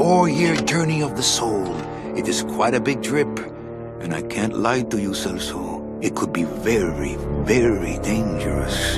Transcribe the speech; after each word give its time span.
four-year 0.00 0.56
journey 0.56 1.02
of 1.02 1.14
the 1.14 1.22
soul. 1.22 1.76
It 2.16 2.26
is 2.26 2.42
quite 2.56 2.72
a 2.72 2.80
big 2.80 3.02
trip. 3.02 3.28
And 4.00 4.14
I 4.14 4.22
can't 4.22 4.56
lie 4.56 4.80
to 4.84 4.98
you, 4.98 5.10
Celso. 5.10 6.02
It 6.02 6.16
could 6.16 6.32
be 6.32 6.44
very, 6.44 7.16
very 7.44 7.98
dangerous. 7.98 8.96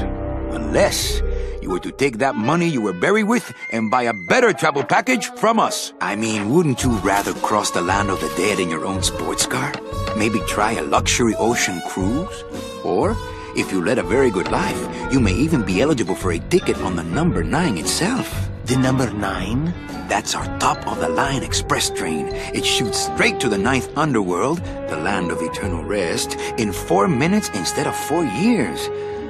Unless 0.55 1.21
you 1.61 1.71
were 1.71 1.81
to 1.81 1.91
take 1.91 2.19
that 2.19 2.37
money 2.37 2.69
you 2.69 2.81
were 2.81 2.93
buried 2.93 3.25
with 3.25 3.53
and 3.73 3.91
buy 3.91 4.05
a 4.05 4.15
better 4.15 4.53
travel 4.53 4.85
package 4.85 5.27
from 5.43 5.59
us. 5.59 5.93
I 6.01 6.15
mean, 6.15 6.51
wouldn't 6.51 6.85
you 6.85 6.91
rather 6.99 7.35
cross 7.35 7.73
the 7.73 7.83
land 7.83 8.09
of 8.09 8.21
the 8.21 8.33
dead 8.37 8.61
in 8.61 8.71
your 8.71 8.87
own 8.87 9.03
sports 9.03 9.45
car? 9.45 9.73
Maybe 10.17 10.39
try 10.47 10.75
a 10.75 10.85
luxury 10.85 11.35
ocean 11.37 11.83
cruise? 11.89 12.45
Or, 12.85 13.17
if 13.57 13.73
you 13.73 13.85
led 13.85 13.99
a 13.99 14.05
very 14.05 14.31
good 14.31 14.53
life, 14.53 14.81
you 15.13 15.19
may 15.19 15.35
even 15.35 15.65
be 15.65 15.83
eligible 15.83 16.15
for 16.15 16.31
a 16.31 16.39
ticket 16.39 16.79
on 16.79 16.95
the 16.95 17.03
number 17.03 17.43
9 17.43 17.77
itself. 17.77 18.52
The 18.73 18.79
number 18.79 19.13
nine? 19.13 19.75
That's 20.09 20.35
our 20.35 20.47
top 20.59 20.87
of 20.87 20.99
the 20.99 21.09
line 21.09 21.43
express 21.43 21.91
train. 21.91 22.29
It 22.55 22.65
shoots 22.65 22.99
straight 22.99 23.39
to 23.41 23.51
the 23.51 23.59
ninth 23.59 23.91
underworld, 23.99 24.65
the 24.89 24.97
land 24.97 25.31
of 25.31 25.43
eternal 25.43 25.85
rest, 25.85 26.39
in 26.57 26.73
four 26.73 27.07
minutes 27.07 27.51
instead 27.53 27.87
of 27.87 27.95
four 27.95 28.25
years. 28.25 28.89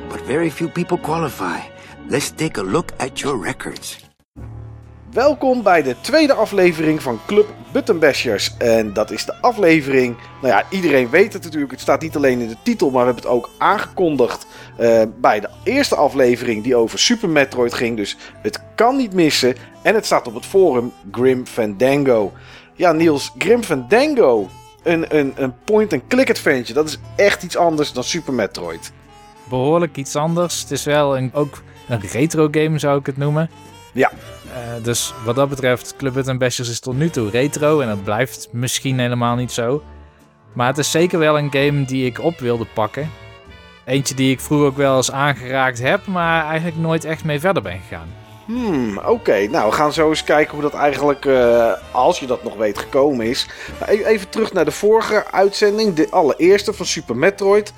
But 0.09 0.21
very 0.27 0.49
few 0.49 0.69
people 0.69 0.97
qualify. 0.97 1.59
Let's 2.09 2.31
take 2.31 2.57
a 2.57 2.63
look 2.63 2.93
at 2.99 3.21
your 3.21 3.37
records. 3.37 3.99
Welkom 5.11 5.63
bij 5.63 5.83
de 5.83 5.97
tweede 6.01 6.35
aflevering 6.35 7.03
van 7.03 7.19
Club 7.27 7.47
Buttonbashers. 7.73 8.55
En 8.59 8.93
dat 8.93 9.11
is 9.11 9.25
de 9.25 9.35
aflevering. 9.41 10.17
Nou 10.43 10.55
ja, 10.55 10.65
iedereen 10.69 11.11
weet 11.11 11.33
het 11.33 11.43
natuurlijk. 11.45 11.71
Het 11.71 11.81
staat 11.81 12.01
niet 12.01 12.17
alleen 12.17 12.41
in 12.41 12.49
de 12.49 12.57
titel, 12.63 12.91
maar 12.91 13.01
we 13.01 13.13
hebben 13.13 13.25
het 13.25 13.33
ook 13.33 13.51
aangekondigd 13.59 14.47
eh, 14.77 15.03
bij 15.21 15.41
de 15.41 15.49
eerste 15.65 15.95
aflevering 15.97 16.63
die 16.63 16.77
over 16.77 16.99
Super 16.99 17.29
Metroid 17.29 17.75
ging. 17.75 17.97
Dus 17.97 18.17
het 18.43 18.61
kan 18.75 18.97
niet 18.97 19.13
missen. 19.13 19.55
En 19.83 19.95
het 19.95 20.07
staat 20.07 20.27
op 20.27 20.35
het 20.35 20.47
forum 20.47 20.93
Grim 21.11 21.47
Fandango. 21.47 22.33
Ja, 22.75 22.93
Niels, 22.93 23.33
Grim 23.39 23.63
Fandango. 23.63 24.49
Een, 24.83 25.17
een, 25.19 25.33
een 25.37 25.55
point-and-click 25.65 26.31
adventure. 26.31 26.73
Dat 26.73 26.89
is 26.89 26.99
echt 27.17 27.43
iets 27.43 27.57
anders 27.57 27.93
dan 27.93 28.05
Super 28.05 28.33
Metroid. 28.33 28.93
behoorlijk 29.49 29.97
iets 29.97 30.17
anders. 30.17 30.61
Het 30.61 30.71
is 30.71 30.85
wel 30.85 31.17
een, 31.17 31.31
ook 31.35 31.63
een 31.89 32.01
retro 32.01 32.49
game, 32.51 32.79
zou 32.79 32.99
ik 32.99 33.07
het 33.07 33.17
noemen. 33.17 33.51
Ja. 33.93 34.11
Eh, 34.11 34.85
dus 34.85 35.15
wat 35.25 35.35
dat 35.37 35.49
betreft, 35.49 35.95
Club 35.97 36.13
Button 36.15 36.39
Bashers 36.39 36.69
is 36.69 36.81
tot 36.81 36.97
nu 36.97 37.11
toe 37.11 37.31
retro. 37.31 37.81
En 37.81 37.89
dat 37.89 38.05
blijft 38.05 38.49
misschien 38.51 38.99
helemaal 38.99 39.37
niet 39.37 39.53
zo. 39.53 39.83
Maar 40.53 40.67
het 40.67 40.79
is 40.79 40.91
zeker 40.91 41.19
wel 41.19 41.39
een 41.39 41.53
game 41.53 41.85
die 41.85 42.07
ik 42.07 42.19
op 42.21 42.39
wilde 42.39 42.67
pakken. 42.75 43.11
Eentje 43.85 44.15
die 44.15 44.31
ik 44.31 44.41
vroeger 44.41 44.67
ook 44.67 44.77
wel 44.77 44.97
eens 44.97 45.13
aangeraakt 45.13 45.79
heb, 45.83 46.07
maar 46.07 46.45
eigenlijk 46.47 46.77
nooit 46.77 47.05
echt 47.05 47.25
mee 47.25 47.41
verder 47.41 47.63
ben 47.63 47.81
gegaan. 47.81 48.09
Hmm, 48.47 48.99
oké. 48.99 49.47
Nou, 49.51 49.71
we 49.71 49.77
gaan 49.77 49.93
zo 49.93 50.09
eens 50.09 50.25
kijken 50.25 50.53
hoe 50.53 50.63
dat 50.63 50.75
eigenlijk, 50.75 51.25
eh, 51.25 51.73
als 51.91 52.21
je 52.21 52.27
dat 52.27 52.43
nog 52.43 52.55
weet, 52.57 52.79
gekomen 52.79 53.27
is. 53.27 53.47
Maar 53.81 53.89
e- 53.89 54.05
even 54.05 54.29
terug 54.29 54.53
naar 54.53 54.65
de 54.65 54.71
vorige 54.71 55.25
uitzending, 55.31 55.95
de 55.95 56.07
allereerste 56.11 56.73
van 56.73 56.87
Super 56.87 57.17
Metroid. 57.17 57.73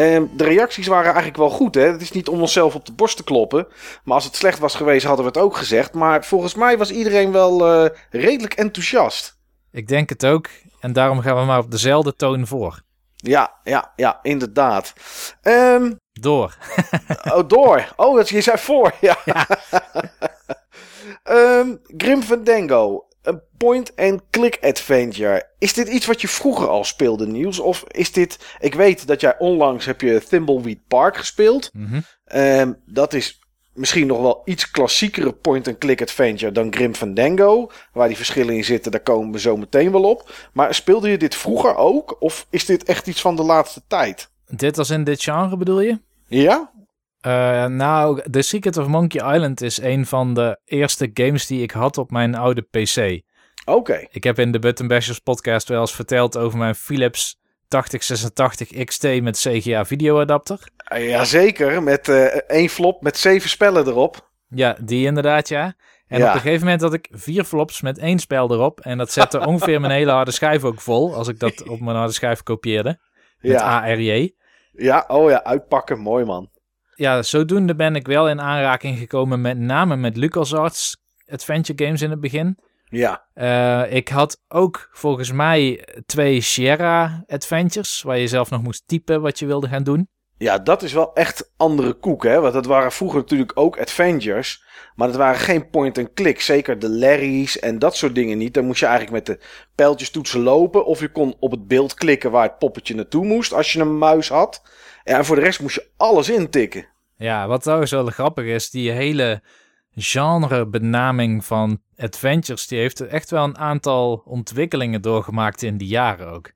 Ehm, 0.00 0.26
de 0.32 0.44
reacties 0.44 0.86
waren 0.86 1.04
eigenlijk 1.04 1.36
wel 1.36 1.50
goed, 1.50 1.74
hè. 1.74 1.82
Het 1.82 2.00
is 2.00 2.10
niet 2.12 2.28
om 2.28 2.40
onszelf 2.40 2.74
op 2.74 2.86
de 2.86 2.92
borst 2.92 3.16
te 3.16 3.24
kloppen. 3.24 3.66
Maar 4.04 4.14
als 4.14 4.24
het 4.24 4.36
slecht 4.36 4.58
was 4.58 4.74
geweest, 4.74 5.06
hadden 5.06 5.24
we 5.24 5.30
het 5.30 5.40
ook 5.40 5.56
gezegd. 5.56 5.94
Maar 5.94 6.24
volgens 6.24 6.54
mij 6.54 6.78
was 6.78 6.90
iedereen 6.90 7.32
wel 7.32 7.66
eh, 7.66 7.90
redelijk 8.10 8.54
enthousiast. 8.54 9.38
Ik 9.72 9.88
denk 9.88 10.08
het 10.08 10.26
ook. 10.26 10.48
En 10.80 10.92
daarom 10.92 11.20
gaan 11.20 11.36
we 11.36 11.44
maar 11.44 11.58
op 11.58 11.70
dezelfde 11.70 12.16
toon 12.16 12.46
voor. 12.46 12.82
Ja, 13.16 13.54
ja, 13.64 13.92
ja, 13.96 14.18
inderdaad. 14.22 14.92
Ehm, 15.42 15.92
Door. 16.12 16.56
oh, 17.34 17.48
door. 17.48 17.92
Oh, 17.96 18.16
dat 18.16 18.28
je 18.28 18.40
zei 18.40 18.58
voor. 18.58 18.92
Ja. 19.00 19.16
Grim 21.96 22.22
Fandango. 22.22 23.06
Een 23.30 23.40
point-and-click 23.56 24.58
adventure. 24.60 25.46
Is 25.58 25.72
dit 25.72 25.88
iets 25.88 26.06
wat 26.06 26.20
je 26.20 26.28
vroeger 26.28 26.68
al 26.68 26.84
speelde, 26.84 27.26
Niels? 27.26 27.58
Of 27.58 27.84
is 27.88 28.12
dit... 28.12 28.38
Ik 28.60 28.74
weet 28.74 29.06
dat 29.06 29.20
jij 29.20 29.38
onlangs 29.38 29.84
heb 29.84 30.00
je 30.00 30.22
Thimbleweed 30.28 30.78
Park 30.88 31.16
gespeeld. 31.16 31.70
Mhm. 31.72 32.00
Ehm, 32.24 32.72
dat 32.86 33.14
is 33.14 33.40
misschien 33.72 34.06
nog 34.06 34.20
wel 34.20 34.42
iets 34.44 34.70
klassiekere 34.70 35.32
point-and-click 35.32 36.02
adventure 36.02 36.52
dan 36.52 36.72
Grim 36.72 36.94
Fandango. 36.94 37.70
Waar 37.92 38.08
die 38.08 38.16
verschillen 38.16 38.54
in 38.54 38.64
zitten, 38.64 38.90
daar 38.90 39.00
komen 39.00 39.32
we 39.32 39.38
zo 39.38 39.56
meteen 39.56 39.92
wel 39.92 40.04
op. 40.04 40.30
Maar 40.52 40.74
speelde 40.74 41.10
je 41.10 41.18
dit 41.18 41.34
vroeger 41.34 41.76
ook? 41.76 42.16
Of 42.22 42.46
is 42.50 42.64
dit 42.64 42.84
echt 42.84 43.06
iets 43.06 43.20
van 43.20 43.36
de 43.36 43.42
laatste 43.42 43.82
tijd? 43.86 44.30
Dit 44.46 44.78
als 44.78 44.90
in 44.90 45.04
dit 45.04 45.22
genre 45.22 45.56
bedoel 45.56 45.80
je? 45.80 45.98
Ja? 46.26 46.70
Eh, 47.20 47.66
nou, 47.66 48.30
The 48.30 48.42
Secret 48.42 48.76
of 48.76 48.86
Monkey 48.86 49.34
Island 49.34 49.60
is 49.60 49.80
een 49.80 50.06
van 50.06 50.34
de 50.34 50.60
eerste 50.64 51.10
games 51.14 51.46
die 51.46 51.62
ik 51.62 51.70
had 51.70 51.98
op 51.98 52.10
mijn 52.10 52.34
oude 52.34 52.62
PC. 52.62 53.20
Oké. 53.64 54.06
Ik 54.10 54.24
heb 54.24 54.38
in 54.38 54.52
de 54.52 54.58
Button 54.58 54.86
Bashers 54.86 55.18
podcast 55.18 55.68
wel 55.68 55.80
eens 55.80 55.94
verteld 55.94 56.36
over 56.36 56.58
mijn 56.58 56.74
Philips 56.74 57.38
8086 57.68 58.84
XT 58.84 59.02
met 59.22 59.38
CGA 59.38 59.84
videoadapter. 59.84 60.68
Uh, 60.92 61.08
Jazeker, 61.08 61.82
met 61.82 62.08
eh, 62.08 62.24
één 62.24 62.68
flop 62.68 63.02
met 63.02 63.16
zeven 63.16 63.50
spellen 63.50 63.86
erop. 63.86 64.30
Ja, 64.48 64.76
die 64.80 65.06
inderdaad, 65.06 65.48
ja. 65.48 65.74
En 66.06 66.18
Ja. 66.18 66.28
op 66.28 66.34
een 66.34 66.40
gegeven 66.40 66.64
moment 66.64 66.82
had 66.82 66.94
ik 66.94 67.08
vier 67.10 67.44
flops 67.44 67.80
met 67.80 67.98
één 67.98 68.18
spel 68.18 68.52
erop. 68.52 68.80
En 68.80 68.98
dat 68.98 69.12
zette 69.12 69.40
ongeveer 69.46 69.80
mijn 69.80 69.92
hele 69.92 70.10
harde 70.10 70.30
schijf 70.30 70.64
ook 70.64 70.80
vol, 70.80 71.14
als 71.14 71.28
ik 71.28 71.38
dat 71.38 71.68
op 71.68 71.80
mijn 71.80 71.96
harde 71.96 72.12
schijf 72.12 72.42
kopieerde. 72.42 72.98
Met 73.40 73.52
Ja. 73.52 73.80
ARJ. 73.80 74.32
ja, 74.72 75.04
oh 75.08 75.30
ja, 75.30 75.44
uitpakken, 75.44 75.98
mooi 75.98 76.24
man. 76.24 76.50
Ja, 77.00 77.22
zodoende 77.22 77.74
ben 77.74 77.96
ik 77.96 78.06
wel 78.06 78.28
in 78.28 78.40
aanraking 78.40 78.98
gekomen 78.98 79.40
met 79.40 79.58
name 79.58 79.96
met 79.96 80.16
LucasArts 80.16 80.96
adventure 81.28 81.84
games 81.84 82.02
in 82.02 82.10
het 82.10 82.20
begin. 82.20 82.58
Ja, 82.84 83.24
Eh, 83.34 83.92
ik 83.92 84.08
had 84.08 84.40
ook 84.48 84.88
volgens 84.92 85.32
mij 85.32 85.84
twee 86.06 86.40
Sierra 86.40 87.24
Adventures, 87.26 88.02
waar 88.02 88.18
je 88.18 88.26
zelf 88.28 88.50
nog 88.50 88.62
moest 88.62 88.82
typen 88.86 89.20
wat 89.20 89.38
je 89.38 89.46
wilde 89.46 89.68
gaan 89.68 89.82
doen. 89.82 90.08
ja, 90.36 90.58
dat 90.58 90.82
is 90.82 90.92
wel 90.92 91.14
echt 91.14 91.52
andere 91.56 91.92
koek, 91.92 92.22
hè. 92.24 92.40
Want 92.40 92.52
dat 92.52 92.66
waren 92.66 92.92
vroeger 92.92 93.18
natuurlijk 93.20 93.52
ook 93.54 93.78
adventures. 93.78 94.64
Maar 94.94 95.08
dat 95.08 95.16
waren 95.16 95.40
geen 95.40 95.70
point-and-click. 95.70 96.40
Zeker 96.40 96.78
de 96.78 96.88
Larry's 96.90 97.58
en 97.58 97.78
dat 97.78 97.96
soort 97.96 98.14
dingen 98.14 98.38
niet. 98.38 98.54
Dan 98.54 98.64
moest 98.64 98.80
je 98.80 98.86
eigenlijk 98.86 99.26
met 99.26 99.36
de 99.38 99.44
pijltjestoetsen 99.74 100.40
lopen. 100.40 100.84
Of 100.86 101.00
je 101.00 101.12
kon 101.12 101.34
op 101.38 101.50
het 101.50 101.66
beeld 101.66 101.94
klikken 101.94 102.30
waar 102.30 102.42
het 102.42 102.58
poppetje 102.58 102.94
naartoe 102.94 103.24
moest. 103.24 103.52
Als 103.52 103.72
je 103.72 103.80
een 103.80 103.98
muis 103.98 104.28
had. 104.28 104.62
Ja, 105.04 105.18
en 105.18 105.24
voor 105.24 105.36
de 105.36 105.42
rest 105.42 105.60
moest 105.60 105.74
je 105.74 105.90
alles 105.96 106.28
intikken. 106.30 106.86
Ja, 107.16 107.46
wat 107.46 107.62
trouwens 107.62 107.90
wel 107.90 108.06
grappig 108.06 108.44
is, 108.44 108.70
die 108.70 108.90
hele 108.90 109.42
genrebenaming 109.94 111.44
van 111.44 111.80
adventures, 111.96 112.66
die 112.66 112.78
heeft 112.78 113.00
echt 113.00 113.30
wel 113.30 113.44
een 113.44 113.58
aantal 113.58 114.22
ontwikkelingen 114.24 115.02
doorgemaakt 115.02 115.62
in 115.62 115.76
die 115.76 115.88
jaren 115.88 116.30
ook. 116.30 116.52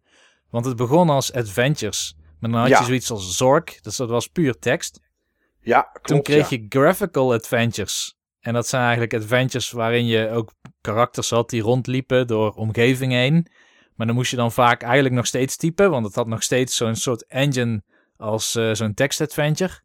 Want 0.51 0.65
het 0.65 0.77
begon 0.77 1.11
als 1.11 1.33
adventures, 1.33 2.17
maar 2.41 2.51
dan 2.51 2.61
had 2.61 2.69
Ja. 2.69 2.79
je 2.79 2.85
zoiets 2.85 3.11
als 3.11 3.37
Zork, 3.37 3.79
dus 3.83 3.97
dat 3.97 4.09
was 4.09 4.27
puur 4.27 4.59
tekst. 4.59 5.01
Ja, 5.61 5.81
klopt. 5.83 6.07
Toen 6.07 6.23
kreeg 6.23 6.51
ja. 6.51 6.57
je 6.57 6.67
graphical 6.69 7.33
adventures. 7.33 8.17
En 8.41 8.53
dat 8.53 8.67
zijn 8.69 8.83
eigenlijk 8.83 9.15
adventures 9.15 9.71
waarin 9.71 10.07
je 10.07 10.31
ook 10.31 10.53
karakters 10.81 11.31
had 11.31 11.51
die 11.51 11.63
rondliepen 11.63 12.27
door 12.27 12.53
omgeving 12.53 13.13
heen. 13.13 13.47
Maar 13.95 14.07
dan 14.07 14.17
moest 14.17 14.31
je 14.31 14.37
dan 14.37 14.53
vaak 14.53 14.83
eigenlijk 14.83 15.15
nog 15.15 15.27
steeds 15.27 15.57
typen, 15.57 15.91
want 15.91 16.07
het 16.07 16.15
had 16.15 16.27
nog 16.27 16.43
steeds 16.43 16.77
zo'n 16.77 16.95
soort 16.97 17.27
engine 17.27 17.83
als 18.17 18.55
eh, 18.55 18.73
zo'n 18.73 18.95
tekstadventure. 18.95 19.83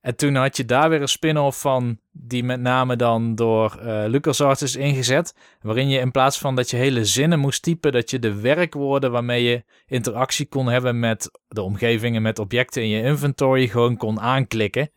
En 0.00 0.16
toen 0.16 0.34
had 0.34 0.56
je 0.56 0.64
daar 0.64 0.88
weer 0.90 1.00
een 1.00 1.08
spin-off 1.08 1.60
van, 1.60 1.98
die 2.12 2.44
met 2.44 2.60
name 2.60 2.96
dan 2.96 3.34
door 3.34 3.78
eh 3.80 4.04
LucasArts 4.06 4.62
is 4.62 4.76
ingezet. 4.76 5.34
Waarin 5.60 5.88
je 5.88 5.98
in 5.98 6.10
plaats 6.10 6.38
van 6.38 6.54
dat 6.54 6.70
je 6.70 6.76
hele 6.76 7.04
zinnen 7.04 7.38
moest 7.38 7.62
typen, 7.62 7.92
dat 7.92 8.10
je 8.10 8.18
de 8.18 8.40
werkwoorden 8.40 9.10
waarmee 9.10 9.42
je 9.42 9.64
interactie 9.86 10.46
kon 10.46 10.66
hebben 10.68 10.98
met 10.98 11.30
de 11.48 11.62
omgeving 11.62 12.16
en 12.16 12.22
met 12.22 12.38
objecten 12.38 12.82
in 12.82 12.88
je 12.88 13.02
inventory 13.02 13.68
gewoon 13.68 13.96
kon 13.96 14.20
aanklikken. 14.20 14.90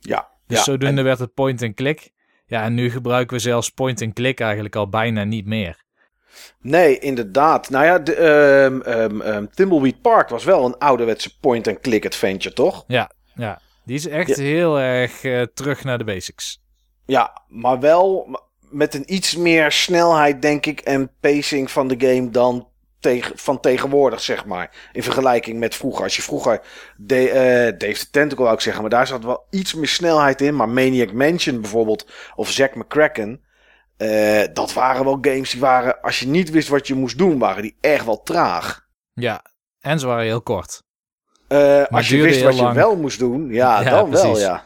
Ja, 0.00 0.28
Dus 0.46 0.58
ja. 0.58 0.64
zodoende 0.64 1.02
werd 1.02 1.18
het 1.18 1.34
point-and-click. 1.34 2.10
Ja, 2.46 2.62
en 2.62 2.74
nu 2.74 2.90
gebruiken 2.90 3.36
we 3.36 3.42
zelfs 3.42 3.70
point-and-click 3.70 4.40
eigenlijk 4.40 4.76
al 4.76 4.88
bijna 4.88 5.24
niet 5.24 5.46
meer. 5.46 5.84
Nee, 6.60 6.98
inderdaad. 6.98 7.70
Nou 7.70 7.84
ja, 7.84 7.98
de, 7.98 8.14
ehm, 8.14 8.80
ehm, 8.80 9.20
ehm, 9.20 9.46
Thimbleweed 9.54 10.00
Park 10.00 10.28
was 10.28 10.44
wel 10.44 10.64
een 10.64 10.78
ouderwetse 10.78 11.38
point-and-click 11.40 12.06
adventure, 12.06 12.54
toch? 12.54 12.84
Ja, 12.86 13.10
ja. 13.34 13.60
Die 13.84 13.96
is 13.96 14.06
echt 14.06 14.36
heel 14.36 14.78
erg 14.78 15.24
eh, 15.24 15.42
terug 15.54 15.84
naar 15.84 15.98
de 15.98 16.04
basics. 16.04 16.62
Ja, 17.06 17.42
maar 17.48 17.80
wel 17.80 18.38
met 18.70 18.94
een 18.94 19.14
iets 19.14 19.36
meer 19.36 19.72
snelheid, 19.72 20.42
denk 20.42 20.66
ik, 20.66 20.80
en 20.80 21.10
pacing 21.20 21.70
van 21.70 21.88
de 21.88 21.94
game 21.98 22.30
dan 22.30 22.68
tegen, 23.00 23.38
van 23.38 23.60
tegenwoordig, 23.60 24.20
zeg 24.20 24.44
maar. 24.44 24.70
In 24.92 25.02
vergelijking 25.02 25.58
met 25.58 25.74
vroeger. 25.74 26.04
Als 26.04 26.16
je 26.16 26.22
vroeger 26.22 26.60
de, 26.96 27.28
eh, 27.28 27.78
Dave 27.78 27.98
the 27.98 28.10
Tentacle 28.10 28.52
ik 28.52 28.60
zeggen, 28.60 28.82
maar 28.82 28.90
daar 28.90 29.06
zat 29.06 29.24
wel 29.24 29.46
iets 29.50 29.74
meer 29.74 29.88
snelheid 29.88 30.40
in. 30.40 30.56
Maar 30.56 30.68
Maniac 30.68 31.12
Mansion 31.12 31.60
bijvoorbeeld, 31.60 32.06
of 32.34 32.50
Zack 32.50 32.74
McCracken, 32.74 33.40
eh, 34.00 34.48
dat 34.52 34.72
waren 34.72 35.04
wel 35.04 35.18
games 35.20 35.50
die 35.50 35.60
waren, 35.60 36.00
als 36.00 36.20
je 36.20 36.26
niet 36.26 36.50
wist 36.50 36.68
wat 36.68 36.86
je 36.86 36.94
moest 36.94 37.18
doen, 37.18 37.38
waren 37.38 37.62
die 37.62 37.76
echt 37.80 38.04
wel 38.04 38.22
traag. 38.22 38.86
Ja, 39.12 39.44
en 39.80 39.98
ze 39.98 40.06
waren 40.06 40.24
heel 40.24 40.42
kort. 40.42 40.82
Eh, 41.48 41.84
als 41.84 42.08
je 42.08 42.22
wist 42.22 42.42
wat 42.42 42.58
je 42.58 42.72
wel 42.72 42.96
moest 42.96 43.18
doen, 43.18 43.52
ja, 43.52 43.80
Ja, 43.82 43.90
dan 43.90 44.10
wel, 44.10 44.22
precies. 44.22 44.42
ja. 44.44 44.62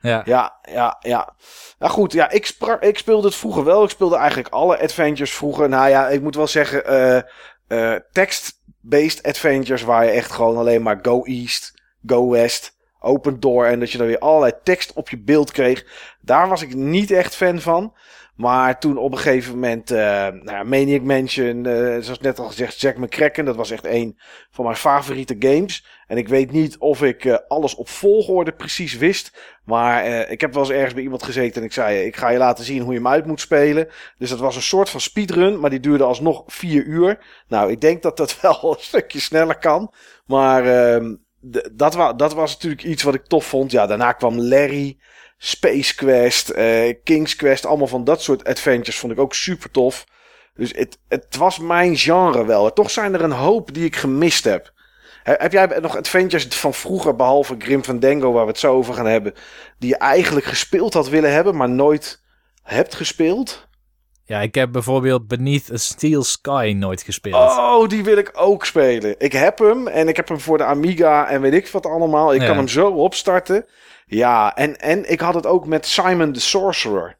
Ja. 0.00 0.22
Ja, 0.24 0.58
ja, 0.62 0.96
ja. 1.00 1.34
Nou 1.78 1.92
goed, 1.92 2.12
ja, 2.12 2.30
ik, 2.30 2.46
sprak, 2.46 2.82
ik 2.82 2.98
speelde 2.98 3.26
het 3.26 3.36
vroeger 3.36 3.64
wel. 3.64 3.84
Ik 3.84 3.90
speelde 3.90 4.16
eigenlijk 4.16 4.54
alle 4.54 4.78
adventures 4.80 5.32
vroeger. 5.34 5.68
Nou 5.68 5.88
ja, 5.88 6.08
ik 6.08 6.22
moet 6.22 6.34
wel 6.34 6.46
zeggen, 6.46 6.84
eh 6.86 7.22
eh 7.68 8.00
text-based 8.12 9.22
adventures 9.22 9.82
waar 9.82 10.04
je 10.04 10.10
echt 10.10 10.30
gewoon 10.30 10.56
alleen 10.56 10.82
maar 10.82 10.98
go 11.02 11.22
east, 11.22 11.72
go 12.06 12.28
west, 12.28 12.76
open 13.00 13.40
door 13.40 13.66
en 13.66 13.80
dat 13.80 13.90
je 13.90 13.98
dan 13.98 14.06
weer 14.06 14.18
allerlei 14.18 14.52
tekst 14.62 14.92
op 14.92 15.08
je 15.08 15.18
beeld 15.18 15.50
kreeg. 15.50 15.84
Daar 16.20 16.48
was 16.48 16.62
ik 16.62 16.74
niet 16.74 17.10
echt 17.10 17.34
fan 17.34 17.60
van. 17.60 17.94
Maar 18.36 18.80
toen 18.80 18.96
op 18.96 19.12
een 19.12 19.18
gegeven 19.18 19.52
moment, 19.52 19.90
eh 19.90 19.98
nou 19.98 20.50
ja, 20.50 20.62
Maniac 20.62 21.02
Mansion, 21.02 21.66
eh, 21.66 21.96
zoals 22.00 22.20
net 22.20 22.38
al 22.38 22.46
gezegd, 22.46 22.80
Jack 22.80 22.96
McCracken, 22.96 23.44
dat 23.44 23.56
was 23.56 23.70
echt 23.70 23.84
een 23.84 24.18
van 24.50 24.64
mijn 24.64 24.76
favoriete 24.76 25.36
games. 25.38 25.86
En 26.06 26.16
ik 26.16 26.28
weet 26.28 26.50
niet 26.50 26.78
of 26.78 27.02
ik 27.02 27.24
eh, 27.24 27.36
alles 27.48 27.74
op 27.74 27.88
volgorde 27.88 28.52
precies 28.52 28.96
wist. 28.96 29.58
Maar 29.64 30.06
ik 30.30 30.40
heb 30.40 30.52
wel 30.54 30.62
eens 30.62 30.72
ergens 30.72 30.94
bij 30.94 31.02
iemand 31.02 31.22
gezeten 31.22 31.60
en 31.60 31.66
ik 31.66 31.72
zei: 31.72 32.06
Ik 32.06 32.16
ga 32.16 32.28
je 32.28 32.38
laten 32.38 32.64
zien 32.64 32.82
hoe 32.82 32.92
je 32.92 32.98
hem 32.98 33.08
uit 33.08 33.26
moet 33.26 33.40
spelen. 33.40 33.88
Dus 34.18 34.30
dat 34.30 34.38
was 34.38 34.56
een 34.56 34.62
soort 34.62 34.90
van 34.90 35.00
speedrun, 35.00 35.60
maar 35.60 35.70
die 35.70 35.80
duurde 35.80 36.04
alsnog 36.04 36.42
vier 36.46 36.84
uur. 36.84 37.18
Nou, 37.48 37.70
ik 37.70 37.80
denk 37.80 38.02
dat 38.02 38.16
dat 38.16 38.40
wel 38.40 38.74
een 38.76 38.84
stukje 38.84 39.20
sneller 39.20 39.58
kan. 39.58 39.92
Maar 40.26 40.66
ehm, 40.66 41.14
dat, 41.72 42.18
dat 42.18 42.34
was 42.34 42.52
natuurlijk 42.52 42.84
iets 42.84 43.02
wat 43.02 43.14
ik 43.14 43.26
tof 43.26 43.44
vond. 43.44 43.70
Ja, 43.70 43.86
daarna 43.86 44.12
kwam 44.12 44.40
Larry, 44.40 44.98
Space 45.38 45.94
Quest, 45.94 46.48
eh, 46.48 46.94
King's 47.04 47.36
Quest. 47.36 47.66
Allemaal 47.66 47.86
van 47.86 48.04
dat 48.04 48.22
soort 48.22 48.44
adventures 48.44 48.98
vond 48.98 49.12
ik 49.12 49.18
ook 49.18 49.34
super 49.34 49.70
tof. 49.70 50.04
Dus 50.54 50.72
het, 50.76 50.98
het 51.08 51.36
was 51.36 51.58
mijn 51.58 51.96
genre 51.96 52.44
wel. 52.44 52.72
Toch 52.72 52.90
zijn 52.90 53.14
er 53.14 53.22
een 53.22 53.30
hoop 53.32 53.74
die 53.74 53.84
ik 53.84 53.96
gemist 53.96 54.44
heb. 54.44 54.72
He- 55.22 55.34
Heb 55.38 55.52
jij 55.52 55.78
nog 55.80 55.96
adventures 55.96 56.46
van 56.46 56.74
vroeger, 56.74 57.16
behalve 57.16 57.54
Grim 57.58 57.84
Fandango, 57.84 58.32
waar 58.32 58.44
we 58.44 58.50
het 58.50 58.58
zo 58.60 58.72
over 58.74 58.94
gaan 58.94 59.06
hebben, 59.06 59.34
die 59.78 59.88
je 59.88 59.96
eigenlijk 59.96 60.46
gespeeld 60.46 60.94
had 60.94 61.08
willen 61.08 61.32
hebben, 61.32 61.56
maar 61.56 61.70
nooit 61.70 62.22
hebt 62.62 62.94
gespeeld? 62.94 63.66
Ja, 64.26 64.40
ik 64.40 64.54
heb 64.54 64.72
bijvoorbeeld 64.72 65.28
Beneath 65.28 65.70
a 65.72 65.76
Steel 65.76 66.22
Sky 66.22 66.74
nooit 66.76 67.02
gespeeld. 67.02 67.34
Oh, 67.34 67.88
die 67.88 68.04
wil 68.04 68.16
ik 68.16 68.30
ook 68.34 68.64
spelen. 68.66 69.14
Ik 69.18 69.32
heb 69.32 69.58
hem 69.58 69.88
en 69.88 70.08
ik 70.08 70.16
heb 70.16 70.28
hem 70.28 70.40
voor 70.40 70.58
de 70.58 70.64
Amiga 70.64 71.28
en 71.28 71.40
weet 71.40 71.52
ik 71.54 71.68
wat 71.68 71.86
allemaal. 71.86 72.34
Ik 72.34 72.40
Ja. 72.40 72.46
kan 72.46 72.56
hem 72.56 72.68
zo 72.68 72.86
opstarten. 72.88 73.66
Ja, 74.06 74.56
en, 74.56 74.80
en 74.80 75.10
ik 75.10 75.20
had 75.20 75.34
het 75.34 75.46
ook 75.46 75.66
met 75.66 75.86
Simon 75.86 76.32
the 76.32 76.40
Sorcerer. 76.40 77.18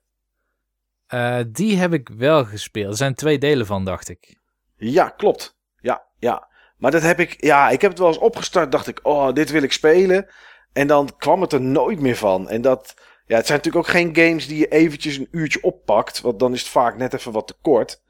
Eh, 1.07 1.41
die 1.49 1.77
heb 1.77 1.93
ik 1.93 2.09
wel 2.09 2.45
gespeeld. 2.45 2.91
Er 2.91 2.97
zijn 2.97 3.15
twee 3.15 3.39
delen 3.39 3.67
van, 3.67 3.85
dacht 3.85 4.09
ik. 4.09 4.41
Ja, 4.77 5.09
klopt. 5.09 5.57
Ja, 5.81 6.05
ja. 6.19 6.49
Maar 6.77 6.91
dat 6.91 7.03
heb 7.03 7.21
ik, 7.21 7.45
ja, 7.45 7.71
ik 7.71 7.81
heb 7.81 7.91
het 7.91 8.01
wel 8.01 8.09
eens 8.09 8.19
opgestart. 8.19 8.73
Dacht 8.73 8.87
ik, 8.87 9.01
oh, 9.03 9.33
dit 9.33 9.51
wil 9.51 9.63
ik 9.63 9.73
spelen. 9.73 10.27
En 10.73 10.87
dan 10.87 11.17
kwam 11.17 11.41
het 11.41 11.53
er 11.53 11.61
nooit 11.61 12.01
meer 12.01 12.17
van. 12.17 12.49
En 12.49 12.63
dat, 12.63 12.95
ja, 13.27 13.37
het 13.37 13.47
zijn 13.47 13.59
natuurlijk 13.59 13.87
ook 13.87 13.93
geen 13.93 14.17
games 14.17 14.47
die 14.47 14.59
je 14.59 14.69
eventjes 14.69 15.17
een 15.17 15.29
uurtje 15.31 15.63
oppakt. 15.63 16.21
Want 16.21 16.39
dan 16.39 16.53
is 16.53 16.61
het 16.61 16.69
vaak 16.69 16.97
net 16.97 17.15
even 17.15 17.33
wat 17.33 17.47
te 17.47 17.57
kort. 17.63 18.03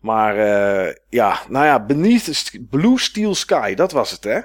Maar 0.00 0.36
eh, 0.36 0.94
ja, 1.08 1.40
nou 1.48 1.64
ja, 1.66 1.84
Beneath 1.84 2.24
the 2.24 2.66
Blue 2.70 2.98
Steel 2.98 3.34
Sky, 3.34 3.74
dat 3.74 3.92
was 3.92 4.10
het, 4.10 4.24
hè? 4.24 4.40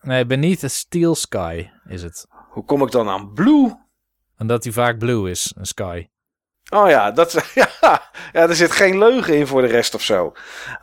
Nee, 0.00 0.26
Beneath 0.26 0.64
a 0.64 0.68
Steel 0.68 1.14
Sky 1.14 1.68
is 1.88 2.02
het. 2.02 2.26
Hoe 2.58 2.66
kom 2.66 2.82
ik 2.82 2.90
dan 2.90 3.08
aan 3.08 3.32
Blue? 3.32 3.74
Omdat 4.38 4.62
die 4.62 4.72
vaak 4.72 4.98
blue 4.98 5.30
is, 5.30 5.52
een 5.56 5.66
sky. 5.66 6.06
Oh 6.72 6.88
ja, 6.88 7.10
dat, 7.10 7.32
ja, 7.54 7.68
ja, 7.80 8.00
er 8.32 8.54
zit 8.54 8.70
geen 8.72 8.98
leugen 8.98 9.36
in 9.36 9.46
voor 9.46 9.60
de 9.60 9.66
rest 9.66 9.94
of 9.94 10.02
zo. 10.02 10.32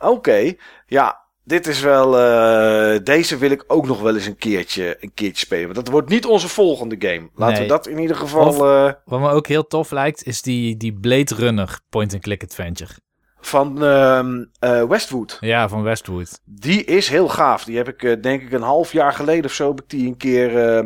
Oké, 0.00 0.52
ja, 0.86 1.20
dit 1.44 1.66
is 1.66 1.80
wel. 1.80 2.18
eh, 2.18 3.00
deze 3.04 3.36
wil 3.36 3.50
ik 3.50 3.64
ook 3.66 3.86
nog 3.86 4.00
wel 4.00 4.14
eens 4.14 4.26
een 4.26 4.36
keertje, 4.36 4.96
een 5.00 5.14
keertje 5.14 5.44
spelen. 5.46 5.64
Want 5.64 5.76
dat 5.76 5.88
wordt 5.88 6.08
niet 6.08 6.26
onze 6.26 6.48
volgende 6.48 6.96
game. 6.98 7.30
Laten 7.34 7.62
we 7.62 7.68
dat 7.68 7.86
in 7.86 7.98
ieder 7.98 8.16
geval. 8.16 8.46
Of- 8.46 8.60
eh, 8.60 8.92
Wat 9.04 9.20
me 9.20 9.28
ook 9.30 9.46
heel 9.46 9.66
tof 9.66 9.90
lijkt, 9.90 10.24
is 10.24 10.42
die, 10.42 10.76
die 10.76 10.92
Blade 11.00 11.34
Runner 11.34 11.80
point-and-click 11.88 12.42
adventure. 12.42 12.92
van 13.40 13.82
ehm, 13.84 14.44
eh, 14.58 14.82
Westwood. 14.82 15.36
Ja, 15.40 15.68
van 15.68 15.82
Westwood. 15.82 16.40
Die 16.44 16.84
is 16.84 17.08
heel 17.08 17.28
gaaf. 17.28 17.64
Die 17.64 17.76
heb 17.76 17.88
ik, 17.88 18.22
denk 18.22 18.42
ik, 18.42 18.52
een 18.52 18.62
half 18.62 18.92
jaar 18.92 19.12
geleden 19.12 19.44
of 19.44 19.52
zo. 19.52 19.68
Heb 19.68 19.80
ik 19.80 19.88
die 19.88 20.06
een 20.06 20.16
keer. 20.16 20.80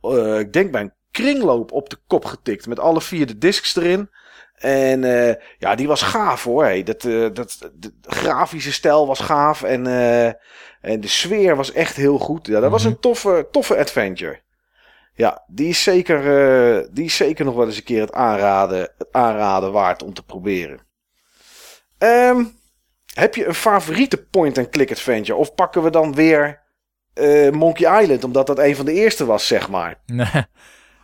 Eh, 0.00 0.38
ik 0.38 0.52
denk 0.52 0.70
bij 0.70 0.80
een 0.80 0.94
kringloop 1.10 1.72
op 1.72 1.90
de 1.90 1.96
kop 2.06 2.24
getikt. 2.24 2.66
Met 2.66 2.78
alle 2.80 3.00
vier 3.00 3.26
de 3.26 3.38
discs 3.38 3.76
erin. 3.76 4.10
En 4.54 5.04
eh, 5.04 5.34
ja, 5.58 5.74
die 5.74 5.88
was 5.88 6.02
gaaf 6.02 6.44
hoor. 6.44 6.62
Hey. 6.64 6.82
Dat, 6.82 7.04
eh, 7.04 7.26
dat, 7.32 7.70
de 7.74 7.92
grafische 8.02 8.72
stijl 8.72 9.06
was 9.06 9.20
gaaf. 9.20 9.62
En, 9.62 9.86
en 10.80 11.00
de 11.00 11.08
sfeer 11.08 11.56
was 11.56 11.72
echt 11.72 11.96
heel 11.96 12.18
goed. 12.18 12.46
Ja, 12.46 12.60
dat 12.60 12.70
was 12.70 12.82
Mhm. 12.82 12.90
een 12.90 13.00
toffe, 13.00 13.48
toffe 13.50 13.76
adventure. 13.78 14.40
Ja, 15.14 15.44
die 15.46 15.68
is, 15.68 15.82
zeker, 15.82 16.92
die 16.92 17.04
is 17.04 17.16
zeker 17.16 17.44
nog 17.44 17.54
wel 17.54 17.66
eens 17.66 17.76
een 17.76 17.82
keer 17.82 18.00
het 18.00 18.12
aanraden, 18.12 18.78
het 18.98 19.08
aanraden 19.12 19.72
waard 19.72 20.02
om 20.02 20.14
te 20.14 20.24
proberen. 20.24 20.80
Ehm, 21.98 22.44
heb 23.14 23.34
je 23.34 23.46
een 23.46 23.54
favoriete 23.54 24.26
point-and-click 24.26 24.90
adventure? 24.90 25.38
Of 25.38 25.54
pakken 25.54 25.82
we 25.82 25.90
dan 25.90 26.14
weer 26.14 26.62
eh, 27.12 27.50
Monkey 27.50 28.02
Island, 28.02 28.24
omdat 28.24 28.46
dat 28.46 28.58
een 28.58 28.76
van 28.76 28.84
de 28.84 28.92
eerste 28.92 29.24
was, 29.24 29.46
zeg 29.46 29.68
maar? 29.68 30.00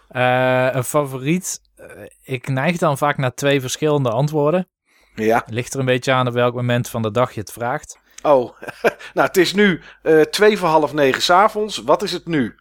Eh, 0.06 0.68
een 0.72 0.84
favoriet. 0.84 1.60
Eh, 1.76 1.86
ik 2.22 2.48
neig 2.48 2.78
dan 2.78 2.98
vaak 2.98 3.16
naar 3.16 3.34
twee 3.34 3.60
verschillende 3.60 4.10
antwoorden. 4.10 4.68
Ja. 5.14 5.44
Ligt 5.46 5.74
er 5.74 5.80
een 5.80 5.86
beetje 5.86 6.12
aan 6.12 6.26
op 6.26 6.32
welk 6.32 6.54
moment 6.54 6.88
van 6.88 7.02
de 7.02 7.10
dag 7.10 7.32
je 7.32 7.40
het 7.40 7.52
vraagt. 7.52 7.98
Oh, 8.22 8.52
nou, 9.14 9.26
het 9.26 9.36
is 9.36 9.54
nu 9.54 9.82
twee 10.30 10.58
voor 10.58 10.68
half 10.68 10.92
negen 10.92 11.22
s'avonds. 11.22 11.78
Wat 11.78 12.02
is 12.02 12.12
het 12.12 12.26
nu? 12.26 12.54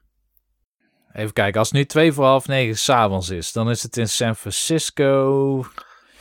Even 1.13 1.33
kijken, 1.33 1.59
als 1.59 1.67
het 1.67 1.77
nu 1.77 1.85
twee 1.85 2.13
voor 2.13 2.25
half 2.25 2.47
negen 2.47 2.77
s'avonds 2.77 3.29
is, 3.29 3.51
dan 3.51 3.69
is 3.69 3.83
het 3.83 3.97
in 3.97 4.09
San 4.09 4.35
Francisco. 4.35 5.65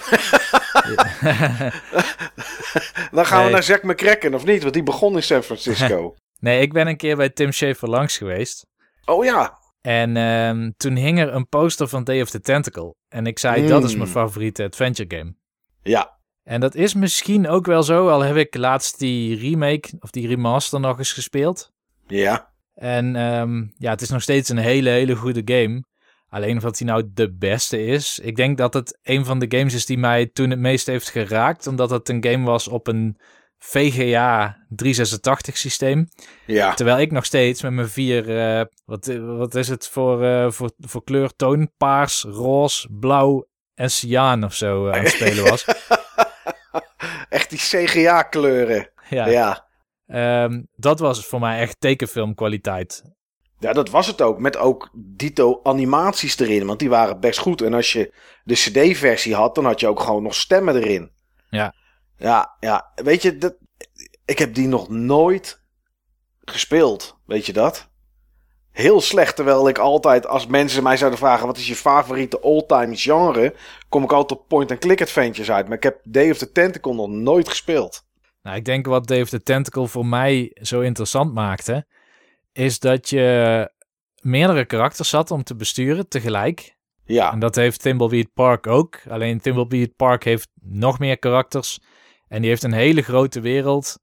Dan 3.13 3.27
gaan 3.27 3.45
we 3.45 3.51
naar 3.51 3.63
Zack 3.63 3.83
McCracken, 3.83 4.35
of 4.35 4.45
niet? 4.45 4.63
Want 4.63 4.75
die 4.75 4.83
begon 4.83 5.15
in 5.15 5.23
San 5.23 5.43
Francisco. 5.43 6.15
Nee, 6.45 6.61
ik 6.61 6.73
ben 6.73 6.87
een 6.87 6.97
keer 6.97 7.17
bij 7.17 7.31
Tim 7.31 7.53
Schafer 7.53 7.89
langs 7.89 8.17
geweest. 8.17 8.67
oh 9.05 9.25
ja. 9.25 9.59
En 9.81 10.17
ehm, 10.17 10.71
toen 10.77 10.97
hing 10.97 11.19
er 11.19 11.35
een 11.35 11.49
poster 11.49 11.89
van 11.89 12.05
Day 12.05 12.21
of 12.21 12.31
the 12.31 12.41
Tentacle. 12.41 12.95
En 13.09 13.27
ik 13.27 13.39
zei, 13.39 13.67
dat 13.67 13.85
is 13.85 13.97
mijn 13.97 14.09
favoriete 14.09 14.65
adventure 14.65 15.17
game. 15.17 15.35
Ja. 15.83 16.19
En 16.43 16.61
dat 16.61 16.75
is 16.75 16.95
misschien 16.95 17.49
ook 17.49 17.67
wel 17.67 17.83
zo, 17.83 18.09
al 18.09 18.21
heb 18.21 18.37
ik 18.37 18.55
laatst 18.57 18.99
die 18.99 19.39
remake 19.39 19.89
of 20.01 20.11
die 20.11 20.29
remaster 20.29 20.81
nog 20.81 20.99
eens 20.99 21.13
gespeeld. 21.13 21.73
Ja. 22.07 22.53
En 22.75 23.17
ehm, 23.17 23.67
ja, 23.79 23.91
het 23.91 24.01
is 24.01 24.11
nog 24.11 24.23
steeds 24.23 24.49
een 24.49 24.57
hele, 24.57 24.91
hele 24.91 25.17
goede 25.17 25.43
game. 25.45 25.85
Alleen 26.29 26.57
of 26.57 26.63
dat 26.63 26.79
hij 26.79 26.87
nou 26.87 27.11
de 27.15 27.35
beste 27.35 27.85
is. 27.85 28.19
Ik 28.19 28.37
denk 28.37 28.59
dat 28.59 28.75
het 28.75 28.99
een 29.03 29.25
van 29.25 29.39
de 29.39 29.57
games 29.59 29.75
is 29.75 29.87
die 29.87 29.99
mij 29.99 30.27
toen 30.27 30.51
het 30.51 30.59
meest 30.59 30.87
heeft 30.87 31.09
geraakt. 31.09 31.67
Omdat 31.67 31.91
het 31.91 32.09
een 32.09 32.25
game 32.25 32.45
was 32.45 32.69
op 32.69 32.87
een 32.87 33.19
VGA 33.67 34.57
386 34.69 35.57
systeem. 35.57 36.09
Ja. 36.47 36.75
Terwijl 36.75 36.99
ik 36.99 37.13
nog 37.13 37.25
steeds 37.25 37.63
met 37.63 37.73
mijn 37.73 37.89
vier, 37.89 38.39
eh, 38.39 38.65
wat, 38.85 39.07
wat 39.21 39.55
is 39.55 39.69
het 39.69 39.89
voor, 39.89 40.25
eh, 40.25 40.51
voor, 40.51 40.71
voor 40.79 41.05
kleurtoon? 41.05 41.71
Paars, 41.77 42.23
roze, 42.23 42.89
blauw 42.91 43.47
en 43.75 43.91
cyaan 43.91 44.45
of 44.45 44.55
zo 44.55 44.87
eh, 44.87 44.97
aan 44.97 45.05
het 45.05 45.13
spelen 45.13 45.45
was. 45.45 45.65
Echt 47.29 47.51
die 47.51 47.59
CGA-kleuren. 47.59 48.91
ja. 49.09 49.27
Ja. 49.27 49.67
Ehm, 50.07 50.63
dat 50.77 50.99
was 50.99 51.27
voor 51.27 51.41
mij 51.41 51.61
echt 51.61 51.81
tekenfilmkwaliteit. 51.81 53.03
Ja, 53.59 53.73
dat 53.73 53.91
was 53.91 54.07
het 54.07 54.23
ook. 54.23 54.39
Met 54.39 54.57
ook 54.57 54.91
dito 54.95 55.61
animaties 55.63 56.39
erin. 56.39 56.67
Want 56.67 56.79
die 56.79 56.89
waren 56.89 57.21
best 57.21 57.39
goed. 57.39 57.63
En 57.63 57.75
als 57.75 57.93
je 57.93 58.15
de 58.45 58.55
CD-versie 58.55 59.35
had, 59.35 59.55
dan 59.55 59.65
had 59.65 59.81
je 59.81 59.89
ook 59.89 60.01
gewoon 60.01 60.23
nog 60.23 60.35
stemmen 60.35 60.77
erin. 60.77 61.11
Ja. 61.49 61.75
Ja, 62.17 62.57
ja. 62.61 62.93
Weet 62.95 63.23
je, 63.23 63.39
dat, 63.39 63.55
ik 64.25 64.39
heb 64.39 64.55
die 64.55 64.69
nog 64.69 64.89
nooit 64.89 65.63
gespeeld. 66.45 67.19
Weet 67.27 67.47
je 67.47 67.53
dat? 67.53 67.89
Heel 68.71 69.01
slecht. 69.01 69.37
Terwijl 69.37 69.69
ik 69.69 69.79
altijd, 69.79 70.27
als 70.27 70.47
mensen 70.47 70.83
mij 70.83 70.97
zouden 70.97 71.19
vragen: 71.19 71.47
wat 71.47 71.57
is 71.57 71.69
je 71.69 71.77
favoriete 71.77 72.41
all-time 72.41 72.97
genre? 72.97 73.55
Kom 73.89 74.03
ik 74.03 74.13
altijd 74.13 74.41
op 74.41 74.49
point-and-click 74.49 75.01
adventures 75.01 75.51
uit. 75.51 75.69
Maar 75.69 75.77
ik 75.77 75.83
heb 75.83 76.01
Day 76.03 76.31
of 76.31 76.39
the 76.39 76.53
Tentacle 76.53 76.95
nog 76.95 77.09
nooit 77.09 77.49
gespeeld. 77.49 78.05
Nou, 78.43 78.57
ik 78.57 78.65
denk 78.65 78.87
wat 78.87 79.07
Dave 79.07 79.27
the 79.27 79.43
Tentacle 79.43 79.87
voor 79.87 80.07
mij 80.07 80.51
zo 80.61 80.81
interessant 80.81 81.35
maakte, 81.35 81.87
is 82.53 82.79
dat 82.79 83.09
je 83.09 83.71
meerdere 84.21 84.65
karakters 84.65 85.13
had 85.13 85.31
om 85.31 85.43
te 85.43 85.57
besturen 85.57 86.09
tegelijk. 86.09 86.77
Ja, 87.05 87.33
En 87.33 87.39
dat 87.39 87.55
heeft 87.55 87.81
Thimbleweed 87.83 88.33
Park 88.35 88.67
ook. 88.67 89.01
Alleen 89.09 89.41
Thimbleweed 89.41 89.97
Park 89.97 90.25
heeft 90.25 90.49
nog 90.61 90.99
meer 90.99 91.19
karakters. 91.19 91.81
En 92.35 92.41
die 92.41 92.51
heeft 92.51 92.63
een 92.63 92.73
hele 92.73 93.03
grote 93.03 93.41
wereld. 93.41 93.99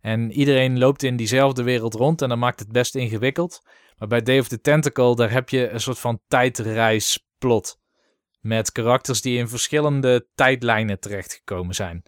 En 0.00 0.32
iedereen 0.32 0.78
loopt 0.78 1.02
in 1.02 1.16
diezelfde 1.16 1.62
wereld 1.62 1.94
rond. 1.94 2.22
En 2.22 2.28
dat 2.28 2.38
maakt 2.38 2.58
het 2.58 2.72
best 2.72 2.94
ingewikkeld. 2.94 3.62
Maar 3.98 4.08
bij 4.08 4.22
Day 4.22 4.38
of 4.38 4.48
the 4.48 4.60
Tentacle, 4.60 5.16
daar 5.16 5.30
heb 5.30 5.48
je 5.48 5.68
een 5.68 5.80
soort 5.80 5.98
van 5.98 6.20
tijdreisplot. 6.28 7.78
Met 8.40 8.72
karakters 8.72 9.20
die 9.20 9.38
in 9.38 9.48
verschillende 9.48 10.26
tijdlijnen 10.34 11.00
terechtgekomen 11.00 11.74
zijn. 11.74 12.02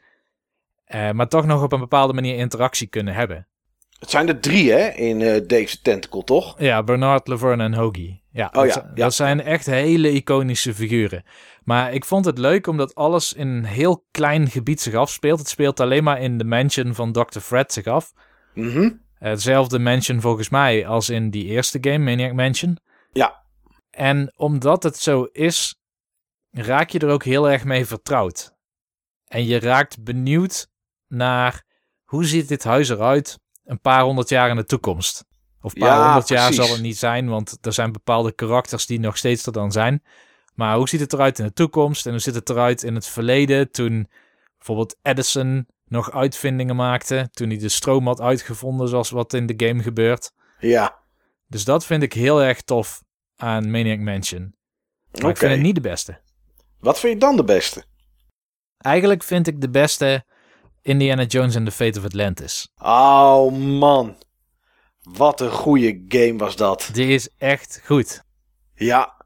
Eh, 0.85 1.11
maar 1.11 1.29
toch 1.29 1.47
nog 1.47 1.63
op 1.63 1.73
een 1.73 1.81
bepaalde 1.81 2.13
manier 2.13 2.37
interactie 2.37 2.87
kunnen 2.87 3.15
hebben. 3.15 3.48
Het 3.99 4.11
zijn 4.11 4.29
er 4.29 4.41
drie, 4.41 4.73
hè, 4.73 4.89
in 4.89 5.21
uh, 5.21 5.41
Dave's 5.47 5.83
Tentacle, 5.83 6.25
toch? 6.25 6.55
Ja, 6.59 6.83
Bernard, 6.83 7.29
Laverne 7.29 7.63
en 7.63 7.75
Hoagie. 7.75 8.23
Ja, 8.31 8.47
Oh 8.47 8.63
dat, 8.63 8.75
ja, 8.75 8.91
dat 8.95 9.15
zijn 9.15 9.41
echt 9.41 9.67
hele 9.67 10.13
iconische 10.13 10.75
figuren. 10.75 11.25
Maar 11.65 11.93
ik 11.93 12.05
vond 12.05 12.25
het 12.25 12.39
leuk 12.39 12.67
omdat 12.67 12.95
alles 12.95 13.33
in 13.33 13.49
een 13.49 13.65
heel 13.65 14.05
klein 14.11 14.51
gebied 14.51 14.81
zich 14.81 14.95
afspeelt. 14.95 15.39
Het 15.39 15.49
speelt 15.49 15.81
alleen 15.81 16.05
maar 16.05 16.21
in 16.21 16.39
de 16.39 16.45
mansion 16.45 16.95
van 16.95 17.13
Dr. 17.13 17.39
Fred 17.39 17.73
zich 17.73 17.87
af. 17.87 18.13
Mhm. 18.55 18.79
Uh, 18.79 18.91
Hetzelfde 19.19 19.79
mansion 19.79 20.21
volgens 20.21 20.49
mij 20.49 20.87
als 20.87 21.11
in 21.11 21.31
die 21.31 21.45
eerste 21.45 21.79
game, 21.81 21.99
Maniac 21.99 22.33
Mansion. 22.33 22.79
Ja. 23.13 23.43
En 23.91 24.33
omdat 24.37 24.83
het 24.83 24.97
zo 24.97 25.23
is, 25.33 25.81
raak 26.51 26.91
je 26.91 26.99
er 26.99 27.09
ook 27.09 27.25
heel 27.25 27.51
erg 27.51 27.65
mee 27.65 27.87
vertrouwd. 27.87 28.55
En 29.25 29.47
je 29.47 29.59
raakt 29.61 30.03
benieuwd 30.05 30.69
naar 31.09 31.65
hoe 32.05 32.25
ziet 32.25 32.49
dit 32.49 32.65
huis 32.65 32.89
eruit 32.89 33.39
een 33.69 33.81
paar 33.81 34.03
honderd 34.03 34.29
jaar 34.29 34.51
in 34.51 34.57
de 34.57 34.65
toekomst. 34.65 35.25
Of 35.63 35.75
een 35.75 35.81
paar 35.81 35.89
Ja, 35.89 36.05
honderd 36.05 36.29
jaar 36.29 36.53
zal 36.53 36.69
het 36.69 36.81
niet 36.81 36.97
zijn, 36.99 37.29
want 37.29 37.59
er 37.61 37.73
zijn 37.73 37.93
bepaalde 37.93 38.33
karakters 38.33 38.87
die 38.87 39.01
nog 39.01 39.17
steeds 39.17 39.47
er 39.47 39.53
dan 39.53 39.73
zijn. 39.73 40.03
Maar 40.55 40.77
hoe 40.77 40.89
ziet 40.89 41.01
het 41.01 41.13
eruit 41.13 41.39
in 41.39 41.45
de 41.45 41.53
toekomst 41.53 42.07
en 42.07 42.11
hoe 42.11 42.21
ziet 42.21 42.35
het 42.35 42.51
eruit 42.51 42.83
in 42.83 42.95
het 42.95 43.07
verleden 43.07 43.71
toen 43.71 44.09
bijvoorbeeld 44.57 44.97
Edison 45.03 45.67
nog 45.85 46.13
uitvindingen 46.13 46.77
maakte, 46.77 47.29
toen 47.33 47.49
hij 47.49 47.59
de 47.59 47.69
stroom 47.69 48.07
had 48.07 48.21
uitgevonden 48.21 48.89
zoals 48.89 49.11
wat 49.11 49.33
in 49.33 49.47
de 49.47 49.67
game 49.67 49.83
gebeurt. 49.83 50.33
Ja. 50.59 50.99
Dus 51.47 51.65
dat 51.65 51.87
vind 51.87 52.03
ik 52.03 52.13
heel 52.13 52.43
erg 52.43 52.61
tof 52.61 53.03
aan 53.37 53.71
Maniac 53.71 53.99
Mansion. 53.99 54.55
Maar 55.11 55.21
Oké. 55.21 55.29
ik 55.31 55.37
vind 55.37 55.53
het 55.53 55.61
niet 55.61 55.75
de 55.75 55.81
beste. 55.81 56.21
Wat 56.81 56.99
vind 57.01 57.13
je 57.13 57.19
dan 57.19 57.37
de 57.37 57.45
beste? 57.45 57.85
Eigenlijk 58.79 59.23
vind 59.23 59.47
ik 59.47 59.61
de 59.61 59.71
beste 59.71 60.25
Indiana 60.89 61.25
Jones 61.25 61.57
and 61.57 61.67
the 61.67 61.73
Fate 61.73 61.99
of 61.99 62.05
Atlantis. 62.05 62.69
Oh, 62.83 63.53
man. 63.53 64.17
Wat 65.03 65.41
een 65.41 65.51
goede 65.51 66.05
game 66.09 66.37
was 66.37 66.57
dat. 66.57 66.91
Die 66.93 67.07
is 67.09 67.29
echt 67.39 67.81
goed. 67.85 68.23
Ja. 68.75 69.17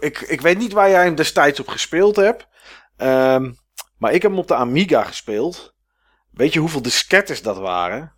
Ik, 0.00 0.20
ik 0.20 0.40
weet 0.40 0.58
niet 0.58 0.72
waar 0.72 0.90
jij 0.90 1.04
hem 1.04 1.14
destijds 1.14 1.60
op 1.60 1.68
gespeeld 1.68 2.16
hebt. 2.16 2.46
Ehm, 2.96 3.52
maar 3.98 4.12
ik 4.12 4.22
heb 4.22 4.30
hem 4.30 4.40
op 4.40 4.48
de 4.48 4.54
Amiga 4.54 5.02
gespeeld. 5.04 5.74
Weet 6.30 6.52
je 6.52 6.58
hoeveel 6.60 6.82
diskettes 6.82 7.42
dat 7.42 7.56
waren? 7.58 8.12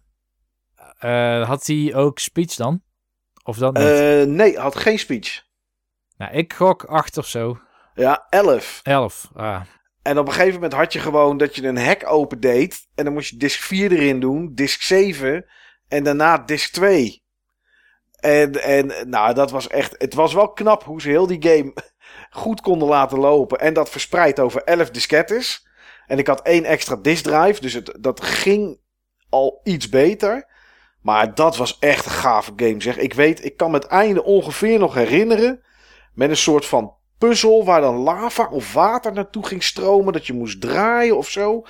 Eh, 0.98 1.46
had 1.48 1.66
hij 1.66 1.94
ook 1.94 2.18
speech 2.18 2.54
dan? 2.54 2.82
Of 3.42 3.58
dat 3.58 3.72
niet? 3.72 3.82
Eh, 3.86 4.22
nee, 4.22 4.58
had 4.58 4.76
geen 4.76 4.98
speech. 4.98 5.42
nou, 6.16 6.32
ik 6.32 6.52
gok 6.52 6.84
acht 6.84 7.18
of 7.18 7.26
zo. 7.26 7.58
Ja, 7.94 8.26
11. 8.30 8.80
Elf. 8.82 9.30
Ah. 9.34 9.60
En 10.02 10.18
op 10.18 10.26
een 10.26 10.32
gegeven 10.32 10.54
moment 10.54 10.72
had 10.72 10.92
je 10.92 10.98
gewoon 10.98 11.36
dat 11.36 11.54
je 11.54 11.66
een 11.66 11.78
hek 11.78 12.10
opendeed. 12.10 12.86
En 12.94 13.04
dan 13.04 13.12
moest 13.12 13.30
je 13.30 13.36
disk 13.36 13.60
4 13.60 13.92
erin 13.92 14.20
doen, 14.20 14.54
disk 14.54 14.82
7 14.82 15.46
en 15.88 16.04
daarna 16.04 16.38
disk 16.38 16.72
2. 16.72 17.22
En, 18.20 18.62
en 18.62 19.10
nou, 19.10 19.34
dat 19.34 19.50
was 19.50 19.68
echt. 19.68 19.94
Het 19.98 20.14
was 20.14 20.34
wel 20.34 20.52
knap 20.52 20.84
hoe 20.84 21.00
ze 21.00 21.08
heel 21.08 21.26
die 21.26 21.42
game 21.48 21.74
goed 22.42 22.60
konden 22.60 22.88
laten 22.88 23.18
lopen. 23.18 23.58
En 23.58 23.74
dat 23.74 23.90
verspreid 23.90 24.40
over 24.40 24.62
11 24.62 24.90
diskettes. 24.90 25.66
En 26.06 26.18
ik 26.18 26.26
had 26.26 26.42
één 26.42 26.64
extra 26.64 26.96
disk 26.96 27.22
drive, 27.24 27.60
dus 27.60 27.72
het, 27.72 27.96
dat 28.00 28.20
ging 28.20 28.80
al 29.28 29.60
iets 29.64 29.88
beter. 29.88 30.46
Maar 31.02 31.34
dat 31.34 31.56
was 31.56 31.78
echt 31.78 32.04
een 32.04 32.10
gave 32.10 32.52
game, 32.56 32.82
zeg. 32.82 32.96
Ik 32.96 33.14
weet, 33.14 33.44
ik 33.44 33.56
kan 33.56 33.70
me 33.70 33.76
het 33.76 33.86
einde 33.86 34.24
ongeveer 34.24 34.78
nog 34.78 34.94
herinneren. 34.94 35.62
Met 36.14 36.30
een 36.30 36.36
soort 36.36 36.66
van 36.66 36.97
puzzel 37.18 37.64
waar 37.64 37.80
dan 37.80 37.96
lava 37.96 38.48
of 38.50 38.72
water 38.72 39.12
naartoe 39.12 39.46
ging 39.46 39.62
stromen. 39.62 40.12
Dat 40.12 40.26
je 40.26 40.32
moest 40.32 40.60
draaien 40.60 41.16
of 41.16 41.28
zo. 41.28 41.62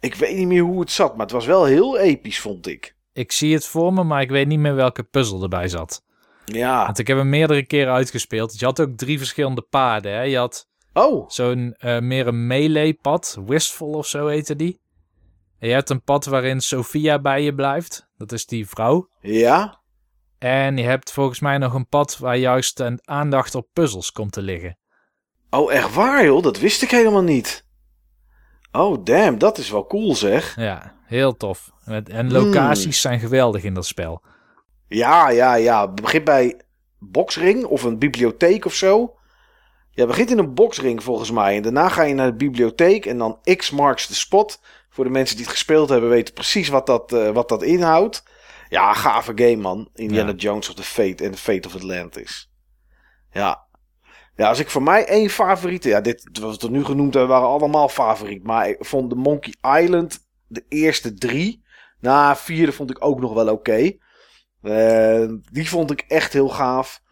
Ik 0.00 0.14
weet 0.14 0.36
niet 0.36 0.46
meer 0.46 0.62
hoe 0.62 0.80
het 0.80 0.90
zat, 0.90 1.12
maar 1.12 1.26
het 1.26 1.34
was 1.34 1.46
wel 1.46 1.64
heel 1.64 1.98
episch, 1.98 2.40
vond 2.40 2.66
ik. 2.66 2.96
Ik 3.12 3.32
zie 3.32 3.54
het 3.54 3.66
voor 3.66 3.92
me, 3.92 4.04
maar 4.04 4.22
ik 4.22 4.30
weet 4.30 4.46
niet 4.46 4.58
meer 4.58 4.74
welke 4.74 5.02
puzzel 5.02 5.42
erbij 5.42 5.68
zat. 5.68 6.02
Ja. 6.44 6.84
Want 6.84 6.98
ik 6.98 7.06
heb 7.06 7.16
hem 7.16 7.28
meerdere 7.28 7.66
keren 7.66 7.92
uitgespeeld. 7.92 8.58
Je 8.58 8.64
had 8.64 8.80
ook 8.80 8.96
drie 8.96 9.18
verschillende 9.18 9.62
paden. 9.62 10.12
Hè? 10.12 10.22
Je 10.22 10.36
had 10.36 10.68
Oh, 10.92 11.28
zo'n 11.28 11.74
eh, 11.78 11.98
meer 11.98 12.26
een 12.26 12.46
melee 12.46 12.94
pad. 12.94 13.38
Wistful 13.46 13.92
of 13.92 14.06
zo 14.06 14.26
heette 14.26 14.56
die. 14.56 14.80
En 15.58 15.68
je 15.68 15.74
hebt 15.74 15.90
een 15.90 16.02
pad 16.02 16.24
waarin 16.24 16.60
Sophia 16.60 17.18
bij 17.20 17.42
je 17.42 17.54
blijft. 17.54 18.08
Dat 18.16 18.32
is 18.32 18.46
die 18.46 18.68
vrouw. 18.68 19.08
ja. 19.20 19.82
En 20.38 20.76
je 20.76 20.82
hebt 20.84 21.12
volgens 21.12 21.40
mij 21.40 21.58
nog 21.58 21.74
een 21.74 21.88
pad 21.88 22.18
waar 22.18 22.36
juist 22.36 22.80
een 22.80 23.00
aandacht 23.04 23.54
op 23.54 23.68
puzzels 23.72 24.12
komt 24.12 24.32
te 24.32 24.42
liggen. 24.42 24.78
Oh, 25.54 25.72
echt 25.72 25.94
waar, 25.94 26.24
joh? 26.24 26.42
Dat 26.42 26.58
wist 26.58 26.82
ik 26.82 26.90
helemaal 26.90 27.22
niet. 27.22 27.64
Oh, 28.72 29.04
damn, 29.04 29.38
dat 29.38 29.58
is 29.58 29.70
wel 29.70 29.86
cool, 29.86 30.14
zeg. 30.14 30.56
Ja, 30.56 30.94
heel 31.06 31.36
tof. 31.36 31.70
En 32.04 32.32
locaties 32.32 33.00
zijn 33.00 33.20
geweldig 33.20 33.62
in 33.62 33.74
dat 33.74 33.86
spel. 33.86 34.22
Ja, 34.88 35.30
ja, 35.30 35.54
ja. 35.54 35.88
Begint 35.88 36.24
bij 36.24 36.60
boxring 36.98 37.64
of 37.64 37.82
een 37.82 37.98
bibliotheek 37.98 38.64
of 38.64 38.74
zo. 38.74 39.16
Ja, 39.90 40.06
begint 40.06 40.30
in 40.30 40.38
een 40.38 40.54
boxring 40.54 41.02
volgens 41.02 41.30
mij. 41.30 41.56
En 41.56 41.62
daarna 41.62 41.88
ga 41.88 42.02
je 42.02 42.14
naar 42.14 42.30
de 42.30 42.36
bibliotheek 42.36 43.06
en 43.06 43.18
dan 43.18 43.38
X 43.56 43.70
marks 43.70 44.06
the 44.06 44.14
spot. 44.14 44.60
Voor 44.90 45.04
de 45.04 45.10
mensen 45.10 45.36
die 45.36 45.44
het 45.44 45.54
gespeeld 45.54 45.88
hebben 45.88 46.10
weten 46.10 46.34
precies 46.34 46.68
wat 46.68 46.86
dat, 46.86 47.12
eh, 47.12 47.30
wat 47.30 47.48
dat 47.48 47.62
inhoudt. 47.62 48.22
Ja, 48.68 48.92
gave 48.92 49.32
game 49.34 49.56
man. 49.56 49.88
Indiana 49.94 50.30
Ja. 50.30 50.34
Jones 50.36 50.68
of 50.68 50.74
the 50.74 50.82
Fate 50.82 51.24
en 51.24 51.30
The 51.30 51.38
Fate 51.38 51.68
of 51.68 51.74
Atlantis. 51.74 52.50
Ja. 53.30 53.63
Ja, 54.36 54.48
als 54.48 54.58
ik 54.58 54.70
voor 54.70 54.82
mij 54.82 55.06
één 55.06 55.30
favoriete... 55.30 55.88
Ja, 55.88 56.00
dit 56.00 56.28
we 56.32 56.56
tot 56.56 56.70
nu 56.70 56.84
genoemd 56.84 57.14
hebben 57.14 57.32
waren 57.32 57.48
allemaal 57.48 57.88
favoriet. 57.88 58.42
Maar 58.42 58.68
ik 58.68 58.84
vond 58.84 59.10
de 59.10 59.16
Monkey 59.16 59.54
Island 59.82 60.18
de 60.46 60.64
eerste 60.68 61.14
drie. 61.14 61.64
Na 62.00 62.36
vierde 62.36 62.72
vond 62.72 62.90
ik 62.90 63.04
ook 63.04 63.20
nog 63.20 63.32
wel 63.32 63.48
oké. 63.48 63.92
Eh, 64.62 65.28
die 65.52 65.68
vond 65.68 65.90
ik 65.90 66.04
echt 66.08 66.32
heel 66.32 66.48
gaaf. 66.48 67.02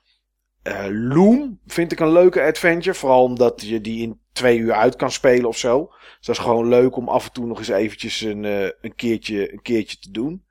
Eh, 0.62 0.86
Loom 0.88 1.60
vind 1.66 1.92
ik 1.92 2.00
een 2.00 2.12
leuke 2.12 2.42
adventure. 2.42 2.94
Vooral 2.94 3.22
omdat 3.22 3.62
je 3.62 3.80
die 3.80 4.02
in 4.02 4.20
twee 4.32 4.58
uur 4.58 4.72
uit 4.72 4.96
kan 4.96 5.10
spelen 5.10 5.48
of 5.48 5.58
zo. 5.58 5.86
Dus 5.86 6.26
dat 6.26 6.36
is 6.36 6.42
gewoon 6.42 6.68
leuk 6.68 6.96
om 6.96 7.08
af 7.08 7.26
en 7.26 7.32
toe 7.32 7.46
nog 7.46 7.58
eens 7.58 7.68
eventjes 7.68 8.20
een, 8.20 8.44
eh, 8.44 8.68
een, 8.80 8.94
keertje, 8.94 9.52
een 9.52 9.62
keertje 9.62 9.98
te 9.98 10.10
doen. 10.10 10.44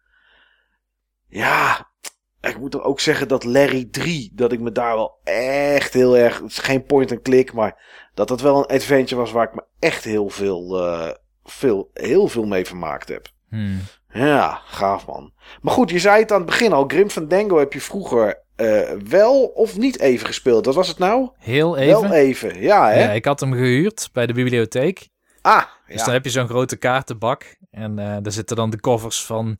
Ja, 1.27 1.90
ik 2.41 2.59
moet 2.59 2.73
er 2.73 2.83
ook 2.83 2.99
zeggen 2.99 3.27
dat 3.27 3.43
Larry 3.43 3.87
3, 3.91 4.31
dat 4.33 4.51
ik 4.51 4.59
me 4.59 4.71
daar 4.71 4.95
wel 4.95 5.19
echt 5.23 5.93
heel 5.93 6.17
erg... 6.17 6.39
Het 6.39 6.51
is 6.51 6.57
geen 6.57 6.83
point-and-click, 6.83 7.53
maar 7.53 7.81
dat 8.13 8.27
dat 8.27 8.41
wel 8.41 8.57
een 8.57 8.75
adventure 8.75 9.21
was 9.21 9.31
waar 9.31 9.47
ik 9.47 9.55
me 9.55 9.63
echt 9.79 10.03
heel 10.03 10.29
veel, 10.29 10.81
eh, 10.81 11.09
veel, 11.43 11.89
heel 11.93 12.27
veel 12.27 12.45
mee 12.45 12.65
vermaakt 12.65 13.09
heb. 13.09 13.27
Hmm. 13.49 13.79
Ja, 14.13 14.61
gaaf 14.65 15.07
man. 15.07 15.33
Maar 15.61 15.73
goed, 15.73 15.89
je 15.89 15.99
zei 15.99 16.21
het 16.21 16.31
aan 16.31 16.37
het 16.37 16.45
begin 16.45 16.73
al. 16.73 16.87
Grim 16.87 17.09
Fandango 17.09 17.57
heb 17.59 17.73
je 17.73 17.81
vroeger 17.81 18.43
eh, 18.55 18.91
wel 19.07 19.43
of 19.43 19.77
niet 19.77 19.99
even 19.99 20.25
gespeeld. 20.25 20.65
Wat 20.65 20.75
was 20.75 20.87
het 20.87 20.97
nou? 20.97 21.29
Heel 21.37 21.77
even. 21.77 22.01
Wel 22.01 22.11
even, 22.11 22.61
ja 22.61 22.89
hè? 22.89 23.03
Ja, 23.03 23.11
ik 23.11 23.25
had 23.25 23.39
hem 23.39 23.53
gehuurd 23.53 24.09
bij 24.13 24.25
de 24.25 24.33
bibliotheek. 24.33 25.09
Ah, 25.41 25.63
Dus 25.87 25.95
ja. 25.95 26.03
dan 26.05 26.13
heb 26.13 26.23
je 26.23 26.29
zo'n 26.29 26.47
grote 26.47 26.77
kaartenbak. 26.77 27.57
En 27.71 27.99
eh, 27.99 28.17
daar 28.21 28.31
zitten 28.31 28.55
dan 28.55 28.69
de 28.69 28.79
covers 28.79 29.25
van 29.25 29.57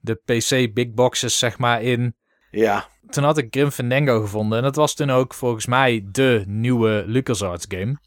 de 0.00 0.14
PC 0.14 0.74
big 0.74 0.92
boxes, 0.94 1.38
zeg 1.38 1.58
maar, 1.58 1.82
in. 1.82 2.16
ja. 2.50 2.88
Toen 3.08 3.24
had 3.24 3.38
ik 3.38 3.46
Grim 3.50 3.70
Fandango 3.70 4.20
gevonden. 4.20 4.58
En 4.58 4.64
dat 4.64 4.76
was 4.76 4.94
toen 4.94 5.10
ook 5.10 5.34
volgens 5.34 5.66
mij 5.66 6.06
de 6.12 6.44
nieuwe 6.46 7.04
LucasArts 7.06 7.66
game. 7.68 7.98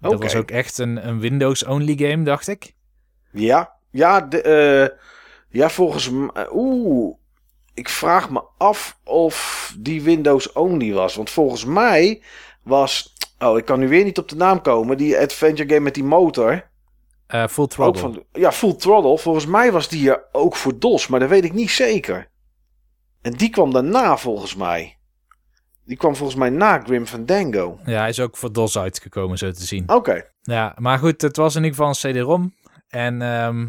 Dat 0.00 0.22
was 0.22 0.34
ook 0.34 0.50
echt 0.50 0.78
een, 0.78 1.08
een 1.08 1.20
Windows-only 1.20 1.96
game, 1.96 2.24
dacht 2.24 2.48
ik. 2.48 2.74
Ja, 3.32 3.72
ja, 3.90 4.20
de, 4.20 4.42
eh, 4.42 4.98
ja 5.60 5.68
volgens 5.70 6.10
mij... 6.10 6.48
Oeh, 6.52 7.16
ik 7.74 7.88
vraag 7.88 8.30
me 8.30 8.42
af 8.58 8.98
of 9.04 9.74
die 9.78 10.02
Windows 10.02 10.52
only 10.52 10.92
was. 10.92 11.14
Want 11.14 11.30
volgens 11.30 11.64
mij 11.64 12.22
was... 12.62 13.16
Oh, 13.38 13.58
ik 13.58 13.64
kan 13.64 13.78
nu 13.78 13.88
weer 13.88 14.04
niet 14.04 14.18
op 14.18 14.28
de 14.28 14.36
naam 14.36 14.62
komen. 14.62 14.96
Die 14.96 15.18
adventure 15.18 15.68
game 15.68 15.80
met 15.80 15.94
die 15.94 16.04
motor. 16.04 16.70
Eh, 17.28 17.46
full 17.46 17.64
Ook 17.64 17.70
Throttle. 17.70 18.00
van, 18.02 18.24
ja, 18.32 18.52
Full 18.52 18.74
Throttle. 18.74 19.18
Volgens 19.18 19.46
mij 19.46 19.72
was 19.72 19.88
die 19.88 20.10
er 20.10 20.24
ook 20.32 20.56
voor 20.56 20.78
DOS, 20.78 21.06
maar 21.06 21.20
dat 21.20 21.28
weet 21.28 21.44
ik 21.44 21.52
niet 21.52 21.70
zeker. 21.70 22.30
En 23.22 23.32
die 23.32 23.50
kwam 23.50 23.72
daarna 23.72 24.16
volgens 24.16 24.54
mij. 24.54 24.98
Die 25.84 25.96
kwam 25.96 26.16
volgens 26.16 26.38
mij 26.38 26.50
na 26.50 26.78
Grim 26.80 27.06
Fandango. 27.06 27.78
Ja, 27.84 27.98
hij 28.00 28.08
is 28.08 28.20
ook 28.20 28.36
voor 28.36 28.52
DOS 28.52 28.78
uitgekomen, 28.78 29.38
zo 29.38 29.50
te 29.50 29.66
zien. 29.66 29.88
Oké. 29.88 30.24
Ja, 30.42 30.74
maar 30.78 30.98
goed, 30.98 31.22
het 31.22 31.36
was 31.36 31.54
in 31.54 31.64
ieder 31.64 31.76
geval 31.76 31.88
een 32.10 32.12
CD-ROM. 32.12 32.54
En 32.88 33.22
ehm, 33.22 33.68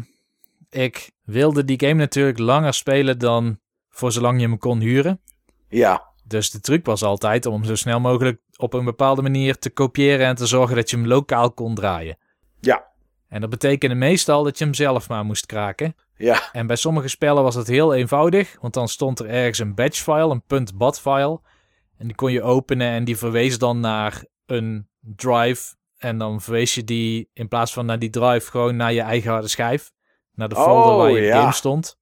ik 0.70 1.10
wilde 1.24 1.64
die 1.64 1.80
game 1.80 1.94
natuurlijk 1.94 2.38
langer 2.38 2.74
spelen 2.74 3.18
dan 3.18 3.58
voor 3.88 4.12
zolang 4.12 4.40
je 4.40 4.46
hem 4.46 4.58
kon 4.58 4.80
huren. 4.80 5.20
Ja. 5.68 6.08
Dus 6.24 6.50
de 6.50 6.60
truc 6.60 6.86
was 6.86 7.02
altijd 7.02 7.46
om 7.46 7.52
hem 7.52 7.64
zo 7.64 7.74
snel 7.74 8.00
mogelijk 8.00 8.40
op 8.56 8.72
een 8.72 8.84
bepaalde 8.84 9.22
manier 9.22 9.58
te 9.58 9.70
kopiëren 9.70 10.26
en 10.26 10.34
te 10.34 10.46
zorgen 10.46 10.76
dat 10.76 10.90
je 10.90 10.96
hem 10.96 11.06
lokaal 11.06 11.52
kon 11.52 11.74
draaien. 11.74 12.18
En 13.30 13.40
dat 13.40 13.50
betekende 13.50 13.94
meestal 13.94 14.42
dat 14.42 14.58
je 14.58 14.64
hem 14.64 14.74
zelf 14.74 15.08
maar 15.08 15.24
moest 15.24 15.46
kraken. 15.46 15.94
Ja. 16.16 16.52
En 16.52 16.66
bij 16.66 16.76
sommige 16.76 17.08
spellen 17.08 17.42
was 17.42 17.54
het 17.54 17.66
heel 17.66 17.94
eenvoudig, 17.94 18.56
want 18.60 18.74
dan 18.74 18.88
stond 18.88 19.18
er 19.18 19.28
ergens 19.28 19.58
een 19.58 19.74
batch 19.74 19.98
file, 19.98 20.40
een 20.48 20.68
.bat 20.74 21.00
file. 21.00 21.40
En 21.98 22.06
die 22.06 22.14
kon 22.14 22.32
je 22.32 22.42
openen 22.42 22.88
en 22.88 23.04
die 23.04 23.16
verwees 23.16 23.58
dan 23.58 23.80
naar 23.80 24.24
een 24.46 24.88
drive. 25.00 25.74
En 25.96 26.18
dan 26.18 26.40
verwees 26.40 26.74
je 26.74 26.84
die 26.84 27.30
in 27.32 27.48
plaats 27.48 27.72
van 27.72 27.86
naar 27.86 27.98
die 27.98 28.10
drive 28.10 28.50
gewoon 28.50 28.76
naar 28.76 28.92
je 28.92 29.00
eigen 29.00 29.30
harde 29.30 29.48
schijf. 29.48 29.92
Naar 30.34 30.48
de 30.48 30.54
folder 30.54 30.92
Oh, 30.92 30.98
waar 30.98 31.10
je 31.10 31.20
ja. 31.20 31.40
game 31.40 31.52
stond. 31.52 31.98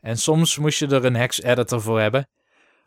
En 0.00 0.16
soms 0.16 0.58
moest 0.58 0.78
je 0.78 0.86
er 0.86 1.04
een 1.04 1.16
hex 1.16 1.42
editor 1.42 1.80
voor 1.80 2.00
hebben. 2.00 2.28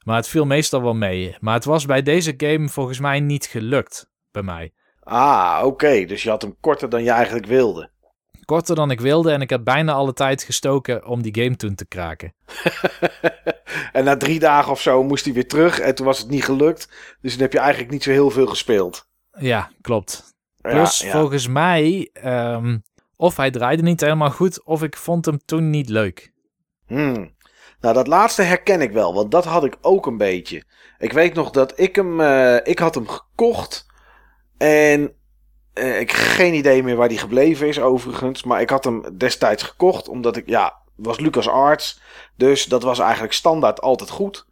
Maar 0.03 0.15
het 0.15 0.27
viel 0.27 0.45
meestal 0.45 0.81
wel 0.81 0.93
mee. 0.93 1.37
Maar 1.39 1.53
het 1.53 1.65
was 1.65 1.85
bij 1.85 2.01
deze 2.01 2.33
game 2.37 2.69
volgens 2.69 2.99
mij 2.99 3.19
niet 3.19 3.45
gelukt. 3.45 4.09
Bij 4.31 4.43
mij. 4.43 4.73
Ah, 5.03 5.61
oké. 5.63 6.05
Dus 6.05 6.23
je 6.23 6.29
had 6.29 6.41
hem 6.41 6.55
korter 6.59 6.89
dan 6.89 7.03
je 7.03 7.11
eigenlijk 7.11 7.45
wilde. 7.45 7.91
Korter 8.45 8.75
dan 8.75 8.91
ik 8.91 9.01
wilde 9.01 9.31
en 9.31 9.41
ik 9.41 9.49
had 9.49 9.63
bijna 9.63 9.93
alle 9.93 10.13
tijd 10.13 10.43
gestoken 10.43 11.05
om 11.05 11.21
die 11.21 11.43
game 11.43 11.55
toen 11.55 11.75
te 11.75 11.85
kraken. 11.85 12.33
en 13.93 14.03
na 14.03 14.17
drie 14.17 14.39
dagen 14.39 14.71
of 14.71 14.81
zo 14.81 15.03
moest 15.03 15.25
hij 15.25 15.33
weer 15.33 15.47
terug 15.47 15.79
en 15.79 15.95
toen 15.95 16.05
was 16.05 16.19
het 16.19 16.29
niet 16.29 16.43
gelukt. 16.43 16.89
Dus 17.21 17.31
dan 17.31 17.41
heb 17.41 17.53
je 17.53 17.59
eigenlijk 17.59 17.91
niet 17.91 18.03
zo 18.03 18.11
heel 18.11 18.29
veel 18.29 18.47
gespeeld. 18.47 19.07
Ja, 19.37 19.69
klopt. 19.81 20.33
Plus 20.61 20.99
ja, 20.99 21.11
volgens 21.11 21.47
mij, 21.47 22.09
ehm, 22.13 22.77
of 23.15 23.37
hij 23.37 23.51
draaide 23.51 23.83
niet 23.83 24.01
helemaal 24.01 24.31
goed, 24.31 24.63
of 24.63 24.83
ik 24.83 24.97
vond 24.97 25.25
hem 25.25 25.39
toen 25.45 25.69
niet 25.69 25.89
leuk. 25.89 26.31
Hmm. 26.87 27.35
Nou, 27.79 27.95
dat 27.95 28.07
laatste 28.07 28.41
herken 28.41 28.81
ik 28.81 28.91
wel, 28.91 29.13
want 29.13 29.31
dat 29.31 29.45
had 29.45 29.63
ik 29.63 29.77
ook 29.81 30.05
een 30.05 30.17
beetje. 30.17 30.63
Ik 30.97 31.13
weet 31.13 31.33
nog 31.33 31.49
dat 31.49 31.79
ik 31.79 31.95
hem, 31.95 32.19
uh, 32.19 32.55
ik 32.63 32.79
had 32.79 32.95
hem 32.95 33.07
gekocht 33.07 33.85
en 34.63 35.13
uh, 35.73 35.99
ik 35.99 36.11
heb 36.11 36.19
geen 36.19 36.53
idee 36.53 36.83
meer 36.83 36.95
waar 36.95 37.09
die 37.09 37.17
gebleven 37.17 37.67
is 37.67 37.79
overigens. 37.79 38.43
Maar 38.43 38.61
ik 38.61 38.69
had 38.69 38.83
hem 38.83 39.17
destijds 39.17 39.63
gekocht 39.63 40.07
omdat 40.07 40.37
ik, 40.37 40.49
ja, 40.49 40.73
was 40.95 41.19
Lucas 41.19 41.47
Arts. 41.47 42.01
Dus 42.35 42.65
dat 42.65 42.83
was 42.83 42.99
eigenlijk 42.99 43.33
standaard 43.33 43.81
altijd 43.81 44.09
goed. 44.09 44.45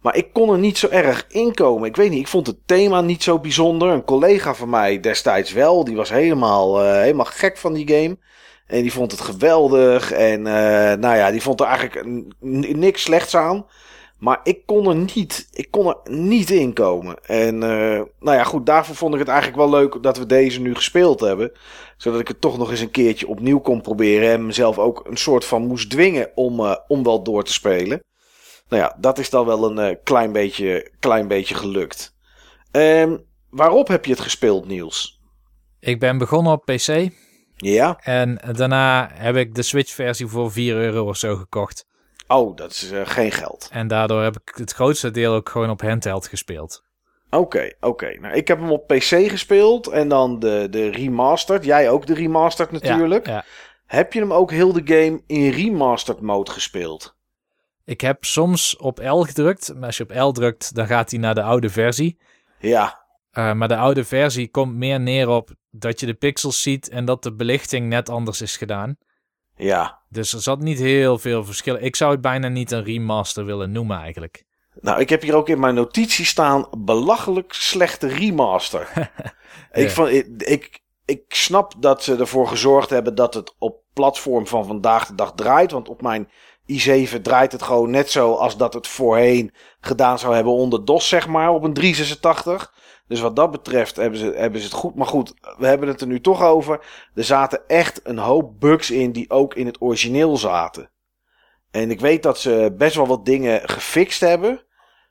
Maar 0.00 0.16
ik 0.16 0.32
kon 0.32 0.50
er 0.50 0.58
niet 0.58 0.78
zo 0.78 0.88
erg 0.88 1.26
inkomen. 1.28 1.88
Ik 1.88 1.96
weet 1.96 2.10
niet, 2.10 2.20
ik 2.20 2.28
vond 2.28 2.46
het 2.46 2.56
thema 2.66 3.00
niet 3.00 3.22
zo 3.22 3.38
bijzonder. 3.38 3.88
Een 3.88 4.04
collega 4.04 4.54
van 4.54 4.70
mij 4.70 5.00
destijds 5.00 5.52
wel. 5.52 5.84
Die 5.84 5.96
was 5.96 6.10
helemaal, 6.10 6.84
uh, 6.84 6.92
helemaal 6.92 7.24
gek 7.24 7.56
van 7.56 7.72
die 7.72 7.88
game. 7.88 8.18
En 8.66 8.82
die 8.82 8.92
vond 8.92 9.10
het 9.10 9.20
geweldig. 9.20 10.12
En 10.12 10.38
uh, 10.38 10.92
nou 10.92 11.16
ja, 11.16 11.30
die 11.30 11.42
vond 11.42 11.60
er 11.60 11.66
eigenlijk 11.66 12.06
niks 12.76 13.02
slechts 13.02 13.36
aan. 13.36 13.66
Maar 14.24 14.40
ik 14.42 14.66
kon 14.66 14.88
er 14.88 14.94
niet, 14.94 15.48
ik 15.52 15.70
kon 15.70 15.86
er 15.86 15.96
niet 16.04 16.50
in 16.50 16.72
komen. 16.72 17.16
En 17.24 17.54
uh, 17.54 18.00
nou 18.20 18.36
ja, 18.36 18.44
goed, 18.44 18.66
daarvoor 18.66 18.94
vond 18.94 19.12
ik 19.12 19.18
het 19.18 19.28
eigenlijk 19.28 19.58
wel 19.58 19.70
leuk 19.70 20.02
dat 20.02 20.18
we 20.18 20.26
deze 20.26 20.60
nu 20.60 20.74
gespeeld 20.74 21.20
hebben. 21.20 21.52
Zodat 21.96 22.20
ik 22.20 22.28
het 22.28 22.40
toch 22.40 22.58
nog 22.58 22.70
eens 22.70 22.80
een 22.80 22.90
keertje 22.90 23.28
opnieuw 23.28 23.58
kon 23.58 23.80
proberen. 23.80 24.30
En 24.30 24.46
mezelf 24.46 24.78
ook 24.78 25.06
een 25.06 25.16
soort 25.16 25.44
van 25.44 25.66
moest 25.66 25.90
dwingen 25.90 26.30
om, 26.34 26.60
uh, 26.60 26.76
om 26.88 27.02
wel 27.02 27.22
door 27.22 27.44
te 27.44 27.52
spelen. 27.52 28.02
Nou 28.68 28.82
ja, 28.82 28.96
dat 29.00 29.18
is 29.18 29.30
dan 29.30 29.46
wel 29.46 29.70
een 29.70 29.90
uh, 29.90 29.96
klein, 30.04 30.32
beetje, 30.32 30.90
klein 30.98 31.28
beetje 31.28 31.54
gelukt. 31.54 32.14
Um, 32.72 33.24
waarop 33.50 33.88
heb 33.88 34.04
je 34.04 34.10
het 34.10 34.20
gespeeld, 34.20 34.66
Niels? 34.66 35.20
Ik 35.80 36.00
ben 36.00 36.18
begonnen 36.18 36.52
op 36.52 36.64
PC. 36.64 37.08
Ja. 37.56 37.98
En 38.02 38.40
daarna 38.52 39.10
heb 39.12 39.36
ik 39.36 39.54
de 39.54 39.62
Switch-versie 39.62 40.26
voor 40.26 40.52
4 40.52 40.76
euro 40.76 41.08
of 41.08 41.16
zo 41.16 41.36
gekocht. 41.36 41.86
Oh, 42.26 42.56
dat 42.56 42.70
is 42.70 42.92
uh, 42.92 43.00
geen 43.04 43.32
geld. 43.32 43.68
En 43.72 43.88
daardoor 43.88 44.22
heb 44.22 44.36
ik 44.36 44.54
het 44.56 44.72
grootste 44.72 45.10
deel 45.10 45.34
ook 45.34 45.48
gewoon 45.48 45.70
op 45.70 45.80
handheld 45.80 46.28
gespeeld. 46.28 46.82
Oké, 47.30 47.36
okay, 47.36 47.74
oké. 47.76 47.86
Okay. 47.86 48.14
Nou, 48.14 48.34
ik 48.34 48.48
heb 48.48 48.58
hem 48.58 48.70
op 48.70 48.86
PC 48.86 49.30
gespeeld 49.30 49.86
en 49.86 50.08
dan 50.08 50.38
de, 50.38 50.66
de 50.70 50.90
remastered. 50.90 51.64
Jij 51.64 51.90
ook 51.90 52.06
de 52.06 52.14
remastered 52.14 52.70
natuurlijk. 52.70 53.26
Ja, 53.26 53.32
ja. 53.32 53.44
Heb 53.86 54.12
je 54.12 54.20
hem 54.20 54.32
ook 54.32 54.50
heel 54.50 54.72
de 54.72 54.82
game 54.84 55.22
in 55.26 55.50
remastered 55.50 56.20
mode 56.20 56.50
gespeeld? 56.50 57.16
Ik 57.84 58.00
heb 58.00 58.24
soms 58.24 58.76
op 58.76 58.98
L 58.98 59.20
gedrukt. 59.20 59.74
Maar 59.74 59.86
als 59.86 59.96
je 59.96 60.02
op 60.02 60.14
L 60.14 60.30
drukt, 60.30 60.74
dan 60.74 60.86
gaat 60.86 61.10
hij 61.10 61.20
naar 61.20 61.34
de 61.34 61.42
oude 61.42 61.70
versie. 61.70 62.18
Ja. 62.58 63.02
Uh, 63.32 63.52
maar 63.52 63.68
de 63.68 63.76
oude 63.76 64.04
versie 64.04 64.50
komt 64.50 64.74
meer 64.74 65.00
neer 65.00 65.28
op 65.28 65.50
dat 65.70 66.00
je 66.00 66.06
de 66.06 66.14
pixels 66.14 66.62
ziet 66.62 66.88
en 66.88 67.04
dat 67.04 67.22
de 67.22 67.32
belichting 67.32 67.88
net 67.88 68.08
anders 68.08 68.40
is 68.40 68.56
gedaan. 68.56 68.96
Ja. 69.56 70.00
Dus 70.08 70.32
er 70.32 70.40
zat 70.40 70.60
niet 70.60 70.78
heel 70.78 71.18
veel 71.18 71.44
verschil. 71.44 71.76
Ik 71.80 71.96
zou 71.96 72.12
het 72.12 72.20
bijna 72.20 72.48
niet 72.48 72.70
een 72.70 72.84
remaster 72.84 73.44
willen 73.44 73.72
noemen 73.72 73.98
eigenlijk. 73.98 74.44
Nou, 74.80 75.00
ik 75.00 75.08
heb 75.08 75.22
hier 75.22 75.34
ook 75.34 75.48
in 75.48 75.60
mijn 75.60 75.74
notitie 75.74 76.24
staan 76.24 76.66
belachelijk 76.78 77.52
slechte 77.52 78.06
remaster. 78.06 78.88
ja. 79.72 79.82
ik, 79.82 79.96
ik, 79.96 80.26
ik, 80.42 80.80
ik 81.04 81.24
snap 81.28 81.74
dat 81.78 82.02
ze 82.02 82.16
ervoor 82.16 82.48
gezorgd 82.48 82.90
hebben 82.90 83.14
dat 83.14 83.34
het 83.34 83.54
op 83.58 83.82
platform 83.92 84.46
van 84.46 84.66
vandaag 84.66 85.06
de 85.06 85.14
dag 85.14 85.32
draait. 85.34 85.70
Want 85.70 85.88
op 85.88 86.02
mijn 86.02 86.28
i7 86.72 87.20
draait 87.22 87.52
het 87.52 87.62
gewoon 87.62 87.90
net 87.90 88.10
zo 88.10 88.34
als 88.34 88.56
dat 88.56 88.74
het 88.74 88.86
voorheen 88.86 89.54
gedaan 89.80 90.18
zou 90.18 90.34
hebben 90.34 90.52
onder 90.52 90.84
DOS, 90.84 91.08
zeg 91.08 91.26
maar, 91.26 91.50
op 91.50 91.62
een 91.62 91.74
386. 91.74 92.73
Dus 93.06 93.20
wat 93.20 93.36
dat 93.36 93.50
betreft 93.50 93.96
hebben 93.96 94.18
ze, 94.18 94.32
hebben 94.36 94.60
ze 94.60 94.66
het 94.66 94.74
goed. 94.74 94.94
Maar 94.94 95.06
goed, 95.06 95.34
we 95.58 95.66
hebben 95.66 95.88
het 95.88 96.00
er 96.00 96.06
nu 96.06 96.20
toch 96.20 96.42
over. 96.42 96.86
Er 97.14 97.24
zaten 97.24 97.62
echt 97.66 98.00
een 98.02 98.18
hoop 98.18 98.60
bugs 98.60 98.90
in 98.90 99.12
die 99.12 99.30
ook 99.30 99.54
in 99.54 99.66
het 99.66 99.80
origineel 99.80 100.36
zaten. 100.36 100.90
En 101.70 101.90
ik 101.90 102.00
weet 102.00 102.22
dat 102.22 102.38
ze 102.38 102.74
best 102.78 102.94
wel 102.94 103.06
wat 103.06 103.24
dingen 103.24 103.68
gefixt 103.68 104.20
hebben. 104.20 104.64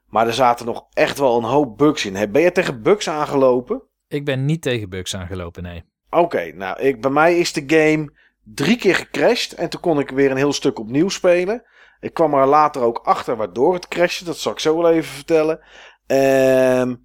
Maar 0.07 0.27
er 0.27 0.33
zaten 0.33 0.65
nog 0.65 0.85
echt 0.93 1.19
wel 1.19 1.37
een 1.37 1.43
hoop 1.43 1.77
bugs 1.77 2.05
in. 2.05 2.31
Ben 2.31 2.41
je 2.41 2.51
tegen 2.51 2.81
bugs 2.81 3.09
aangelopen? 3.09 3.83
Ik 4.07 4.25
ben 4.25 4.45
niet 4.45 4.61
tegen 4.61 4.89
bugs 4.89 5.15
aangelopen, 5.15 5.63
nee. 5.63 5.83
Oké, 6.09 6.21
okay, 6.21 6.49
nou, 6.49 6.79
ik, 6.79 7.01
bij 7.01 7.11
mij 7.11 7.37
is 7.37 7.53
de 7.53 7.63
game 7.67 8.11
drie 8.43 8.77
keer 8.77 8.95
gecrashed. 8.95 9.53
En 9.53 9.69
toen 9.69 9.81
kon 9.81 9.99
ik 9.99 10.09
weer 10.09 10.31
een 10.31 10.37
heel 10.37 10.53
stuk 10.53 10.79
opnieuw 10.79 11.09
spelen. 11.09 11.63
Ik 11.99 12.13
kwam 12.13 12.33
er 12.33 12.47
later 12.47 12.81
ook 12.81 12.97
achter 12.97 13.35
waardoor 13.35 13.73
het 13.73 13.87
crashte. 13.87 14.25
Dat 14.25 14.37
zal 14.37 14.51
ik 14.51 14.59
zo 14.59 14.77
wel 14.77 14.91
even 14.91 15.13
vertellen. 15.13 15.59
Ehm... 16.07 16.95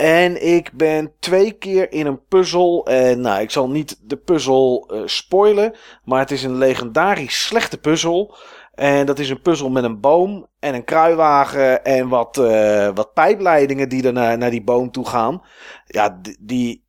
En 0.00 0.46
ik 0.46 0.72
ben 0.72 1.12
twee 1.18 1.52
keer 1.52 1.92
in 1.92 2.06
een 2.06 2.24
puzzel. 2.26 2.86
En 2.86 3.20
nou, 3.20 3.40
ik 3.40 3.50
zal 3.50 3.70
niet 3.70 4.00
de 4.02 4.16
puzzel 4.16 4.90
uh, 4.92 5.02
spoilen. 5.04 5.74
Maar 6.04 6.18
het 6.18 6.30
is 6.30 6.42
een 6.42 6.56
legendarisch 6.56 7.46
slechte 7.46 7.78
puzzel. 7.78 8.36
En 8.74 9.06
dat 9.06 9.18
is 9.18 9.30
een 9.30 9.42
puzzel 9.42 9.70
met 9.70 9.84
een 9.84 10.00
boom 10.00 10.46
en 10.58 10.74
een 10.74 10.84
kruiwagen 10.84 11.84
en 11.84 12.08
wat, 12.08 12.36
uh, 12.36 12.90
wat 12.94 13.12
pijpleidingen 13.14 13.88
die 13.88 14.06
er 14.06 14.12
naar, 14.12 14.38
naar 14.38 14.50
die 14.50 14.64
boom 14.64 14.90
toe 14.90 15.06
gaan. 15.06 15.42
Ja, 15.86 16.20
die, 16.40 16.84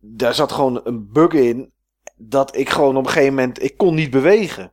daar 0.00 0.34
zat 0.34 0.52
gewoon 0.52 0.80
een 0.84 1.12
bug 1.12 1.32
in. 1.32 1.72
Dat 2.16 2.56
ik 2.56 2.68
gewoon 2.68 2.96
op 2.96 3.04
een 3.04 3.12
gegeven 3.12 3.34
moment. 3.34 3.62
Ik 3.62 3.76
kon 3.76 3.94
niet 3.94 4.10
bewegen. 4.10 4.72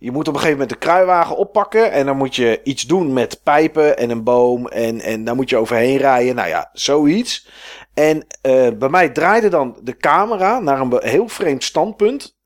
Je 0.00 0.10
moet 0.10 0.28
op 0.28 0.34
een 0.34 0.40
gegeven 0.40 0.60
moment 0.60 0.70
de 0.70 0.86
kruiwagen 0.86 1.36
oppakken. 1.36 1.92
En 1.92 2.06
dan 2.06 2.16
moet 2.16 2.36
je 2.36 2.60
iets 2.64 2.82
doen 2.82 3.12
met 3.12 3.42
pijpen 3.42 3.98
en 3.98 4.10
een 4.10 4.24
boom. 4.24 4.66
En, 4.68 5.00
en 5.00 5.24
daar 5.24 5.34
moet 5.34 5.50
je 5.50 5.56
overheen 5.56 5.96
rijden. 5.96 6.34
Nou 6.34 6.48
ja, 6.48 6.70
zoiets. 6.72 7.48
En 7.94 8.16
uh, 8.16 8.68
bij 8.78 8.88
mij 8.88 9.08
draaide 9.08 9.48
dan 9.48 9.78
de 9.82 9.96
camera 9.96 10.58
naar 10.58 10.80
een 10.80 10.98
heel 11.00 11.28
vreemd 11.28 11.64
standpunt. 11.64 12.38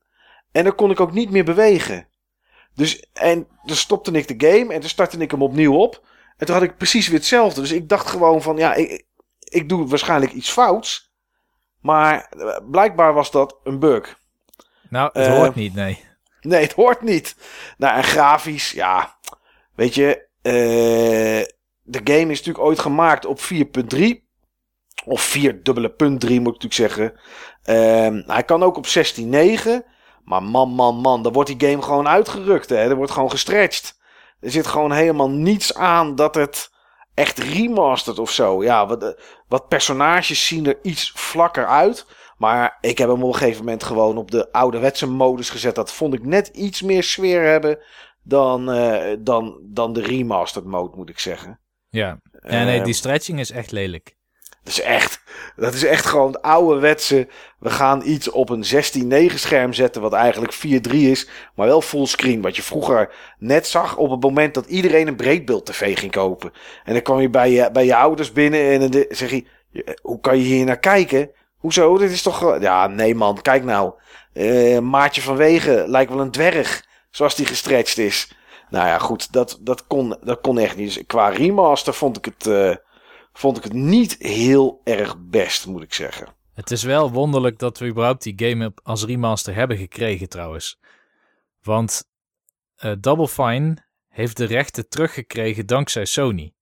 En 0.51 0.63
dan 0.63 0.75
kon 0.75 0.91
ik 0.91 0.99
ook 0.99 1.13
niet 1.13 1.31
meer 1.31 1.43
bewegen. 1.43 2.07
Dus 2.73 3.05
en 3.13 3.47
dan 3.63 3.75
stopte 3.75 4.11
ik 4.11 4.27
de 4.27 4.47
game 4.47 4.73
en 4.73 4.79
dan 4.79 4.89
startte 4.89 5.17
ik 5.17 5.31
hem 5.31 5.41
opnieuw 5.41 5.75
op. 5.75 6.07
En 6.37 6.45
toen 6.45 6.55
had 6.55 6.63
ik 6.63 6.77
precies 6.77 7.07
weer 7.07 7.17
hetzelfde. 7.17 7.61
Dus 7.61 7.71
ik 7.71 7.89
dacht 7.89 8.07
gewoon 8.07 8.41
van 8.41 8.57
ja, 8.57 8.73
ik, 8.73 9.05
ik 9.39 9.69
doe 9.69 9.87
waarschijnlijk 9.87 10.31
iets 10.31 10.51
fouts. 10.51 11.13
Maar 11.81 12.29
eh, 12.29 12.57
blijkbaar 12.71 13.13
was 13.13 13.31
dat 13.31 13.55
een 13.63 13.79
bug. 13.79 14.19
Nou, 14.89 15.09
het 15.13 15.27
uh, 15.27 15.33
hoort 15.33 15.55
niet, 15.55 15.73
nee. 15.73 16.04
Nee, 16.51 16.61
het 16.61 16.73
hoort 16.73 17.01
niet. 17.01 17.35
Nou, 17.77 17.95
en 17.95 18.03
grafisch, 18.03 18.71
ja. 18.71 19.17
Weet 19.75 19.95
je, 19.95 20.27
uh, 20.41 21.45
de 21.81 22.01
game 22.03 22.31
is 22.31 22.37
natuurlijk 22.37 22.65
ooit 22.65 22.79
gemaakt 22.79 23.25
op 23.25 23.39
4.3. 23.39 24.23
Of 25.05 25.21
4 25.21 25.63
dubbele 25.63 25.89
punt 25.89 26.19
3 26.19 26.39
moet 26.39 26.55
ik 26.55 26.61
natuurlijk 26.63 26.95
zeggen. 26.95 27.19
Uh, 27.65 28.27
hij 28.27 28.43
kan 28.43 28.63
ook 28.63 28.77
op 28.77 28.85
16.9. 28.87 29.93
Maar 30.23 30.43
man, 30.43 30.69
man, 30.69 30.95
man, 30.95 31.23
dan 31.23 31.33
wordt 31.33 31.57
die 31.57 31.69
game 31.69 31.81
gewoon 31.81 32.07
uitgerukt. 32.07 32.69
Hè? 32.69 32.75
Er 32.75 32.95
wordt 32.95 33.11
gewoon 33.11 33.31
gestretched. 33.31 33.99
Er 34.39 34.51
zit 34.51 34.67
gewoon 34.67 34.91
helemaal 34.91 35.29
niets 35.29 35.75
aan 35.75 36.15
dat 36.15 36.35
het 36.35 36.71
echt 37.13 37.37
remasterd 37.37 38.19
of 38.19 38.31
zo. 38.31 38.63
Ja, 38.63 38.87
wat, 38.87 39.15
wat 39.47 39.67
personages 39.67 40.47
zien 40.47 40.65
er 40.65 40.79
iets 40.81 41.11
vlakker 41.15 41.67
uit. 41.67 42.05
Maar 42.37 42.77
ik 42.81 42.97
heb 42.97 43.09
hem 43.09 43.23
op 43.23 43.33
een 43.33 43.39
gegeven 43.39 43.63
moment 43.63 43.83
gewoon 43.83 44.17
op 44.17 44.31
de 44.31 44.51
ouderwetse 44.51 45.07
modus 45.07 45.49
gezet. 45.49 45.75
Dat 45.75 45.93
vond 45.93 46.13
ik 46.13 46.25
net 46.25 46.47
iets 46.47 46.81
meer 46.81 47.03
sfeer 47.03 47.43
hebben 47.43 47.79
dan, 48.23 48.75
uh, 48.75 49.15
dan, 49.19 49.59
dan 49.61 49.93
de 49.93 50.01
remastered 50.01 50.67
mode, 50.67 50.97
moet 50.97 51.09
ik 51.09 51.19
zeggen. 51.19 51.59
Ja, 51.89 52.19
ja 52.41 52.63
nee, 52.63 52.81
die 52.81 52.93
stretching 52.93 53.39
is 53.39 53.51
echt 53.51 53.71
lelijk. 53.71 54.15
Dat 54.63 54.73
is 54.73 54.81
echt, 54.81 55.21
dat 55.55 55.73
is 55.73 55.83
echt 55.83 56.05
gewoon 56.05 56.31
het 56.31 56.41
ouderwetse. 56.41 57.27
We 57.59 57.69
gaan 57.69 58.01
iets 58.05 58.29
op 58.29 58.49
een 58.49 58.63
16-9 59.31 59.33
scherm 59.33 59.73
zetten, 59.73 60.01
wat 60.01 60.13
eigenlijk 60.13 60.53
4-3 60.53 60.91
is, 60.91 61.29
maar 61.55 61.67
wel 61.67 61.81
fullscreen. 61.81 62.41
Wat 62.41 62.55
je 62.55 62.61
vroeger 62.61 63.13
net 63.37 63.67
zag 63.67 63.97
op 63.97 64.09
het 64.09 64.21
moment 64.21 64.53
dat 64.53 64.65
iedereen 64.65 65.07
een 65.07 65.15
breedbeeld 65.15 65.65
tv 65.65 65.99
ging 65.99 66.11
kopen. 66.11 66.51
En 66.83 66.93
dan 66.93 67.01
kwam 67.01 67.19
je 67.19 67.29
bij 67.29 67.51
je, 67.51 67.69
bij 67.71 67.85
je 67.85 67.95
ouders 67.95 68.31
binnen 68.31 68.61
en 68.61 68.91
dan 68.91 69.05
zeg 69.09 69.29
je, 69.29 69.45
hoe 70.01 70.19
kan 70.19 70.37
je 70.37 70.43
hier 70.43 70.65
naar 70.65 70.79
kijken? 70.79 71.31
Hoezo? 71.65 71.97
Dit 71.97 72.11
is 72.11 72.21
toch... 72.21 72.59
Ja, 72.59 72.87
nee 72.87 73.15
man, 73.15 73.41
kijk 73.41 73.63
nou. 73.63 73.93
Uh, 74.33 74.79
Maartje 74.79 75.21
van 75.21 75.35
Wegen 75.35 75.89
lijkt 75.89 76.11
wel 76.11 76.21
een 76.21 76.31
dwerg. 76.31 76.85
Zoals 77.09 77.35
die 77.35 77.45
gestretched 77.45 77.97
is. 77.97 78.35
Nou 78.69 78.87
ja, 78.87 78.97
goed. 78.97 79.31
Dat, 79.31 79.57
dat, 79.61 79.87
kon, 79.87 80.17
dat 80.23 80.41
kon 80.41 80.59
echt 80.59 80.75
niet. 80.75 81.03
Qua 81.07 81.29
remaster 81.29 81.93
vond 81.93 82.17
ik, 82.17 82.25
het, 82.25 82.45
uh, 82.45 82.75
vond 83.33 83.57
ik 83.57 83.63
het 83.63 83.73
niet 83.73 84.15
heel 84.19 84.81
erg 84.83 85.15
best, 85.19 85.65
moet 85.65 85.83
ik 85.83 85.93
zeggen. 85.93 86.27
Het 86.53 86.71
is 86.71 86.83
wel 86.83 87.11
wonderlijk 87.11 87.59
dat 87.59 87.77
we 87.77 87.85
überhaupt 87.87 88.23
die 88.23 88.33
game 88.35 88.73
als 88.83 89.05
remaster 89.05 89.55
hebben 89.55 89.77
gekregen 89.77 90.29
trouwens. 90.29 90.79
Want 91.61 92.03
eh, 92.75 92.91
Double 92.99 93.27
Fine 93.27 93.85
heeft 94.07 94.37
de 94.37 94.45
rechten 94.45 94.89
teruggekregen 94.89 95.65
dankzij 95.65 96.05
Sony. 96.05 96.53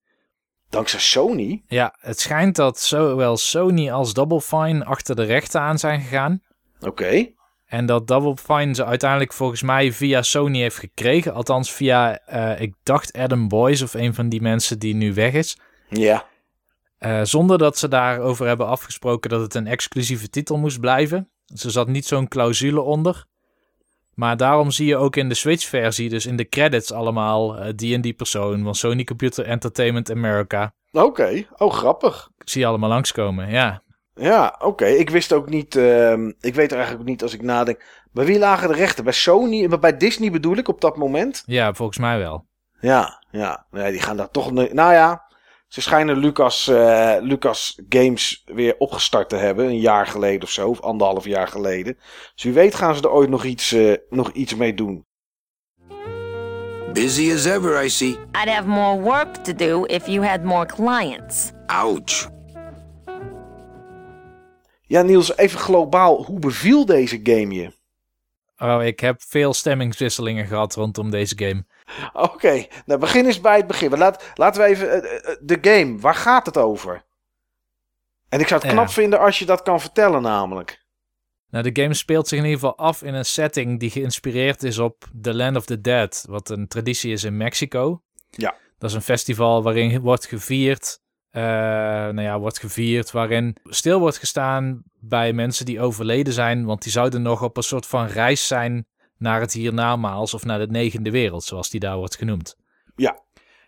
Dankzij 0.74 1.00
Sony? 1.00 1.64
Ja, 1.68 1.96
het 2.00 2.20
schijnt 2.20 2.56
dat 2.56 2.80
zowel 2.80 3.38
Sony 3.38 3.92
als 3.92 4.14
Double 4.14 4.42
Fine 4.42 4.86
achter 4.86 5.16
de 5.16 5.24
rechten 5.24 5.62
aan 5.62 5.80
zijn 5.80 6.02
gegaan. 6.02 6.42
Oké. 6.80 7.30
En 7.66 7.86
dat 7.86 8.08
Double 8.08 8.38
Fine 8.38 8.76
ze 8.76 8.86
uiteindelijk 8.86 9.34
volgens 9.34 9.62
mij 9.62 9.92
via 9.92 10.22
Sony 10.22 10.60
heeft 10.60 10.78
gekregen. 10.78 11.34
Althans 11.34 11.72
via, 11.72 12.20
eh, 12.20 12.62
ik 12.62 12.74
dacht 12.84 13.14
Adam 13.14 13.48
Boyce 13.48 13.84
of 13.84 13.94
een 13.94 14.14
van 14.14 14.30
die 14.30 14.42
mensen 14.42 14.80
die 14.80 14.96
nu 14.96 15.14
weg 15.14 15.34
is. 15.34 15.58
Ja. 15.90 16.26
Eh, 16.98 17.22
zonder 17.24 17.58
dat 17.58 17.78
ze 17.78 17.88
daarover 17.88 18.48
hebben 18.48 18.68
afgesproken 18.68 19.30
dat 19.30 19.42
het 19.42 19.54
een 19.54 19.68
exclusieve 19.68 20.30
titel 20.30 20.58
moest 20.58 20.80
blijven. 20.80 21.30
Ze 21.46 21.70
zat 21.70 21.88
niet 21.88 22.06
zo'n 22.06 22.28
clausule 22.28 22.82
onder. 22.82 23.26
Maar 24.16 24.38
daarom 24.38 24.72
zie 24.72 24.88
je 24.88 24.98
ook 24.98 25.16
in 25.16 25.30
de 25.30 25.36
Switch-versie, 25.36 26.10
dus 26.10 26.26
in 26.26 26.36
de 26.36 26.50
credits 26.50 26.92
allemaal, 26.92 27.58
eh, 27.58 27.72
die 27.76 27.96
en 27.96 28.02
die 28.02 28.14
persoon 28.14 28.64
van 28.64 28.76
Sony 28.76 29.04
Computer 29.04 29.46
Entertainment 29.46 30.12
America. 30.12 30.74
Oké. 30.92 31.46
Oh, 31.58 31.72
grappig. 31.74 32.30
Zie 32.38 32.62
je 32.62 32.68
allemaal 32.68 32.90
langskomen, 32.90 33.50
ja. 33.50 33.82
Ja, 34.16 34.56
oké. 34.60 34.86
Ik 34.86 35.10
wist 35.10 35.34
ook 35.34 35.50
niet. 35.50 35.76
ehm, 35.76 36.32
ik 36.40 36.56
weet 36.56 36.72
er 36.72 36.78
eigenlijk 36.78 37.10
niet 37.10 37.22
als 37.24 37.34
ik 37.34 37.42
nadenk. 37.42 37.84
Bij 38.12 38.26
wie 38.26 38.40
lagen 38.40 38.68
de 38.68 38.76
rechten? 38.76 39.04
Bij 39.04 39.14
Sony? 39.14 39.66
Maar 39.66 39.80
Bij 39.80 39.98
Disney 39.98 40.32
bedoel 40.32 40.58
ik 40.58 40.68
op 40.68 40.82
dat 40.82 40.98
moment? 40.98 41.44
Ja, 41.46 41.74
volgens 41.74 41.98
mij 41.98 42.18
wel. 42.18 42.46
Ja, 42.80 43.24
ja. 43.32 43.66
Nee, 43.72 43.92
die 43.92 44.02
gaan 44.02 44.18
daar 44.18 44.32
toch. 44.32 44.52
Nou 44.52 44.94
ja. 44.94 45.32
Ze 45.74 45.82
schijnen 45.82 46.18
Lucas, 46.18 46.68
eh, 46.68 47.16
Lucas 47.20 47.80
Games 47.90 48.44
weer 48.46 48.76
opgestart 48.78 49.30
te 49.30 49.36
hebben. 49.36 49.66
Een 49.66 49.80
jaar 49.80 50.08
geleden 50.08 50.42
of 50.42 50.50
zo. 50.50 50.70
Of 50.70 50.82
anderhalf 50.82 51.26
jaar 51.26 51.48
geleden. 51.48 51.98
Dus 52.34 52.44
wie 52.44 52.54
weet 52.54 52.76
gaan 52.76 52.96
ze 52.96 53.02
er 53.02 53.12
ooit 53.12 53.30
nog 53.30 53.44
iets, 53.44 53.72
eh, 53.72 53.94
nog 54.10 54.32
iets 54.32 54.56
mee 54.56 54.74
doen. 54.74 55.06
Busy 56.94 57.32
as 57.34 57.46
ever, 57.46 57.84
I 57.84 57.90
see. 57.90 58.10
I'd 58.10 58.50
have 58.50 58.68
more 58.68 59.02
work 59.02 59.36
to 59.36 59.54
do 59.54 59.86
if 59.86 60.08
you 60.08 60.26
had 60.26 60.44
more 60.44 60.66
clients. 60.66 61.52
Ouch. 61.66 62.30
Ja, 64.82 65.02
Niels, 65.02 65.38
even 65.38 65.60
globaal. 65.60 66.24
Hoe 66.24 66.40
beviel 66.40 66.86
deze 66.86 67.20
game 67.24 67.54
je? 67.54 67.72
Oh, 68.58 68.84
ik 68.84 69.00
heb 69.00 69.22
veel 69.22 69.54
stemmingswisselingen 69.54 70.46
gehad 70.46 70.76
rondom 70.76 71.10
deze 71.10 71.38
game. 71.38 71.66
Oké, 72.14 72.66
nou 72.86 73.00
begin 73.00 73.26
eens 73.26 73.42
bij 73.42 73.58
het 73.58 73.68
begin. 73.68 73.90
Maar 73.90 74.00
Laat, 74.00 74.32
laten 74.36 74.62
we 74.62 74.68
even. 74.68 74.90
eh, 75.04 75.32
eh, 75.32 75.38
de 75.42 75.58
game, 75.62 76.00
waar 76.00 76.16
gaat 76.16 76.46
het 76.46 76.58
over? 76.58 77.04
En 78.30 78.40
ik 78.40 78.48
zou 78.48 78.60
het 78.62 78.70
Ja. 78.70 78.76
knap 78.76 78.90
vinden 78.90 79.20
als 79.20 79.40
je 79.40 79.46
dat 79.46 79.62
kan 79.62 79.82
vertellen, 79.82 80.22
namelijk. 80.22 80.82
Nou, 81.50 81.72
de 81.72 81.82
game 81.82 81.94
speelt 81.94 82.28
zich 82.28 82.38
in 82.40 82.46
ieder 82.46 82.60
geval 82.60 82.78
af 82.78 83.02
in 83.02 83.14
een 83.14 83.26
setting 83.26 83.80
die 83.80 83.90
geïnspireerd 83.90 84.64
is 84.64 84.80
op 84.80 85.04
The 85.22 85.34
Land 85.34 85.58
of 85.58 85.66
the 85.66 85.82
Dead, 85.82 86.26
wat 86.30 86.50
een 86.50 86.68
traditie 86.68 87.12
is 87.12 87.24
in 87.24 87.38
Mexico. 87.38 88.02
Ja. 88.30 88.56
Dat 88.78 88.90
is 88.90 88.96
een 88.96 89.02
festival 89.02 89.64
waarin 89.64 90.00
wordt 90.02 90.26
gevierd, 90.26 91.00
eh, 91.30 91.42
nou 91.44 92.22
ja, 92.22 92.40
wordt 92.40 92.60
gevierd, 92.60 93.12
waarin 93.12 93.56
stil 93.64 94.00
wordt 94.00 94.18
gestaan 94.18 94.84
bij 95.00 95.34
mensen 95.34 95.66
die 95.66 95.82
overleden 95.82 96.34
zijn, 96.34 96.66
want 96.66 96.82
die 96.84 96.92
zouden 96.92 97.22
nog 97.22 97.42
op 97.42 97.58
een 97.58 97.64
soort 97.64 97.86
van 97.86 98.06
reis 98.06 98.48
zijn 98.48 98.88
naar 99.24 99.40
het 99.42 99.54
hiernamaals 99.54 100.34
of 100.34 100.46
naar 100.46 100.60
de 100.60 100.68
negende 100.68 101.12
wereld, 101.12 101.44
zoals 101.44 101.70
die 101.70 101.80
daar 101.80 101.98
wordt 101.98 102.16
genoemd. 102.18 102.56
Ja. 102.96 103.20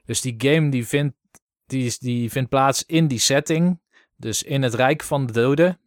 Dus 0.06 0.22
die 0.22 0.36
game 0.38 0.70
die 0.70 0.88
vindt, 0.88 1.16
die, 1.66 1.86
is- 1.86 2.00
die 2.00 2.32
vindt 2.32 2.50
plaats 2.50 2.84
in 2.86 3.08
die 3.08 3.20
setting, 3.20 3.80
dus 4.16 4.44
in 4.44 4.62
het 4.64 4.74
Rijk 4.74 5.04
van 5.04 5.26
de 5.26 5.34
Doden, 5.34 5.80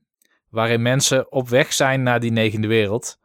waarin 0.51 0.83
mensen 0.83 1.33
op 1.33 1.49
weg 1.49 1.73
zijn 1.73 2.03
naar 2.03 2.21
die 2.21 2.31
negende 2.31 2.69
wereld. 2.69 3.19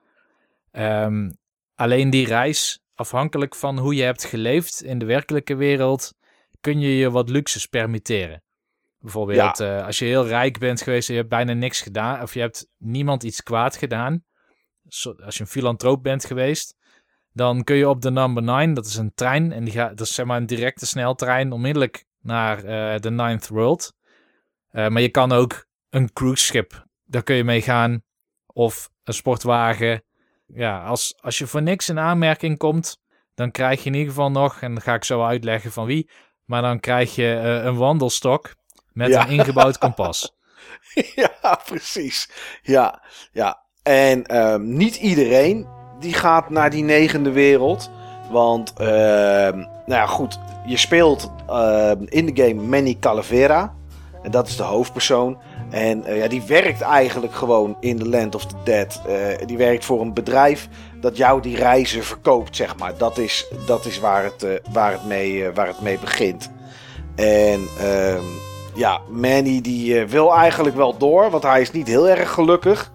Ehm, 0.71 1.31
alleen 1.75 2.09
die 2.09 2.27
reis, 2.27 2.81
afhankelijk 2.95 3.55
van 3.55 3.77
hoe 3.79 3.95
je 3.95 4.03
hebt 4.03 4.23
geleefd 4.23 4.83
in 4.83 4.97
de 4.99 5.05
werkelijke 5.05 5.55
wereld, 5.55 6.13
kun 6.61 6.79
je 6.79 6.97
je 6.97 7.11
wat 7.11 7.29
luxes 7.29 7.65
permitteren. 7.65 8.43
Bijvoorbeeld, 8.99 9.59
eh, 9.59 9.85
als 9.85 9.99
je 9.99 10.05
heel 10.05 10.27
rijk 10.27 10.59
bent 10.59 10.81
geweest 10.81 11.07
en 11.07 11.13
je 11.13 11.19
hebt 11.19 11.31
bijna 11.33 11.53
niks 11.53 11.81
gedaan, 11.81 12.21
of 12.21 12.33
je 12.33 12.39
hebt 12.39 12.67
niemand 12.77 13.23
iets 13.23 13.43
kwaad 13.43 13.75
gedaan, 13.77 14.23
als 15.25 15.35
je 15.35 15.41
een 15.41 15.47
filantroop 15.47 16.03
bent 16.03 16.25
geweest, 16.25 16.75
dan 17.31 17.63
kun 17.63 17.75
je 17.75 17.89
op 17.89 18.01
de 18.01 18.11
number 18.11 18.43
9, 18.43 18.73
dat 18.73 18.85
is 18.85 18.95
een 18.95 19.13
trein, 19.13 19.51
en 19.51 19.63
die 19.63 19.73
gaat, 19.73 19.97
dat 19.97 20.07
is 20.07 20.13
zeg 20.13 20.25
maar 20.25 20.37
een 20.37 20.45
directe 20.45 20.85
sneltrein, 20.85 21.51
onmiddellijk 21.51 22.05
naar 22.21 22.57
eh, 22.63 22.99
de 22.99 23.11
Ninth 23.11 23.47
World. 23.47 23.93
Eh, 24.69 24.87
maar 24.87 25.01
je 25.01 25.09
kan 25.09 25.31
ook 25.31 25.65
een 25.89 26.13
cruise 26.13 26.45
schip, 26.45 26.85
daar 27.03 27.23
kun 27.23 27.35
je 27.35 27.43
mee 27.43 27.61
gaan, 27.61 28.03
of 28.45 28.89
een 29.03 29.13
sportwagen. 29.13 30.03
Ja, 30.45 30.83
als, 30.83 31.13
als 31.21 31.37
je 31.37 31.47
voor 31.47 31.61
niks 31.61 31.89
in 31.89 31.99
aanmerking 31.99 32.57
komt, 32.57 32.97
dan 33.33 33.51
krijg 33.51 33.79
je 33.83 33.89
in 33.89 33.93
ieder 33.95 34.09
geval 34.09 34.31
nog, 34.31 34.61
en 34.61 34.73
dan 34.73 34.81
ga 34.83 34.93
ik 34.93 35.03
zo 35.03 35.23
uitleggen 35.23 35.71
van 35.71 35.85
wie, 35.85 36.09
maar 36.45 36.61
dan 36.61 36.79
krijg 36.79 37.15
je 37.15 37.33
eh, 37.35 37.63
een 37.63 37.77
wandelstok 37.77 38.55
met 38.91 39.09
Ja. 39.09 39.21
een 39.27 39.29
ingebouwd 39.31 39.77
kompas. 39.77 40.35
ja, 41.15 41.61
precies. 41.65 42.29
Ja, 42.61 43.03
ja. 43.31 43.62
En 43.83 44.25
ehm, 44.25 44.75
niet 44.75 44.95
iedereen 44.95 45.67
die 45.99 46.13
gaat 46.13 46.49
naar 46.49 46.69
die 46.69 46.83
negende 46.83 47.31
wereld. 47.31 47.89
Want, 48.31 48.73
ehm, 48.77 49.57
nou 49.57 50.01
ja, 50.01 50.05
goed. 50.05 50.39
Je 50.65 50.77
speelt 50.77 51.31
ehm, 51.47 52.03
in 52.05 52.25
de 52.25 52.43
game 52.43 52.61
Manny 52.61 52.97
Calavera. 52.99 53.73
En 54.23 54.31
dat 54.31 54.47
is 54.47 54.55
de 54.55 54.63
hoofdpersoon. 54.63 55.37
En 55.69 56.05
eh, 56.05 56.17
ja, 56.17 56.27
die 56.27 56.41
werkt 56.41 56.81
eigenlijk 56.81 57.33
gewoon 57.33 57.77
in 57.79 57.97
The 57.97 58.09
Land 58.09 58.35
of 58.35 58.45
the 58.45 58.55
Dead. 58.63 59.01
Eh, 59.07 59.47
die 59.47 59.57
werkt 59.57 59.85
voor 59.85 60.01
een 60.01 60.13
bedrijf 60.13 60.67
dat 61.01 61.17
jou 61.17 61.41
die 61.41 61.55
reizen 61.55 62.03
verkoopt, 62.03 62.55
zeg 62.55 62.77
maar. 62.77 62.97
Dat 62.97 63.17
is, 63.17 63.47
dat 63.65 63.85
is 63.85 63.99
waar, 63.99 64.23
het, 64.23 64.43
eh, 64.43 64.51
waar, 64.71 64.91
het 64.91 65.05
mee, 65.05 65.51
waar 65.51 65.67
het 65.67 65.81
mee 65.81 65.99
begint. 65.99 66.51
En 67.15 67.67
ja, 68.75 68.99
Manny 69.09 69.61
die 69.61 70.05
wil 70.05 70.33
eigenlijk 70.33 70.75
wel 70.75 70.97
door, 70.97 71.29
want 71.29 71.43
hij 71.43 71.61
is 71.61 71.71
niet 71.71 71.87
heel 71.87 72.09
erg 72.09 72.31
gelukkig. 72.31 72.91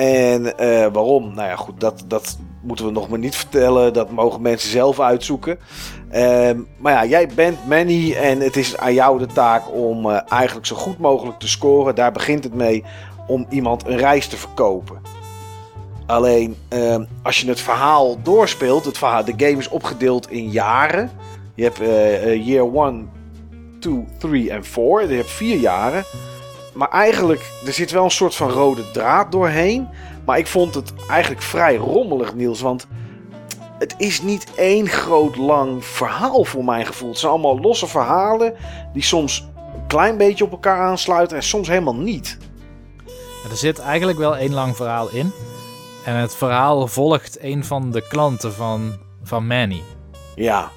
En 0.00 0.58
eh, 0.58 0.86
waarom? 0.92 1.34
Nou 1.34 1.48
ja, 1.48 1.56
goed, 1.56 1.80
dat, 1.80 2.04
dat 2.06 2.38
moeten 2.62 2.84
we 2.84 2.90
nog 2.90 3.08
maar 3.08 3.18
niet 3.18 3.36
vertellen. 3.36 3.92
Dat 3.92 4.10
mogen 4.10 4.42
mensen 4.42 4.70
zelf 4.70 5.00
uitzoeken. 5.00 5.58
Ehm, 6.10 6.60
maar 6.76 6.92
ja, 6.92 7.04
jij 7.04 7.28
bent 7.34 7.68
Manny 7.68 8.12
en 8.14 8.40
het 8.40 8.56
is 8.56 8.76
aan 8.76 8.94
jou 8.94 9.18
de 9.18 9.26
taak 9.26 9.72
om 9.72 10.10
eh, 10.10 10.20
eigenlijk 10.28 10.66
zo 10.66 10.76
goed 10.76 10.98
mogelijk 10.98 11.38
te 11.38 11.48
scoren. 11.48 11.94
Daar 11.94 12.12
begint 12.12 12.44
het 12.44 12.54
mee 12.54 12.84
om 13.26 13.46
iemand 13.48 13.86
een 13.86 13.96
reis 13.96 14.26
te 14.26 14.36
verkopen. 14.36 15.02
Alleen 16.06 16.56
ehm, 16.68 17.04
als 17.22 17.40
je 17.40 17.48
het 17.48 17.60
verhaal 17.60 18.22
doorspeelt, 18.22 18.84
het 18.84 18.98
verhaal, 18.98 19.24
de 19.24 19.34
game 19.36 19.58
is 19.58 19.68
opgedeeld 19.68 20.30
in 20.30 20.50
jaren. 20.50 21.10
Je 21.54 21.62
hebt 21.62 21.80
eh, 21.80 22.46
year 22.46 22.74
1, 22.74 23.10
2, 23.80 24.04
3 24.18 24.50
en 24.50 24.64
4. 24.64 25.08
Je 25.08 25.16
hebt 25.16 25.30
vier 25.30 25.56
jaren. 25.56 26.04
Maar 26.72 26.88
eigenlijk, 26.88 27.50
er 27.66 27.72
zit 27.72 27.90
wel 27.90 28.04
een 28.04 28.10
soort 28.10 28.34
van 28.34 28.50
rode 28.50 28.90
draad 28.90 29.32
doorheen. 29.32 29.88
Maar 30.24 30.38
ik 30.38 30.46
vond 30.46 30.74
het 30.74 30.92
eigenlijk 31.08 31.42
vrij 31.42 31.76
rommelig, 31.76 32.34
Niels. 32.34 32.60
Want 32.60 32.86
het 33.78 33.94
is 33.98 34.22
niet 34.22 34.46
één 34.56 34.88
groot 34.88 35.36
lang 35.36 35.84
verhaal 35.84 36.44
voor 36.44 36.64
mijn 36.64 36.86
gevoel. 36.86 37.08
Het 37.08 37.18
zijn 37.18 37.32
allemaal 37.32 37.60
losse 37.60 37.86
verhalen 37.86 38.54
die 38.92 39.02
soms 39.02 39.48
een 39.56 39.86
klein 39.86 40.16
beetje 40.16 40.44
op 40.44 40.50
elkaar 40.50 40.80
aansluiten 40.80 41.36
en 41.36 41.42
soms 41.42 41.68
helemaal 41.68 41.96
niet. 41.96 42.38
Er 43.50 43.56
zit 43.56 43.78
eigenlijk 43.78 44.18
wel 44.18 44.36
één 44.36 44.52
lang 44.54 44.76
verhaal 44.76 45.10
in. 45.10 45.32
En 46.04 46.14
het 46.14 46.36
verhaal 46.36 46.86
volgt 46.86 47.42
een 47.42 47.64
van 47.64 47.90
de 47.90 48.08
klanten 48.08 48.52
van, 48.52 48.98
van 49.22 49.46
Manny. 49.46 49.82
Ja, 50.34 50.70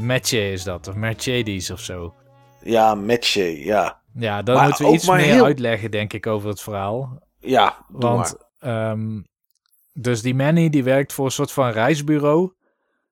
Mathieu 0.00 0.52
is 0.52 0.62
dat, 0.62 0.88
of 0.88 0.94
Mercedes 0.94 1.70
of 1.70 1.80
zo. 1.80 2.14
ja, 2.62 2.94
Metje, 2.94 3.64
ja. 3.64 4.02
Ja, 4.18 4.42
dan 4.42 4.54
Maar 4.56 4.64
moeten 4.66 4.84
we 4.86 4.92
iets 4.92 5.06
meer 5.08 5.16
heel- 5.18 5.44
uitleggen, 5.44 5.90
denk 5.90 6.12
ik, 6.12 6.26
over 6.26 6.48
het 6.48 6.60
verhaal. 6.60 7.18
Ja, 7.38 7.84
Want, 7.88 8.36
ehm, 8.58 9.20
dus 9.92 10.22
die 10.22 10.34
Manny 10.34 10.68
die 10.68 10.84
werkt 10.84 11.12
voor 11.12 11.24
een 11.24 11.30
soort 11.30 11.52
van 11.52 11.70
reisbureau. 11.70 12.52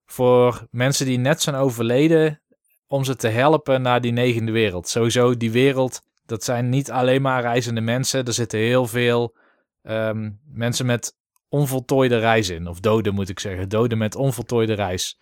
Voor 0.07 0.67
mensen 0.71 1.07
die 1.07 1.19
net 1.19 1.43
zijn 1.43 1.57
overleden. 1.57 2.41
Om 2.87 3.05
ze 3.05 3.17
te 3.17 3.29
helpen 3.29 3.83
naar 3.83 4.01
die 4.01 4.13
negende 4.13 4.53
wereld. 4.53 4.89
Sowieso, 4.89 5.37
die 5.37 5.51
wereld, 5.51 6.01
dat 6.27 6.45
zijn 6.45 6.69
niet 6.69 6.91
alleen 6.91 7.23
maar 7.23 7.43
reizende 7.43 7.81
mensen. 7.81 8.25
Er 8.25 8.33
zitten 8.33 8.59
heel 8.59 8.87
veel 8.87 9.37
ehm, 9.83 10.31
mensen 10.45 10.87
met 10.87 11.15
onvoltooide 11.49 12.19
reis 12.19 12.49
in. 12.49 12.67
Of 12.67 12.81
doden 12.81 13.15
moet 13.15 13.29
ik 13.29 13.41
zeggen. 13.41 13.69
Doden 13.69 13.99
met 13.99 14.15
onvoltooide 14.15 14.73
reis. 14.75 15.19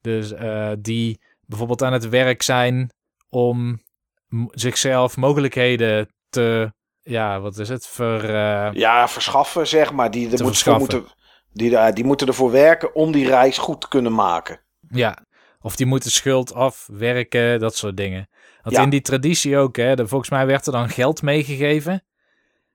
Dus 0.00 0.32
eh, 0.32 0.72
die 0.78 1.20
bijvoorbeeld 1.46 1.82
aan 1.82 1.92
het 1.92 2.08
werk 2.08 2.42
zijn 2.42 2.90
om 3.28 3.82
zichzelf 4.50 5.16
mogelijkheden 5.16 6.08
te, 6.28 6.72
ja, 7.00 7.40
wat 7.40 7.58
is 7.58 7.68
het, 7.68 7.86
ver, 7.86 8.24
eh, 8.34 8.72
Ja, 8.72 9.08
verschaffen, 9.08 9.66
zeg 9.66 9.92
maar. 9.92 10.10
Die, 10.10 10.30
er 10.30 10.36
Te 10.36 10.42
moet, 10.42 10.58
voor 10.58 10.74
verschaffen. 10.78 10.94
moeten, 11.00 11.14
die, 11.52 11.92
die 11.92 12.04
moeten 12.04 12.26
ervoor 12.26 12.50
werken 12.50 12.94
om 12.94 13.12
die 13.12 13.26
reis 13.26 13.58
goed 13.58 13.80
te 13.80 13.88
kunnen 13.88 14.14
maken. 14.14 14.60
Ja, 14.88 15.18
of 15.60 15.76
die 15.76 15.86
moeten 15.86 16.10
schuld 16.10 16.54
afwerken, 16.54 17.60
dat 17.60 17.76
soort 17.76 17.96
dingen. 17.96 18.28
Want 18.62 18.76
Ja. 18.76 18.82
in 18.82 18.90
die 18.90 19.00
traditie 19.00 19.58
ook, 19.58 19.76
hè, 19.76 19.94
de, 19.96 20.06
volgens 20.06 20.30
mij 20.30 20.46
werd 20.46 20.66
er 20.66 20.72
dan 20.72 20.88
geld 20.88 21.22
meegegeven. 21.22 22.04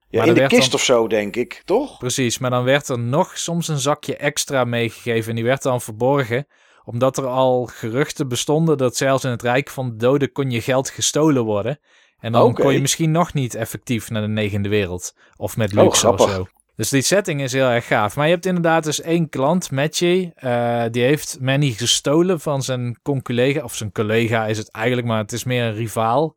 Ja, 0.08 0.24
in 0.24 0.34
de 0.34 0.46
kist 0.46 0.70
dan- 0.70 0.74
of 0.74 0.84
zo, 0.84 1.06
denk 1.08 1.36
ik, 1.36 1.62
toch? 1.64 1.98
Precies, 1.98 2.38
maar 2.38 2.50
dan 2.50 2.64
werd 2.64 2.88
er 2.88 2.98
nog 2.98 3.38
soms 3.38 3.68
een 3.68 3.78
zakje 3.78 4.16
extra 4.16 4.64
meegegeven. 4.64 5.28
En 5.30 5.34
die 5.36 5.44
werd 5.44 5.62
dan 5.62 5.80
verborgen, 5.80 6.46
omdat 6.84 7.18
er 7.18 7.26
al 7.26 7.66
geruchten 7.72 8.28
bestonden 8.28 8.78
dat 8.78 8.96
zelfs 8.96 9.24
in 9.24 9.30
het 9.30 9.42
Rijk 9.42 9.70
van 9.70 9.88
de 9.90 9.96
Doden 9.96 10.32
kon 10.32 10.50
je 10.50 10.60
geld 10.60 10.90
gestolen 10.90 11.44
worden. 11.44 11.78
En 12.18 12.32
dan 12.32 12.54
kon 12.54 12.72
je 12.72 12.80
misschien 12.80 13.10
nog 13.10 13.34
niet 13.34 13.54
effectief 13.54 14.10
naar 14.10 14.22
de 14.22 14.28
negende 14.28 14.68
wereld. 14.68 15.14
Of 15.36 15.56
met 15.56 15.76
Oh, 15.76 15.82
luxe 15.84 16.08
of 16.08 16.14
grappig. 16.14 16.36
zo. 16.36 16.46
Dus 16.76 16.88
die 16.88 17.02
setting 17.02 17.42
is 17.42 17.52
heel 17.52 17.66
erg 17.68 17.86
gaaf. 17.86 18.16
Maar 18.16 18.26
je 18.26 18.32
hebt 18.32 18.46
inderdaad 18.46 18.84
dus 18.84 19.00
één 19.00 19.28
klant, 19.28 19.70
Matchy. 19.70 20.30
eh, 20.34 20.84
die 20.90 21.02
heeft 21.02 21.38
Manny 21.40 21.70
gestolen 21.70 22.40
van 22.40 22.62
zijn 22.62 22.98
conculega. 23.02 23.62
Of 23.64 23.74
zijn 23.74 23.92
collega 23.92 24.46
is 24.46 24.58
het 24.58 24.70
eigenlijk, 24.70 25.06
maar 25.06 25.18
het 25.18 25.32
is 25.32 25.44
meer 25.44 25.64
een 25.64 25.74
rivaal 25.74 26.36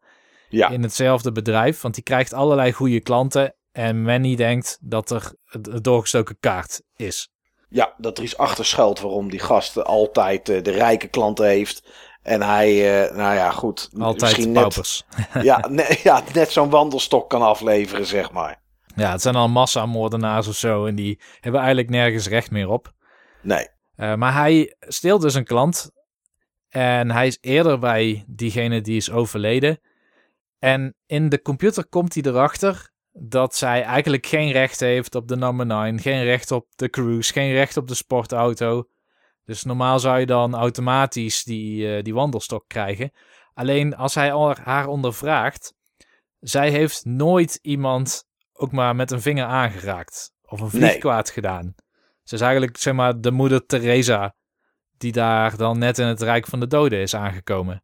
Ja. 0.49 0.69
in 0.69 0.81
hetzelfde 0.83 1.31
bedrijf. 1.31 1.81
Want 1.81 1.93
die 1.93 2.03
krijgt 2.03 2.33
allerlei 2.33 2.71
goede 2.71 2.99
klanten. 2.99 3.55
En 3.71 4.01
Manny 4.01 4.35
denkt 4.35 4.77
dat 4.81 5.11
er 5.11 5.33
een 5.49 5.81
doorgestoken 5.81 6.37
kaart 6.39 6.81
is. 6.95 7.29
Ja, 7.73 7.93
dat 7.97 8.17
er 8.17 8.23
iets 8.23 8.37
achter 8.37 8.65
schuilt 8.65 8.99
waarom 8.99 9.29
die 9.29 9.39
gast 9.39 9.83
altijd 9.83 10.49
eh, 10.49 10.63
de 10.63 10.71
rijke 10.71 11.07
klanten 11.07 11.45
heeft. 11.45 11.83
En 12.21 12.41
hij, 12.41 13.03
eh, 13.05 13.15
nou 13.15 13.35
ja, 13.35 13.51
goed. 13.51 13.89
Altijd 13.99 14.21
misschien 14.21 14.51
net, 14.51 15.05
ja, 15.41 15.67
ne- 15.69 15.99
ja, 16.03 16.23
net 16.33 16.51
zo'n 16.51 16.69
wandelstok 16.69 17.29
kan 17.29 17.41
afleveren, 17.41 18.05
zeg 18.05 18.31
maar. 18.31 18.61
Ja, 18.95 19.11
het 19.11 19.21
zijn 19.21 19.35
al 19.35 19.49
massamoordenaars 19.49 20.47
of 20.47 20.55
zo. 20.55 20.85
En 20.85 20.95
die 20.95 21.19
hebben 21.39 21.59
eigenlijk 21.59 21.89
nergens 21.89 22.27
recht 22.27 22.51
meer 22.51 22.69
op. 22.69 22.93
Nee. 23.41 23.67
Eh, 23.95 24.15
maar 24.15 24.33
hij 24.33 24.75
steelt 24.79 25.21
dus 25.21 25.33
een 25.33 25.45
klant. 25.45 25.91
En 26.69 27.11
hij 27.11 27.27
is 27.27 27.37
eerder 27.41 27.79
bij 27.79 28.23
diegene 28.27 28.81
die 28.81 28.95
is 28.95 29.11
overleden. 29.11 29.79
En 30.59 30.95
in 31.05 31.29
de 31.29 31.41
computer 31.41 31.85
komt 31.87 32.13
hij 32.13 32.23
erachter 32.23 32.91
dat 33.13 33.55
zij 33.55 33.83
eigenlijk 33.83 34.25
geen 34.25 34.51
recht 34.51 34.79
heeft 34.79 35.15
op 35.15 35.27
de 35.27 35.35
number 35.35 35.65
9. 35.65 35.99
Geen 35.99 36.23
recht 36.23 36.51
op 36.51 36.67
de 36.75 36.89
cruise. 36.89 37.33
Geen 37.33 37.51
recht 37.51 37.77
op 37.77 37.87
de 37.87 37.95
sportauto. 37.95 38.87
Dus 39.45 39.63
normaal 39.63 39.99
zou 39.99 40.19
je 40.19 40.25
dan 40.25 40.55
automatisch 40.55 41.43
die, 41.43 41.95
eh, 41.95 42.03
die 42.03 42.13
wandelstok 42.13 42.63
krijgen. 42.67 43.11
Alleen 43.53 43.95
als 43.95 44.15
hij 44.15 44.55
haar 44.63 44.87
ondervraagt. 44.87 45.73
Zij 46.39 46.69
heeft 46.69 47.05
nooit 47.05 47.59
iemand 47.61 48.25
ook 48.53 48.71
maar 48.71 48.95
met 48.95 49.11
een 49.11 49.21
vinger 49.21 49.45
aangeraakt. 49.45 50.31
Of 50.45 50.59
een 50.61 50.69
vlieg 50.69 50.81
Nee. 50.81 50.97
kwaad 50.97 51.29
gedaan. 51.29 51.75
Ze 52.23 52.35
is 52.35 52.41
eigenlijk 52.41 52.77
zeg 52.77 52.93
maar 52.93 53.21
de 53.21 53.31
moeder 53.31 53.65
Teresa. 53.65 54.35
Die 54.97 55.11
daar 55.11 55.57
dan 55.57 55.77
net 55.77 55.97
in 55.97 56.05
het 56.05 56.21
Rijk 56.21 56.45
van 56.45 56.59
de 56.59 56.67
Doden 56.67 56.99
is 56.99 57.15
aangekomen. 57.15 57.83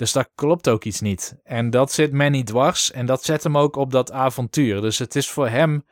Dus 0.00 0.12
daar 0.12 0.28
klopt 0.34 0.68
ook 0.68 0.84
iets 0.84 1.00
niet. 1.00 1.36
En 1.42 1.70
dat 1.70 1.92
zit 1.92 2.12
Manny 2.12 2.42
dwars. 2.42 2.90
En 2.90 3.06
dat 3.06 3.24
zet 3.24 3.42
hem 3.42 3.58
ook 3.58 3.76
op 3.76 3.90
dat 3.90 4.12
avontuur. 4.12 4.80
Dus 4.80 4.98
het 4.98 5.16
is 5.16 5.30
voor 5.30 5.48
hem 5.48 5.84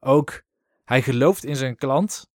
ook. 0.00 0.42
Hij 0.84 1.02
gelooft 1.02 1.44
in 1.44 1.56
zijn 1.56 1.76
klant. 1.76 2.28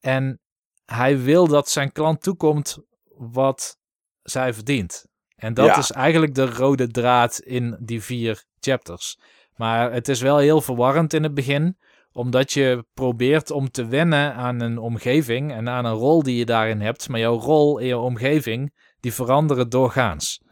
En 0.00 0.40
hij 0.84 1.18
wil 1.22 1.46
dat 1.48 1.68
zijn 1.68 1.92
klant 1.92 2.22
toekomt 2.22 2.78
wat 3.16 3.78
zij 4.22 4.54
verdient. 4.54 5.06
En 5.36 5.54
dat 5.54 5.66
Ja. 5.66 5.78
is 5.78 5.90
eigenlijk 5.90 6.34
de 6.34 6.46
rode 6.46 6.88
draad 6.88 7.38
in 7.38 7.76
die 7.80 8.02
vier 8.02 8.44
chapters. 8.60 9.18
Maar 9.56 9.92
het 9.92 10.08
is 10.08 10.20
wel 10.20 10.38
heel 10.38 10.60
verwarrend 10.60 11.12
in 11.12 11.22
het 11.22 11.34
begin, 11.34 11.78
omdat 12.12 12.52
je 12.52 12.84
probeert 12.94 13.50
om 13.50 13.70
te 13.70 13.86
wennen 13.86 14.34
aan 14.34 14.60
een 14.60 14.78
omgeving 14.78 15.52
en 15.52 15.68
aan 15.68 15.84
een 15.84 15.94
rol 15.94 16.22
die 16.22 16.36
je 16.36 16.44
daarin 16.44 16.80
hebt. 16.80 17.08
Maar 17.08 17.20
jouw 17.20 17.38
rol 17.38 17.78
in 17.78 17.86
je 17.86 17.98
omgeving, 17.98 18.72
die 19.00 19.14
veranderen 19.14 19.68
doorgaans. 19.68 20.42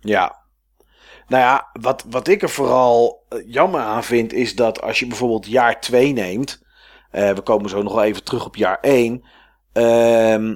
Ja. 0.00 0.44
Nou 1.28 1.42
ja, 1.42 1.68
wat, 1.80 2.04
wat 2.08 2.28
ik 2.28 2.42
er 2.42 2.50
vooral 2.50 3.24
eh, 3.28 3.38
jammer 3.46 3.80
aan 3.80 4.04
vind, 4.04 4.32
is 4.32 4.54
dat 4.54 4.82
als 4.82 4.98
je 4.98 5.06
bijvoorbeeld 5.06 5.46
jaar 5.46 5.80
2 5.80 6.12
neemt. 6.12 6.64
eh, 7.10 7.30
we 7.32 7.40
komen 7.40 7.70
zo 7.70 7.82
nog 7.82 7.94
wel 7.94 8.04
even 8.04 8.24
terug 8.24 8.46
op 8.46 8.56
jaar 8.56 8.78
1. 8.80 9.24
ehm, 9.72 10.54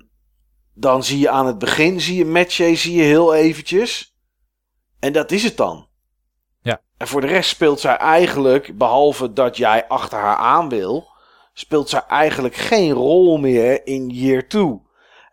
dan 0.75 1.05
zie 1.05 1.19
je 1.19 1.31
aan 1.31 1.47
het 1.47 1.59
begin, 1.59 2.01
zie 2.01 2.17
je 2.17 2.25
Matchay, 2.25 2.77
zie 2.77 2.97
je 2.97 3.03
heel 3.03 3.35
eventjes. 3.35 4.17
En 4.99 5.13
dat 5.13 5.31
is 5.31 5.43
het 5.43 5.57
dan. 5.57 5.89
Ja. 6.63 6.81
En 6.97 7.07
voor 7.07 7.21
de 7.21 7.27
rest 7.27 7.51
speelt 7.51 7.81
zij 7.81 7.97
eigenlijk, 7.97 8.79
behalve 8.79 9.33
dat 9.33 9.57
jij 9.57 9.89
achter 9.89 10.19
haar 10.19 10.37
aan 10.37 10.69
wil, 10.69 11.09
speelt 11.53 11.89
zij 11.89 12.03
eigenlijk 12.07 12.55
geen 12.55 12.93
rol 12.93 13.39
meer 13.39 13.87
in 13.87 14.09
year 14.09 14.49
2. 14.49 14.81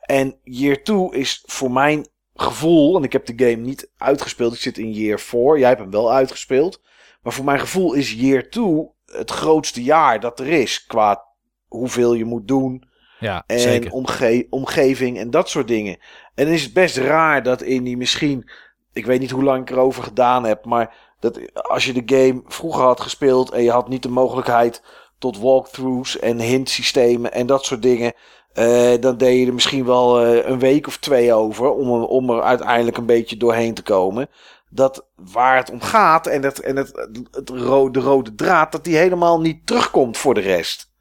En 0.08 0.36
year 0.44 0.84
2 0.84 1.10
is 1.12 1.44
voor 1.46 1.72
mijn 1.72 2.08
gevoel, 2.36 2.98
en 2.98 3.04
ik 3.04 3.14
heb 3.14 3.26
de 3.26 3.34
game 3.46 3.56
niet 3.64 3.92
uitgespeeld, 3.98 4.54
ik 4.54 4.60
zit 4.60 4.78
in 4.78 4.92
year 4.92 5.20
4, 5.20 5.58
jij 5.60 5.68
hebt 5.68 5.82
hem 5.82 5.92
wel 5.92 6.12
uitgespeeld. 6.12 6.82
Maar 7.22 7.34
voor 7.34 7.46
mijn 7.46 7.60
gevoel 7.60 7.94
is 7.94 8.14
year 8.14 8.50
2 8.50 8.90
het 9.06 9.32
grootste 9.32 9.84
jaar 9.84 10.20
dat 10.20 10.40
er 10.40 10.48
is, 10.48 10.86
qua 10.86 11.24
hoeveel 11.68 12.14
je 12.14 12.26
moet 12.26 12.48
doen 12.48 12.84
Ja, 13.20 13.44
en 13.48 13.60
zeker. 13.60 13.92
omge- 13.92 14.48
omgeving 14.50 15.18
en 15.18 15.30
dat 15.32 15.50
soort 15.50 15.68
dingen. 15.68 15.98
En 16.36 16.46
dan 16.46 16.54
is 16.54 16.64
het 16.64 16.74
best 16.74 16.98
raar 16.98 17.44
dat 17.44 17.62
in 17.62 17.84
die 17.84 17.98
misschien, 17.98 18.50
ik 18.94 19.06
weet 19.06 19.20
niet 19.20 19.32
hoe 19.32 19.44
lang 19.44 19.62
ik 19.62 19.70
erover 19.70 20.04
gedaan 20.04 20.44
heb, 20.44 20.66
maar 20.66 20.96
dat 21.20 21.40
als 21.54 21.86
je 21.86 22.04
de 22.04 22.16
game 22.16 22.42
vroeger 22.46 22.84
had 22.84 23.02
gespeeld 23.02 23.52
en 23.52 23.64
je 23.64 23.72
had 23.72 23.88
niet 23.90 24.04
de 24.04 24.10
mogelijkheid 24.10 24.84
tot 25.20 25.40
walkthroughs 25.40 26.20
en 26.20 26.40
hintsystemen 26.40 27.34
en 27.34 27.48
dat 27.48 27.66
soort 27.66 27.82
dingen, 27.82 28.14
eh, 28.58 29.02
dan 29.02 29.18
deed 29.18 29.40
je 29.40 29.46
er 29.48 29.54
misschien 29.54 29.86
wel 29.86 30.26
eh, 30.26 30.50
een 30.50 30.60
week 30.60 30.88
of 30.88 30.98
twee 30.98 31.34
over 31.34 31.70
om, 31.72 31.88
er- 32.02 32.08
om 32.08 32.30
er 32.30 32.42
uiteindelijk 32.42 32.98
een 32.98 33.06
beetje 33.06 33.38
doorheen 33.38 33.74
te 33.74 33.84
komen. 33.84 34.30
Dat 34.70 35.08
waar 35.16 35.56
het 35.58 35.72
om 35.72 35.82
gaat 35.82 36.28
en, 36.28 36.44
het, 36.44 36.60
en 36.60 36.76
het, 36.76 37.08
het 37.32 37.50
ro- 37.50 37.92
de 37.92 38.00
rode 38.00 38.36
draad, 38.36 38.72
dat 38.72 38.84
die 38.84 38.98
helemaal 38.98 39.42
niet 39.42 39.66
terugkomt 39.68 40.18
voor 40.18 40.34
de 40.34 40.40
rest. 40.42 40.92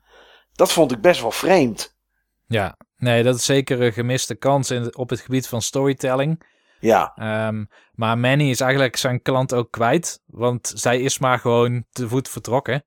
Dat 0.52 0.72
vond 0.72 0.92
ik 0.92 1.00
best 1.00 1.20
wel 1.20 1.30
vreemd. 1.30 1.96
Ja, 2.46 2.76
nee, 2.96 3.22
dat 3.22 3.34
is 3.34 3.44
zeker 3.44 3.82
een 3.82 3.92
gemiste 3.92 4.34
kans 4.34 4.70
in, 4.70 4.96
op 4.96 5.10
het 5.10 5.20
gebied 5.20 5.48
van 5.48 5.62
storytelling. 5.62 6.54
Ja, 6.80 7.12
Ehm, 7.16 7.64
maar 7.92 8.18
Manny 8.18 8.50
is 8.50 8.60
eigenlijk 8.60 8.96
zijn 8.96 9.22
klant 9.22 9.54
ook 9.54 9.70
kwijt. 9.70 10.20
Want 10.26 10.72
zij 10.74 11.00
is 11.00 11.18
maar 11.18 11.38
gewoon 11.38 11.84
te 11.90 12.08
voet 12.08 12.28
vertrokken. 12.28 12.84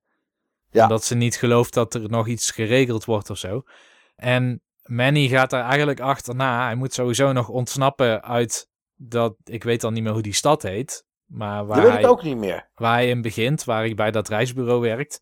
Ja. 0.71 0.83
Omdat 0.83 1.03
ze 1.03 1.15
niet 1.15 1.35
gelooft 1.35 1.73
dat 1.73 1.93
er 1.93 2.09
nog 2.09 2.27
iets 2.27 2.51
geregeld 2.51 3.05
wordt 3.05 3.29
of 3.29 3.37
zo. 3.37 3.61
En 4.19 4.61
Manny 4.83 5.27
gaat 5.27 5.49
daar 5.49 5.65
eigenlijk 5.65 5.99
achterna. 5.99 6.65
Hij 6.65 6.75
moet 6.75 6.93
sowieso 6.93 7.31
nog 7.31 7.49
ontsnappen 7.49 8.23
uit 8.23 8.69
dat... 8.95 9.35
Ik 9.43 9.63
weet 9.63 9.81
dan 9.81 9.93
niet 9.93 10.03
meer 10.03 10.11
hoe 10.11 10.21
die 10.21 10.33
stad 10.33 10.61
heet. 10.61 11.05
Maar 11.25 11.65
waar, 11.65 11.81
weet 11.81 11.91
hij, 11.91 12.07
ook 12.07 12.23
niet 12.23 12.37
meer. 12.37 12.69
waar 12.75 12.93
hij 12.93 13.09
in 13.09 13.21
begint. 13.21 13.63
Waar 13.63 13.81
hij 13.81 13.95
bij 13.95 14.11
dat 14.11 14.27
reisbureau 14.27 14.81
werkt. 14.81 15.21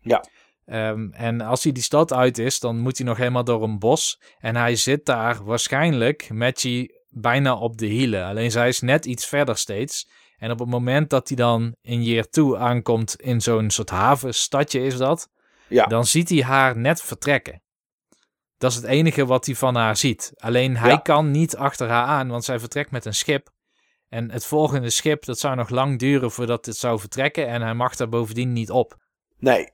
Ja. 0.00 0.24
Ehm, 0.64 1.10
en 1.10 1.40
als 1.40 1.62
hij 1.62 1.72
die 1.72 1.82
stad 1.82 2.12
uit 2.12 2.38
is, 2.38 2.60
dan 2.60 2.78
moet 2.78 2.98
hij 2.98 3.06
nog 3.06 3.16
helemaal 3.16 3.44
door 3.44 3.62
een 3.62 3.78
bos. 3.78 4.20
En 4.38 4.56
hij 4.56 4.76
zit 4.76 5.04
daar 5.04 5.44
waarschijnlijk 5.44 6.30
met 6.30 6.62
je 6.62 7.04
bijna 7.08 7.56
op 7.56 7.78
de 7.78 7.86
hielen. 7.86 8.24
Alleen 8.24 8.50
zij 8.50 8.68
is 8.68 8.80
net 8.80 9.04
iets 9.04 9.26
verder 9.26 9.56
steeds. 9.56 10.08
En 10.38 10.50
op 10.50 10.58
het 10.58 10.68
moment 10.68 11.10
dat 11.10 11.28
hij 11.28 11.36
dan 11.36 11.76
in 11.80 12.02
year 12.02 12.28
2 12.28 12.56
aankomt 12.56 13.20
in 13.20 13.40
zo'n 13.40 13.70
soort 13.70 13.90
havenstadje 13.90 14.84
is 14.84 14.96
dat. 14.96 15.28
Ja. 15.68 15.86
Dan 15.86 16.06
ziet 16.06 16.28
hij 16.28 16.42
haar 16.42 16.78
net 16.78 17.02
vertrekken. 17.02 17.62
Dat 18.58 18.70
is 18.70 18.76
het 18.76 18.86
enige 18.86 19.26
wat 19.26 19.46
hij 19.46 19.54
van 19.54 19.74
haar 19.74 19.96
ziet. 19.96 20.32
Alleen 20.36 20.76
hij 20.76 20.90
Ja. 20.90 20.96
kan 20.96 21.30
niet 21.30 21.56
achter 21.56 21.88
haar 21.88 22.06
aan, 22.06 22.28
want 22.28 22.44
zij 22.44 22.58
vertrekt 22.58 22.90
met 22.90 23.04
een 23.04 23.14
schip. 23.14 23.48
En 24.08 24.30
het 24.30 24.44
volgende 24.46 24.90
schip, 24.90 25.24
dat 25.24 25.38
zou 25.38 25.56
nog 25.56 25.68
lang 25.68 25.98
duren 25.98 26.30
voordat 26.30 26.66
het 26.66 26.76
zou 26.76 27.00
vertrekken. 27.00 27.46
En 27.48 27.62
hij 27.62 27.74
mag 27.74 27.96
daar 27.96 28.08
bovendien 28.08 28.52
niet 28.52 28.70
op. 28.70 28.96
Nee. 29.38 29.68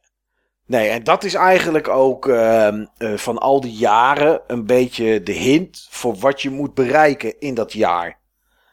Nee, 0.67 0.89
en 0.89 1.05
dat 1.05 1.25
is 1.25 1.35
eigenlijk 1.35 1.89
ook 1.89 2.29
ehm, 2.29 2.87
eh, 2.97 3.17
van 3.17 3.39
al 3.39 3.61
die 3.61 3.73
jaren 3.73 4.41
een 4.47 4.67
beetje 4.67 5.23
de 5.23 5.33
hint 5.33 5.87
voor 5.91 6.15
wat 6.15 6.43
je 6.43 6.51
moet 6.51 6.75
bereiken 6.75 7.41
in 7.41 7.55
dat 7.55 7.73
jaar. 7.73 8.21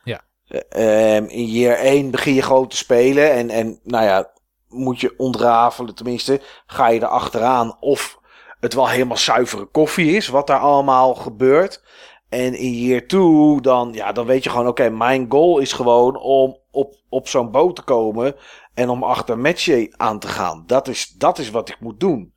Ja. 0.03 0.21
Ehm, 0.69 1.23
in 1.23 1.45
year 1.45 1.77
1 1.79 2.11
begin 2.11 2.33
je 2.33 2.41
gewoon 2.41 2.67
te 2.67 2.77
spelen 2.77 3.31
en, 3.31 3.49
en 3.49 3.79
nou 3.83 4.05
ja, 4.05 4.31
moet 4.67 4.99
je 4.99 5.13
ontrafelen, 5.17 5.95
tenminste, 5.95 6.41
ga 6.65 6.87
je 6.87 6.99
er 6.99 7.05
achteraan 7.07 7.77
of 7.79 8.19
het 8.61 8.73
wel 8.73 8.89
helemaal 8.89 9.17
zuivere 9.17 9.65
koffie 9.65 10.15
is, 10.15 10.27
wat 10.27 10.47
daar 10.47 10.59
allemaal 10.59 11.15
gebeurt. 11.15 11.83
En 12.29 12.53
in 12.53 12.73
year 12.73 13.07
2, 13.07 13.61
dan, 13.61 13.93
ja, 13.93 14.11
dan 14.11 14.25
weet 14.25 14.43
je 14.43 14.49
gewoon, 14.49 14.67
oké, 14.67 14.89
mijn 14.89 15.25
goal 15.29 15.59
is 15.59 15.73
gewoon 15.73 16.17
om 16.17 16.57
op, 16.71 16.95
op 17.09 17.27
zo'n 17.27 17.51
boot 17.51 17.75
te 17.75 17.81
komen 17.81 18.35
en 18.73 18.89
om 18.89 19.03
achter 19.03 19.37
Matchay 19.37 19.93
aan 19.97 20.19
te 20.19 20.27
gaan. 20.27 20.63
Dat 20.65 20.87
is, 20.87 21.07
dat 21.07 21.37
is 21.37 21.49
wat 21.49 21.69
ik 21.69 21.79
moet 21.79 21.99
doen. 21.99 22.33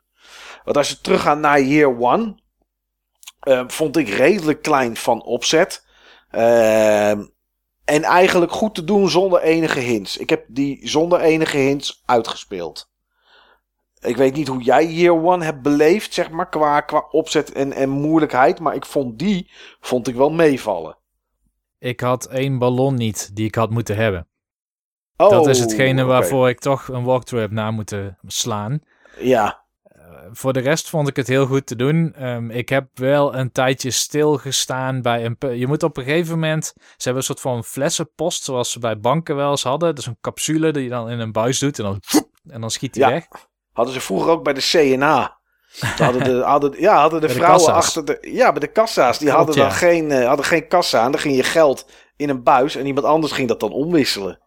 Want 0.65 0.77
als 0.77 0.91
we 0.91 1.01
teruggaan 1.01 1.41
naar 1.41 1.61
year 1.61 2.01
1, 2.01 2.43
eh, 3.41 3.65
vond 3.67 3.97
ik 3.97 4.09
redelijk 4.09 4.63
klein 4.63 4.97
van 4.97 5.23
opzet. 5.23 5.87
Ehm, 6.31 7.25
en 7.85 8.03
eigenlijk 8.03 8.53
goed 8.53 8.75
te 8.75 8.85
doen 8.85 9.09
zonder 9.11 9.41
enige 9.41 9.81
hints. 9.81 10.17
Ik 10.17 10.31
heb 10.31 10.45
die 10.49 10.89
zonder 10.89 11.21
enige 11.21 11.57
hints 11.57 12.03
uitgespeeld. 12.05 12.93
Ik 14.05 14.17
weet 14.17 14.35
niet 14.35 14.49
hoe 14.49 14.63
jij 14.63 14.87
Year 14.93 15.23
One 15.25 15.45
hebt 15.45 15.63
beleefd, 15.63 16.15
zeg 16.15 16.31
maar, 16.31 16.49
qua, 16.49 16.81
qua 16.81 17.07
opzet 17.11 17.53
en, 17.53 17.73
en 17.73 17.89
moeilijkheid. 17.89 18.61
Maar 18.61 18.75
ik 18.75 18.85
vond 18.87 19.19
die, 19.19 19.51
vond 19.81 20.09
ik 20.09 20.15
wel 20.15 20.31
meevallen. 20.31 20.97
Ik 21.79 22.01
had 22.01 22.27
één 22.27 22.59
ballon 22.59 22.95
niet 22.95 23.37
die 23.37 23.47
ik 23.47 23.55
had 23.55 23.71
moeten 23.71 23.97
hebben. 23.97 24.29
Oh, 25.17 25.31
dat 25.31 25.47
is 25.47 25.59
hetgene 25.61 26.01
oké. 26.03 26.11
waarvoor 26.11 26.49
ik 26.49 26.59
toch 26.61 26.89
een 26.89 27.05
walkthrough 27.05 27.47
heb 27.47 27.55
na 27.57 27.71
moeten 27.71 28.19
slaan. 28.27 28.81
Ja, 29.19 29.63
Voor 30.33 30.53
de 30.53 30.61
rest 30.61 30.89
vond 30.89 31.09
ik 31.09 31.17
het 31.17 31.27
heel 31.27 31.47
goed 31.47 31.67
te 31.67 31.77
doen. 31.77 32.15
Ehm, 32.15 32.51
ik 32.51 32.69
heb 32.69 32.89
wel 32.99 33.35
een 33.35 33.53
tijdje 33.53 33.91
stilgestaan 33.91 35.03
bij 35.03 35.25
een... 35.25 35.59
Je 35.59 35.67
moet 35.67 35.83
op 35.83 35.97
een 35.97 36.05
gegeven 36.05 36.33
moment... 36.35 36.65
Ze 36.77 36.83
hebben 36.97 37.17
een 37.17 37.23
soort 37.23 37.41
van 37.41 37.65
flessenpost, 37.65 38.43
zoals 38.45 38.71
ze 38.73 38.79
bij 38.79 38.99
banken 39.01 39.37
wel 39.37 39.51
eens 39.51 39.63
hadden. 39.63 39.95
Dus 39.95 40.07
een 40.07 40.19
capsule 40.21 40.73
die 40.73 40.83
je 40.83 40.89
dan 40.89 41.11
in 41.11 41.19
een 41.19 41.33
buis 41.33 41.59
doet 41.59 41.79
en 41.79 41.85
dan... 41.85 42.01
En 42.51 42.61
dan 42.61 42.71
schiet 42.71 42.93
die 42.93 43.03
Ja. 43.03 43.09
weg. 43.11 43.27
Hadden 43.75 43.95
ze 43.95 44.01
vroeger 44.01 44.31
ook 44.31 44.45
bij 44.45 44.53
de 44.53 44.61
CNA. 44.61 45.39
Hadden 45.97 46.25
de, 46.25 46.41
hadden, 46.53 46.81
ja, 46.81 47.01
hadden 47.01 47.21
de 47.21 47.29
vrouwen 47.29 47.67
kassa's. 47.67 47.85
achter 47.85 48.05
de... 48.05 48.29
Ja, 48.33 48.51
bij 48.51 48.61
de 48.61 48.67
kassa's. 48.67 49.19
Die 49.19 49.31
hadden 49.31 49.57
dan 49.57 49.73
geen, 49.73 50.11
eh, 50.11 50.27
hadden 50.27 50.45
geen 50.47 50.69
kassa. 50.69 51.05
En 51.05 51.11
dan 51.11 51.21
ging 51.21 51.37
je 51.37 51.43
geld 51.43 51.87
in 52.17 52.29
een 52.29 52.43
buis. 52.43 52.77
En 52.77 52.87
iemand 52.87 53.07
anders 53.07 53.33
ging 53.33 53.49
dat 53.49 53.61
dan 53.61 53.73
omwisselen. 53.73 54.41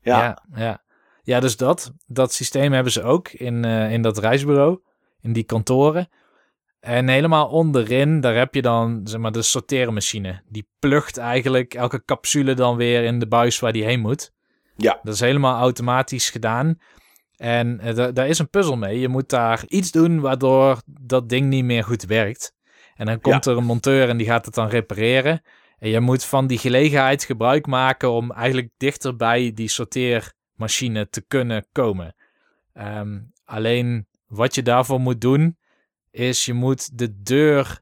Ja, 0.00 0.18
Ja, 0.22 0.42
ja. 0.54 0.82
ja 1.22 1.40
dus 1.40 1.56
dat, 1.56 1.92
dat 2.06 2.32
systeem 2.32 2.72
hebben 2.72 2.92
ze 2.92 3.02
ook 3.02 3.28
in, 3.28 3.64
eh, 3.64 3.92
in 3.92 4.02
dat 4.02 4.18
reisbureau, 4.18 4.80
in 5.20 5.32
die 5.32 5.44
kantoren. 5.44 6.08
En 6.80 7.08
helemaal 7.08 7.48
onderin, 7.48 8.20
daar 8.20 8.34
heb 8.34 8.54
je 8.54 8.62
dan 8.62 9.00
zeg 9.04 9.20
maar, 9.20 9.32
de 9.32 9.42
sorteermachine. 9.42 10.42
Die 10.48 10.68
plugt 10.78 11.16
eigenlijk 11.16 11.74
elke 11.74 12.04
capsule 12.04 12.54
dan 12.54 12.76
weer 12.76 13.04
in 13.04 13.18
de 13.18 13.26
buis 13.26 13.60
waar 13.60 13.72
die 13.72 13.84
heen 13.84 14.00
moet. 14.00 14.32
Ja. 14.76 14.98
Dat 15.02 15.14
is 15.14 15.20
helemaal 15.20 15.60
automatisch 15.60 16.30
gedaan. 16.30 16.78
En 17.36 17.80
eh, 17.80 17.94
da- 17.94 18.12
daar 18.12 18.28
is 18.28 18.38
een 18.38 18.50
puzzel 18.50 18.76
mee. 18.76 19.00
Je 19.00 19.08
moet 19.08 19.28
daar 19.28 19.64
iets 19.68 19.90
doen 19.90 20.20
waardoor 20.20 20.82
dat 20.86 21.28
ding 21.28 21.46
niet 21.48 21.64
meer 21.64 21.84
goed 21.84 22.02
werkt. 22.04 22.54
En 22.94 23.06
dan 23.06 23.20
komt 23.20 23.46
er 23.46 23.56
een 23.56 23.64
monteur 23.64 24.08
en 24.08 24.16
die 24.16 24.26
gaat 24.26 24.44
het 24.44 24.54
dan 24.54 24.68
repareren. 24.68 25.42
En 25.78 25.88
je 25.88 26.00
moet 26.00 26.24
van 26.24 26.46
die 26.46 26.58
gelegenheid 26.58 27.24
gebruik 27.24 27.66
maken 27.66 28.10
om 28.10 28.32
eigenlijk 28.32 28.70
dichter 28.76 29.16
bij 29.16 29.52
die 29.54 29.68
sorteermachine 29.68 31.08
te 31.08 31.24
kunnen 31.28 31.66
komen. 31.72 32.14
Ehm, 32.72 33.20
alleen 33.44 34.06
wat 34.26 34.54
je 34.54 34.62
daarvoor 34.62 35.00
moet 35.00 35.20
doen, 35.20 35.58
is 36.10 36.44
je 36.44 36.52
moet 36.52 36.98
de 36.98 37.22
deur, 37.22 37.80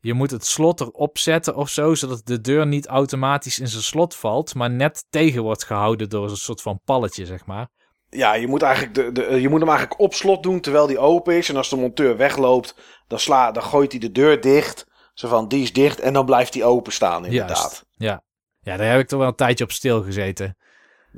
je 0.00 0.14
moet 0.14 0.30
het 0.30 0.44
slot 0.46 0.80
erop 0.80 1.18
zetten 1.18 1.54
of 1.54 1.68
zo, 1.68 1.94
zodat 1.94 2.26
de 2.26 2.40
deur 2.40 2.66
niet 2.66 2.86
automatisch 2.86 3.58
in 3.58 3.68
zijn 3.68 3.82
slot 3.82 4.14
valt, 4.14 4.54
maar 4.54 4.70
net 4.70 5.06
tegen 5.10 5.42
wordt 5.42 5.64
gehouden 5.64 6.08
door 6.08 6.30
een 6.30 6.36
soort 6.36 6.62
van 6.62 6.80
palletje, 6.84 7.26
zeg 7.26 7.46
maar. 7.46 7.68
Ja 8.08 8.34
je, 8.34 8.46
moet 8.46 8.62
eigenlijk 8.62 8.94
de, 8.94 9.12
de, 9.12 9.24
eh, 9.24 9.40
je 9.40 9.48
moet 9.48 9.60
hem 9.60 9.68
eigenlijk 9.68 10.00
op 10.00 10.14
slot 10.14 10.42
doen 10.42 10.60
terwijl 10.60 10.86
die 10.86 10.98
open 10.98 11.36
is. 11.36 11.48
En 11.48 11.56
als 11.56 11.68
de 11.68 11.76
monteur 11.76 12.16
wegloopt, 12.16 12.74
dan, 13.06 13.18
sla, 13.18 13.52
dan 13.52 13.62
gooit 13.62 13.90
hij 13.90 14.00
de 14.00 14.12
deur 14.12 14.40
dicht. 14.40 14.86
Zo 15.14 15.28
van, 15.28 15.48
die 15.48 15.62
is 15.62 15.72
dicht. 15.72 16.00
En 16.00 16.12
dan 16.12 16.24
blijft 16.24 16.52
die 16.52 16.64
openstaan 16.64 17.24
inderdaad. 17.24 17.58
Juist. 17.58 17.84
Ja. 17.90 18.22
ja, 18.60 18.76
daar 18.76 18.90
heb 18.90 19.00
ik 19.00 19.08
toch 19.08 19.18
wel 19.18 19.28
een 19.28 19.34
tijdje 19.34 19.64
op 19.64 19.72
stilgezeten. 19.72 20.56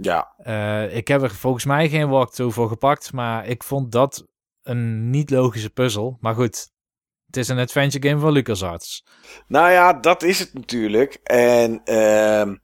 Ja, 0.00 0.32
Eh, 0.38 0.96
ik 0.96 1.08
heb 1.08 1.22
er 1.22 1.30
volgens 1.30 1.64
mij 1.64 1.88
geen 1.88 2.08
walkthrough 2.08 2.54
voor 2.54 2.68
gepakt, 2.68 3.12
maar 3.12 3.46
ik 3.46 3.62
vond 3.62 3.92
dat 3.92 4.24
een 4.62 5.10
niet 5.10 5.30
logische 5.30 5.70
puzzel. 5.70 6.16
Maar 6.20 6.34
goed, 6.34 6.70
het 7.26 7.36
is 7.36 7.48
een 7.48 7.58
adventure 7.58 8.08
game 8.08 8.20
van 8.20 8.32
LucasArts. 8.32 9.04
Nou 9.46 9.70
ja, 9.70 9.92
dat 9.92 10.22
is 10.22 10.38
het 10.38 10.54
natuurlijk. 10.54 11.14
En 11.22 11.80
ehm, 11.84 12.56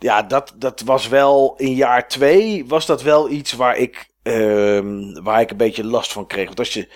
ja, 0.00 0.22
dat, 0.22 0.54
dat 0.56 0.80
was 0.80 1.08
wel 1.08 1.54
in 1.56 1.74
jaar 1.74 2.08
twee 2.08 2.66
was 2.66 2.86
dat 2.86 3.02
wel 3.02 3.30
iets 3.30 3.52
waar 3.52 3.76
ik, 3.76 4.08
ehm, 4.22 5.22
waar 5.22 5.40
ik 5.40 5.50
een 5.50 5.56
beetje 5.56 5.84
last 5.84 6.12
van 6.12 6.26
kreeg. 6.26 6.46
Want 6.46 6.58
als 6.58 6.72
je, 6.74 6.92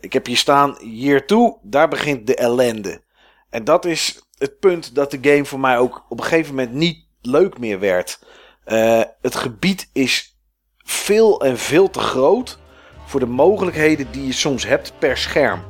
ik 0.00 0.12
heb 0.12 0.26
hier 0.26 0.36
staan, 0.36 0.76
year 0.80 1.26
2, 1.26 1.56
daar 1.62 1.88
begint 1.88 2.26
de 2.26 2.34
ellende. 2.34 3.04
En 3.50 3.64
dat 3.64 3.84
is 3.84 4.28
het 4.38 4.58
punt 4.58 4.94
dat 4.94 5.10
de 5.10 5.18
game 5.20 5.44
voor 5.44 5.60
mij 5.60 5.78
ook 5.78 6.04
op 6.08 6.18
een 6.18 6.24
gegeven 6.24 6.54
moment 6.54 6.74
niet 6.74 7.06
leuk 7.20 7.58
meer 7.58 7.80
werd. 7.80 8.18
Eh, 8.64 9.02
het 9.20 9.34
gebied 9.34 9.90
is 9.92 10.38
veel 10.84 11.40
en 11.40 11.58
veel 11.58 11.90
te 11.90 12.00
groot 12.00 12.58
voor 13.06 13.20
de 13.20 13.26
mogelijkheden 13.26 14.06
die 14.10 14.26
je 14.26 14.32
soms 14.32 14.66
hebt 14.66 14.92
per 14.98 15.16
scherm. 15.16 15.64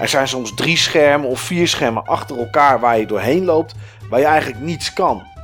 Er 0.00 0.08
zijn 0.08 0.28
soms 0.28 0.54
drie 0.54 0.76
schermen 0.76 1.28
of 1.28 1.40
vier 1.40 1.68
schermen 1.68 2.04
achter 2.04 2.38
elkaar 2.38 2.80
waar 2.80 2.98
je 2.98 3.06
doorheen 3.06 3.44
loopt, 3.44 3.74
waar 4.10 4.20
je 4.20 4.26
eigenlijk 4.26 4.62
niets 4.62 4.92
kan. 4.92 5.34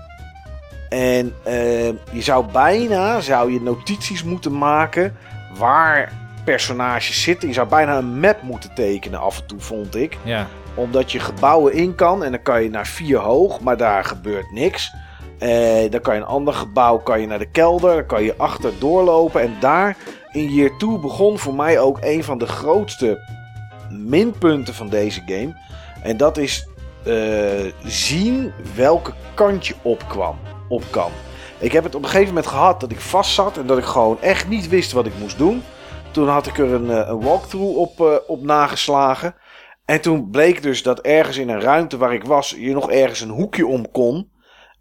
En 0.92 1.34
eh, 1.42 1.86
je 1.86 2.20
zou 2.20 2.44
bijna 2.52 3.20
zou 3.20 3.52
je 3.52 3.60
notities 3.60 4.24
moeten 4.24 4.58
maken 4.58 5.16
waar 5.58 6.12
personages 6.44 7.22
zitten. 7.22 7.48
Je 7.48 7.54
zou 7.54 7.68
bijna 7.68 7.96
een 7.96 8.20
map 8.20 8.42
moeten 8.42 8.74
tekenen 8.74 9.20
af 9.20 9.40
en 9.40 9.46
toe, 9.46 9.60
vond 9.60 9.94
ik 9.96 10.16
Ja, 10.22 10.46
omdat 10.74 11.12
je 11.12 11.20
gebouwen 11.20 11.72
in 11.72 11.94
kan 11.94 12.24
en 12.24 12.30
dan 12.30 12.42
kan 12.42 12.62
je 12.62 12.70
naar 12.70 12.86
vier 12.86 13.18
hoog, 13.18 13.60
maar 13.60 13.76
daar 13.76 14.04
gebeurt 14.04 14.50
niks. 14.50 14.94
Eh, 15.38 15.90
dan 15.90 16.00
kan 16.00 16.14
je 16.14 16.20
een 16.20 16.26
ander 16.26 16.54
gebouw 16.54 16.98
kan 16.98 17.20
je 17.20 17.26
naar 17.26 17.38
de 17.38 17.50
kelder, 17.50 17.94
dan 17.94 18.06
kan 18.06 18.22
je 18.22 18.34
achter 18.36 18.72
doorlopen. 18.78 19.40
En 19.40 19.56
daar 19.60 19.96
in 20.32 20.48
Year 20.48 20.78
2 20.78 20.98
begon 20.98 21.38
voor 21.38 21.54
mij 21.54 21.80
ook 21.80 21.98
een 22.00 22.24
van 22.24 22.38
de 22.38 22.46
grootste 22.46 23.18
minpunten 23.90 24.74
van 24.74 24.88
deze 24.88 25.22
game. 25.26 25.54
En 26.02 26.16
dat 26.16 26.38
is 26.38 26.66
eh, 27.04 27.72
zien 27.84 28.52
welke 28.74 29.12
kant 29.34 29.66
je 29.66 29.74
opkwam, 29.82 30.38
op 30.72 30.82
kan. 30.90 31.10
Ik 31.58 31.72
heb 31.72 31.84
het 31.84 31.94
op 31.94 32.02
een 32.02 32.08
gegeven 32.08 32.28
moment 32.34 32.46
gehad 32.46 32.80
dat 32.80 32.90
ik 32.90 33.00
vast 33.00 33.34
zat 33.34 33.56
en 33.58 33.66
dat 33.66 33.78
ik 33.78 33.84
gewoon 33.84 34.20
echt 34.20 34.48
niet 34.48 34.68
wist 34.68 34.92
wat 34.92 35.06
ik 35.06 35.12
moest 35.18 35.38
doen. 35.38 35.62
Toen 36.10 36.28
had 36.28 36.46
ik 36.46 36.58
er 36.58 36.72
een, 36.72 36.90
eh, 36.90 37.08
een 37.08 37.20
walkthrough 37.20 37.76
op, 37.78 38.00
eh, 38.00 38.14
op 38.26 38.42
nageslagen. 38.42 39.34
En 39.84 40.00
toen 40.00 40.30
bleek 40.30 40.62
dus 40.62 40.82
dat 40.82 41.00
ergens 41.00 41.36
in 41.36 41.48
een 41.48 41.60
ruimte 41.60 41.96
waar 41.96 42.14
ik 42.14 42.24
was, 42.24 42.50
je 42.58 42.72
nog 42.72 42.90
ergens 42.90 43.20
een 43.20 43.28
hoekje 43.30 43.66
om 43.66 43.90
kon. 43.90 44.30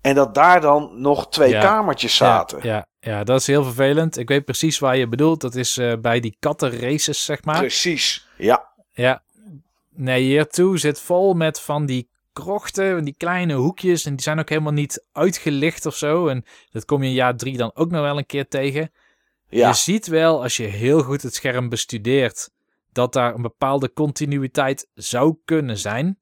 En 0.02 0.16
dat 0.16 0.36
daar 0.36 0.62
dan 0.62 0.92
nog 1.02 1.30
twee 1.30 1.50
Ja. 1.50 1.62
kamertjes 1.62 2.16
zaten. 2.16 2.60
Ja, 2.62 2.74
ja, 3.00 3.12
ja, 3.12 3.24
dat 3.24 3.40
is 3.40 3.48
heel 3.48 3.64
vervelend. 3.64 4.18
Ik 4.18 4.28
weet 4.28 4.46
precies 4.46 4.80
waar 4.80 4.98
je 4.98 5.08
bedoelt. 5.08 5.42
Dat 5.42 5.56
is 5.56 5.78
eh, 5.78 5.94
bij 6.02 6.20
die 6.20 6.36
kattenraces, 6.40 7.26
zeg 7.26 7.44
maar. 7.44 7.58
Precies. 7.60 8.28
Ja, 8.38 8.70
Ja. 8.94 9.22
Nee, 9.96 10.22
hier 10.24 10.48
toe 10.48 10.78
zit 10.78 11.00
vol 11.00 11.34
met 11.34 11.60
van 11.62 11.86
die 11.86 12.10
krochten, 12.34 13.04
die 13.04 13.16
kleine 13.18 13.54
hoekjes. 13.54 14.06
En 14.06 14.12
die 14.12 14.22
zijn 14.22 14.40
ook 14.40 14.50
helemaal 14.50 14.72
niet 14.72 15.06
uitgelicht 15.12 15.86
of 15.86 15.96
zo. 15.96 16.28
En 16.28 16.46
dat 16.72 16.86
kom 16.86 17.04
je 17.04 17.10
in 17.10 17.16
jaar 17.16 17.36
drie 17.36 17.58
dan 17.58 17.72
ook 17.74 17.92
nog 17.92 18.02
wel 18.02 18.18
een 18.18 18.26
keer 18.26 18.48
tegen. 18.48 18.92
ja, 19.50 19.68
Je 19.68 19.74
ziet 19.74 20.08
wel, 20.08 20.42
als 20.42 20.58
je 20.58 20.64
heel 20.64 21.02
goed 21.04 21.22
het 21.22 21.36
scherm 21.36 21.70
bestudeert, 21.70 22.50
dat 22.92 23.14
daar 23.14 23.36
een 23.36 23.42
bepaalde 23.42 23.94
continuïteit 23.94 24.90
zou 24.94 25.36
kunnen 25.46 25.78
zijn. 25.78 26.20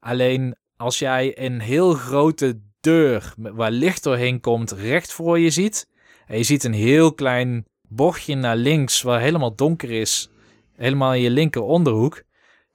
Alleen 0.00 0.56
als 0.76 0.98
jij 0.98 1.38
een 1.38 1.60
heel 1.60 1.94
grote 1.94 2.60
deur 2.80 3.34
waar 3.36 3.70
licht 3.70 4.02
doorheen 4.02 4.40
komt 4.40 4.70
recht 4.70 5.12
voor 5.12 5.38
je 5.38 5.50
ziet. 5.50 5.88
En 6.26 6.36
je 6.36 6.44
ziet 6.44 6.64
een 6.64 6.72
heel 6.72 7.14
klein 7.14 7.66
bochtje 7.88 8.34
naar 8.34 8.56
links 8.56 9.02
waar 9.02 9.20
helemaal 9.20 9.54
donker 9.54 9.90
is. 9.90 10.30
Helemaal 10.76 11.14
in 11.14 11.20
je 11.20 11.30
linker 11.30 11.62
onderhoek. 11.62 12.22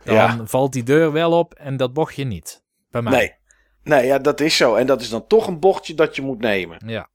Dan 0.04 0.16
Ja. 0.16 0.46
valt 0.46 0.74
die 0.74 0.84
deur 0.84 1.12
wel 1.12 1.32
op 1.32 1.54
en 1.54 1.78
dat 1.78 1.94
bochtje 1.94 2.24
niet. 2.24 2.64
Bij 2.92 3.02
mij. 3.02 3.14
nee. 3.14 3.38
Nee, 3.84 4.06
ja, 4.06 4.18
dat 4.20 4.40
is 4.40 4.58
zo. 4.58 4.76
En 4.76 4.86
dat 4.86 5.02
is 5.02 5.10
dan 5.10 5.28
toch 5.28 5.48
een 5.48 5.60
bochtje 5.60 5.94
dat 5.94 6.16
je 6.16 6.22
moet 6.22 6.40
nemen. 6.40 6.78
Ja. 6.86 7.10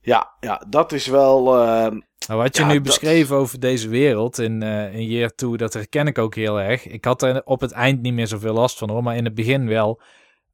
Ja, 0.00 0.32
ja 0.40 0.64
dat 0.68 0.92
is 0.92 1.06
wel. 1.06 1.56
ehm, 1.56 2.00
Nou, 2.28 2.40
wat 2.40 2.56
je 2.56 2.62
Ja, 2.62 2.68
nu 2.68 2.74
dat- 2.74 2.82
beschreven 2.82 3.36
over 3.36 3.60
deze 3.60 3.88
wereld 3.88 4.38
in, 4.38 4.62
eh 4.62 4.94
in 4.94 5.06
Year 5.06 5.34
2, 5.34 5.56
dat 5.56 5.72
herken 5.72 6.06
ik 6.06 6.18
ook 6.18 6.34
heel 6.34 6.60
erg. 6.60 6.86
Ik 6.86 7.04
had 7.04 7.22
er 7.22 7.42
op 7.44 7.60
het 7.60 7.72
eind 7.72 8.02
niet 8.02 8.14
meer 8.14 8.26
zoveel 8.26 8.52
last 8.52 8.78
van 8.78 8.90
hoor, 8.90 9.02
maar 9.02 9.16
in 9.16 9.24
het 9.24 9.34
begin 9.34 9.68
wel. 9.68 10.00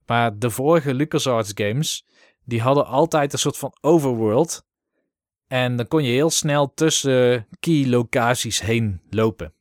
Maar 0.07 0.39
de 0.39 0.51
vorige 0.51 0.95
LucasArts 0.95 1.51
games, 1.55 2.07
die 2.45 2.61
hadden 2.61 2.87
altijd 2.87 3.33
een 3.33 3.39
soort 3.39 3.59
van 3.59 3.77
overworld. 3.81 4.67
En 5.47 5.77
dan 5.77 5.89
kon 5.89 6.05
je 6.05 6.13
heel 6.13 6.31
snel 6.31 6.73
tussen 6.75 7.47
key 7.61 7.87
locaties 7.89 8.61
heen 8.61 9.01
lopen. 9.11 9.53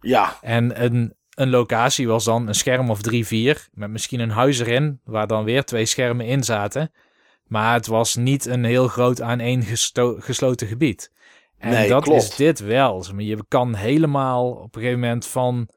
ja, 0.00 0.36
En 0.40 0.84
een, 0.84 1.14
een 1.34 1.50
locatie 1.50 2.08
was 2.08 2.24
dan 2.24 2.48
een 2.48 2.54
scherm 2.54 2.90
of 2.90 3.02
drie, 3.02 3.26
vier. 3.26 3.68
Met 3.72 3.90
misschien 3.90 4.20
een 4.20 4.30
huis 4.30 4.58
erin, 4.58 5.00
waar 5.04 5.26
dan 5.26 5.44
weer 5.44 5.64
twee 5.64 5.86
schermen 5.86 6.26
in 6.26 6.42
zaten. 6.44 6.92
Maar 7.44 7.74
het 7.74 7.86
was 7.86 8.14
niet 8.14 8.46
een 8.46 8.64
heel 8.64 8.88
groot 8.88 9.20
aaneengesloten 9.20 10.66
gebied. 10.66 11.12
En 11.58 11.70
Nee, 11.70 11.88
dat 11.88 12.02
klopt. 12.02 12.22
is 12.22 12.36
dit 12.36 12.58
wel. 12.60 13.04
Je 13.16 13.44
kan 13.48 13.74
helemaal 13.74 14.50
op 14.50 14.74
een 14.74 14.80
gegeven 14.80 15.00
moment 15.00 15.26
van 15.26 15.68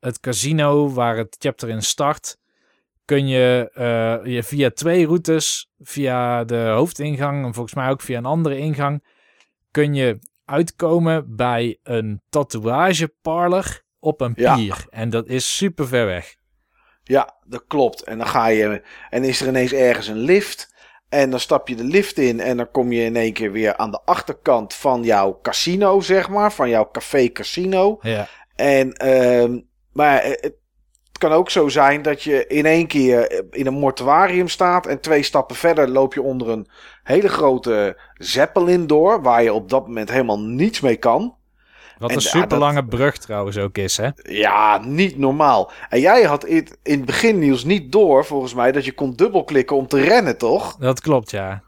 het 0.00 0.20
casino, 0.20 0.90
waar 0.92 1.16
het 1.16 1.36
chapter 1.38 1.68
in 1.68 1.82
start, 1.82 2.36
kun 3.04 3.28
je, 3.28 3.70
eh, 3.74 4.32
je 4.32 4.42
via 4.42 4.70
twee 4.70 5.06
routes, 5.06 5.70
via 5.80 6.44
de 6.44 6.56
hoofdingang 6.74 7.44
en 7.44 7.54
volgens 7.54 7.74
mij 7.74 7.88
ook 7.90 8.00
via 8.00 8.18
een 8.18 8.24
andere 8.24 8.58
ingang, 8.58 9.04
kun 9.70 9.94
je 9.94 10.18
uitkomen 10.44 11.36
bij 11.36 11.78
een 11.82 12.22
tatoeageparlor 12.28 13.82
op 14.04 14.20
een 14.20 14.32
Ja. 14.36 14.54
pier. 14.54 14.86
En 14.90 15.10
dat 15.10 15.26
is 15.28 15.56
super 15.56 15.86
ver 15.88 16.06
weg. 16.06 16.34
ja, 17.02 17.34
dat 17.46 17.64
klopt. 17.68 18.02
En 18.02 18.18
dan 18.18 18.26
ga 18.26 18.46
je. 18.46 18.82
En 19.10 19.24
is 19.24 19.40
er 19.40 19.48
ineens 19.48 19.72
ergens 19.72 20.06
een 20.06 20.18
lift. 20.18 20.72
En 21.08 21.30
dan 21.30 21.40
stap 21.40 21.68
je 21.68 21.74
de 21.76 21.84
lift 21.84 22.18
in. 22.18 22.40
En 22.40 22.56
dan 22.56 22.70
kom 22.70 22.92
je 22.92 23.02
in 23.04 23.16
één 23.16 23.32
keer 23.32 23.52
weer 23.52 23.76
aan 23.76 23.90
de 23.90 24.00
achterkant 24.04 24.74
van 24.74 25.02
jouw 25.02 25.38
casino, 25.42 26.00
zeg 26.00 26.28
maar. 26.28 26.52
Van 26.52 26.68
jouw 26.68 26.88
café 26.92 27.28
casino. 27.28 27.98
Ja, 28.00 28.28
En, 28.56 28.92
ehm, 28.92 29.60
maar 29.92 30.22
het 30.24 30.54
kan 31.18 31.32
ook 31.32 31.50
zo 31.50 31.68
zijn 31.68 32.02
dat 32.02 32.22
je 32.22 32.46
in 32.46 32.66
één 32.66 32.86
keer 32.86 33.44
in 33.50 33.66
een 33.66 33.74
mortuarium 33.78 34.48
staat 34.48 34.86
en 34.86 35.00
twee 35.00 35.22
stappen 35.22 35.56
verder 35.56 35.88
loop 35.88 36.14
je 36.14 36.22
onder 36.22 36.48
een 36.48 36.66
hele 37.02 37.28
grote 37.28 38.00
zeppelin 38.14 38.86
door, 38.86 39.22
waar 39.22 39.42
je 39.42 39.52
op 39.52 39.68
dat 39.68 39.86
moment 39.86 40.10
helemaal 40.10 40.40
niets 40.40 40.80
mee 40.80 40.96
kan. 40.96 41.36
Wat 41.98 42.10
En 42.10 42.16
een 42.16 42.22
super 42.22 42.58
lange 42.58 42.80
dat- 42.80 42.88
brug 42.88 43.16
trouwens 43.18 43.58
ook 43.58 43.78
is, 43.78 43.96
hè? 43.96 44.08
Ja, 44.22 44.78
niet 44.84 45.18
normaal. 45.18 45.70
En 45.88 46.00
jij 46.00 46.22
had 46.22 46.44
in, 46.44 46.68
in 46.82 46.96
het 46.96 47.04
begin 47.04 47.38
nieuws 47.38 47.64
niet 47.64 47.92
door, 47.92 48.24
volgens 48.24 48.54
mij, 48.54 48.72
dat 48.72 48.84
je 48.84 48.92
kon 48.92 49.14
dubbelklikken 49.14 49.76
om 49.76 49.86
te 49.88 50.00
rennen, 50.00 50.38
toch? 50.38 50.76
Dat 50.76 51.00
klopt, 51.00 51.30
ja. 51.30 51.62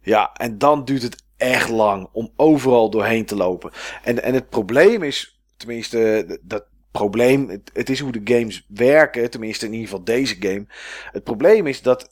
Ja, 0.00 0.30
en 0.32 0.58
dan 0.58 0.84
duurt 0.84 1.02
het 1.02 1.22
echt 1.36 1.68
lang 1.68 2.08
om 2.12 2.32
overal 2.36 2.90
doorheen 2.90 3.24
te 3.26 3.36
lopen. 3.36 3.70
En, 4.02 4.22
en 4.22 4.34
het 4.34 4.48
probleem 4.48 5.02
is, 5.02 5.40
tenminste, 5.56 6.38
dat 6.42 6.64
probleem, 6.90 7.48
het, 7.48 7.70
het 7.72 7.90
is 7.90 8.00
hoe 8.00 8.12
de 8.12 8.34
games 8.34 8.66
werken, 8.68 9.30
tenminste 9.30 9.66
in 9.66 9.72
ieder 9.72 9.88
geval 9.88 10.04
deze 10.04 10.36
game. 10.40 10.66
Het 11.12 11.24
probleem 11.24 11.66
is 11.66 11.82
dat 11.82 12.10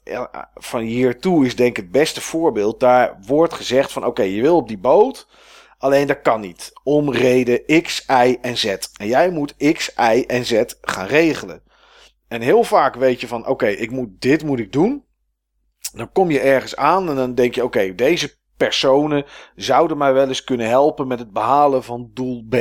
van 0.55 0.81
hier 0.81 1.19
toe 1.19 1.45
is 1.45 1.55
denk 1.55 1.77
ik 1.77 1.83
het 1.83 1.91
beste 1.91 2.21
voorbeeld. 2.21 2.79
Daar 2.79 3.17
wordt 3.25 3.53
gezegd 3.53 3.91
van 3.91 4.05
oké, 4.05 4.21
je 4.21 4.41
wil 4.41 4.55
op 4.55 4.67
die 4.67 4.77
boot, 4.77 5.27
alleen 5.81 6.07
dat 6.07 6.21
kan 6.21 6.41
niet. 6.41 6.71
Om 6.83 7.11
reden 7.11 7.81
X, 7.81 8.05
Y 8.07 8.37
en 8.41 8.57
Z. 8.57 8.65
En 8.99 9.07
jij 9.07 9.29
moet 9.31 9.55
X, 9.73 9.93
Y 9.97 10.23
en 10.27 10.45
Z 10.45 10.63
gaan 10.81 11.07
regelen. 11.07 11.63
En 12.27 12.41
heel 12.41 12.63
vaak 12.63 12.95
weet 12.95 13.21
je 13.21 13.27
van 13.27 13.47
oké, 13.47 13.67
ik 13.67 13.91
moet 13.91 14.21
dit 14.21 14.43
moet 14.43 14.59
ik 14.59 14.71
doen. 14.71 15.05
Dan 15.93 16.11
kom 16.11 16.31
je 16.31 16.39
ergens 16.39 16.75
aan 16.75 17.09
en 17.09 17.15
dan 17.15 17.35
denk 17.35 17.55
je: 17.55 17.63
oké, 17.63 17.95
deze 17.95 18.37
personen 18.57 19.25
zouden 19.55 19.97
mij 19.97 20.13
wel 20.13 20.27
eens 20.27 20.43
kunnen 20.43 20.67
helpen 20.67 21.07
met 21.07 21.19
het 21.19 21.31
behalen 21.31 21.83
van 21.83 22.11
doel 22.13 22.45
B. 22.49 22.55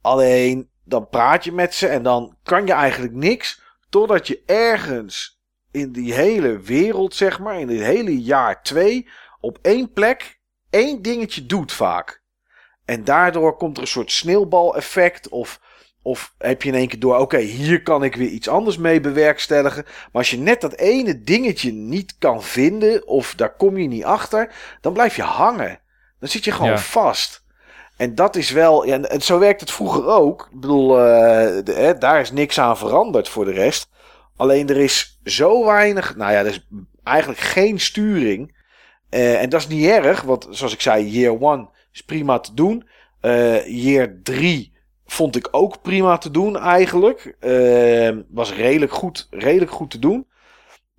Alleen 0.00 0.70
dan 0.84 1.08
praat 1.08 1.44
je 1.44 1.52
met 1.52 1.74
ze 1.74 1.86
en 1.86 2.02
dan 2.02 2.36
kan 2.42 2.66
je 2.66 2.72
eigenlijk 2.72 3.14
niks 3.14 3.62
totdat 3.88 4.26
je 4.26 4.42
ergens 4.46 5.42
in 5.70 5.92
die 5.92 6.14
hele 6.14 6.58
wereld, 6.58 7.14
zeg 7.14 7.40
maar, 7.40 7.60
in 7.60 7.66
dit 7.66 7.80
hele 7.80 8.22
jaar 8.22 8.62
2, 8.62 9.08
op 9.40 9.58
één 9.62 9.92
plek 9.92 10.33
één 10.74 11.02
dingetje 11.02 11.46
doet 11.46 11.72
vaak. 11.72 12.22
En 12.84 13.04
daardoor 13.04 13.56
komt 13.56 13.76
er 13.76 13.82
een 13.82 13.88
soort 13.88 14.10
sneeuwbaleffect 14.12 15.28
of. 15.28 15.60
Of 16.02 16.34
heb 16.38 16.62
je 16.62 16.68
in 16.68 16.74
één 16.74 16.88
keer 16.88 16.98
door, 17.00 17.16
oké, 17.18 17.38
hier 17.38 17.82
kan 17.82 18.04
ik 18.04 18.16
weer 18.16 18.28
iets 18.28 18.48
anders 18.48 18.76
mee 18.78 19.00
bewerkstelligen. 19.00 19.82
Maar 19.84 20.10
als 20.12 20.30
je 20.30 20.38
net 20.38 20.60
dat 20.60 20.74
ene 20.74 21.22
dingetje 21.22 21.72
niet 21.72 22.14
kan 22.18 22.42
vinden, 22.42 23.06
of 23.06 23.34
daar 23.34 23.56
kom 23.56 23.76
je 23.78 23.88
niet 23.88 24.04
achter, 24.04 24.52
dan 24.80 24.92
blijf 24.92 25.16
je 25.16 25.22
hangen. 25.22 25.80
Dan 26.20 26.28
zit 26.28 26.44
je 26.44 26.52
gewoon 26.52 26.70
Ja. 26.70 26.78
vast. 26.78 27.44
En 27.96 28.14
dat 28.14 28.36
is 28.36 28.50
wel, 28.50 28.86
ja, 28.86 29.00
en 29.00 29.20
zo 29.22 29.38
werkt 29.38 29.60
het 29.60 29.70
vroeger 29.70 30.06
ook. 30.06 30.48
Ik 30.52 30.60
bedoel, 30.60 30.98
eh, 30.98 31.64
de- 31.64 31.72
hè, 31.74 31.98
daar 31.98 32.20
is 32.20 32.30
niks 32.30 32.60
aan 32.60 32.76
veranderd 32.78 33.28
voor 33.28 33.44
de 33.44 33.52
rest. 33.52 33.88
Alleen 34.36 34.68
er 34.68 34.76
is 34.78 35.20
zo 35.24 35.64
weinig, 35.64 36.16
nou 36.16 36.32
ja, 36.32 36.38
er 36.38 36.46
is 36.46 36.66
eigenlijk 37.02 37.40
geen 37.40 37.80
sturing. 37.80 38.53
Eh, 39.14 39.42
en 39.42 39.48
dat 39.48 39.60
is 39.60 39.68
niet 39.68 39.86
erg, 39.86 40.22
want 40.22 40.46
zoals 40.50 40.72
ik 40.72 40.80
zei, 40.80 41.10
year 41.10 41.40
one 41.40 41.68
is 41.92 42.00
prima 42.02 42.38
te 42.38 42.54
doen. 42.54 42.88
Eh 43.20 43.66
year 43.66 44.18
3 44.22 44.72
vond 45.06 45.36
ik 45.36 45.48
ook 45.50 45.82
prima 45.82 46.18
te 46.18 46.30
doen 46.30 46.58
eigenlijk. 46.58 47.36
Eh, 47.40 48.16
was 48.28 48.54
redelijk 48.54 48.92
goed, 48.92 49.26
redelijk 49.30 49.70
goed 49.70 49.90
te 49.90 49.98
doen. 49.98 50.26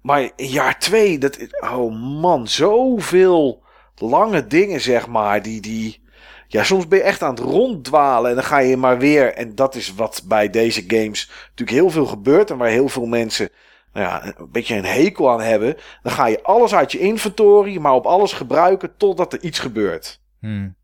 Maar 0.01 0.31
jaar 0.35 0.79
2, 0.79 1.17
dat 1.17 1.37
oh 1.59 2.19
man, 2.21 2.47
zoveel 2.47 3.63
lange 3.95 4.47
dingen 4.47 4.81
zeg 4.81 5.07
maar. 5.07 5.41
Die, 5.41 5.61
die, 5.61 6.01
ja, 6.47 6.63
soms 6.63 6.87
ben 6.87 6.97
je 6.97 7.03
echt 7.03 7.21
aan 7.21 7.35
het 7.35 7.43
ronddwalen 7.43 8.29
en 8.29 8.35
dan 8.35 8.45
ga 8.45 8.57
je 8.57 8.77
maar 8.77 8.97
weer. 8.97 9.33
En 9.33 9.55
dat 9.55 9.75
is 9.75 9.93
wat 9.93 10.23
bij 10.25 10.49
deze 10.49 10.83
games 10.87 11.31
natuurlijk 11.49 11.77
heel 11.77 11.89
veel 11.89 12.05
gebeurt. 12.05 12.49
En 12.49 12.57
waar 12.57 12.69
heel 12.69 12.89
veel 12.89 13.05
mensen 13.05 13.49
nou 13.95 14.07
ja, 14.07 14.33
een 14.37 14.51
beetje 14.51 14.75
een 14.75 14.85
hekel 14.85 15.31
aan 15.31 15.41
hebben. 15.41 15.77
Dan 16.01 16.11
ga 16.11 16.25
je 16.27 16.43
alles 16.43 16.75
uit 16.75 16.91
je 16.91 16.99
inventory, 16.99 17.77
maar 17.77 17.93
op 17.93 18.05
alles 18.05 18.33
gebruiken 18.33 18.97
totdat 18.97 19.33
er 19.33 19.41
iets 19.41 19.59
gebeurt. 19.59 20.21
Hmm. 20.39 20.75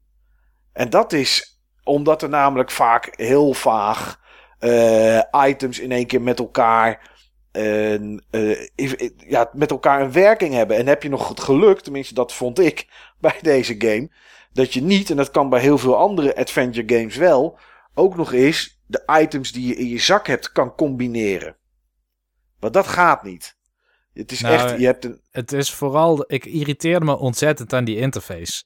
En 0.74 0.90
dat 0.90 1.14
is 1.14 1.62
omdat 1.84 2.22
er 2.22 2.30
namelijk 2.30 2.72
vaak 2.72 3.14
heel 3.16 3.54
vaag 3.54 4.20
eh, 4.60 5.20
items 5.48 5.80
in 5.80 5.92
één 5.92 6.06
keer 6.06 6.22
met 6.22 6.40
elkaar. 6.40 7.10
eh, 7.52 8.70
ja, 9.18 9.50
met 9.54 9.72
elkaar 9.72 10.02
een 10.02 10.12
werking 10.12 10.54
hebben. 10.54 10.78
En 10.78 10.88
heb 10.88 11.04
je 11.04 11.10
nog 11.10 11.28
het 11.28 11.40
geluk, 11.40 11.80
tenminste 11.80 12.14
dat 12.14 12.34
vond 12.34 12.60
ik 12.60 12.88
bij 13.20 13.40
deze 13.42 13.76
game, 13.78 14.10
dat 14.54 14.74
je 14.74 14.82
niet, 14.82 15.10
en 15.10 15.16
dat 15.16 15.32
kan 15.32 15.50
bij 15.50 15.62
heel 15.62 15.78
veel 15.78 15.98
andere 15.98 16.36
adventure 16.36 16.98
games 16.98 17.16
wel, 17.16 17.60
ook 17.94 18.16
nog 18.16 18.34
eens 18.34 18.82
de 18.86 19.04
items 19.22 19.52
die 19.52 19.68
je 19.68 19.76
in 19.76 19.88
je 19.88 20.00
zak 20.00 20.28
hebt 20.28 20.52
kan 20.52 20.76
combineren. 20.76 21.56
Want 22.62 22.74
dat 22.74 22.88
gaat 22.88 23.24
niet. 23.24 23.56
Het 24.14 24.32
is 24.32 24.42
Nou, 24.42 24.54
echt, 24.56 24.80
je 24.80 24.86
hebt 24.86 25.06
een, 25.06 25.22
Het 25.32 25.52
is 25.52 25.74
vooral, 25.74 26.24
ik 26.28 26.46
irriteerde 26.46 27.06
me 27.06 27.18
ontzettend 27.18 27.74
aan 27.74 27.84
die 27.84 27.98
interface. 27.98 28.64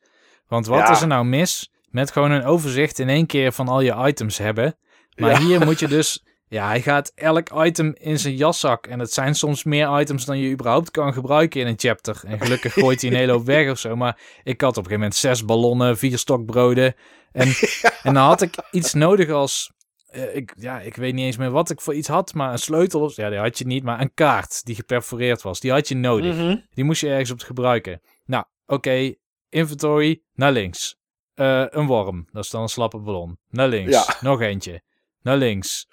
Want 0.48 0.66
wat 0.68 0.80
Ja. 0.80 0.92
is 0.92 1.02
er 1.02 1.08
nou 1.08 1.26
mis 1.26 1.72
met 1.90 2.12
gewoon 2.12 2.32
een 2.32 2.44
overzicht 2.46 3.00
in 3.00 3.10
één 3.10 3.26
keer 3.26 3.52
van 3.52 3.68
al 3.68 3.82
je 3.82 3.96
items 4.08 4.38
hebben? 4.38 4.78
Maar 5.16 5.32
Ja. 5.32 5.40
hier 5.40 5.66
moet 5.66 5.80
je 5.80 5.88
dus, 5.98 6.24
ja, 6.48 6.68
hij 6.68 6.82
gaat 6.82 7.12
elk 7.16 7.50
item 7.66 7.94
in 7.98 8.20
zijn 8.20 8.36
jaszak. 8.36 8.88
En 8.88 9.00
het 9.00 9.14
zijn 9.14 9.36
soms 9.36 9.64
meer 9.64 10.00
items 10.00 10.26
dan 10.26 10.38
je 10.40 10.50
überhaupt 10.52 10.92
kan 10.92 11.14
gebruiken 11.14 11.62
in 11.62 11.68
een 11.68 11.80
chapter. 11.80 12.22
En 12.26 12.40
gelukkig 12.42 12.74
gooit 12.84 13.02
hij 13.02 13.10
een 13.12 13.16
hele 13.18 13.32
hoop 13.32 13.46
weg 13.46 13.72
of 13.72 13.80
zo. 13.80 13.96
Maar 13.96 14.20
ik 14.44 14.62
had 14.62 14.70
op 14.70 14.78
een 14.78 14.84
gegeven 14.84 15.00
moment 15.00 15.16
zes 15.16 15.46
ballonnen, 15.46 15.98
vier 15.98 16.18
stokbroden. 16.18 16.96
En, 17.32 17.48
en 18.04 18.14
dan 18.14 18.24
had 18.24 18.42
ik 18.42 18.56
iets 18.72 18.94
nodig 18.94 19.30
als, 19.30 19.72
ik, 20.16 20.54
ja, 20.58 20.80
ik 20.80 20.96
weet 20.96 21.14
niet 21.14 21.26
eens 21.26 21.38
meer 21.38 21.52
wat 21.52 21.70
ik 21.70 21.82
voor 21.82 21.94
iets 21.94 22.08
had. 22.08 22.34
Maar 22.34 22.52
een 22.52 22.60
sleutel, 22.60 23.12
ja, 23.16 23.30
die 23.30 23.40
had 23.40 23.58
je 23.58 23.66
niet. 23.66 23.84
Maar 23.84 24.02
een 24.02 24.14
kaart 24.14 24.66
die 24.66 24.76
geperforeerd 24.76 25.42
was, 25.42 25.60
die 25.60 25.72
had 25.72 25.88
je 25.88 25.96
nodig. 25.96 26.36
Mhm. 26.36 26.56
Die 26.74 26.84
moest 26.84 27.02
je 27.02 27.10
ergens 27.10 27.32
op 27.32 27.38
te 27.40 27.46
gebruiken. 27.46 28.02
Nou, 28.26 28.44
oké. 28.66 29.14
Inventory, 29.50 30.22
naar 30.34 30.52
links. 30.52 30.96
Eh, 31.34 31.66
een 31.70 31.86
worm, 31.86 32.28
dat 32.32 32.44
is 32.44 32.50
dan 32.50 32.62
een 32.62 32.68
slappe 32.70 32.98
ballon. 33.00 33.40
Naar 33.50 33.68
links. 33.68 33.92
Ja. 33.92 34.16
Nog 34.22 34.42
eentje. 34.42 34.82
Naar 35.22 35.38
links. 35.38 35.88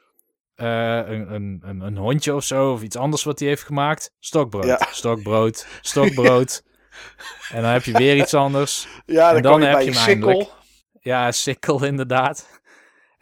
Eh, 0.55 0.97
een, 0.97 1.35
een, 1.35 1.63
een, 1.65 1.81
een 1.81 1.97
hondje 1.97 2.35
of 2.35 2.45
zo, 2.45 2.73
of 2.73 2.83
iets 2.83 2.97
anders 2.97 3.23
wat 3.25 3.39
hij 3.39 3.49
heeft 3.49 3.63
gemaakt. 3.63 4.13
Stokbrood, 4.19 4.65
Ja. 4.65 4.89
stokbrood, 4.91 5.67
stokbrood. 5.81 6.63
En 7.51 7.63
dan 7.63 7.71
heb 7.71 7.85
je 7.85 7.93
weer 7.93 8.17
iets 8.17 8.35
anders. 8.45 8.87
ja, 9.07 9.27
dan, 9.29 9.37
En 9.37 9.43
dan 9.43 9.53
kan 9.53 9.61
je 9.61 9.67
heb 9.67 9.77
bij 9.77 9.85
je 9.85 9.91
je 9.93 9.97
hem 9.99 10.07
sikkel. 10.09 10.51
Ja, 11.01 11.33
sikkel 11.33 11.85
inderdaad. 11.85 12.61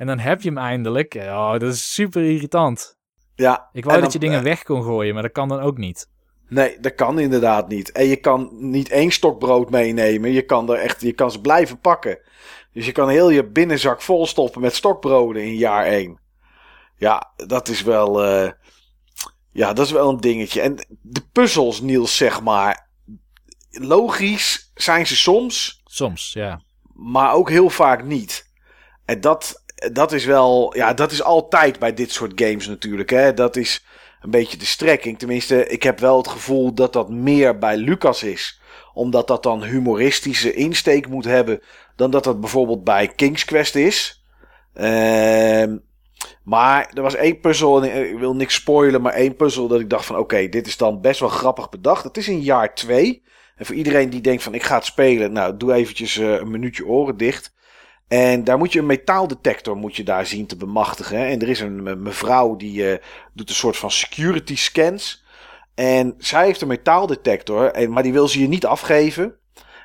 En 0.01 0.07
dan 0.07 0.19
heb 0.19 0.43
je 0.43 0.49
hem 0.49 0.59
eindelijk. 0.59 1.15
Oh, 1.15 1.51
dat 1.53 1.63
is 1.63 1.95
super 1.95 2.25
irritant. 2.31 2.99
Ja, 3.35 3.69
Ik 3.73 3.85
wou 3.85 4.01
dat 4.01 4.13
je 4.13 4.19
dingen 4.19 4.43
weg 4.43 4.63
kon 4.63 4.83
gooien, 4.83 5.15
maar 5.15 5.23
dat 5.23 5.33
kan 5.33 5.49
dan 5.49 5.61
ook 5.61 5.77
niet. 5.79 6.09
Nee, 6.49 6.81
dat 6.81 6.95
kan 6.95 7.19
inderdaad 7.19 7.69
niet. 7.69 7.93
En 7.93 8.07
je 8.07 8.17
kan 8.17 8.49
niet 8.53 8.89
één 8.91 9.11
stok 9.11 9.39
brood 9.39 9.71
meenemen. 9.71 10.31
Je 10.33 10.43
kan, 10.43 10.71
er 10.71 10.79
echt, 10.79 11.01
je 11.01 11.13
kan 11.13 11.31
ze 11.31 11.41
blijven 11.41 11.79
pakken. 11.79 12.19
Dus 12.73 12.87
je 12.87 12.93
kan 12.93 13.09
heel 13.09 13.31
je 13.31 13.47
binnenzak 13.47 14.03
vol 14.03 14.27
stoppen 14.27 14.61
met 14.61 14.75
stokbroden 14.75 15.43
in 15.43 15.55
jaar 15.57 15.85
1. 15.85 16.21
Ja, 16.97 17.33
dat 17.37 17.69
is 17.69 17.83
wel. 17.83 18.25
eh, 18.25 18.51
ja, 19.53 19.73
dat 19.73 19.87
is 19.87 19.93
wel 19.93 20.09
een 20.09 20.21
dingetje. 20.21 20.61
En 20.61 20.75
de 21.03 21.23
puzzels, 21.33 21.81
Niels, 21.81 22.17
zeg 22.17 22.43
maar. 22.43 22.89
Logisch 23.71 24.71
zijn 24.75 25.07
ze 25.07 25.17
soms, 25.17 25.81
Soms, 25.85 26.33
ja. 26.33 26.61
maar 26.95 27.33
ook 27.33 27.49
heel 27.51 27.71
vaak 27.71 28.05
niet. 28.05 28.49
En 29.05 29.21
dat, 29.21 29.60
dat 29.93 30.13
is 30.13 30.25
wel. 30.25 30.77
Ja, 30.77 30.95
dat 30.95 31.13
is 31.13 31.23
altijd 31.23 31.79
bij 31.79 31.95
dit 31.95 32.13
soort 32.13 32.33
games 32.35 32.67
natuurlijk. 32.67 33.11
Hè. 33.11 33.35
Dat 33.35 33.57
is 33.57 33.85
een 34.21 34.31
beetje 34.31 34.57
de 34.57 34.67
strekking. 34.67 35.19
Tenminste, 35.19 35.67
ik 35.67 35.83
heb 35.83 35.99
wel 35.99 36.17
het 36.17 36.29
gevoel 36.29 36.75
dat 36.75 36.93
dat 36.93 37.11
meer 37.11 37.59
bij 37.59 37.77
Lucas 37.77 38.23
is. 38.23 38.61
Omdat 38.95 39.27
dat 39.27 39.43
dan 39.43 39.65
humoristische 39.65 40.53
insteek 40.53 41.09
moet 41.09 41.25
hebben. 41.25 41.61
Dan 41.97 42.11
dat 42.11 42.25
dat 42.25 42.41
bijvoorbeeld 42.41 42.85
bij 42.85 43.09
King's 43.09 43.45
Quest 43.45 43.75
is. 43.75 44.25
Ehm, 44.75 45.77
maar 46.45 46.91
er 46.95 47.03
was 47.03 47.15
één 47.15 47.41
puzzel, 47.41 47.85
en 47.85 48.11
ik 48.11 48.19
wil 48.19 48.35
niks 48.35 48.55
spoilen, 48.55 49.03
maar 49.03 49.13
één 49.13 49.37
puzzel 49.37 49.69
dat 49.69 49.81
ik 49.81 49.91
dacht 49.91 50.07
van 50.07 50.17
oké, 50.17 50.49
dit 50.49 50.67
is 50.67 50.77
dan 50.77 51.01
best 51.01 51.21
wel 51.21 51.29
grappig 51.29 51.69
bedacht. 51.69 52.05
Het 52.05 52.17
is 52.17 52.29
in 52.29 52.41
jaar 52.41 52.75
2. 52.75 53.23
En 53.57 53.67
voor 53.67 53.75
iedereen 53.75 54.11
die 54.11 54.21
denkt 54.21 54.43
van 54.43 54.55
ik 54.55 54.63
ga 54.63 54.75
het 54.75 54.85
spelen, 54.85 55.33
nou 55.33 55.57
doe 55.57 55.73
eventjes 55.73 56.19
eh, 56.19 56.33
een 56.33 56.51
minuutje 56.51 56.87
oren 56.87 57.17
dicht. 57.17 57.53
En 58.11 58.45
daar 58.45 58.59
moet 58.59 58.73
je 58.73 58.79
een 58.79 58.87
metaaldetector 58.87 59.77
moet 59.77 59.97
je 59.97 60.03
daar 60.03 60.27
zien 60.27 60.47
te 60.47 60.57
bemachtigen. 60.57 61.19
En 61.19 61.41
er 61.41 61.49
is 61.49 61.61
een 61.61 61.83
me- 61.83 61.97
mevrouw 61.97 62.57
die 62.57 62.91
eh, 62.91 63.05
doet 63.35 63.49
een 63.49 63.55
soort 63.55 63.77
van 63.77 63.91
security 63.91 64.57
scans. 64.57 65.25
En 65.75 66.15
zij 66.19 66.45
heeft 66.45 66.61
een 66.61 66.69
metaaldetector, 66.69 67.91
maar 67.91 68.03
die 68.03 68.13
wil 68.13 68.29
ze 68.29 68.41
je 68.41 68.49
niet 68.49 68.67
afgeven. 68.67 69.25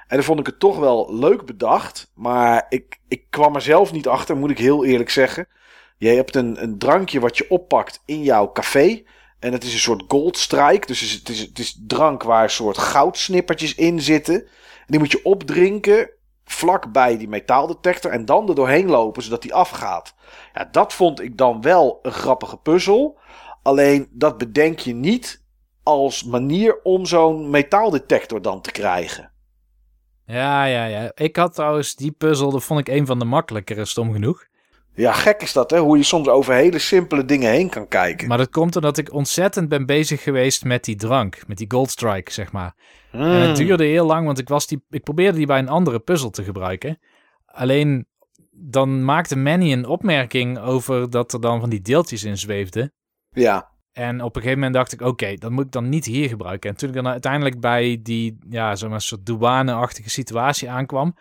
En 0.07 0.15
dan 0.15 0.23
vond 0.23 0.39
ik 0.39 0.45
het 0.45 0.59
toch 0.59 0.77
wel 0.77 1.15
leuk 1.15 1.45
bedacht. 1.45 2.11
Maar 2.13 2.65
ik, 2.69 2.99
ik 3.07 3.23
kwam 3.29 3.55
er 3.55 3.61
zelf 3.61 3.91
niet 3.91 4.07
achter, 4.07 4.37
moet 4.37 4.51
ik 4.51 4.57
heel 4.57 4.85
eerlijk 4.85 5.09
zeggen. 5.09 5.47
Je 5.97 6.07
hebt 6.07 6.35
een, 6.35 6.63
een 6.63 6.77
drankje 6.77 7.19
wat 7.19 7.37
je 7.37 7.49
oppakt 7.49 8.01
in 8.05 8.23
jouw 8.23 8.51
café. 8.51 9.03
En 9.39 9.51
het 9.51 9.63
is 9.63 9.73
een 9.73 9.79
soort 9.79 10.03
goldstrike. 10.07 10.87
Dus 10.87 11.11
het 11.11 11.29
is, 11.29 11.39
het 11.39 11.59
is 11.59 11.79
drank 11.87 12.23
waar 12.23 12.43
een 12.43 12.49
soort 12.49 12.77
goudsnippertjes 12.77 13.75
in 13.75 14.01
zitten. 14.01 14.35
En 14.35 14.85
die 14.87 14.99
moet 14.99 15.11
je 15.11 15.23
opdrinken. 15.23 16.09
Vlak 16.45 16.91
bij 16.91 17.17
die 17.17 17.27
metaaldetector 17.27 18.11
en 18.11 18.25
dan 18.25 18.49
er 18.49 18.55
doorheen 18.55 18.89
lopen 18.89 19.23
zodat 19.23 19.41
die 19.41 19.53
afgaat. 19.53 20.15
Ja, 20.53 20.67
dat 20.71 20.93
vond 20.93 21.21
ik 21.21 21.37
dan 21.37 21.61
wel 21.61 21.99
een 22.01 22.11
grappige 22.11 22.57
puzzel. 22.57 23.17
Alleen 23.61 24.07
dat 24.11 24.37
bedenk 24.37 24.79
je 24.79 24.93
niet 24.93 25.43
als 25.83 26.23
manier 26.23 26.81
om 26.83 27.05
zo'n 27.05 27.49
metaaldetector 27.49 28.41
dan 28.41 28.61
te 28.61 28.71
krijgen. 28.71 29.31
Ja, 30.25 30.65
ja, 30.65 30.85
ja. 30.85 31.11
Ik 31.15 31.35
had 31.35 31.53
trouwens 31.53 31.95
die 31.95 32.11
puzzel, 32.11 32.51
dat 32.51 32.63
vond 32.63 32.79
ik 32.79 32.87
een 32.87 33.05
van 33.05 33.19
de 33.19 33.25
makkelijkere, 33.25 33.85
stom 33.85 34.11
genoeg. 34.11 34.45
Ja, 34.95 35.11
gek 35.11 35.41
is 35.41 35.53
dat, 35.53 35.71
hè? 35.71 35.79
Hoe 35.79 35.97
je 35.97 36.03
soms 36.03 36.27
over 36.27 36.53
hele 36.53 36.79
simpele 36.79 37.25
dingen 37.25 37.51
heen 37.51 37.69
kan 37.69 37.87
kijken. 37.87 38.27
Maar 38.27 38.37
dat 38.37 38.49
komt 38.49 38.75
omdat 38.75 38.97
ik 38.97 39.13
ontzettend 39.13 39.69
ben 39.69 39.85
bezig 39.85 40.23
geweest 40.23 40.63
met 40.63 40.83
die 40.83 40.95
drank, 40.95 41.47
met 41.47 41.57
die 41.57 41.71
Goldstrike, 41.71 42.31
zeg 42.31 42.51
maar. 42.51 42.75
En 43.19 43.47
het 43.47 43.57
Hmm. 43.57 43.67
duurde 43.67 43.85
heel 43.85 44.05
lang, 44.05 44.25
want 44.25 44.39
ik, 44.39 44.47
was 44.47 44.67
die, 44.67 44.83
ik 44.89 45.03
probeerde 45.03 45.37
die 45.37 45.45
bij 45.47 45.59
een 45.59 45.69
andere 45.69 45.99
puzzel 45.99 46.29
te 46.29 46.43
gebruiken. 46.43 46.99
Alleen 47.45 48.07
dan 48.51 49.05
maakte 49.05 49.35
Manny 49.35 49.71
een 49.71 49.85
opmerking 49.85 50.59
over 50.59 51.09
dat 51.09 51.33
er 51.33 51.41
dan 51.41 51.59
van 51.59 51.69
die 51.69 51.81
deeltjes 51.81 52.23
in 52.23 52.37
zweefden. 52.37 52.93
Ja, 53.31 53.71
En 53.91 54.21
op 54.21 54.35
een 54.35 54.41
gegeven 54.41 54.59
moment 54.59 54.73
dacht 54.75 54.91
ik, 54.93 55.01
oké, 55.01 55.33
dat 55.33 55.51
moet 55.51 55.65
ik 55.65 55.71
dan 55.71 55.89
niet 55.89 56.05
hier 56.05 56.27
gebruiken. 56.29 56.69
En 56.69 56.75
toen 56.75 56.89
ik 56.89 56.95
dan 56.95 57.07
uiteindelijk 57.07 57.59
bij 57.59 57.99
die, 58.03 58.37
ja, 58.49 58.75
zo'n 58.75 58.99
soort 58.99 59.25
douane-achtige 59.25 60.09
situatie 60.09 60.69
aankwam, 60.69 61.15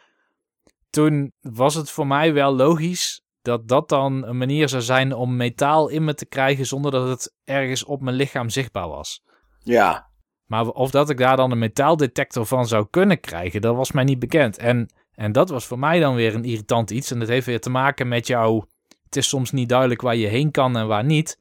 toen 0.91 1.33
was 1.41 1.75
het 1.75 1.91
voor 1.91 2.07
mij 2.07 2.33
wel 2.33 2.55
logisch 2.57 3.23
dat 3.43 3.69
dat 3.69 3.89
dan 3.89 4.25
een 4.27 4.37
manier 4.37 4.69
zou 4.69 4.83
zijn 4.83 5.13
om 5.13 5.37
metaal 5.37 5.89
in 5.89 6.05
me 6.05 6.15
te 6.15 6.27
krijgen 6.27 6.67
zonder 6.67 6.91
dat 6.91 7.09
het 7.09 7.35
ergens 7.45 7.85
op 7.85 8.01
mijn 8.01 8.17
lichaam 8.17 8.49
zichtbaar 8.49 8.89
was. 8.89 9.23
ja. 9.59 10.13
Maar 10.55 10.69
of 10.69 10.91
dat 10.91 11.11
ik 11.11 11.17
daar 11.17 11.37
dan 11.37 11.51
een 11.51 11.59
metaaldetector 11.59 12.47
van 12.47 12.67
zou 12.67 12.87
kunnen 12.91 13.21
krijgen, 13.21 13.61
dat 13.61 13.77
was 13.77 13.93
mij 13.93 14.05
niet 14.05 14.19
bekend. 14.19 14.59
En, 14.59 14.89
en 15.15 15.33
dat 15.33 15.49
was 15.49 15.67
voor 15.67 15.79
mij 15.79 16.01
dan 16.01 16.15
weer 16.15 16.35
een 16.35 16.45
irritant 16.45 16.91
iets. 16.91 17.11
En 17.11 17.19
dat 17.19 17.29
heeft 17.29 17.47
weer 17.47 17.61
te 17.61 17.71
maken 17.71 18.09
met 18.09 18.27
jou. 18.27 18.65
Het 19.05 19.17
is 19.17 19.29
soms 19.29 19.51
niet 19.51 19.69
duidelijk 19.69 20.01
waar 20.01 20.17
je 20.17 20.27
heen 20.27 20.51
kan 20.51 20.77
en 20.77 20.87
waar 20.87 21.05
niet. 21.05 21.39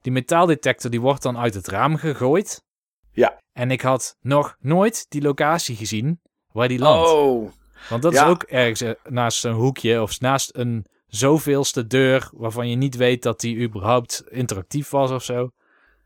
Die 0.00 0.12
metaaldetector 0.12 0.90
die 0.90 1.00
wordt 1.00 1.22
dan 1.22 1.38
uit 1.38 1.54
het 1.54 1.68
raam 1.68 1.96
gegooid. 1.96 2.64
Ja. 3.12 3.40
En 3.52 3.70
ik 3.70 3.80
had 3.80 4.16
nog 4.20 4.56
nooit 4.60 5.06
die 5.08 5.22
locatie 5.22 5.76
gezien 5.76 6.20
waar 6.52 6.68
die 6.68 6.78
landt. 6.78 7.10
Oh, 7.10 7.50
Want 7.88 8.02
dat 8.02 8.12
ja. 8.12 8.24
is 8.24 8.30
ook 8.30 8.42
ergens 8.42 8.80
eh, 8.80 8.90
naast 9.04 9.44
een 9.44 9.52
hoekje 9.52 10.02
of 10.02 10.20
naast 10.20 10.50
een 10.52 10.86
zoveelste 11.06 11.86
deur 11.86 12.30
waarvan 12.32 12.68
je 12.68 12.76
niet 12.76 12.96
weet 12.96 13.22
dat 13.22 13.40
die 13.40 13.58
überhaupt 13.58 14.24
interactief 14.28 14.90
was 14.90 15.10
of 15.10 15.22
zo. 15.22 15.50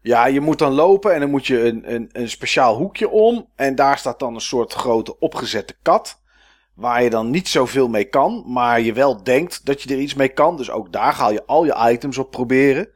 Ja, 0.02 0.26
je 0.26 0.40
moet 0.40 0.58
dan 0.58 0.72
lopen 0.72 1.14
en 1.14 1.20
dan 1.20 1.30
moet 1.30 1.46
je 1.46 1.64
een, 1.64 1.94
een, 1.94 2.08
een 2.12 2.28
speciaal 2.30 2.76
hoekje 2.76 3.08
om. 3.08 3.50
En 3.56 3.74
daar 3.74 3.98
staat 3.98 4.18
dan 4.18 4.34
een 4.34 4.40
soort 4.40 4.72
grote 4.72 5.18
opgezette 5.18 5.76
kat. 5.82 6.22
Waar 6.74 7.02
je 7.02 7.10
dan 7.10 7.30
niet 7.30 7.48
zoveel 7.48 7.88
mee 7.88 8.04
kan, 8.04 8.44
maar 8.46 8.80
je 8.80 8.92
wel 8.92 9.22
denkt 9.22 9.64
dat 9.66 9.82
je 9.82 9.94
er 9.94 10.00
iets 10.00 10.14
mee 10.14 10.28
kan. 10.28 10.56
Dus 10.56 10.70
ook 10.70 10.92
daar 10.92 11.12
ga 11.12 11.28
je 11.28 11.46
al 11.46 11.64
je 11.64 11.90
items 11.92 12.18
op 12.18 12.30
proberen. 12.30 12.88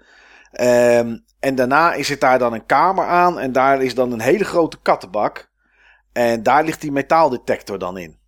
Ehm, 0.53 1.19
en 1.41 1.55
daarna 1.55 1.95
is 1.95 2.09
het 2.09 2.21
daar 2.21 2.39
dan 2.39 2.53
een 2.53 2.67
kamer 2.67 3.07
aan 3.07 3.39
en 3.39 3.53
daar 3.53 3.83
is 3.83 3.95
dan 3.95 4.13
een 4.13 4.21
hele 4.21 4.45
grote 4.45 4.79
kattenbak. 4.83 5.51
En 6.13 6.43
daar 6.43 6.65
ligt 6.65 6.81
die 6.81 6.93
metaaldetector 6.93 7.79
dan 7.79 7.99
in. 7.99 8.19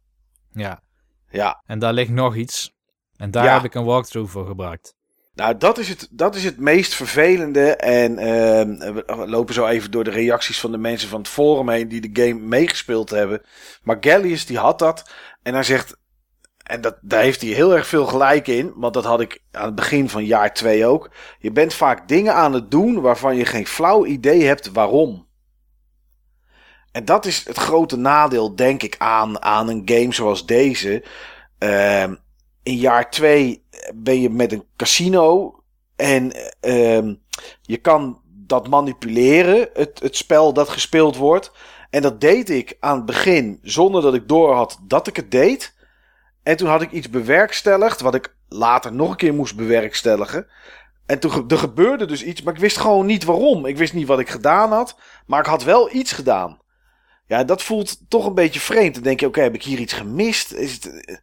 Ja. 0.53 0.81
Ja, 1.29 1.63
En 1.67 1.79
daar 1.79 1.93
ligt 1.93 2.11
nog 2.11 2.35
iets. 2.37 2.75
En 3.17 3.31
daar 3.31 3.45
Ja. 3.45 3.55
heb 3.55 3.65
ik 3.65 3.75
een 3.75 3.85
walkthrough 3.85 4.31
voor 4.33 4.47
gebruikt. 4.47 4.96
Nou, 5.37 5.57
dat 5.57 5.79
is 5.79 5.89
het, 5.89 6.09
dat 6.11 6.35
is 6.35 6.45
het 6.45 6.59
meest 6.59 6.95
vervelende. 6.95 7.77
En 7.77 8.19
ehm, 8.19 8.95
we 8.95 9.25
lopen 9.27 9.55
zo 9.55 9.67
even 9.67 9.91
door 9.91 10.05
de 10.05 10.11
reacties 10.11 10.61
van 10.61 10.71
de 10.73 10.79
mensen 10.79 11.09
van 11.09 11.19
het 11.19 11.29
forum 11.29 11.69
heen 11.69 11.89
die 11.89 12.11
de 12.11 12.23
game 12.23 12.41
meegespeeld 12.41 13.11
hebben. 13.11 13.43
Maar 13.83 13.97
Gallius 14.01 14.47
die 14.47 14.59
had 14.59 14.79
dat. 14.79 15.11
En 15.43 15.55
hij 15.55 15.63
zegt, 15.63 15.97
en 16.63 16.81
dat, 16.81 16.99
daar 17.01 17.23
heeft 17.23 17.41
hij 17.41 17.51
heel 17.51 17.77
erg 17.77 17.87
veel 17.87 18.07
gelijk 18.07 18.47
in. 18.47 18.73
Want 18.75 18.95
dat 18.95 19.05
had 19.05 19.21
ik 19.21 19.43
aan 19.53 19.65
het 19.65 19.75
begin 19.75 20.09
van 20.09 20.25
jaar 20.25 20.55
2 20.55 20.87
ook. 20.87 21.11
Je 21.39 21.53
bent 21.53 21.75
vaak 21.75 22.09
dingen 22.09 22.35
aan 22.35 22.53
het 22.53 22.71
doen 22.71 23.01
waarvan 23.01 23.37
je 23.37 23.45
geen 23.45 23.67
flauw 23.67 24.07
idee 24.07 24.45
hebt 24.45 24.73
waarom. 24.73 25.27
En 26.93 27.05
dat 27.05 27.27
is 27.27 27.45
het 27.45 27.57
grote 27.57 27.97
nadeel, 27.97 28.57
denk 28.57 28.83
ik, 28.83 28.95
aan, 28.99 29.43
aan 29.43 29.69
een 29.69 29.83
game 29.85 30.15
zoals 30.15 30.47
deze. 30.47 31.05
Ehm, 31.59 32.15
in 32.67 32.77
jaar 32.77 33.11
2 33.11 33.65
ben 33.95 34.21
je 34.21 34.31
met 34.31 34.53
een 34.53 34.65
casino. 34.77 35.55
En 35.97 36.33
ehm, 36.61 37.15
je 37.63 37.77
kan 37.77 38.21
dat 38.25 38.69
manipuleren, 38.69 39.69
het, 39.75 39.99
het 40.03 40.17
spel 40.17 40.53
dat 40.53 40.69
gespeeld 40.69 41.17
wordt. 41.17 41.53
En 41.91 42.03
dat 42.03 42.21
deed 42.21 42.51
ik 42.51 42.77
aan 42.81 42.97
het 42.97 43.07
begin 43.07 43.59
zonder 43.63 44.03
dat 44.03 44.15
ik 44.15 44.29
door 44.29 44.55
had 44.55 44.79
dat 44.83 45.07
ik 45.07 45.17
het 45.17 45.31
deed. 45.31 45.75
En 46.43 46.57
toen 46.57 46.69
had 46.69 46.83
ik 46.83 46.91
iets 46.91 47.11
bewerkstelligd, 47.11 48.01
wat 48.01 48.15
ik 48.15 48.37
later 48.49 48.93
nog 48.93 49.11
een 49.11 49.17
keer 49.17 49.35
moest 49.35 49.57
bewerkstelligen. 49.57 50.47
En 51.07 51.19
toen 51.19 51.49
er 51.49 51.59
gebeurde 51.59 52.05
dus 52.05 52.25
iets, 52.25 52.43
maar 52.43 52.55
ik 52.55 52.61
wist 52.61 52.77
gewoon 52.77 53.07
niet 53.07 53.25
waarom. 53.25 53.67
Ik 53.67 53.77
wist 53.77 53.93
niet 53.93 54.07
wat 54.07 54.21
ik 54.21 54.29
gedaan 54.29 54.73
had, 54.73 54.99
maar 55.27 55.41
ik 55.41 55.47
had 55.47 55.63
wel 55.65 55.95
iets 55.95 56.13
gedaan. 56.13 56.61
Ja, 57.27 57.45
dat 57.45 57.63
voelt 57.63 58.11
toch 58.11 58.27
een 58.27 58.35
beetje 58.35 58.61
vreemd. 58.61 58.95
Dan 58.95 59.03
denk 59.03 59.21
je, 59.21 59.27
oké, 59.27 59.41
heb 59.41 59.55
ik 59.55 59.63
hier 59.63 59.79
iets 59.79 59.93
gemist? 59.93 60.53
Is 60.53 60.73
het, 60.73 61.05
eh, 61.05 61.17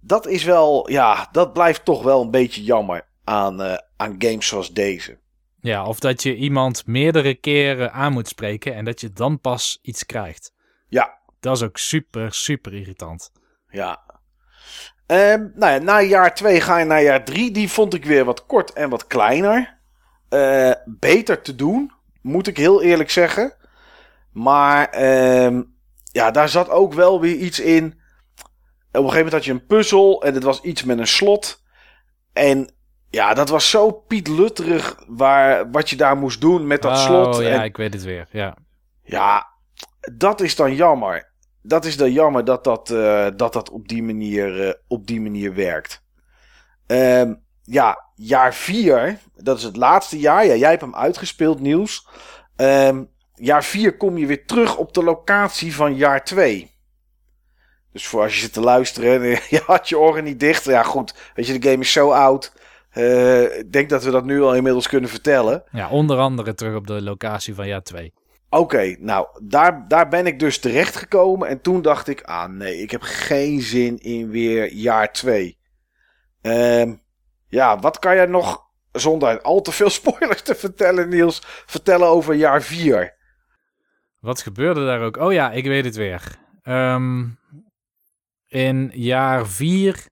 dat 0.00 0.26
is 0.26 0.44
wel, 0.44 0.90
ja, 0.90 1.28
dat 1.32 1.52
blijft 1.52 1.84
toch 1.84 2.02
wel 2.02 2.22
een 2.22 2.30
beetje 2.30 2.62
jammer 2.62 3.06
aan, 3.24 3.62
eh, 3.62 3.76
aan 3.96 4.14
games 4.18 4.46
zoals 4.46 4.72
deze. 4.72 5.18
Ja, 5.60 5.86
of 5.86 5.98
dat 6.00 6.22
je 6.22 6.36
iemand 6.36 6.86
meerdere 6.86 7.34
keren 7.34 7.92
aan 7.92 8.12
moet 8.12 8.28
spreken 8.28 8.74
en 8.74 8.84
dat 8.84 9.00
je 9.00 9.12
dan 9.12 9.40
pas 9.40 9.78
iets 9.82 10.06
krijgt. 10.06 10.52
Ja, 10.88 11.18
Dat 11.40 11.56
is 11.56 11.62
ook 11.62 11.78
super, 11.78 12.32
super 12.34 12.74
irritant. 12.74 13.30
ja. 13.70 14.08
Ehm, 15.06 15.48
nou 15.54 15.72
ja, 15.72 15.78
na 15.78 16.00
jaar 16.00 16.34
2 16.34 16.60
ga 16.60 16.78
je 16.78 16.84
naar 16.84 17.02
jaar 17.02 17.24
3. 17.24 17.50
Die 17.50 17.70
vond 17.70 17.94
ik 17.94 18.04
weer 18.04 18.24
wat 18.24 18.46
kort 18.46 18.72
en 18.72 18.90
wat 18.90 19.06
kleiner. 19.06 19.78
Eh, 20.28 20.70
beter 20.86 21.42
te 21.42 21.54
doen, 21.54 21.92
moet 22.22 22.46
ik 22.46 22.56
heel 22.56 22.82
eerlijk 22.82 23.10
zeggen. 23.10 23.54
Maar 24.32 24.88
ehm, 24.88 25.62
ja, 26.12 26.30
daar 26.30 26.48
zat 26.48 26.68
ook 26.70 26.94
wel 26.94 27.20
weer 27.20 27.34
iets 27.36 27.60
in. 27.60 27.99
Op 28.92 29.04
een 29.04 29.10
gegeven 29.10 29.16
moment 29.16 29.32
had 29.32 29.44
je 29.44 29.52
een 29.52 29.66
puzzel 29.66 30.22
en 30.22 30.34
het 30.34 30.42
was 30.42 30.60
iets 30.60 30.84
met 30.84 30.98
een 30.98 31.06
slot. 31.06 31.62
En 32.32 32.74
ja, 33.10 33.34
dat 33.34 33.48
was 33.48 33.70
zo 33.70 33.90
pietlutterig 33.90 34.96
waar, 35.06 35.70
wat 35.70 35.90
je 35.90 35.96
daar 35.96 36.16
moest 36.16 36.40
doen 36.40 36.66
met 36.66 36.82
dat 36.82 36.92
oh, 36.92 37.04
slot. 37.04 37.36
ja, 37.36 37.48
En 37.48 37.62
ik 37.62 37.76
weet 37.76 37.92
het 37.92 38.02
weer. 38.02 38.28
Ja. 38.30 38.56
ja, 39.02 39.46
dat 40.14 40.40
is 40.40 40.56
dan 40.56 40.74
jammer. 40.74 41.28
Dat 41.62 41.84
is 41.84 41.96
dan 41.96 42.12
jammer 42.12 42.44
dat 42.44 42.64
dat, 42.64 42.90
eh, 42.90 43.26
dat, 43.36 43.52
dat 43.52 43.70
op, 43.70 43.88
die 43.88 44.02
manier, 44.02 44.66
eh, 44.66 44.74
op 44.88 45.06
die 45.06 45.20
manier 45.20 45.54
werkt. 45.54 46.02
Ehm, 46.86 47.34
ja, 47.62 48.04
jaar 48.14 48.54
4, 48.54 49.18
dat 49.34 49.58
is 49.58 49.62
het 49.62 49.76
laatste 49.76 50.18
jaar. 50.18 50.46
Ja, 50.46 50.54
jij 50.54 50.68
hebt 50.70 50.80
hem 50.80 50.94
uitgespeeld, 50.94 51.60
Niels. 51.60 52.08
Ehm, 52.56 53.04
jaar 53.34 53.64
4 53.64 53.96
kom 53.96 54.18
je 54.18 54.26
weer 54.26 54.46
terug 54.46 54.76
op 54.76 54.94
de 54.94 55.02
locatie 55.02 55.74
van 55.74 55.96
jaar 55.96 56.24
2. 56.24 56.69
Dus 57.92 58.06
voor 58.06 58.22
als 58.22 58.34
je 58.34 58.40
zit 58.40 58.52
te 58.52 58.60
luisteren, 58.60 59.22
en 59.22 59.28
je 59.56 59.62
had 59.66 59.88
je 59.88 59.98
oren 59.98 60.24
niet 60.24 60.40
dicht. 60.40 60.64
Ja, 60.64 60.82
goed. 60.82 61.14
Weet 61.34 61.46
je, 61.46 61.58
de 61.58 61.70
game 61.70 61.82
is 61.82 61.92
zo 61.92 62.10
oud. 62.10 62.52
Eh, 62.90 63.58
ik 63.58 63.72
denk 63.72 63.88
dat 63.88 64.04
we 64.04 64.10
dat 64.10 64.24
nu 64.24 64.42
al 64.42 64.54
inmiddels 64.54 64.88
kunnen 64.88 65.10
vertellen. 65.10 65.62
ja, 65.72 65.88
onder 65.88 66.18
andere 66.18 66.54
terug 66.54 66.74
op 66.74 66.86
de 66.86 67.02
locatie 67.02 67.54
van 67.54 67.66
jaar 67.66 67.82
2. 67.82 68.12
Oké, 68.48 68.96
nou, 68.98 69.26
daar, 69.42 69.84
daar 69.88 70.08
ben 70.08 70.26
ik 70.26 70.38
dus 70.38 70.58
terechtgekomen. 70.58 71.48
En 71.48 71.60
toen 71.60 71.82
dacht 71.82 72.08
ik, 72.08 72.22
ah 72.22 72.48
nee, 72.48 72.78
ik 72.78 72.90
heb 72.90 73.02
geen 73.02 73.60
zin 73.60 73.98
in 73.98 74.30
weer 74.30 74.72
jaar 74.72 75.12
2. 75.12 75.58
Ehm, 76.42 76.94
ja, 77.48 77.78
wat 77.78 77.98
kan 77.98 78.14
jij 78.14 78.26
nog, 78.26 78.62
zonder 78.92 79.40
al 79.40 79.60
te 79.60 79.72
veel 79.72 79.90
spoilers 80.00 80.42
te 80.42 80.54
vertellen, 80.54 81.08
Niels, 81.08 81.42
vertellen 81.66 82.08
over 82.08 82.34
jaar 82.34 82.62
4? 82.62 83.18
Wat 84.20 84.42
gebeurde 84.42 84.86
daar 84.86 85.00
ook? 85.00 85.16
Oh 85.16 85.32
ja, 85.32 85.50
ik 85.50 85.64
weet 85.64 85.84
het 85.84 85.96
weer. 85.96 86.22
Ehm, 86.62 87.24
in 88.50 88.90
jaar 88.94 89.46
4, 89.48 90.06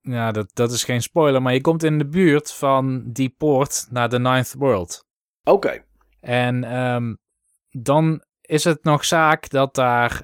ja, 0.00 0.32
dat, 0.32 0.50
dat 0.54 0.72
is 0.72 0.84
geen 0.84 1.02
spoiler, 1.02 1.42
maar 1.42 1.52
je 1.52 1.60
komt 1.60 1.82
in 1.82 1.98
de 1.98 2.06
buurt 2.08 2.52
van 2.52 3.02
die 3.12 3.34
poort 3.38 3.86
naar 3.90 4.08
de 4.08 4.18
Ninth 4.18 4.54
World. 4.58 5.04
Oké, 5.44 5.84
En 6.20 6.64
ehm, 6.64 7.14
dan 7.70 8.22
is 8.40 8.64
het 8.64 8.84
nog 8.84 9.04
zaak 9.04 9.48
dat 9.48 9.74
daar 9.74 10.22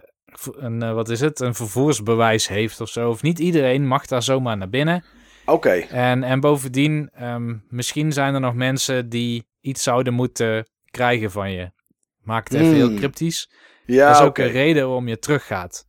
een, 0.53 0.83
eh, 0.83 0.93
wat 0.93 1.09
is 1.09 1.21
het, 1.21 1.41
een 1.41 1.55
vervoersbewijs 1.55 2.49
heeft 2.49 2.81
of 2.81 2.89
zo. 2.89 3.09
Of 3.11 3.23
niet 3.23 3.39
iedereen 3.39 3.87
mag 3.87 4.07
daar 4.07 4.23
zomaar 4.23 4.57
naar 4.57 4.69
binnen. 4.69 5.05
oké. 5.47 5.71
En, 5.73 6.23
en 6.23 6.41
bovendien, 6.41 7.11
ehm, 7.13 7.55
misschien 7.69 8.13
zijn 8.13 8.35
er 8.35 8.41
nog 8.41 8.55
mensen 8.55 9.09
die 9.09 9.49
iets 9.61 9.83
zouden 9.83 10.15
moeten 10.15 10.69
krijgen 10.91 11.31
van 11.31 11.53
je. 11.53 11.71
Maakt 12.23 12.53
het 12.53 12.61
even 12.63 12.75
heel 12.75 12.87
Hmm. 12.87 12.97
cryptisch. 12.97 13.51
Ja, 13.87 14.07
dat 14.07 14.17
is 14.21 14.27
ook 14.27 14.39
een 14.39 14.51
reden 14.51 14.85
waarom 14.85 15.09
je 15.09 15.19
teruggaat. 15.19 15.89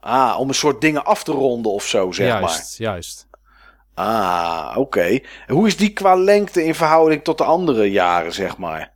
Ah, 0.00 0.38
om 0.38 0.48
een 0.48 0.54
soort 0.54 0.80
dingen 0.80 1.04
af 1.04 1.24
te 1.24 1.32
ronden 1.32 1.72
of 1.72 1.84
zo, 1.86 2.12
zeg 2.12 2.26
juist, 2.26 2.78
juist. 2.78 3.26
maar. 3.30 4.06
Ah, 4.06 4.76
oké. 4.76 5.18
Hoe 5.46 5.66
is 5.66 5.76
die 5.76 5.92
qua 5.92 6.14
lengte 6.14 6.64
in 6.64 6.74
verhouding 6.74 7.24
tot 7.24 7.38
de 7.38 7.44
andere 7.44 7.90
jaren, 7.90 8.32
zeg 8.32 8.56
maar? 8.56 8.94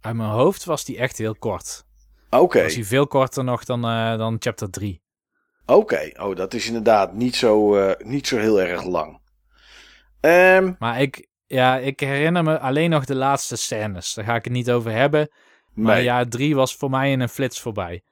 Uit 0.00 0.14
mijn 0.16 0.28
hoofd 0.28 0.64
was 0.64 0.84
die 0.84 0.98
echt 0.98 1.18
heel 1.18 1.34
kort. 1.34 1.84
Oké. 2.30 2.62
Was 2.62 2.74
die 2.74 2.86
veel 2.86 3.06
korter 3.06 3.44
nog 3.44 3.64
dan, 3.64 3.84
eh, 3.84 4.16
dan 4.18 4.36
chapter 4.38 4.70
3. 4.70 5.02
Oké, 5.66 6.10
oh, 6.16 6.36
dat 6.36 6.54
is 6.54 6.66
inderdaad 6.66 7.12
niet 7.12 7.36
zo, 7.36 7.76
eh, 7.76 8.06
niet 8.06 8.26
zo 8.26 8.36
heel 8.36 8.60
erg 8.60 8.84
lang. 8.84 9.20
Ehm, 10.20 10.72
Maar 10.78 11.00
ik, 11.00 11.28
ja, 11.46 11.76
ik 11.78 12.00
herinner 12.00 12.42
me 12.42 12.58
alleen 12.58 12.90
nog 12.90 13.04
de 13.04 13.14
laatste 13.14 13.56
scènes. 13.56 14.14
Daar 14.14 14.24
ga 14.24 14.34
ik 14.34 14.44
het 14.44 14.52
niet 14.52 14.70
over 14.70 14.92
hebben. 14.92 15.30
Maar 15.74 15.94
nee. 15.94 16.04
jaar 16.04 16.28
drie 16.28 16.54
was 16.54 16.74
voor 16.74 16.90
mij 16.90 17.10
in 17.10 17.20
een 17.20 17.28
flits 17.28 17.60
voorbij. 17.60 18.02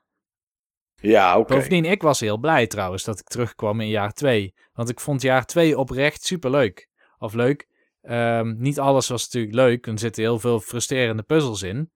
Ja, 1.01 1.39
oké. 1.39 1.55
Bovendien, 1.55 1.85
ik 1.85 2.03
was 2.03 2.21
heel 2.21 2.39
blij 2.39 2.67
trouwens 2.67 3.05
dat 3.05 3.19
ik 3.19 3.27
terugkwam 3.27 3.81
in 3.81 3.89
jaar 3.89 4.13
2. 4.13 4.55
Want 4.73 4.89
ik 4.89 5.01
vond 5.01 5.23
jaar 5.23 5.45
2 5.47 5.79
oprecht 5.79 6.25
superleuk. 6.25 6.89
Of 7.19 7.35
leuk. 7.35 7.67
Ehm, 8.03 8.55
niet 8.59 8.79
alles 8.81 9.09
was 9.09 9.25
natuurlijk 9.25 9.55
leuk. 9.55 9.87
Er 9.87 9.99
zitten 9.99 10.23
heel 10.23 10.39
veel 10.39 10.61
frustrerende 10.61 11.23
puzzels 11.23 11.63
in. 11.63 11.91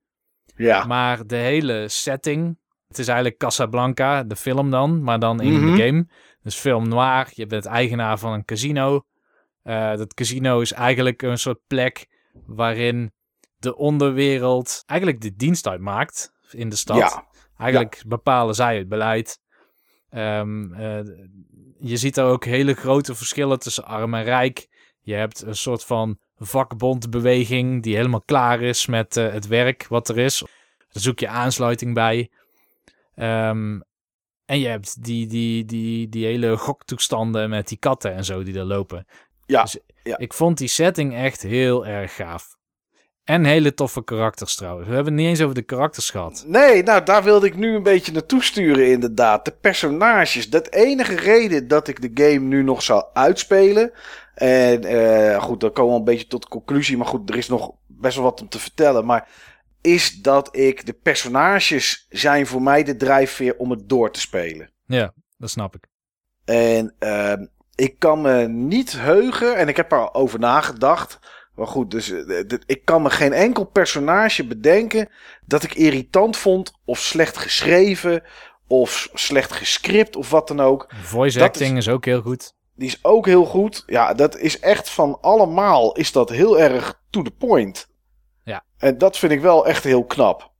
Ja, 0.56 0.84
Maar 0.84 1.26
de 1.26 1.36
hele 1.36 1.88
setting. 1.88 2.58
Het 2.88 2.98
is 2.98 3.06
eigenlijk 3.08 3.38
Casablanca, 3.38 4.22
de 4.22 4.36
film 4.36 4.70
dan. 4.70 5.02
Maar 5.02 5.18
dan 5.18 5.40
in 5.40 5.52
Mhm. 5.52 5.74
de 5.76 5.82
game. 5.82 6.08
Dus 6.42 6.56
film 6.56 6.88
noir. 6.88 7.28
Je 7.34 7.46
bent 7.46 7.66
eigenaar 7.66 8.18
van 8.18 8.32
een 8.32 8.44
casino. 8.44 9.02
Eh, 9.62 9.96
dat 9.96 10.14
casino 10.14 10.60
is 10.60 10.72
eigenlijk 10.72 11.22
een 11.22 11.38
soort 11.38 11.60
plek 11.66 12.06
waarin 12.46 13.12
de 13.56 13.76
onderwereld 13.76 14.82
eigenlijk 14.86 15.20
de 15.20 15.34
dienst 15.36 15.66
uitmaakt 15.68 16.32
in 16.50 16.68
de 16.68 16.76
stad. 16.76 16.96
ja, 16.96 17.26
Eigenlijk 17.60 18.02
bepalen 18.06 18.54
zij 18.54 18.78
het 18.78 18.88
beleid. 18.88 19.40
Ehm, 20.10 20.72
eh, 20.72 21.00
je 21.78 21.96
ziet 21.96 22.16
er 22.16 22.24
ook 22.24 22.44
hele 22.44 22.74
grote 22.74 23.14
verschillen 23.14 23.58
tussen 23.58 23.84
arm 23.84 24.14
en 24.14 24.24
rijk. 24.24 24.68
Je 25.00 25.14
hebt 25.14 25.42
een 25.42 25.56
soort 25.56 25.84
van 25.84 26.18
vakbondbeweging 26.36 27.82
die 27.82 27.96
helemaal 27.96 28.22
klaar 28.22 28.62
is 28.62 28.86
met 28.86 29.16
eh, 29.16 29.32
het 29.32 29.46
werk 29.46 29.86
wat 29.88 30.08
er 30.08 30.18
is. 30.18 30.38
Daar 30.78 31.02
zoek 31.02 31.18
je 31.18 31.28
aansluiting 31.28 31.94
bij. 31.94 32.30
Ehm, 33.14 33.80
en 34.44 34.58
je 34.58 34.68
hebt 34.68 35.02
die, 35.04 35.26
die, 35.26 35.64
die, 35.64 36.08
die 36.08 36.26
hele 36.26 36.56
goktoestanden 36.56 37.50
met 37.50 37.68
die 37.68 37.78
katten 37.78 38.14
en 38.14 38.24
zo 38.24 38.42
die 38.42 38.58
er 38.58 38.64
lopen. 38.64 39.06
Ja, 39.46 39.62
Dus 39.62 39.78
ja. 40.02 40.18
Ik 40.18 40.32
vond 40.32 40.58
die 40.58 40.68
setting 40.68 41.14
echt 41.14 41.42
heel 41.42 41.86
erg 41.86 42.14
gaaf. 42.14 42.58
En 43.30 43.44
hele 43.44 43.74
toffe 43.74 44.04
karakters 44.04 44.54
trouwens. 44.54 44.88
We 44.88 44.94
hebben 44.94 45.12
het 45.12 45.22
niet 45.22 45.30
eens 45.30 45.42
over 45.42 45.54
de 45.54 45.62
karakters 45.62 46.10
gehad. 46.10 46.44
Nee, 46.46 46.82
nou 46.82 47.04
daar 47.04 47.22
wilde 47.22 47.46
ik 47.46 47.56
nu 47.56 47.74
een 47.74 47.82
beetje 47.82 48.12
naartoe 48.12 48.42
sturen 48.42 48.90
inderdaad. 48.90 49.44
De 49.44 49.50
personages. 49.50 50.50
Dat 50.50 50.70
enige 50.72 51.14
reden 51.14 51.68
dat 51.68 51.88
ik 51.88 52.00
de 52.00 52.24
game 52.24 52.46
nu 52.46 52.62
nog 52.62 52.82
zou 52.82 53.04
uitspelen. 53.12 53.92
En 54.34 54.84
eh, 54.84 55.42
goed, 55.42 55.60
dan 55.60 55.72
komen 55.72 55.92
we 55.92 55.98
een 55.98 56.04
beetje 56.04 56.26
tot 56.26 56.42
de 56.42 56.48
conclusie. 56.48 56.96
Maar 56.96 57.06
goed, 57.06 57.30
er 57.30 57.36
is 57.36 57.48
nog 57.48 57.72
best 57.86 58.14
wel 58.14 58.24
wat 58.24 58.40
om 58.40 58.48
te 58.48 58.58
vertellen. 58.58 59.04
Maar 59.04 59.28
is 59.80 60.22
dat 60.22 60.56
ik 60.56 60.86
de 60.86 60.92
personages 60.92 62.06
zijn 62.08 62.46
voor 62.46 62.62
mij 62.62 62.84
de 62.84 62.96
drijfveer 62.96 63.56
om 63.56 63.70
het 63.70 63.88
door 63.88 64.10
te 64.10 64.20
spelen. 64.20 64.70
Ja, 64.84 65.12
dat 65.38 65.50
snap 65.50 65.74
ik. 65.74 65.86
En 66.44 66.94
ehm, 66.98 67.46
ik 67.74 67.98
kan 67.98 68.20
me 68.20 68.48
niet 68.48 68.92
heugen, 68.92 69.56
en 69.56 69.68
ik 69.68 69.76
heb 69.76 69.92
er 69.92 70.14
over 70.14 70.38
nagedacht. 70.38 71.18
Maar 71.60 71.68
goed, 71.68 71.90
dus 71.90 72.10
eh, 72.10 72.44
ik 72.66 72.84
kan 72.84 73.02
me 73.02 73.10
geen 73.10 73.32
enkel 73.32 73.64
personage 73.64 74.44
bedenken 74.44 75.08
dat 75.46 75.62
ik 75.62 75.74
irritant 75.74 76.36
vond, 76.36 76.72
of 76.84 76.98
slecht 76.98 77.36
geschreven, 77.36 78.22
of 78.66 79.08
slecht 79.14 79.52
gescript, 79.52 80.16
of 80.16 80.30
wat 80.30 80.48
dan 80.48 80.60
ook. 80.60 80.92
Voice 81.02 81.38
Dat 81.38 81.48
acting 81.48 81.76
is... 81.76 81.88
ook 81.88 82.04
heel 82.04 82.20
goed. 82.20 82.54
Die 82.74 82.88
is 82.88 82.98
ook 83.02 83.26
heel 83.26 83.44
goed. 83.44 83.82
Ja, 83.86 84.14
dat 84.14 84.36
is 84.38 84.60
echt 84.60 84.90
van 84.90 85.18
allemaal, 85.20 85.96
is 85.96 86.12
dat 86.12 86.30
heel 86.30 86.60
erg 86.60 87.00
to 87.10 87.22
the 87.22 87.30
point. 87.30 87.88
Ja. 88.44 88.64
En 88.78 88.98
dat 88.98 89.18
vind 89.18 89.32
ik 89.32 89.40
wel 89.40 89.66
echt 89.66 89.84
heel 89.84 90.04
knap. 90.04 90.50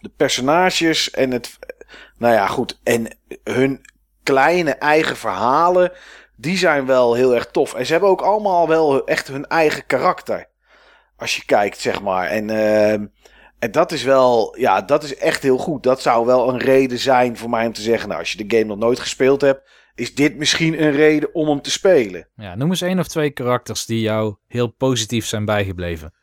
De 0.00 0.10
personages 0.16 1.10
en 1.10 1.30
het. 1.30 1.58
Nou 2.18 2.34
ja, 2.34 2.46
goed. 2.46 2.80
En 2.82 3.18
hun 3.44 3.80
kleine 4.22 4.72
eigen 4.72 5.16
verhalen. 5.16 5.92
Die 6.40 6.56
zijn 6.58 6.86
wel 6.86 7.14
heel 7.14 7.34
erg 7.34 7.46
tof. 7.46 7.74
En 7.74 7.86
ze 7.86 7.92
hebben 7.92 8.10
ook 8.10 8.20
allemaal 8.22 8.68
wel 8.68 9.06
echt 9.06 9.28
hun 9.28 9.46
eigen 9.46 9.86
karakter. 9.86 10.48
Als 11.16 11.36
je 11.36 11.44
kijkt, 11.44 11.78
zeg 11.78 12.02
maar. 12.02 12.26
En, 12.26 12.50
ehm, 12.50 13.06
en 13.58 13.70
dat 13.70 13.92
is 13.92 14.02
wel. 14.02 14.56
Ja, 14.58 14.80
dat 14.82 15.02
is 15.02 15.16
echt 15.16 15.42
heel 15.42 15.58
goed. 15.58 15.82
Dat 15.82 16.02
zou 16.02 16.26
wel 16.26 16.48
een 16.48 16.58
reden 16.58 16.98
zijn 16.98 17.36
voor 17.36 17.50
mij 17.50 17.66
om 17.66 17.72
te 17.72 17.80
zeggen. 17.82 18.08
Nou, 18.08 18.20
als 18.20 18.32
je 18.32 18.46
de 18.46 18.56
game 18.56 18.68
nog 18.68 18.78
nooit 18.78 19.00
gespeeld 19.00 19.40
hebt. 19.40 19.70
Is 19.94 20.14
dit 20.14 20.36
misschien 20.36 20.82
een 20.82 20.90
reden 20.92 21.34
om 21.34 21.48
hem 21.48 21.62
te 21.62 21.70
spelen? 21.70 22.28
Ja, 22.34 22.54
noem 22.54 22.68
eens 22.70 22.80
één 22.80 22.98
of 22.98 23.06
twee 23.08 23.30
karakters 23.30 23.86
die 23.86 24.00
jou 24.00 24.36
heel 24.46 24.68
positief 24.68 25.26
zijn 25.26 25.44
bijgebleven. 25.44 26.14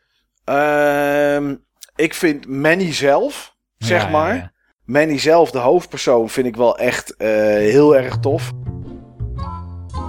Ehm, 0.43 1.55
ik 1.95 2.13
vind 2.13 2.47
Manny 2.47 2.93
zelf, 2.93 3.55
zeg 3.77 4.01
Ja, 4.03 4.09
maar. 4.09 4.35
ja. 4.35 4.51
Manny 4.85 5.19
zelf, 5.19 5.51
de 5.51 5.57
hoofdpersoon, 5.57 6.29
vind 6.29 6.47
ik 6.47 6.55
wel 6.55 6.77
echt 6.77 7.15
eh, 7.15 7.27
heel 7.45 7.95
erg 7.97 8.17
tof. 8.17 8.51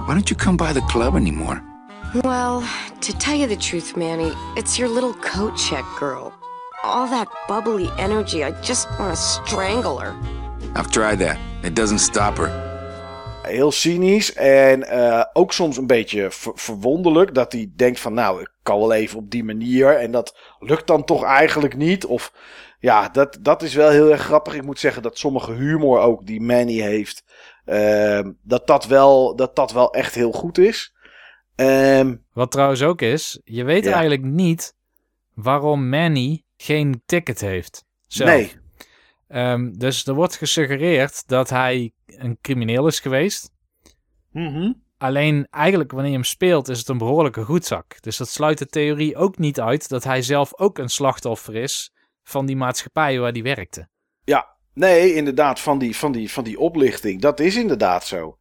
Why 0.09 0.15
don't 0.15 0.27
you 0.27 0.35
come 0.35 0.57
by 0.57 0.73
the 0.73 0.81
club 0.81 1.15
anymore? 1.15 1.61
Well, 2.23 2.63
to 3.01 3.17
tell 3.19 3.35
you 3.35 3.45
the 3.45 3.55
truth, 3.55 3.95
Manny, 3.95 4.33
it's 4.55 4.75
your 4.75 4.89
little 4.89 5.13
coat 5.13 5.55
check 5.55 5.85
girl. 5.99 6.33
All 6.83 7.07
that 7.09 7.27
bubbly 7.47 7.91
energy, 7.99 8.43
I 8.43 8.51
just 8.63 8.87
want 8.97 9.15
to 9.15 9.21
strangle 9.21 9.99
her. 9.99 10.15
I've 10.75 10.89
tried 10.89 11.19
that. 11.19 11.37
It 11.63 11.75
doesn't 11.75 11.99
stop 11.99 12.37
her. 12.37 12.49
Heel 13.43 13.71
cynisch 13.71 14.33
en 14.33 14.83
eh, 14.83 15.23
ook 15.33 15.53
soms 15.53 15.77
een 15.77 15.87
beetje 15.87 16.31
ver- 16.31 16.51
verwonderlijk. 16.55 17.33
Dat 17.33 17.51
hij 17.51 17.71
denkt 17.75 17.99
van 17.99 18.13
nou, 18.13 18.41
ik 18.41 18.49
kan 18.63 18.79
wel 18.79 18.93
even 18.93 19.17
op 19.17 19.29
die 19.29 19.43
manier. 19.43 19.97
En 19.97 20.11
dat 20.11 20.37
lukt 20.59 20.87
dan 20.87 21.03
toch 21.03 21.23
eigenlijk 21.23 21.75
niet. 21.75 22.05
Of 22.05 22.33
ja, 22.79 23.09
dat, 23.09 23.37
dat 23.41 23.61
is 23.63 23.73
wel 23.73 23.89
heel 23.89 24.11
erg 24.11 24.21
grappig. 24.21 24.53
Ik 24.53 24.65
moet 24.65 24.79
zeggen 24.79 25.01
dat 25.01 25.17
sommige 25.17 25.51
humor 25.51 25.99
ook 25.99 26.25
die 26.25 26.41
Manny 26.41 26.79
heeft. 26.79 27.23
Ehm, 27.69 28.31
dat, 28.41 28.67
dat, 28.67 28.85
wel, 28.85 29.35
dat 29.35 29.55
dat 29.55 29.71
wel 29.71 29.93
echt 29.93 30.15
heel 30.15 30.31
goed 30.31 30.57
is. 30.57 30.93
Ehm, 31.55 32.15
Wat 32.33 32.51
trouwens 32.51 32.81
ook 32.81 33.01
is, 33.01 33.39
je 33.43 33.63
weet 33.63 33.83
Ja. 33.83 33.91
eigenlijk 33.91 34.23
niet 34.23 34.75
waarom 35.33 35.89
Manny 35.89 36.43
geen 36.57 37.01
ticket 37.05 37.41
heeft. 37.41 37.85
Zelf. 38.07 38.29
nee, 38.29 38.51
Ehm, 39.27 39.71
dus 39.71 40.05
er 40.05 40.13
wordt 40.13 40.35
gesuggereerd 40.35 41.27
dat 41.27 41.49
hij 41.49 41.91
een 42.05 42.37
crimineel 42.41 42.87
is 42.87 42.99
geweest. 42.99 43.51
Mhm. 44.31 44.73
Alleen 44.97 45.47
eigenlijk 45.49 45.91
wanneer 45.91 46.09
je 46.09 46.15
hem 46.17 46.25
speelt 46.25 46.67
is 46.67 46.79
het 46.79 46.87
een 46.87 46.97
behoorlijke 46.97 47.43
goedzak. 47.43 48.01
Dus 48.01 48.17
dat 48.17 48.29
sluit 48.29 48.57
de 48.57 48.65
theorie 48.65 49.15
ook 49.15 49.37
niet 49.37 49.59
uit 49.59 49.89
dat 49.89 50.03
hij 50.03 50.21
zelf 50.21 50.59
ook 50.59 50.77
een 50.77 50.89
slachtoffer 50.89 51.55
is 51.55 51.93
van 52.23 52.45
die 52.45 52.55
maatschappij 52.55 53.19
waar 53.19 53.31
hij 53.31 53.41
werkte. 53.43 53.87
Ja, 54.23 54.55
nee, 54.73 55.13
inderdaad, 55.13 55.59
van 55.59 55.79
die, 55.79 55.95
van 55.95 56.11
die, 56.11 56.31
van 56.31 56.43
die 56.43 56.59
oplichting. 56.59 57.21
Dat 57.21 57.39
is 57.39 57.55
inderdaad 57.55 58.05
zo. 58.05 58.37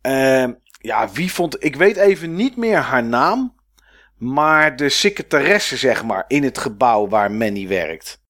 Ehm, 0.00 0.52
ja, 0.80 1.08
wie 1.12 1.32
vond. 1.32 1.64
Ik 1.64 1.76
weet 1.76 1.96
even 1.96 2.34
niet 2.34 2.56
meer 2.56 2.78
haar 2.78 3.04
naam. 3.04 3.54
Maar 4.18 4.76
de 4.76 4.88
secretaresse, 4.88 5.76
zeg 5.76 6.04
maar, 6.04 6.24
in 6.28 6.42
het 6.42 6.58
gebouw 6.58 7.08
waar 7.08 7.30
Manny 7.32 7.68
werkt. 7.68 8.22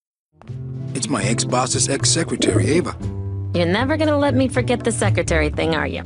It's 0.92 1.06
my 1.06 1.20
ex-boss's 1.20 1.88
ex-secretary, 1.88 2.78
Ava. 2.78 2.96
You're 3.52 3.70
never 3.70 3.98
gonna 3.98 4.18
let 4.18 4.34
me 4.34 4.50
forget 4.50 4.84
the 4.84 4.90
secretary 4.90 5.50
thing, 5.50 5.74
are 5.74 5.90
you? 5.90 6.04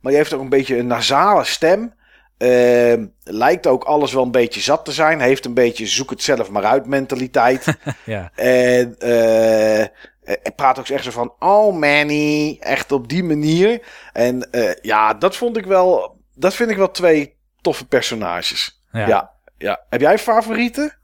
Maar 0.00 0.12
die 0.12 0.16
heeft 0.16 0.32
ook 0.32 0.40
een 0.40 0.48
beetje 0.48 0.76
een 0.78 0.86
nasale 0.86 1.44
stem. 1.44 1.94
Ehm, 2.38 3.06
lijkt 3.22 3.66
ook 3.66 3.84
alles 3.84 4.12
wel 4.12 4.22
een 4.22 4.30
beetje 4.30 4.60
zat 4.60 4.84
te 4.84 4.92
zijn. 4.92 5.20
Heeft 5.20 5.44
een 5.44 5.54
beetje 5.54 5.86
zoek 5.86 6.10
het 6.10 6.22
zelf 6.22 6.50
maar 6.50 6.64
uit 6.64 6.86
mentaliteit. 6.86 7.66
Ja, 8.04 8.30
En 8.34 8.98
eh, 8.98 9.86
hij 10.26 10.52
praat 10.56 10.78
ook 10.78 10.88
echt 10.88 11.04
zo 11.04 11.10
van, 11.10 11.34
oh 11.38 11.76
Manny, 11.76 12.56
echt 12.60 12.92
op 12.92 13.08
die 13.08 13.24
manier. 13.24 13.82
En 14.12 14.50
eh, 14.50 14.74
ja, 14.82 15.14
dat 15.14 15.36
vond 15.36 15.56
ik 15.56 15.64
wel, 15.64 16.20
dat 16.34 16.54
vind 16.54 16.70
ik 16.70 16.76
wel 16.76 16.90
twee 16.90 17.36
toffe 17.60 17.86
personages. 17.86 18.82
ja. 18.92 19.08
Ja, 19.08 19.34
ja. 19.58 19.84
Heb 19.88 20.00
jij 20.00 20.18
favorieten? 20.18 20.98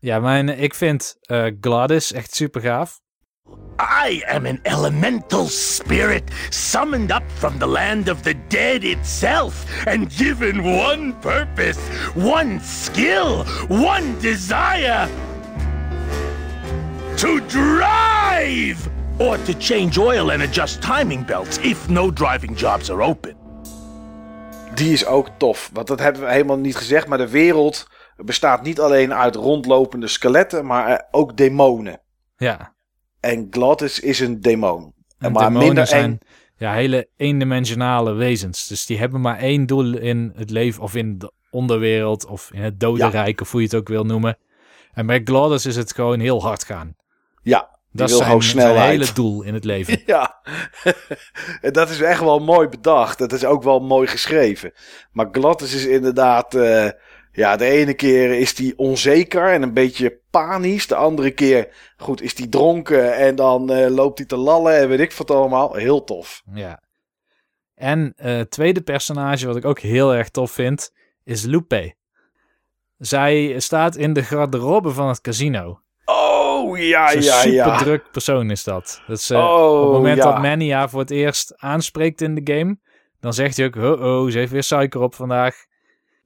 Ja, 0.00 0.18
mijn, 0.18 0.48
ik 0.48 0.74
vind 0.74 1.16
eh, 1.20 1.46
Gladys 1.60 2.12
echt 2.12 2.34
super 2.34 2.60
gaaf. 2.60 3.00
I 4.06 4.24
am 4.26 4.46
an 4.46 4.60
elemental 4.62 5.46
spirit 5.46 6.22
summoned 6.50 7.10
up 7.10 7.22
from 7.34 7.58
the 7.58 7.66
land 7.66 8.08
of 8.08 8.22
the 8.22 8.34
dead 8.48 8.84
itself 8.84 9.86
and 9.86 10.12
given 10.12 10.60
one 10.62 11.14
purpose, 11.20 11.78
one 12.14 12.60
skill, 12.60 13.44
one 13.68 14.18
desire 14.20 15.08
to 17.18 17.38
drive 17.46 18.90
or 19.18 19.42
to 19.42 19.52
change 19.58 19.98
oil 20.00 20.30
and 20.30 20.42
adjust 20.42 20.82
timing 20.82 21.24
belts 21.26 21.58
if 21.58 21.88
no 21.88 22.12
driving 22.12 22.58
jobs 22.58 22.90
are 22.90 23.02
open. 23.02 23.36
Die 24.74 24.92
is 24.92 25.06
ook 25.06 25.28
tof. 25.38 25.70
Want 25.72 25.86
dat 25.86 25.98
hebben 25.98 26.22
we 26.22 26.30
helemaal 26.30 26.58
niet 26.58 26.76
gezegd. 26.76 27.06
Maar 27.06 27.18
de 27.18 27.28
wereld 27.28 27.86
bestaat 28.16 28.62
niet 28.62 28.80
alleen 28.80 29.14
uit 29.14 29.34
rondlopende 29.34 30.08
skeletten, 30.08 30.66
maar 30.66 30.88
eh, 30.88 30.98
ook 31.10 31.36
demonen. 31.36 32.00
Ja, 32.36 32.74
En 33.20 33.46
Glottis 33.50 34.00
is 34.00 34.20
een 34.20 34.40
demon. 34.40 34.94
en 35.18 35.32
maar 35.32 35.42
demonen 35.44 35.66
minder 35.66 35.86
zijn 35.86 36.04
eng. 36.04 36.18
ja, 36.56 36.72
hele 36.72 37.08
eendimensionale 37.16 38.12
wezens. 38.12 38.66
Dus 38.66 38.86
die 38.86 38.98
hebben 38.98 39.20
maar 39.20 39.38
één 39.38 39.66
doel 39.66 39.96
in 39.96 40.32
het 40.36 40.50
leven 40.50 40.82
of 40.82 40.94
in 40.94 41.18
de 41.18 41.32
onderwereld 41.50 42.26
of 42.26 42.50
in 42.52 42.62
het 42.62 42.80
dodenrijk 42.80 43.40
of 43.40 43.50
hoe 43.50 43.60
je 43.60 43.66
het 43.66 43.76
ook 43.76 43.88
wil 43.88 44.04
noemen. 44.04 44.38
En 44.92 45.06
bij 45.06 45.20
Gladys 45.24 45.66
is 45.66 45.76
het 45.76 45.94
gewoon 45.94 46.20
heel 46.20 46.42
hard 46.42 46.64
gaan. 46.64 46.96
Ja, 47.48 47.78
wil 47.90 48.06
is 48.06 48.12
zijn, 48.12 48.24
gewoon 48.24 48.42
snelheid. 48.42 48.90
hele 48.90 49.12
doel 49.12 49.42
in 49.42 49.54
het 49.54 49.64
leven. 49.64 50.02
Ja, 50.06 50.40
en 51.60 51.72
dat 51.72 51.90
is 51.90 52.00
echt 52.00 52.20
wel 52.20 52.38
mooi 52.38 52.68
bedacht. 52.68 53.18
Dat 53.18 53.32
is 53.32 53.44
ook 53.44 53.62
wel 53.62 53.80
mooi 53.80 54.06
geschreven. 54.06 54.72
Maar 55.12 55.28
Glottis 55.32 55.74
is 55.74 55.86
inderdaad... 55.86 56.54
eh, 56.54 56.88
ja, 57.32 57.56
de 57.56 57.64
ene 57.64 57.94
keer 57.94 58.38
is 58.38 58.58
hij 58.58 58.72
onzeker 58.76 59.52
en 59.52 59.62
een 59.62 59.72
beetje 59.74 60.20
panisch. 60.30 60.86
De 60.86 60.94
andere 60.94 61.30
keer, 61.30 61.68
goed, 61.96 62.22
is 62.22 62.38
hij 62.38 62.46
dronken 62.46 63.16
en 63.16 63.34
dan 63.34 63.70
eh, 63.70 63.90
loopt 63.90 64.18
hij 64.18 64.26
te 64.26 64.36
lallen 64.36 64.76
en 64.78 64.88
weet 64.88 65.00
ik 65.00 65.12
wat 65.12 65.30
allemaal. 65.30 65.74
Heel 65.74 66.04
tof. 66.04 66.42
Ja. 66.54 66.82
En 67.74 68.12
eh 68.16 68.40
tweede 68.40 68.80
personage 68.80 69.46
wat 69.46 69.56
ik 69.56 69.64
ook 69.64 69.78
heel 69.78 70.14
erg 70.14 70.28
tof 70.28 70.50
vind, 70.50 70.92
is 71.24 71.42
Lupe. 71.44 71.94
Zij 72.98 73.60
staat 73.60 73.96
in 73.96 74.12
de 74.12 74.22
garderobe 74.22 74.90
van 74.90 75.08
het 75.08 75.20
casino. 75.20 75.80
Oh, 76.70 76.78
ja, 76.78 77.10
Zo'n 77.10 77.22
ja, 77.22 77.32
super 77.40 77.52
ja. 77.52 77.78
druk 77.78 78.10
persoon 78.10 78.50
is 78.50 78.64
dat. 78.64 79.02
dat 79.06 79.20
ze, 79.20 79.36
Oh, 79.36 79.76
op 79.78 79.82
het 79.82 79.92
moment 79.92 80.16
ja. 80.16 80.24
dat 80.24 80.42
Manny 80.42 80.72
haar 80.72 80.90
voor 80.90 81.00
het 81.00 81.10
eerst 81.10 81.54
aanspreekt 81.56 82.20
in 82.20 82.34
de 82.34 82.54
game, 82.54 82.78
dan 83.20 83.32
zegt 83.34 83.56
hij 83.56 83.66
ook, 83.66 83.76
oh, 83.76 84.00
oh, 84.22 84.30
ze 84.30 84.38
heeft 84.38 84.52
weer 84.52 84.62
suiker 84.62 85.00
op 85.00 85.14
vandaag. 85.14 85.66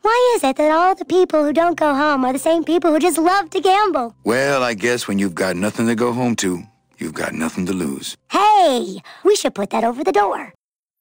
Why 0.01 0.37
is 0.37 0.43
it 0.51 0.57
that 0.57 0.71
all 0.71 0.95
the 0.95 1.05
people 1.05 1.39
who 1.41 1.53
don't 1.53 1.81
go 1.81 1.87
home 1.87 2.27
are 2.27 2.33
the 2.33 2.39
same 2.49 2.63
people 2.63 2.91
who 2.91 2.99
just 2.99 3.17
love 3.17 3.45
to 3.49 3.61
gamble? 3.63 4.13
Well, 4.23 4.71
I 4.73 4.75
guess 4.81 5.05
when 5.07 5.19
you've 5.19 5.45
got 5.45 5.55
nothing 5.55 5.97
to 5.97 6.05
go 6.07 6.13
home 6.13 6.35
to, 6.35 6.49
you've 6.97 7.23
got 7.23 7.31
nothing 7.33 7.67
to 7.67 7.75
lose. 7.75 8.17
Hey, 8.27 9.01
we 9.23 9.37
should 9.37 9.53
put 9.53 9.71
that 9.71 9.85
over 9.85 10.05
the 10.05 10.11
door. 10.13 10.53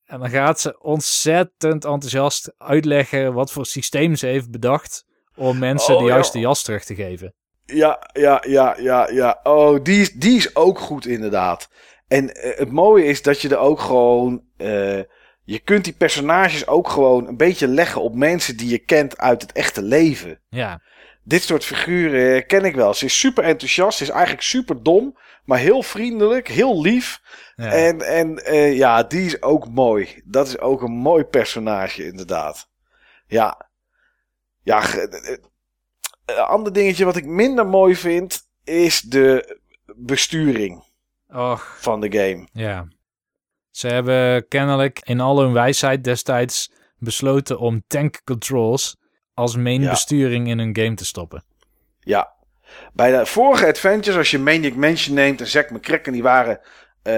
En 0.06 0.20
dan 0.20 0.30
gaat 0.30 0.60
ze 0.60 0.80
ontzettend 0.80 1.86
enthousiast 1.86 2.54
uitleggen 2.58 3.34
wat 3.34 3.52
voor 3.52 3.66
systeem 3.66 4.16
ze 4.16 4.26
heeft 4.26 4.52
bedacht 4.52 5.06
om 5.36 5.58
mensen 5.60 5.94
Oh, 5.94 6.00
de 6.00 6.06
ja. 6.08 6.14
juiste 6.14 6.40
jas 6.40 6.64
terug 6.64 6.84
te 6.84 6.96
geven. 6.96 7.34
Ja, 7.72 8.10
ja, 8.14 8.44
ja, 8.48 8.76
ja, 8.80 9.10
ja. 9.12 9.40
Oh, 9.44 9.84
die 9.84 10.02
is, 10.02 10.12
die 10.14 10.38
is 10.38 10.56
ook 10.56 10.80
goed 10.80 11.06
inderdaad. 11.06 11.70
En 12.08 12.34
eh, 12.36 12.58
het 12.58 12.72
mooie 12.72 13.06
is 13.06 13.22
dat 13.22 13.42
je 13.42 13.50
er 13.50 13.58
ook 13.58 13.80
gewoon... 13.80 14.44
eh, 14.58 15.00
je 15.44 15.60
kunt 15.64 15.84
die 15.84 15.94
personages 15.94 16.68
ook 16.68 16.90
gewoon 16.90 17.28
een 17.28 17.38
beetje 17.38 17.68
leggen 17.68 18.02
op 18.02 18.16
mensen 18.16 18.58
die 18.58 18.70
je 18.70 18.78
kent 18.78 19.18
uit 19.18 19.42
het 19.42 19.52
echte 19.52 19.82
leven. 19.82 20.40
Ja, 20.50 20.82
Dit 21.24 21.42
soort 21.44 21.66
figuren 21.66 22.46
ken 22.46 22.66
ik 22.66 22.76
wel. 22.76 22.94
Ze 22.94 23.06
is 23.06 23.20
super 23.20 23.44
enthousiast, 23.44 23.98
ze 23.98 24.04
is 24.04 24.10
eigenlijk 24.10 24.42
super 24.42 24.84
dom, 24.84 25.18
maar 25.46 25.60
heel 25.60 25.84
vriendelijk, 25.84 26.48
heel 26.48 26.82
lief. 26.82 27.22
ja. 27.56 27.72
En, 27.72 28.02
en 28.02 28.38
eh, 28.46 28.78
ja, 28.78 29.04
die 29.04 29.26
is 29.26 29.42
ook 29.42 29.70
mooi. 29.70 30.22
Dat 30.26 30.48
is 30.48 30.60
ook 30.60 30.82
een 30.82 30.92
mooi 30.92 31.24
personage, 31.24 32.06
inderdaad. 32.06 32.70
Ja. 33.28 33.70
Ja, 34.64 34.82
een 36.38 36.44
ander 36.46 36.74
dingetje 36.74 37.06
wat 37.06 37.16
ik 37.16 37.26
minder 37.26 37.68
mooi 37.68 37.96
vind, 37.96 38.42
is 38.64 39.02
de 39.02 39.58
besturing 39.96 40.84
Och, 41.34 41.78
van 41.80 42.02
de 42.02 42.12
game. 42.12 42.48
ja. 42.54 42.88
Ze 43.72 43.88
hebben 43.88 44.48
kennelijk 44.48 45.00
in 45.04 45.20
al 45.20 45.40
hun 45.40 45.54
wijsheid 45.54 46.04
destijds 46.04 46.72
besloten 46.98 47.60
om 47.60 47.84
tank 47.88 48.22
controls 48.24 48.98
als 49.34 49.56
main 49.56 49.82
Ja. 49.82 49.90
besturing 49.90 50.48
in 50.48 50.60
hun 50.60 50.76
game 50.78 50.94
te 50.96 51.06
stoppen. 51.06 51.44
Ja. 52.00 52.34
Bij 52.94 53.12
de 53.20 53.26
vorige 53.26 53.68
adventures, 53.68 54.18
als 54.18 54.32
je 54.32 54.40
Maniac 54.40 54.76
Mansion 54.76 55.16
neemt 55.16 55.40
en 55.42 55.48
Zack 55.48 55.70
McCracken, 55.72 56.14
die 56.14 56.24
waren... 56.24 56.60
eh, 57.04 57.14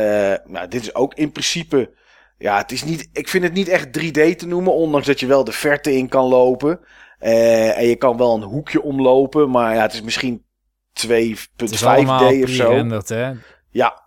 nou, 0.46 0.68
dit 0.68 0.82
is 0.82 0.96
ook 0.96 1.14
in 1.14 1.32
principe... 1.32 1.94
Ja, 2.38 2.58
het 2.58 2.72
is 2.72 2.84
niet, 2.84 3.10
ik 3.14 3.28
vind 3.28 3.44
het 3.44 3.54
niet 3.54 3.68
echt 3.68 3.86
3D 3.88 4.36
te 4.36 4.48
noemen, 4.48 4.74
ondanks 4.74 5.08
dat 5.08 5.20
je 5.20 5.26
wel 5.28 5.44
de 5.44 5.52
verte 5.52 5.94
in 5.96 6.10
kan 6.10 6.26
lopen. 6.26 6.80
Eh, 7.24 7.78
en 7.78 7.88
je 7.88 7.96
kan 7.96 8.18
wel 8.18 8.36
een 8.36 8.42
hoekje 8.42 8.82
omlopen, 8.82 9.50
maar 9.50 9.76
ja, 9.76 9.82
het 9.82 9.94
is 9.94 10.02
misschien 10.02 10.46
2.5D 10.94 11.52
Het 11.56 11.72
is 11.72 11.86
allemaal 11.86 12.42
of 12.42 12.50
zo. 12.50 12.88
hè? 13.08 13.32
Ja, 13.70 14.02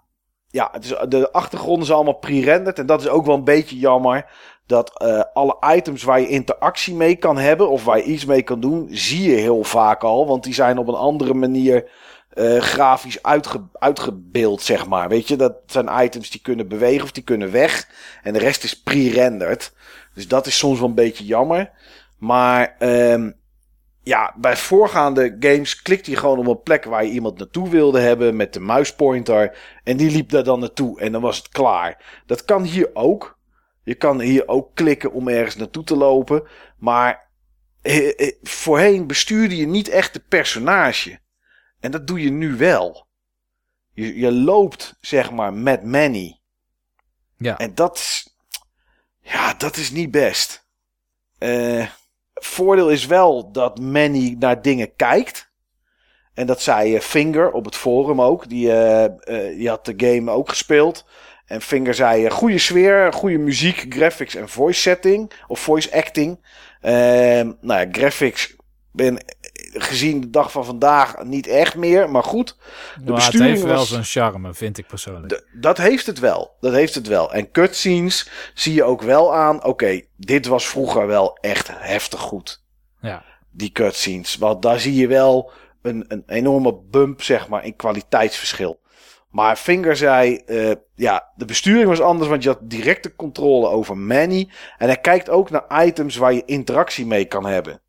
ja 0.49 0.69
het 0.73 0.85
is, 0.85 0.95
de 1.09 1.33
achtergrond 1.33 1.83
is 1.83 1.91
allemaal 1.91 2.19
pre-rendered. 2.19 2.79
En 2.79 2.87
dat 2.87 3.01
is 3.01 3.09
ook 3.09 3.27
wel 3.27 3.35
een 3.35 3.45
beetje 3.45 3.79
jammer. 3.79 4.31
Dat 4.67 5.01
eh, 5.01 5.23
alle 5.33 5.57
items 5.75 6.03
waar 6.03 6.21
je 6.21 6.29
interactie 6.29 6.95
mee 6.95 7.17
kan 7.17 7.39
hebben. 7.39 7.71
Of 7.71 7.85
waar 7.85 7.97
je 7.97 8.05
iets 8.05 8.25
mee 8.25 8.43
kan 8.43 8.61
doen. 8.61 8.89
Zie 8.91 9.31
je 9.31 9.37
heel 9.37 9.64
vaak 9.64 10.03
al. 10.05 10.27
Want 10.27 10.45
die 10.45 10.55
zijn 10.55 10.79
op 10.79 10.89
een 10.89 10.95
andere 10.95 11.35
manier 11.35 11.91
eh, 12.31 12.59
grafisch 12.59 13.23
uitge, 13.23 13.62
uitgebeeld, 13.73 14.62
zeg 14.62 14.87
maar. 14.87 15.09
Weet 15.09 15.29
je, 15.29 15.37
dat 15.37 15.55
zijn 15.67 16.05
items 16.05 16.31
die 16.31 16.41
kunnen 16.41 16.69
bewegen 16.69 17.03
of 17.03 17.12
die 17.12 17.25
kunnen 17.25 17.53
weg. 17.53 17.89
En 18.23 18.33
de 18.33 18.39
rest 18.39 18.64
is 18.64 18.83
pre-rendered. 18.83 19.73
Dus 20.14 20.29
dat 20.29 20.47
is 20.47 20.59
soms 20.59 20.79
wel 20.79 20.89
een 20.89 20.95
beetje 20.95 21.25
jammer. 21.25 21.71
Maar 22.19 22.77
ehm, 22.79 23.31
ja, 24.03 24.35
bij 24.37 24.57
voorgaande 24.57 25.37
games 25.41 25.83
klikte 25.83 26.11
je 26.11 26.17
gewoon 26.17 26.39
op 26.39 26.47
een 26.47 26.62
plek 26.62 26.85
waar 26.85 27.05
je 27.05 27.11
iemand 27.11 27.39
naartoe 27.39 27.69
wilde 27.69 28.01
hebben 28.01 28.37
met 28.37 28.53
de 28.53 28.61
muispointer. 28.61 29.59
En 29.85 29.97
die 29.97 30.11
liep 30.11 30.31
daar 30.31 30.45
dan 30.45 30.61
naartoe 30.61 31.01
en 31.01 31.12
dan 31.12 31.23
was 31.23 31.37
het 31.37 31.49
klaar. 31.49 32.23
Dat 32.27 32.45
kan 32.45 32.62
hier 32.62 32.91
ook. 32.93 33.39
Je 33.83 33.95
kan 33.95 34.21
hier 34.21 34.49
ook 34.49 34.75
klikken 34.75 35.12
om 35.12 35.29
ergens 35.29 35.57
naartoe 35.57 35.85
te 35.85 35.97
lopen. 35.97 36.43
Maar 36.79 37.29
eh, 37.83 38.21
eh, 38.21 38.33
voorheen 38.43 39.07
bestuurde 39.07 39.57
je 39.57 39.67
niet 39.67 39.89
echt 39.89 40.12
de 40.12 40.23
personage. 40.29 41.19
En 41.81 41.91
dat 41.91 42.07
doe 42.07 42.23
je 42.23 42.31
nu 42.31 42.57
wel. 42.57 43.07
Je, 43.93 44.19
je 44.19 44.33
loopt, 44.33 44.97
zeg 45.01 45.31
maar, 45.31 45.55
met 45.55 45.85
Manny. 45.85 46.41
Ja. 47.37 47.59
En 47.59 47.75
dat 47.75 47.97
is, 47.97 48.37
ja, 49.21 49.55
dat 49.55 49.77
is 49.77 49.91
niet 49.91 50.11
best. 50.11 50.67
Eh, 51.39 51.87
voordeel 52.41 52.91
is 52.91 53.07
wel 53.07 53.53
dat 53.53 53.80
Manny 53.80 54.37
naar 54.39 54.62
dingen 54.62 54.97
kijkt. 54.97 55.51
En 56.34 56.47
dat 56.47 56.61
zei 56.61 56.95
eh, 56.95 57.01
Finger 57.01 57.53
op 57.53 57.64
het 57.64 57.76
forum 57.76 58.22
ook. 58.22 58.49
Die, 58.49 58.72
eh, 58.72 59.57
die 59.57 59.68
had 59.68 59.84
de 59.84 59.95
game 59.97 60.30
ook 60.30 60.49
gespeeld. 60.49 61.05
En 61.47 61.61
Finger 61.61 61.95
zei: 61.95 62.30
goede 62.30 62.59
sfeer, 62.59 63.12
goede 63.12 63.39
muziek, 63.39 63.87
graphics 63.89 64.34
en 64.34 64.49
voice 64.49 64.80
setting. 64.80 65.32
Of 65.47 65.61
voice 65.61 65.93
acting. 65.93 66.45
Ehm, 66.80 67.53
nou 67.61 67.80
ja, 67.80 67.87
graphics 67.93 68.57
ben 68.93 69.18
gezien 69.79 70.20
de 70.20 70.31
dag 70.31 70.53
van 70.53 70.64
vandaag 70.64 71.24
niet 71.24 71.47
echt 71.47 71.74
meer. 71.77 72.11
Maar 72.11 72.22
goed, 72.24 72.57
de 72.97 73.05
het 73.05 73.14
besturing 73.14 73.51
heeft 73.51 73.62
wel 73.62 73.74
was- 73.77 73.89
zijn 73.89 74.05
charme, 74.05 74.55
vind 74.55 74.79
ik 74.79 74.87
persoonlijk. 74.87 75.33
D- 75.33 75.45
dat 75.61 75.79
heeft 75.79 76.07
het 76.07 76.18
wel. 76.18 76.57
Dat 76.61 76.72
heeft 76.72 76.95
het 76.95 77.07
wel. 77.07 77.33
En 77.33 77.51
cutscenes 77.51 78.31
zie 78.55 78.74
je 78.74 78.85
ook 78.85 79.03
wel 79.03 79.35
aan. 79.35 79.64
Oké, 79.64 80.01
dit 80.16 80.47
was 80.47 80.66
vroeger 80.68 81.07
wel 81.07 81.39
echt 81.41 81.70
heftig 81.72 82.20
goed. 82.20 82.62
Ja. 83.01 83.24
Die 83.51 83.70
cutscenes. 83.72 84.37
Want 84.37 84.62
daar 84.62 84.81
zie 84.81 84.95
je 84.95 85.07
wel 85.07 85.51
een, 85.83 86.05
een 86.09 86.22
enorme 86.27 86.74
bump, 86.91 87.22
zeg 87.22 87.49
maar, 87.49 87.64
in 87.64 87.77
kwaliteitsverschil. 87.77 88.81
Maar 89.31 89.57
Finger 89.57 89.97
zei, 89.97 90.37
eh, 90.37 90.70
ja, 90.95 91.29
de 91.37 91.45
besturing 91.45 91.89
was 91.89 92.01
anders, 92.01 92.29
want 92.29 92.43
je 92.43 92.49
had 92.49 92.59
directe 92.62 93.14
controle 93.16 93.68
over 93.68 93.97
Manny. 93.97 94.49
En 94.79 94.87
hij 94.87 94.97
kijkt 94.97 95.31
ook 95.31 95.51
naar 95.51 95.85
items 95.87 96.16
waar 96.16 96.33
je 96.33 96.43
interactie 96.45 97.07
mee 97.07 97.24
kan 97.24 97.47
hebben. 97.47 97.81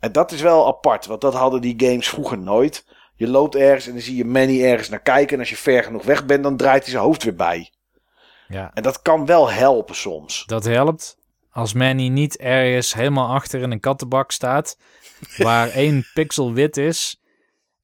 En 0.00 0.12
dat 0.12 0.32
is 0.32 0.40
wel 0.40 0.66
apart, 0.66 1.06
want 1.06 1.20
dat 1.20 1.34
hadden 1.34 1.60
die 1.60 1.74
games 1.76 2.08
vroeger 2.08 2.38
nooit. 2.38 2.84
Je 3.14 3.28
loopt 3.28 3.54
ergens 3.54 3.86
en 3.86 3.92
dan 3.92 4.00
zie 4.00 4.16
je 4.16 4.24
Manny 4.24 4.64
ergens 4.64 4.88
naar 4.88 5.02
kijken. 5.02 5.32
En 5.34 5.38
als 5.38 5.50
je 5.50 5.56
ver 5.56 5.84
genoeg 5.84 6.04
weg 6.04 6.26
bent, 6.26 6.42
dan 6.42 6.56
draait 6.56 6.82
hij 6.82 6.90
zijn 6.90 7.02
hoofd 7.02 7.22
weer 7.22 7.34
bij. 7.34 7.72
ja. 8.48 8.70
En 8.74 8.82
dat 8.82 9.02
kan 9.02 9.26
wel 9.26 9.50
helpen 9.50 9.94
soms. 9.94 10.44
Dat 10.46 10.64
helpt. 10.64 11.16
Als 11.50 11.72
Manny 11.72 12.08
niet 12.08 12.36
ergens 12.36 12.94
helemaal 12.94 13.34
achter 13.34 13.60
in 13.60 13.70
een 13.70 13.80
kattenbak 13.80 14.30
staat, 14.30 14.78
waar 15.36 15.68
één 15.68 16.06
pixel 16.14 16.52
wit 16.52 16.76
is 16.76 17.20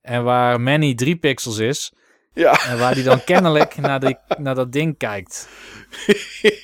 en 0.00 0.24
waar 0.24 0.60
Manny 0.60 0.94
drie 0.94 1.16
pixels 1.16 1.58
is, 1.58 1.92
Ja, 2.34 2.66
en 2.66 2.78
waar 2.78 2.94
hij 2.94 3.02
dan 3.02 3.24
kennelijk 3.34 3.76
naar, 3.76 4.00
die, 4.00 4.16
naar 4.38 4.54
dat 4.54 4.72
ding 4.72 4.98
kijkt. 4.98 5.48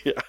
ja, 0.02 0.22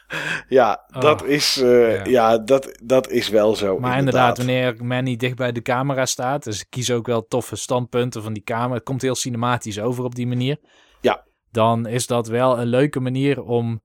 ja 0.47 0.83
dat, 0.99 1.21
Oh, 1.21 1.27
is, 1.27 1.61
eh, 1.61 1.95
ja. 1.95 2.05
ja. 2.05 2.37
dat, 2.37 2.79
dat 2.83 3.09
is 3.09 3.29
wel 3.29 3.55
zo. 3.55 3.79
Maar 3.79 3.97
inderdaad, 3.97 4.37
wanneer 4.37 4.75
Manny 4.85 5.15
dicht 5.15 5.35
bij 5.35 5.51
de 5.51 5.61
camera 5.61 6.05
staat, 6.05 6.43
dus 6.43 6.59
ik 6.59 6.65
kies 6.69 6.91
ook 6.91 7.05
wel 7.07 7.27
toffe 7.27 7.55
standpunten 7.55 8.23
van 8.23 8.33
die 8.33 8.43
camera, 8.43 8.73
het 8.73 8.83
komt 8.83 9.01
heel 9.01 9.15
cinematisch 9.15 9.79
over 9.79 10.03
op 10.03 10.15
die 10.15 10.27
manier. 10.27 10.57
Ja. 11.01 11.23
Dan 11.51 11.87
is 11.87 12.07
dat 12.07 12.27
wel 12.27 12.59
een 12.59 12.67
leuke 12.67 12.99
manier 12.99 13.41
om 13.41 13.69
een 13.69 13.81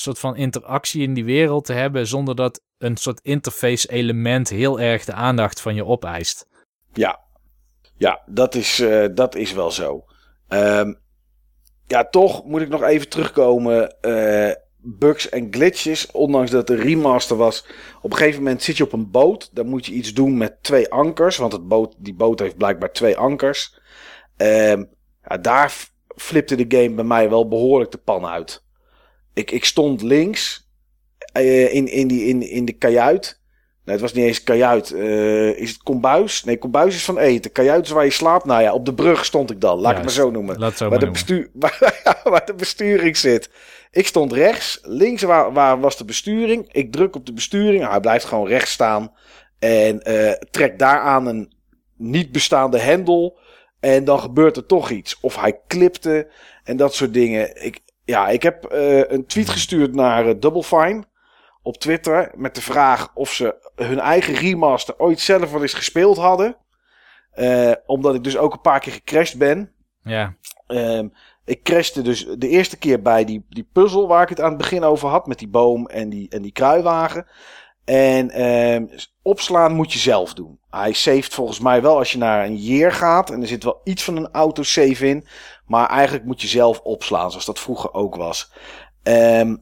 soort 0.00 0.18
van 0.18 0.36
interactie 0.36 1.02
in 1.02 1.14
die 1.14 1.24
wereld 1.24 1.64
te 1.64 1.72
hebben, 1.72 2.06
zonder 2.06 2.34
dat 2.34 2.62
een 2.78 2.96
soort 2.96 3.20
interface 3.20 3.88
element 3.88 4.48
heel 4.48 4.80
erg 4.80 5.04
de 5.04 5.12
aandacht 5.12 5.60
van 5.60 5.74
je 5.74 5.84
opeist. 5.84 6.48
Ja, 6.92 7.20
ja 7.96 8.22
dat, 8.26 8.54
is, 8.54 8.80
eh, 8.80 9.06
dat 9.14 9.34
is 9.34 9.52
wel 9.52 9.70
zo. 9.70 10.04
Ehm, 10.54 10.94
ja, 11.86 12.04
toch 12.04 12.44
moet 12.44 12.60
ik 12.60 12.68
nog 12.68 12.82
even 12.82 13.08
terugkomen. 13.08 14.00
eh, 14.00 14.52
bugs 14.86 15.28
en 15.28 15.48
glitches, 15.50 16.10
ondanks 16.10 16.50
dat 16.50 16.70
een 16.70 16.80
remaster 16.80 17.36
was. 17.36 17.66
Op 18.02 18.10
een 18.10 18.16
gegeven 18.16 18.42
moment 18.42 18.62
zit 18.62 18.76
je 18.76 18.84
op 18.84 18.92
een 18.92 19.10
boot. 19.10 19.50
Dan 19.52 19.66
moet 19.66 19.86
je 19.86 19.92
iets 19.92 20.14
doen 20.14 20.36
met 20.36 20.62
twee 20.62 20.90
ankers. 20.90 21.36
Want 21.36 21.52
het 21.52 21.68
boot, 21.68 21.94
die 21.98 22.14
boot 22.14 22.38
heeft 22.38 22.56
blijkbaar 22.56 22.92
twee 22.92 23.16
ankers. 23.16 23.78
Ehm, 24.36 24.84
daar 25.40 25.74
flipte 26.16 26.66
de 26.66 26.78
game 26.78 26.94
bij 26.94 27.04
mij 27.04 27.30
wel 27.30 27.48
behoorlijk 27.48 27.90
de 27.90 27.98
pan 27.98 28.26
uit. 28.26 28.64
Ik, 29.34 29.50
ik 29.50 29.64
stond 29.64 30.02
links 30.02 30.70
eh, 31.32 31.74
in, 31.74 31.86
in, 31.86 32.08
die, 32.08 32.24
in, 32.24 32.42
in 32.42 32.64
de 32.64 32.72
kajuit. 32.72 33.42
Nee, 33.84 33.94
het 33.94 34.00
was 34.00 34.12
niet 34.12 34.24
eens 34.24 34.42
kajuit. 34.42 34.92
Eh, 34.92 35.58
is 35.58 35.70
het 35.70 35.82
kombuis? 35.82 36.44
Nee, 36.44 36.58
kombuis 36.58 36.94
is 36.94 37.04
van 37.04 37.18
eten. 37.18 37.52
Kajuit 37.52 37.84
is 37.84 37.90
waar 37.90 38.04
je 38.04 38.10
slaapt. 38.10 38.44
Nou 38.44 38.62
ja, 38.62 38.72
op 38.72 38.84
de 38.84 38.94
brug 38.94 39.24
stond 39.24 39.50
ik 39.50 39.60
dan. 39.60 39.78
Laat 39.78 39.90
ik 39.90 39.96
het 39.96 40.04
maar 40.04 40.14
zo 40.14 40.30
noemen. 40.30 40.58
Laat 40.58 40.68
het 40.68 40.78
zo 40.78 40.88
waar, 40.88 40.98
de 40.98 41.10
bestuur, 41.10 41.50
waar, 41.60 42.20
waar 42.24 42.46
de 42.46 42.54
besturing 42.54 43.16
zit. 43.16 43.50
Ik 43.90 44.06
stond 44.06 44.32
rechts. 44.32 44.78
Links 44.82 45.22
waar, 45.22 45.52
waar 45.52 45.80
was 45.80 45.96
de 45.96 46.04
besturing. 46.04 46.72
Ik 46.72 46.92
druk 46.92 47.16
op 47.16 47.26
de 47.26 47.32
besturing. 47.32 47.78
Nou, 47.78 47.90
hij 47.90 48.00
blijft 48.00 48.24
gewoon 48.24 48.48
rechts 48.48 48.70
staan. 48.70 49.12
En 49.58 50.02
eh 50.02 50.32
trek 50.50 50.78
daaraan 50.78 51.26
een 51.26 51.52
niet 51.96 52.32
bestaande 52.32 52.78
hendel. 52.78 53.38
En 53.80 54.04
dan 54.04 54.20
gebeurt 54.20 54.56
er 54.56 54.66
toch 54.66 54.90
iets. 54.90 55.20
Of 55.20 55.36
hij 55.36 55.60
klipte 55.66 56.30
en 56.64 56.76
dat 56.76 56.94
soort 56.94 57.14
dingen. 57.14 57.64
Ik, 57.64 57.80
ja, 58.04 58.28
ik 58.28 58.42
heb 58.42 58.64
eh, 58.64 59.10
een 59.10 59.26
tweet 59.26 59.48
gestuurd 59.48 59.94
naar 59.94 60.40
Double 60.40 60.62
Fine 60.62 61.04
op 61.64 61.76
Twitter. 61.76 62.30
Met 62.34 62.54
de 62.54 62.62
vraag 62.62 63.10
of 63.14 63.32
ze 63.32 63.70
hun 63.74 64.00
eigen 64.00 64.34
remaster 64.34 64.94
ooit 64.98 65.20
zelf 65.20 65.52
wel 65.52 65.62
eens 65.62 65.74
gespeeld 65.74 66.16
hadden. 66.16 66.56
Eh, 67.30 67.72
omdat 67.86 68.14
ik 68.14 68.24
dus 68.24 68.36
ook 68.36 68.52
een 68.52 68.60
paar 68.60 68.80
keer 68.80 68.92
gecrashed 68.92 69.38
ben. 69.38 69.72
Ja, 70.02 70.36
Ehm, 70.66 71.08
ik 71.44 71.62
crashte 71.62 72.02
dus 72.02 72.26
de 72.38 72.48
eerste 72.48 72.76
keer 72.76 73.02
bij 73.02 73.24
die, 73.24 73.46
die 73.48 73.68
puzzel 73.72 74.08
waar 74.08 74.22
ik 74.22 74.28
het 74.28 74.40
aan 74.40 74.48
het 74.48 74.58
begin 74.58 74.82
over 74.84 75.08
had. 75.08 75.26
Met 75.26 75.38
die 75.38 75.48
boom 75.48 75.86
en 75.86 76.08
die, 76.08 76.28
en 76.28 76.42
die 76.42 76.52
kruiwagen. 76.52 77.26
En 77.84 78.30
ehm, 78.30 78.86
opslaan 79.22 79.72
moet 79.72 79.92
je 79.92 79.98
zelf 79.98 80.34
doen. 80.34 80.58
Hij 80.70 80.92
saved 80.92 81.34
volgens 81.34 81.60
mij 81.60 81.82
wel 81.82 81.98
als 81.98 82.12
je 82.12 82.18
naar 82.18 82.44
een 82.44 82.56
year 82.56 82.92
gaat. 82.92 83.30
En 83.30 83.40
er 83.40 83.46
zit 83.46 83.64
wel 83.64 83.80
iets 83.84 84.04
van 84.04 84.16
een 84.16 84.30
autosave 84.32 85.06
in. 85.06 85.26
Maar 85.66 85.88
eigenlijk 85.88 86.24
moet 86.24 86.42
je 86.42 86.48
zelf 86.48 86.80
opslaan, 86.80 87.30
zoals 87.30 87.46
dat 87.46 87.60
vroeger 87.60 87.92
ook 87.92 88.16
was. 88.16 88.52
Ehm, 89.02 89.56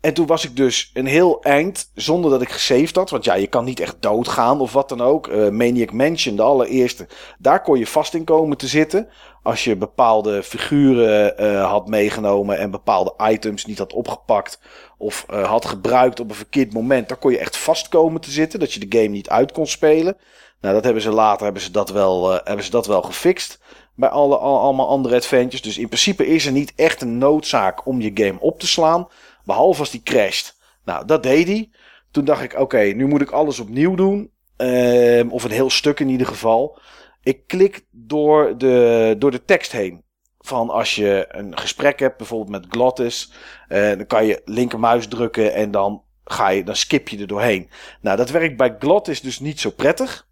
en 0.00 0.14
toen 0.14 0.26
was 0.26 0.44
ik 0.44 0.56
dus 0.56 0.90
een 0.94 1.06
heel 1.06 1.42
eind 1.42 1.90
zonder 1.94 2.30
dat 2.30 2.42
ik 2.42 2.50
gesaved 2.50 2.96
had. 2.96 3.10
Want 3.10 3.24
ja, 3.24 3.34
je 3.34 3.46
kan 3.46 3.64
niet 3.64 3.80
echt 3.80 3.96
doodgaan 4.00 4.60
of 4.60 4.72
wat 4.72 4.88
dan 4.88 5.00
ook. 5.00 5.28
Eh, 5.28 5.48
Maniac 5.48 5.92
Mansion, 5.92 6.36
de 6.36 6.42
allereerste. 6.42 7.06
Daar 7.38 7.62
kon 7.62 7.78
je 7.78 7.86
vast 7.86 8.14
in 8.14 8.24
komen 8.24 8.56
te 8.56 8.66
zitten. 8.66 9.08
Als 9.42 9.64
je 9.64 9.76
bepaalde 9.76 10.42
figuren 10.42 11.38
eh, 11.38 11.70
had 11.70 11.88
meegenomen 11.88 12.58
en 12.58 12.70
bepaalde 12.70 13.14
items 13.30 13.64
niet 13.66 13.78
had 13.78 13.92
opgepakt. 13.92 14.60
Of 14.98 15.24
eh, 15.28 15.48
had 15.48 15.64
gebruikt 15.64 16.20
op 16.20 16.28
een 16.28 16.34
verkeerd 16.36 16.72
moment. 16.72 17.08
Dan 17.08 17.18
kon 17.18 17.30
je 17.30 17.38
echt 17.38 17.56
vast 17.56 17.88
komen 17.88 18.20
te 18.20 18.30
zitten. 18.30 18.60
Dat 18.60 18.72
je 18.72 18.88
de 18.88 18.98
game 18.98 19.10
niet 19.10 19.28
uit 19.28 19.52
kon 19.52 19.66
spelen. 19.66 20.16
Nou, 20.60 20.74
dat 20.74 20.84
hebben 20.84 21.02
ze 21.02 21.10
later 21.10 21.44
hebben 21.44 21.62
ze 21.62 21.70
dat 21.70 21.90
wel, 21.90 22.30
hebben 22.44 22.64
ze 22.64 22.70
dat 22.70 22.86
wel 22.86 23.02
gefixt. 23.02 23.58
Bij 23.94 24.08
alle, 24.08 24.36
al- 24.36 24.60
allemaal 24.60 24.88
andere 24.88 25.14
adventures. 25.16 25.62
Dus 25.62 25.78
in 25.78 25.86
principe 25.88 26.26
is 26.26 26.46
er 26.46 26.52
niet 26.52 26.72
echt 26.76 27.02
een 27.02 27.18
noodzaak 27.18 27.86
om 27.86 28.00
je 28.00 28.10
game 28.14 28.40
op 28.40 28.60
te 28.60 28.66
slaan. 28.66 29.08
Behalve 29.44 29.80
als 29.80 29.90
die 29.90 30.02
crasht. 30.02 30.58
Nou, 30.84 31.06
dat 31.06 31.22
deed 31.22 31.46
hij. 31.46 31.70
Toen 32.10 32.24
dacht 32.24 32.42
ik, 32.42 32.58
oké, 32.58 32.80
nu 32.80 33.06
moet 33.06 33.20
ik 33.20 33.30
alles 33.30 33.60
opnieuw 33.60 33.94
doen. 33.94 34.30
Ehm, 34.56 35.28
of 35.28 35.44
een 35.44 35.50
heel 35.50 35.70
stuk 35.70 36.00
in 36.00 36.08
ieder 36.08 36.26
geval. 36.26 36.78
Ik 37.22 37.46
klik 37.46 37.86
door 37.90 38.58
de, 38.58 39.14
door 39.18 39.30
de 39.30 39.44
tekst 39.44 39.72
heen. 39.72 40.02
Van 40.38 40.70
als 40.70 40.94
je 40.94 41.24
een 41.28 41.58
gesprek 41.58 41.98
hebt, 41.98 42.16
bijvoorbeeld 42.16 42.50
met 42.50 42.66
Glottis. 42.68 43.32
eh, 43.68 43.88
dan 43.88 44.06
kan 44.06 44.26
je 44.26 44.42
linkermuis 44.44 45.08
drukken 45.08 45.54
en 45.54 45.70
dan, 45.70 46.02
ga 46.24 46.48
je, 46.48 46.64
dan 46.64 46.76
skip 46.76 47.08
je 47.08 47.18
er 47.18 47.26
doorheen. 47.26 47.70
Nou, 48.00 48.16
dat 48.16 48.30
werkt 48.30 48.56
bij 48.56 48.76
Glottis 48.78 49.20
dus 49.20 49.40
niet 49.40 49.60
zo 49.60 49.70
prettig. 49.70 50.28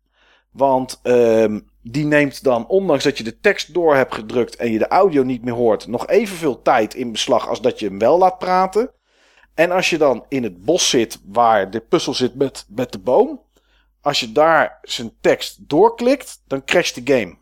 Want 0.53 1.01
ehm, 1.03 1.61
die 1.83 2.05
neemt 2.05 2.43
dan, 2.45 2.67
ondanks 2.67 3.05
dat 3.05 3.19
je 3.19 3.25
de 3.25 3.41
tekst 3.41 3.75
door 3.75 3.95
hebt 3.95 4.15
gedrukt 4.15 4.57
en 4.57 4.73
je 4.73 4.79
de 4.79 4.89
audio 4.89 5.23
niet 5.23 5.45
meer 5.45 5.55
hoort, 5.55 5.87
nog 5.87 6.07
evenveel 6.07 6.63
tijd 6.63 6.95
in 6.95 7.13
beslag 7.13 7.49
als 7.49 7.61
dat 7.61 7.79
je 7.79 7.87
hem 7.87 7.99
wel 7.99 8.19
laat 8.19 8.39
praten. 8.39 8.91
En 9.59 9.71
als 9.71 9.91
je 9.91 9.99
dan 9.99 10.25
in 10.29 10.43
het 10.43 10.65
bos 10.65 10.89
zit 10.89 11.21
waar 11.25 11.71
de 11.71 11.81
puzzel 11.81 12.15
zit 12.15 12.35
met, 12.35 12.67
met 12.69 12.93
de 12.93 12.99
boom, 12.99 13.43
als 14.01 14.21
je 14.21 14.33
daar 14.33 14.79
zijn 14.83 15.13
tekst 15.21 15.69
doorklikt, 15.69 16.43
dan 16.47 16.65
crasht 16.65 16.95
de 16.95 17.15
game. 17.15 17.37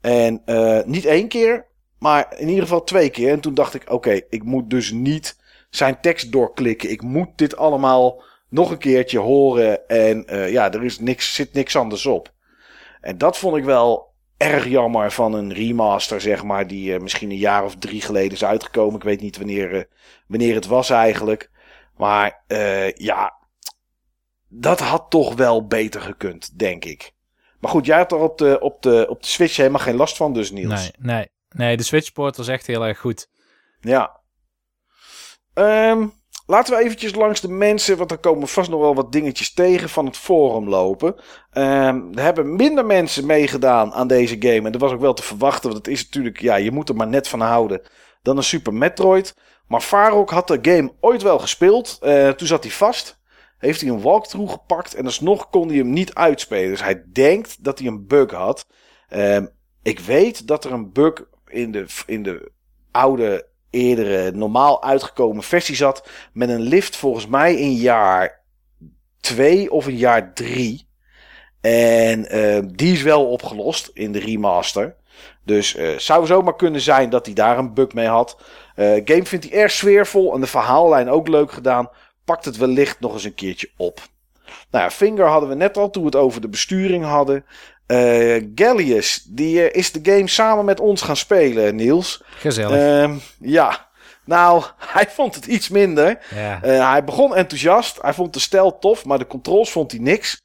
En 0.00 0.42
eh, 0.44 0.84
niet 0.84 1.04
één 1.04 1.28
keer, 1.28 1.66
maar 1.98 2.38
in 2.38 2.48
ieder 2.48 2.62
geval 2.62 2.84
twee 2.84 3.10
keer. 3.10 3.32
En 3.32 3.40
toen 3.40 3.54
dacht 3.54 3.74
ik, 3.74 3.90
oké, 3.90 4.20
ik 4.28 4.42
moet 4.42 4.70
dus 4.70 4.90
niet 4.90 5.36
zijn 5.70 6.00
tekst 6.00 6.32
doorklikken. 6.32 6.90
Ik 6.90 7.02
moet 7.02 7.28
dit 7.36 7.56
allemaal 7.56 8.22
nog 8.48 8.70
een 8.70 8.78
keertje 8.78 9.18
horen. 9.18 9.88
En 9.88 10.26
eh, 10.26 10.50
ja, 10.50 10.72
er 10.72 10.84
is 10.84 10.98
niks, 10.98 11.34
zit 11.34 11.52
niks 11.52 11.76
anders 11.76 12.06
op. 12.06 12.32
En 13.00 13.18
dat 13.18 13.38
vond 13.38 13.56
ik 13.56 13.64
wel 13.64 14.11
erg 14.42 14.66
jammer 14.66 15.12
van 15.12 15.34
een 15.34 15.52
remaster, 15.52 16.20
zeg 16.20 16.42
maar, 16.42 16.66
die 16.66 16.94
eh, 16.94 17.00
misschien 17.00 17.30
een 17.30 17.36
jaar 17.36 17.64
of 17.64 17.76
drie 17.76 18.00
geleden 18.00 18.32
is 18.32 18.44
uitgekomen. 18.44 18.96
Ik 18.96 19.02
weet 19.02 19.20
niet 19.20 19.36
wanneer, 19.36 19.74
eh, 19.74 19.82
wanneer 20.26 20.54
het 20.54 20.66
was 20.66 20.90
eigenlijk. 20.90 21.50
Maar 21.96 22.42
eh, 22.46 22.92
ja, 22.92 23.34
dat 24.48 24.80
had 24.80 25.10
toch 25.10 25.34
wel 25.34 25.66
beter 25.66 26.00
gekund, 26.00 26.58
denk 26.58 26.84
ik. 26.84 27.12
Maar 27.60 27.70
goed, 27.70 27.86
jij 27.86 27.96
had 27.96 28.12
er 28.12 28.18
op 28.18 28.38
de, 28.38 28.60
op 28.60 28.82
de, 28.82 29.06
op 29.08 29.22
de 29.22 29.28
Switch 29.28 29.56
helemaal 29.56 29.80
geen 29.80 29.96
last 29.96 30.16
van, 30.16 30.32
dus 30.32 30.50
Niels. 30.50 30.80
nee, 30.80 30.92
nee. 30.98 31.30
Nee, 31.48 31.76
de 31.76 31.82
Switchport 31.82 32.36
was 32.36 32.48
echt 32.48 32.66
heel 32.66 32.86
erg 32.86 32.98
goed. 32.98 33.28
Ja. 33.80 34.20
Ehm, 35.54 36.08
laten 36.52 36.76
we 36.76 36.82
eventjes 36.82 37.14
langs 37.14 37.40
de 37.40 37.48
mensen, 37.48 37.96
want 37.96 38.10
er 38.10 38.18
komen 38.18 38.48
vast 38.48 38.70
nog 38.70 38.80
wel 38.80 38.94
wat 38.94 39.12
dingetjes 39.12 39.54
tegen 39.54 39.88
van 39.88 40.06
het 40.06 40.16
forum 40.16 40.68
lopen. 40.68 41.14
Ehm, 41.50 42.00
er 42.14 42.22
hebben 42.22 42.56
minder 42.56 42.86
mensen 42.86 43.26
meegedaan 43.26 43.92
aan 43.92 44.06
deze 44.06 44.36
game. 44.38 44.66
En 44.66 44.72
dat 44.72 44.80
was 44.80 44.92
ook 44.92 45.00
wel 45.00 45.14
te 45.14 45.22
verwachten, 45.22 45.70
want 45.70 45.86
het 45.86 45.94
is 45.94 46.04
natuurlijk, 46.04 46.40
ja, 46.40 46.54
je 46.54 46.70
moet 46.70 46.88
er 46.88 46.94
maar 46.96 47.06
net 47.06 47.28
van 47.28 47.40
houden. 47.40 47.82
Dan 48.22 48.36
een 48.36 48.42
Super 48.42 48.74
Metroid. 48.74 49.34
Maar 49.66 49.80
Farok 49.80 50.30
had 50.30 50.48
de 50.48 50.58
game 50.62 50.92
ooit 51.00 51.22
wel 51.22 51.38
gespeeld. 51.38 51.98
Eh, 52.00 52.28
toen 52.28 52.46
zat 52.46 52.62
hij 52.62 52.72
vast. 52.72 53.20
Heeft 53.58 53.80
hij 53.80 53.90
een 53.90 54.02
walkthrough 54.02 54.52
gepakt 54.52 54.94
en 54.94 55.04
alsnog 55.04 55.50
kon 55.50 55.68
hij 55.68 55.76
hem 55.76 55.90
niet 55.92 56.14
uitspelen. 56.14 56.70
Dus 56.70 56.82
hij 56.82 57.04
denkt 57.12 57.64
dat 57.64 57.78
hij 57.78 57.88
een 57.88 58.06
bug 58.06 58.30
had. 58.30 58.66
Ehm, 59.08 59.46
ik 59.82 60.00
weet 60.00 60.46
dat 60.46 60.64
er 60.64 60.72
een 60.72 60.92
bug 60.92 61.24
in 61.46 61.72
de, 61.72 61.86
in 62.06 62.22
de 62.22 62.52
oude, 62.90 63.46
eerdere, 63.72 64.30
normaal 64.32 64.82
uitgekomen 64.82 65.42
versie 65.42 65.76
zat. 65.76 66.08
Met 66.32 66.48
een 66.48 66.60
lift 66.60 66.96
volgens 66.96 67.26
mij 67.26 67.54
in 67.54 67.72
jaar 67.72 68.40
2 69.20 69.70
of 69.70 69.88
in 69.88 69.96
jaar 69.96 70.34
3. 70.34 70.88
En 71.60 72.28
eh, 72.28 72.62
die 72.74 72.92
is 72.92 73.02
wel 73.02 73.26
opgelost 73.26 73.90
in 73.94 74.12
de 74.12 74.18
remaster. 74.18 74.96
Dus 75.44 75.74
eh 75.74 75.98
zou 75.98 76.26
zomaar 76.26 76.56
kunnen 76.56 76.80
zijn 76.80 77.10
dat 77.10 77.26
hij 77.26 77.34
daar 77.34 77.58
een 77.58 77.74
bug 77.74 77.92
mee 77.92 78.06
had. 78.06 78.36
Eh 78.74 79.00
game 79.04 79.24
vindt 79.24 79.50
hij 79.50 79.60
erg 79.60 79.70
sfeervol 79.70 80.34
en 80.34 80.40
de 80.40 80.46
verhaallijn 80.46 81.10
ook 81.10 81.28
leuk 81.28 81.52
gedaan. 81.52 81.90
Pakt 82.24 82.44
het 82.44 82.56
wellicht 82.56 83.00
nog 83.00 83.12
eens 83.12 83.24
een 83.24 83.34
keertje 83.34 83.70
op. 83.76 84.00
Nou 84.70 84.84
ja, 84.84 84.90
Finger 84.90 85.26
hadden 85.26 85.48
we 85.48 85.54
net 85.54 85.76
al 85.76 85.90
toen 85.90 86.02
we 86.02 86.08
het 86.08 86.18
over 86.18 86.40
de 86.40 86.48
besturing 86.48 87.04
hadden. 87.04 87.44
Eh 87.92 88.44
Gallius, 88.54 89.24
die 89.28 89.68
eh, 89.68 89.78
is 89.78 89.92
de 89.92 90.12
game 90.12 90.28
samen 90.28 90.64
met 90.64 90.80
ons 90.80 91.02
gaan 91.02 91.16
spelen, 91.16 91.76
Niels. 91.76 92.22
Gezellig. 92.24 92.78
Ehm, 92.78 93.16
ja, 93.40 93.90
nou, 94.24 94.64
hij 94.96 95.06
vond 95.10 95.34
het 95.34 95.46
iets 95.46 95.68
minder. 95.68 96.18
ja. 96.34 96.62
Eh, 96.62 96.90
hij 96.90 97.04
begon 97.04 97.34
enthousiast. 97.34 98.02
Hij 98.02 98.14
vond 98.14 98.32
de 98.34 98.40
stijl 98.40 98.78
tof, 98.78 99.04
maar 99.04 99.18
de 99.18 99.26
controls 99.26 99.70
vond 99.70 99.90
hij 99.90 100.00
niks. 100.00 100.40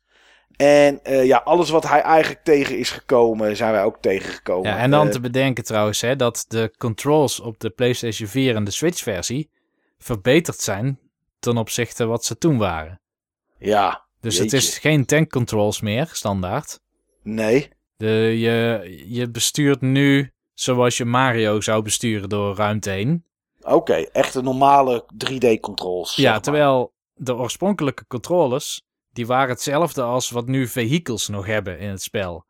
En 0.56 1.00
ja, 1.04 1.38
alles 1.38 1.70
wat 1.70 1.88
hij 1.88 2.02
eigenlijk 2.02 2.43
tegen 2.43 2.78
is 2.78 2.89
gekomen, 2.89 3.56
zijn 3.56 3.72
wij 3.72 3.84
ook 3.84 3.98
tegengekomen. 4.02 4.72
ja, 4.72 4.78
en 4.78 4.91
dan 4.91 5.10
te 5.10 5.20
bedenken 5.20 5.64
trouwens 5.64 6.02
hè, 6.02 6.16
dat 6.16 6.45
de 6.48 6.74
controls 6.78 7.39
op 7.39 7.60
de 7.60 7.70
PlayStation 7.70 8.30
4 8.30 8.56
en 8.56 8.64
de 8.64 8.72
Switch 8.72 9.04
versie 9.04 9.50
verbeterd 9.98 10.60
zijn 10.60 11.00
ten 11.39 11.58
opzichte 11.58 12.06
wat 12.06 12.26
ze 12.26 12.38
toen 12.38 12.58
waren. 12.58 13.02
ja, 13.60 14.06
Dus 14.22 14.38
het 14.38 14.54
is 14.54 14.78
geen 14.78 15.06
tank 15.06 15.30
controls 15.30 15.82
meer, 15.82 16.10
standaard. 16.12 16.80
Nee. 17.28 17.69
De, 17.95 18.07
je, 18.38 18.93
je 19.07 19.30
bestuurt 19.30 19.82
nu 19.82 20.32
zoals 20.53 20.97
je 20.97 21.05
Mario 21.05 21.61
zou 21.61 21.82
besturen 21.84 22.30
door 22.30 22.55
ruimte 22.55 22.89
heen. 22.89 23.25
Oké, 23.61 23.93
echte 23.93 24.41
normale 24.41 25.05
3D-controls. 25.25 26.15
Ja, 26.15 26.39
terwijl 26.39 26.93
de 27.13 27.36
oorspronkelijke 27.36 28.05
controllers, 28.07 28.82
die 29.09 29.28
waren 29.28 29.49
hetzelfde 29.49 30.01
als 30.01 30.30
wat 30.30 30.47
nu 30.47 30.67
vehicles 30.67 31.28
nog 31.28 31.45
hebben 31.45 31.80
in 31.80 31.89
het 31.89 32.01
spel. 32.01 32.45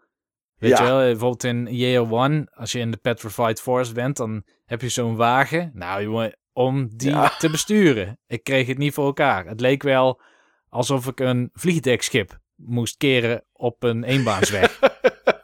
Weet 0.57 0.69
Ja. 0.77 0.77
je 0.83 0.89
wel, 0.89 0.97
bijvoorbeeld 0.99 1.43
in 1.43 1.67
Year 1.75 2.11
One, 2.11 2.47
als 2.53 2.71
je 2.71 2.79
in 2.79 2.91
de 2.91 2.97
Petrified 2.97 3.61
Forest 3.61 3.93
bent, 3.93 4.17
dan 4.17 4.43
heb 4.65 4.81
je 4.81 4.89
zo'n 4.89 5.15
wagen. 5.15 5.71
Nou, 5.73 6.01
jongen, 6.03 6.37
om 6.53 6.89
die 6.97 7.09
Ja. 7.09 7.29
te 7.37 7.49
besturen. 7.49 8.19
Ik 8.27 8.43
kreeg 8.43 8.67
het 8.67 8.77
niet 8.77 8.93
voor 8.93 9.05
elkaar. 9.05 9.45
Het 9.45 9.59
leek 9.59 9.83
wel 9.83 10.21
alsof 10.69 11.07
ik 11.07 11.19
een 11.19 11.49
vliegdekschip 11.53 12.39
moest 12.57 12.97
keren 12.97 13.43
op 13.53 13.83
een 13.83 14.03
eenbaansweg. 14.03 14.79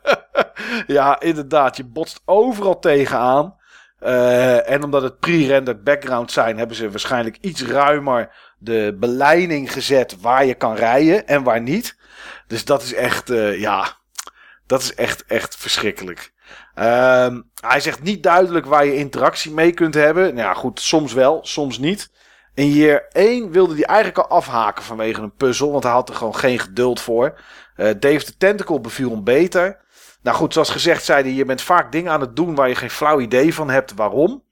ja, 0.87 1.19
inderdaad. 1.19 1.77
Je 1.77 1.83
botst 1.83 2.21
overal 2.25 2.79
tegenaan. 2.79 3.61
Eh, 3.99 4.69
en 4.69 4.83
omdat 4.83 5.01
het 5.01 5.19
pre-rendered 5.19 5.83
background 5.83 6.31
zijn, 6.31 6.57
hebben 6.57 6.75
ze 6.75 6.89
waarschijnlijk 6.89 7.37
iets 7.41 7.63
ruimer 7.63 8.35
de 8.57 8.97
beleiding 8.99 9.71
gezet 9.71 10.21
waar 10.21 10.45
je 10.45 10.53
kan 10.53 10.75
rijden 10.75 11.27
en 11.27 11.43
waar 11.43 11.61
niet. 11.61 11.97
Dus 12.47 12.65
dat 12.65 12.83
is 12.83 12.93
echt, 12.93 13.29
eh, 13.29 13.59
ja, 13.59 13.97
dat 14.65 14.81
is 14.81 14.95
echt, 14.95 15.25
echt 15.25 15.55
verschrikkelijk. 15.55 16.33
Ehm, 16.73 17.41
hij 17.61 17.79
zegt 17.79 18.03
niet 18.03 18.23
duidelijk 18.23 18.65
waar 18.65 18.85
je 18.85 18.95
interactie 18.95 19.51
mee 19.51 19.71
kunt 19.71 19.93
hebben. 19.93 20.23
Nou 20.23 20.47
ja, 20.47 20.53
goed, 20.53 20.79
soms 20.79 21.13
wel, 21.13 21.39
soms 21.45 21.77
niet. 21.77 22.11
In 22.55 22.69
year 22.69 23.05
1 23.11 23.51
wilde 23.51 23.73
hij 23.73 23.83
eigenlijk 23.83 24.17
al 24.17 24.37
afhaken 24.37 24.83
vanwege 24.83 25.21
een 25.21 25.35
puzzel, 25.35 25.71
want 25.71 25.83
hij 25.83 25.91
had 25.91 26.09
er 26.09 26.15
gewoon 26.15 26.35
geen 26.35 26.59
geduld 26.59 27.01
voor. 27.01 27.39
Uh, 27.77 27.85
Dave 27.99 28.23
the 28.23 28.37
Tentacle 28.37 28.81
beviel 28.81 29.09
hem 29.09 29.23
beter. 29.23 29.81
Nou 30.21 30.37
goed, 30.37 30.53
zoals 30.53 30.69
gezegd 30.69 31.03
zei 31.03 31.23
hij, 31.23 31.33
je 31.33 31.45
bent 31.45 31.61
vaak 31.61 31.91
dingen 31.91 32.11
aan 32.11 32.21
het 32.21 32.35
doen 32.35 32.55
waar 32.55 32.69
je 32.69 32.75
geen 32.75 32.89
flauw 32.89 33.19
idee 33.19 33.53
van 33.53 33.69
hebt 33.69 33.93
waarom. 33.93 34.43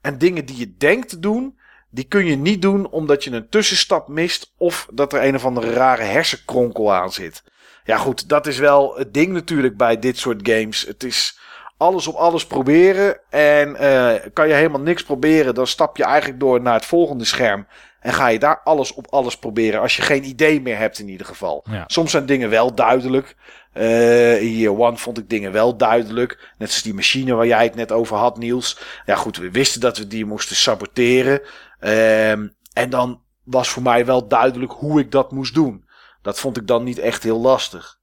En 0.00 0.18
dingen 0.18 0.44
die 0.44 0.56
je 0.56 0.76
denkt 0.76 1.08
te 1.08 1.18
doen, 1.18 1.58
die 1.90 2.04
kun 2.04 2.26
je 2.26 2.36
niet 2.36 2.62
doen 2.62 2.90
omdat 2.90 3.24
je 3.24 3.30
een 3.30 3.48
tussenstap 3.48 4.08
mist 4.08 4.54
of 4.56 4.88
dat 4.92 5.12
er 5.12 5.24
een 5.24 5.34
of 5.34 5.44
andere 5.44 5.72
rare 5.72 6.02
hersenkronkel 6.02 6.92
aan 6.92 7.12
zit. 7.12 7.42
Ja 7.84 7.96
goed, 7.96 8.28
dat 8.28 8.46
is 8.46 8.58
wel 8.58 8.96
het 8.96 9.14
ding 9.14 9.32
natuurlijk 9.32 9.76
bij 9.76 9.98
dit 9.98 10.18
soort 10.18 10.48
games. 10.48 10.86
Het 10.86 11.02
is 11.04 11.38
alles 11.82 12.06
op 12.06 12.14
alles 12.14 12.46
proberen 12.46 13.18
en 13.30 13.68
uh, 13.80 14.14
kan 14.32 14.48
je 14.48 14.54
helemaal 14.54 14.80
niks 14.80 15.02
proberen, 15.02 15.54
dan 15.54 15.66
stap 15.66 15.96
je 15.96 16.04
eigenlijk 16.04 16.40
door 16.40 16.60
naar 16.60 16.74
het 16.74 16.84
volgende 16.84 17.24
scherm. 17.24 17.66
En 18.00 18.12
ga 18.12 18.26
je 18.26 18.38
daar 18.38 18.60
alles 18.64 18.92
op 18.92 19.06
alles 19.10 19.38
proberen. 19.38 19.80
Als 19.80 19.96
je 19.96 20.02
geen 20.02 20.24
idee 20.24 20.60
meer 20.60 20.78
hebt 20.78 20.98
in 20.98 21.08
ieder 21.08 21.26
geval. 21.26 21.64
Ja. 21.70 21.84
Soms 21.86 22.10
zijn 22.10 22.26
dingen 22.26 22.50
wel 22.50 22.74
duidelijk. 22.74 23.36
Uh, 23.74 24.42
in 24.42 24.56
Year 24.56 24.78
One 24.78 24.96
vond 24.96 25.18
ik 25.18 25.28
dingen 25.28 25.52
wel 25.52 25.76
duidelijk. 25.76 26.52
Net 26.58 26.68
als 26.68 26.82
die 26.82 26.94
machine 26.94 27.34
waar 27.34 27.46
jij 27.46 27.64
het 27.64 27.74
net 27.74 27.92
over 27.92 28.16
had, 28.16 28.38
Niels. 28.38 28.78
Ja 29.06 29.14
goed, 29.16 29.36
we 29.36 29.50
wisten 29.50 29.80
dat 29.80 29.98
we 29.98 30.06
die 30.06 30.26
moesten 30.26 30.56
saboteren. 30.56 31.40
Um, 31.80 32.54
en 32.72 32.90
dan 32.90 33.22
was 33.44 33.68
voor 33.68 33.82
mij 33.82 34.06
wel 34.06 34.28
duidelijk 34.28 34.72
hoe 34.72 35.00
ik 35.00 35.10
dat 35.10 35.32
moest 35.32 35.54
doen. 35.54 35.84
Dat 36.22 36.40
vond 36.40 36.56
ik 36.56 36.66
dan 36.66 36.84
niet 36.84 36.98
echt 36.98 37.22
heel 37.22 37.40
lastig. 37.40 37.98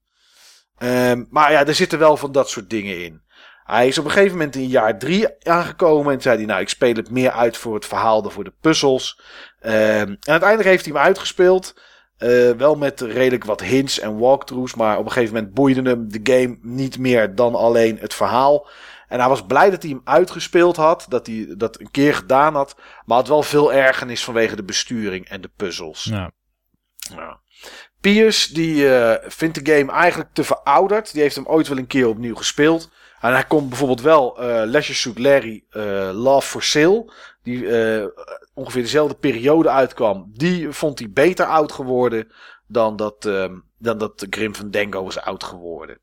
Um, 0.77 1.27
maar 1.29 1.51
ja, 1.51 1.65
er 1.65 1.75
zitten 1.75 1.99
wel 1.99 2.17
van 2.17 2.31
dat 2.31 2.49
soort 2.49 2.69
dingen 2.69 3.03
in. 3.03 3.21
Hij 3.69 3.87
is 3.87 3.97
op 3.97 4.05
een 4.05 4.11
gegeven 4.11 4.37
moment 4.37 4.55
in 4.55 4.67
jaar 4.67 4.99
drie 4.99 5.47
aangekomen 5.47 6.13
en 6.13 6.21
zei 6.21 6.37
hij, 6.37 6.45
nou, 6.45 6.61
ik 6.61 6.69
speel 6.69 6.93
het 6.93 7.11
meer 7.11 7.31
uit 7.31 7.57
voor 7.57 7.73
het 7.75 7.85
verhaal 7.85 8.21
dan 8.21 8.31
voor 8.31 8.43
de 8.43 8.53
puzzels. 8.61 9.21
Um, 9.61 9.71
en 9.71 10.17
uiteindelijk 10.21 10.69
heeft 10.69 10.85
hij 10.85 10.93
hem 10.93 11.03
uitgespeeld. 11.03 11.81
Uh, 12.19 12.51
wel 12.51 12.75
met 12.75 13.01
redelijk 13.01 13.43
wat 13.43 13.61
hints 13.61 13.99
en 13.99 14.17
walkthroughs, 14.17 14.75
maar 14.75 14.97
op 14.97 15.05
een 15.05 15.11
gegeven 15.11 15.33
moment 15.33 15.53
boeide 15.53 15.89
hem 15.89 16.11
de 16.11 16.19
game 16.23 16.57
niet 16.61 16.97
meer 16.97 17.35
dan 17.35 17.55
alleen 17.55 17.97
het 17.97 18.13
verhaal. 18.13 18.67
En 19.07 19.19
hij 19.19 19.29
was 19.29 19.45
blij 19.45 19.69
dat 19.69 19.81
hij 19.81 19.91
hem 19.91 20.01
uitgespeeld 20.03 20.75
had, 20.75 21.05
dat 21.09 21.27
hij 21.27 21.53
dat 21.57 21.79
een 21.79 21.91
keer 21.91 22.15
gedaan 22.15 22.55
had, 22.55 22.75
maar 23.05 23.17
had 23.17 23.27
wel 23.27 23.43
veel 23.43 23.73
ergernis 23.73 24.23
vanwege 24.23 24.55
de 24.55 24.63
besturing 24.63 25.29
en 25.29 25.41
de 25.41 25.51
puzzels. 25.55 26.03
Ja. 26.03 26.31
Ja. 27.15 27.39
Piers 28.01 28.47
die 28.47 28.75
uh, 28.75 29.13
vindt 29.21 29.65
de 29.65 29.73
game 29.75 29.91
eigenlijk 29.91 30.29
te 30.33 30.43
verouderd. 30.43 31.13
Die 31.13 31.21
heeft 31.21 31.35
hem 31.35 31.47
ooit 31.47 31.67
wel 31.67 31.77
een 31.77 31.87
keer 31.87 32.07
opnieuw 32.07 32.35
gespeeld. 32.35 32.89
En 33.19 33.33
hij 33.33 33.43
komt 33.43 33.69
bijvoorbeeld 33.69 34.01
wel 34.01 34.35
uh, 34.37 34.45
Leisure 34.65 34.97
Suit 34.97 35.19
Larry 35.19 35.63
uh, 35.71 36.09
Love 36.13 36.47
for 36.47 36.63
Sale. 36.63 37.13
Die 37.43 37.63
uh, 37.63 38.05
ongeveer 38.53 38.81
dezelfde 38.81 39.15
periode 39.15 39.69
uitkwam. 39.69 40.31
Die 40.33 40.71
vond 40.71 40.99
hij 40.99 41.11
beter 41.11 41.45
oud 41.45 41.71
geworden 41.71 42.31
dan 42.67 42.95
dat, 42.95 43.25
uh, 43.25 43.45
dan 43.77 43.97
dat 43.97 44.27
Grim 44.29 44.55
van 44.55 44.71
Dango 44.71 45.03
was 45.03 45.19
oud 45.19 45.43
geworden. 45.43 45.99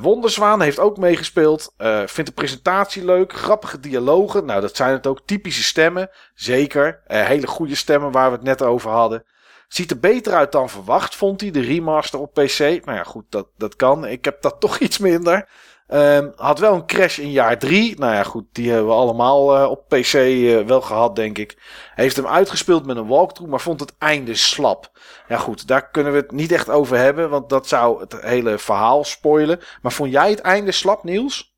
Wonderzwaan 0.00 0.60
heeft 0.60 0.78
ook 0.78 0.96
meegespeeld. 0.96 1.74
Vindt 2.04 2.26
de 2.26 2.32
presentatie 2.34 3.04
leuk. 3.04 3.32
Grappige 3.32 3.80
dialogen. 3.80 4.44
Nou, 4.44 4.60
dat 4.60 4.76
zijn 4.76 4.92
het 4.92 5.06
ook. 5.06 5.20
Typische 5.24 5.62
stemmen. 5.62 6.10
Zeker. 6.34 7.02
Hele 7.06 7.46
goede 7.46 7.74
stemmen 7.74 8.12
waar 8.12 8.30
we 8.30 8.36
het 8.36 8.44
net 8.44 8.62
over 8.62 8.90
hadden. 8.90 9.24
Ziet 9.72 9.90
er 9.90 9.98
beter 9.98 10.32
uit 10.32 10.52
dan 10.52 10.68
verwacht, 10.68 11.14
vond 11.14 11.40
hij. 11.40 11.50
De 11.50 11.60
remaster 11.60 12.20
op 12.20 12.34
PC. 12.34 12.58
Nou 12.58 12.96
ja, 12.96 13.02
goed, 13.02 13.24
dat, 13.28 13.48
dat 13.56 13.76
kan. 13.76 14.06
Ik 14.06 14.24
heb 14.24 14.42
dat 14.42 14.60
toch 14.60 14.78
iets 14.78 14.98
minder. 14.98 15.48
Um, 15.92 16.32
had 16.36 16.58
wel 16.58 16.74
een 16.74 16.86
crash 16.86 17.18
in 17.18 17.30
jaar 17.30 17.58
3. 17.58 17.98
Nou 17.98 18.14
ja, 18.14 18.22
goed, 18.22 18.44
die 18.52 18.70
hebben 18.70 18.88
we 18.88 18.94
allemaal 18.94 19.62
uh, 19.62 19.70
op 19.70 19.88
PC 19.88 20.14
uh, 20.14 20.60
wel 20.60 20.80
gehad, 20.80 21.16
denk 21.16 21.38
ik. 21.38 21.62
Heeft 21.94 22.16
hem 22.16 22.26
uitgespeeld 22.26 22.86
met 22.86 22.96
een 22.96 23.06
walkthrough, 23.06 23.50
maar 23.50 23.60
vond 23.60 23.80
het 23.80 23.94
einde 23.98 24.34
slap. 24.34 24.90
Ja, 25.28 25.36
goed, 25.36 25.66
daar 25.66 25.90
kunnen 25.90 26.12
we 26.12 26.18
het 26.18 26.30
niet 26.30 26.52
echt 26.52 26.70
over 26.70 26.96
hebben, 26.96 27.30
want 27.30 27.48
dat 27.48 27.68
zou 27.68 28.00
het 28.00 28.20
hele 28.20 28.58
verhaal 28.58 29.04
spoilen. 29.04 29.60
Maar 29.82 29.92
vond 29.92 30.10
jij 30.12 30.30
het 30.30 30.40
einde 30.40 30.72
slap, 30.72 31.04
Niels? 31.04 31.56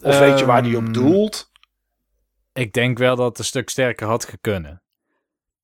Of 0.00 0.14
um, 0.14 0.20
weet 0.20 0.38
je 0.38 0.46
waar 0.46 0.62
die 0.62 0.76
op 0.76 0.94
doelt? 0.94 1.50
Ik 2.52 2.72
denk 2.72 2.98
wel 2.98 3.16
dat 3.16 3.28
het 3.28 3.38
een 3.38 3.44
stuk 3.44 3.68
sterker 3.68 4.06
had 4.06 4.24
gekunnen. 4.24 4.82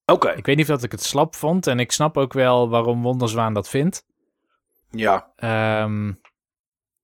Oké. 0.05 0.13
Okay. 0.13 0.37
Ik 0.37 0.47
weet 0.47 0.57
niet 0.57 0.71
of 0.71 0.75
dat 0.75 0.85
ik 0.85 0.93
het 0.93 1.03
slap 1.03 1.37
vond, 1.37 1.67
en 1.67 1.81
ik 1.81 1.93
snap 1.93 2.17
ook 2.17 2.33
wel 2.33 2.69
waarom 2.69 3.03
Wonderzwaan 3.03 3.55
dat 3.55 3.69
vindt. 3.69 4.07
Ja. 4.91 5.33
Um, 5.83 6.21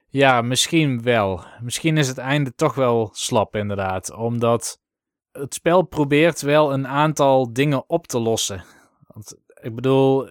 ja, 0.08 0.42
misschien 0.42 1.02
wel. 1.02 1.44
Misschien 1.60 1.96
is 1.96 2.08
het 2.08 2.18
einde 2.18 2.54
toch 2.54 2.74
wel 2.74 3.10
slap, 3.12 3.56
inderdaad. 3.56 4.12
Omdat 4.12 4.80
het 5.32 5.54
spel 5.54 5.82
probeert 5.82 6.40
wel 6.40 6.72
een 6.72 6.86
aantal 6.86 7.52
dingen 7.52 7.88
op 7.88 8.06
te 8.06 8.18
lossen. 8.18 8.64
Want 9.06 9.36
ik 9.60 9.74
bedoel, 9.74 10.28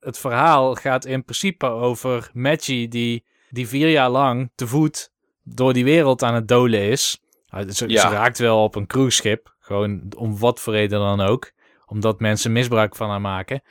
het 0.00 0.18
verhaal 0.18 0.74
gaat 0.74 1.04
in 1.04 1.24
principe 1.24 1.66
over 1.66 2.30
Maggie 2.32 2.88
die, 2.88 3.24
die 3.50 3.68
vier 3.68 3.88
jaar 3.88 4.10
lang 4.10 4.50
te 4.54 4.66
voet 4.66 5.12
door 5.42 5.72
die 5.72 5.84
wereld 5.84 6.22
aan 6.22 6.34
het 6.34 6.48
dolen 6.48 6.80
is. 6.80 7.22
Ze, 7.68 7.88
ja. 7.88 8.00
ze 8.00 8.08
raakt 8.08 8.38
wel 8.38 8.62
op 8.62 8.74
een 8.74 8.86
cruiseschip, 8.86 9.54
gewoon 9.58 10.12
om 10.16 10.38
wat 10.38 10.60
voor 10.60 10.72
reden 10.72 10.98
dan 10.98 11.20
ook. 11.20 11.52
Omdat 11.86 12.20
mensen 12.20 12.52
misbruik 12.52 12.96
van 12.96 13.08
haar 13.08 13.20
maken. 13.20 13.62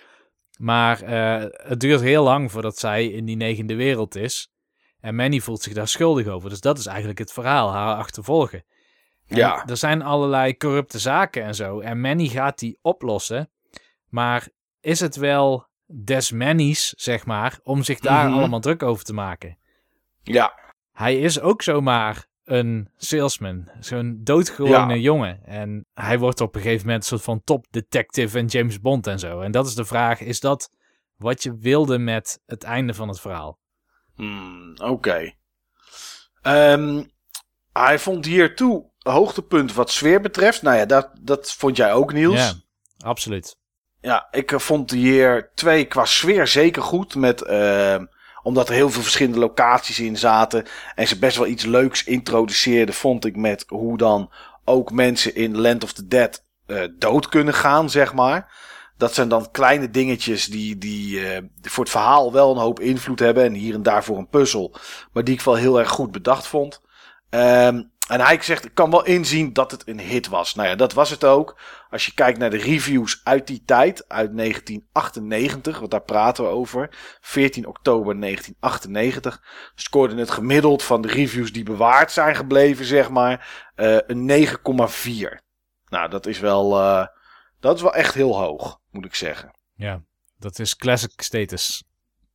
Maar 0.60 1.04
uh, 1.04 1.50
het 1.52 1.80
duurt 1.80 2.02
heel 2.02 2.24
lang 2.24 2.52
voordat 2.52 2.78
zij 2.78 3.06
in 3.06 3.26
die 3.26 3.36
negende 3.36 3.76
wereld 3.76 4.16
is. 4.16 4.52
En 5.08 5.16
Manny 5.16 5.40
voelt 5.40 5.62
zich 5.62 5.74
daar 5.74 5.88
schuldig 5.88 6.28
over. 6.28 6.50
Dus 6.50 6.60
dat 6.60 6.78
is 6.78 6.86
eigenlijk 6.86 7.20
het 7.20 7.34
verhaal, 7.34 7.72
haar 7.72 7.96
achtervolgen. 7.96 8.64
En 9.28 9.38
ja. 9.38 9.66
Er 9.66 9.78
zijn 9.78 10.02
allerlei 10.02 10.58
corrupte 10.58 11.00
zaken 11.00 11.44
en 11.44 11.56
zo. 11.56 11.80
En 11.80 12.02
Manny 12.02 12.28
gaat 12.28 12.60
die 12.60 12.80
oplossen. 12.82 13.50
Maar 14.10 14.48
is 14.82 15.00
het 15.00 15.16
wel 15.16 15.68
des 15.86 16.32
Manny's, 16.32 16.94
zeg 16.98 17.26
maar, 17.26 17.60
om 17.64 17.84
zich 17.84 18.00
daar 18.00 18.26
mm 18.26 18.32
-hmm. 18.32 18.40
allemaal 18.40 18.60
druk 18.60 18.84
over 18.84 19.04
te 19.04 19.14
maken? 19.14 19.58
Ja. 20.24 20.54
Hij 20.92 21.20
is 21.20 21.40
ook 21.40 21.62
zomaar 21.62 22.26
een 22.44 22.90
salesman. 22.98 23.70
Zo'n 23.80 24.20
doodgewone 24.24 24.94
ja. 24.94 25.02
jongen. 25.02 25.46
En 25.46 25.86
hij 25.94 26.20
wordt 26.20 26.42
op 26.42 26.56
een 26.56 26.62
gegeven 26.62 26.86
moment 26.86 27.04
een 27.04 27.10
soort 27.10 27.24
van 27.24 27.42
top 27.44 27.66
detective 27.70 28.38
en 28.38 28.46
James 28.46 28.80
Bond 28.80 29.08
en 29.08 29.20
zo. 29.20 29.42
En 29.42 29.52
dat 29.52 29.68
is 29.68 29.76
de 29.76 29.86
vraag, 29.86 30.22
is 30.22 30.40
dat 30.40 30.72
wat 31.16 31.44
je 31.44 31.58
wilde 31.58 31.98
met 31.98 32.42
het 32.46 32.64
einde 32.64 32.94
van 32.94 33.08
het 33.08 33.20
verhaal? 33.20 33.60
Hmm, 34.18 34.74
Oké. 34.78 34.92
Okay. 34.92 35.38
Um, 36.74 37.12
hij 37.74 38.00
vond 38.00 38.26
hiertoe 38.26 38.86
hoogtepunt 39.00 39.74
wat 39.74 39.92
sfeer 39.92 40.22
betreft. 40.22 40.62
Nou 40.62 40.78
ja, 40.78 40.86
dat, 40.86 41.10
dat 41.22 41.52
vond 41.52 41.78
jij 41.78 41.94
ook, 41.94 42.14
Niels. 42.14 42.36
Ja, 42.36 42.54
absoluut. 42.98 43.58
Ja, 44.02 44.28
ik 44.32 44.54
vond 44.56 44.92
hier 44.92 45.52
2 45.56 45.86
qua 45.86 46.06
sfeer 46.06 46.48
zeker 46.48 46.82
goed. 46.82 47.16
Met, 47.16 47.44
uh, 47.48 47.96
omdat 48.44 48.70
er 48.70 48.76
heel 48.76 48.90
veel 48.90 49.02
verschillende 49.02 49.40
locaties 49.40 50.00
in 50.00 50.18
zaten. 50.18 50.66
En 50.96 51.08
ze 51.08 51.20
best 51.20 51.38
wel 51.38 51.48
iets 51.48 51.66
leuks 51.66 52.04
introduceerden, 52.04 52.96
vond 52.96 53.26
ik. 53.26 53.36
Met 53.36 53.64
hoe 53.68 53.98
dan 53.98 54.32
ook 54.66 54.92
mensen 54.92 55.36
in 55.36 55.58
Land 55.58 55.84
of 55.84 55.94
the 55.94 56.08
Dead 56.08 56.44
uh, 56.68 56.84
dood 56.98 57.30
kunnen 57.30 57.54
gaan, 57.54 57.90
zeg 57.90 58.14
maar. 58.14 58.52
Dat 58.98 59.14
zijn 59.14 59.30
dan 59.30 59.52
kleine 59.52 59.90
dingetjes 59.90 60.46
die, 60.46 60.78
die, 60.78 61.20
die 61.62 61.72
voor 61.72 61.84
het 61.84 61.94
verhaal 61.94 62.32
wel 62.32 62.52
een 62.52 62.62
hoop 62.62 62.80
invloed 62.80 63.20
hebben. 63.20 63.44
En 63.44 63.54
hier 63.54 63.74
en 63.74 63.84
daar 63.84 64.04
voor 64.04 64.18
een 64.18 64.30
puzzel. 64.30 64.76
Maar 65.12 65.24
die 65.24 65.34
ik 65.34 65.42
wel 65.42 65.56
heel 65.56 65.80
erg 65.80 65.90
goed 65.90 66.12
bedacht 66.12 66.48
vond. 66.48 66.82
Um, 67.30 67.92
en 68.08 68.22
hij 68.22 68.42
zegt, 68.42 68.66
ik 68.66 68.74
kan 68.74 68.92
wel 68.92 69.06
inzien 69.06 69.54
dat 69.54 69.72
het 69.72 69.88
een 69.88 70.00
hit 70.00 70.28
was. 70.28 70.56
Nou 70.56 70.68
ja, 70.68 70.76
dat 70.76 70.94
was 70.94 71.10
het 71.10 71.24
ook. 71.24 71.60
Als 71.90 72.06
je 72.06 72.14
kijkt 72.14 72.40
naar 72.40 72.50
de 72.50 72.58
reviews 72.58 73.22
uit 73.24 73.48
die 73.48 73.64
tijd, 73.66 74.10
uit 74.10 74.38
1998, 74.38 75.80
want 75.80 75.92
daar 75.92 76.02
praten 76.02 76.44
we 76.44 76.50
over. 76.50 76.90
14 77.22 77.68
oktober 77.68 78.20
1998. 78.20 79.42
Scoorde 79.76 80.16
het 80.16 80.32
gemiddeld 80.32 80.84
van 80.84 81.02
de 81.02 81.08
reviews 81.08 81.52
die 81.52 81.64
bewaard 81.64 82.12
zijn 82.12 82.36
gebleven, 82.36 82.86
zeg 82.86 83.10
maar, 83.10 83.72
uh, 83.76 83.98
een 84.08 84.26
9,4. 84.26 85.42
Nou, 85.90 86.10
dat 86.10 86.26
is 86.26 86.40
wel, 86.40 86.80
uh, 86.80 87.06
dat 87.60 87.76
is 87.76 87.82
wel 87.82 87.94
echt 87.94 88.14
heel 88.14 88.38
hoog, 88.38 88.80
moet 88.98 89.06
ik 89.06 89.16
zeggen. 89.16 89.52
Ja, 89.74 90.02
dat 90.38 90.60
is 90.60 90.76
classic 90.76 91.22
status. 91.22 91.84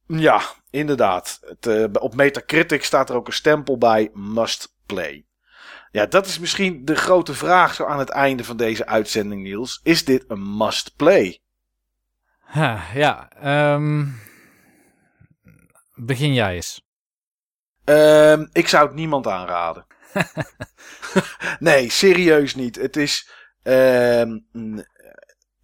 Ja, 0.06 0.42
inderdaad. 0.70 1.38
Het, 1.40 1.66
uh, 1.66 1.86
op 1.92 2.14
Metacritic 2.14 2.84
staat 2.84 3.10
er 3.10 3.16
ook 3.16 3.26
een 3.26 3.32
stempel 3.32 3.78
bij 3.78 4.10
must 4.12 4.74
play. 4.86 5.26
Ja, 5.90 6.06
dat 6.06 6.26
is 6.26 6.38
misschien 6.38 6.84
de 6.84 6.94
grote 6.94 7.34
vraag 7.34 7.74
zo 7.74 7.84
aan 7.84 7.98
het 7.98 8.08
einde 8.08 8.44
van 8.44 8.56
deze 8.56 8.86
uitzending, 8.86 9.42
Niels. 9.42 9.80
Is 9.82 10.04
dit 10.04 10.24
een 10.28 10.56
must 10.56 10.96
play? 10.96 11.40
Ha, 12.38 12.82
ja, 12.94 13.28
um, 13.74 14.20
begin 15.94 16.34
jij 16.34 16.54
eens. 16.54 16.86
Um, 17.84 18.48
ik 18.52 18.68
zou 18.68 18.86
het 18.86 18.94
niemand 18.94 19.26
aanraden. 19.26 19.86
nee, 21.58 21.90
serieus 21.90 22.54
niet. 22.54 22.76
Het 22.76 22.96
is. 22.96 23.30
Um, 23.62 24.46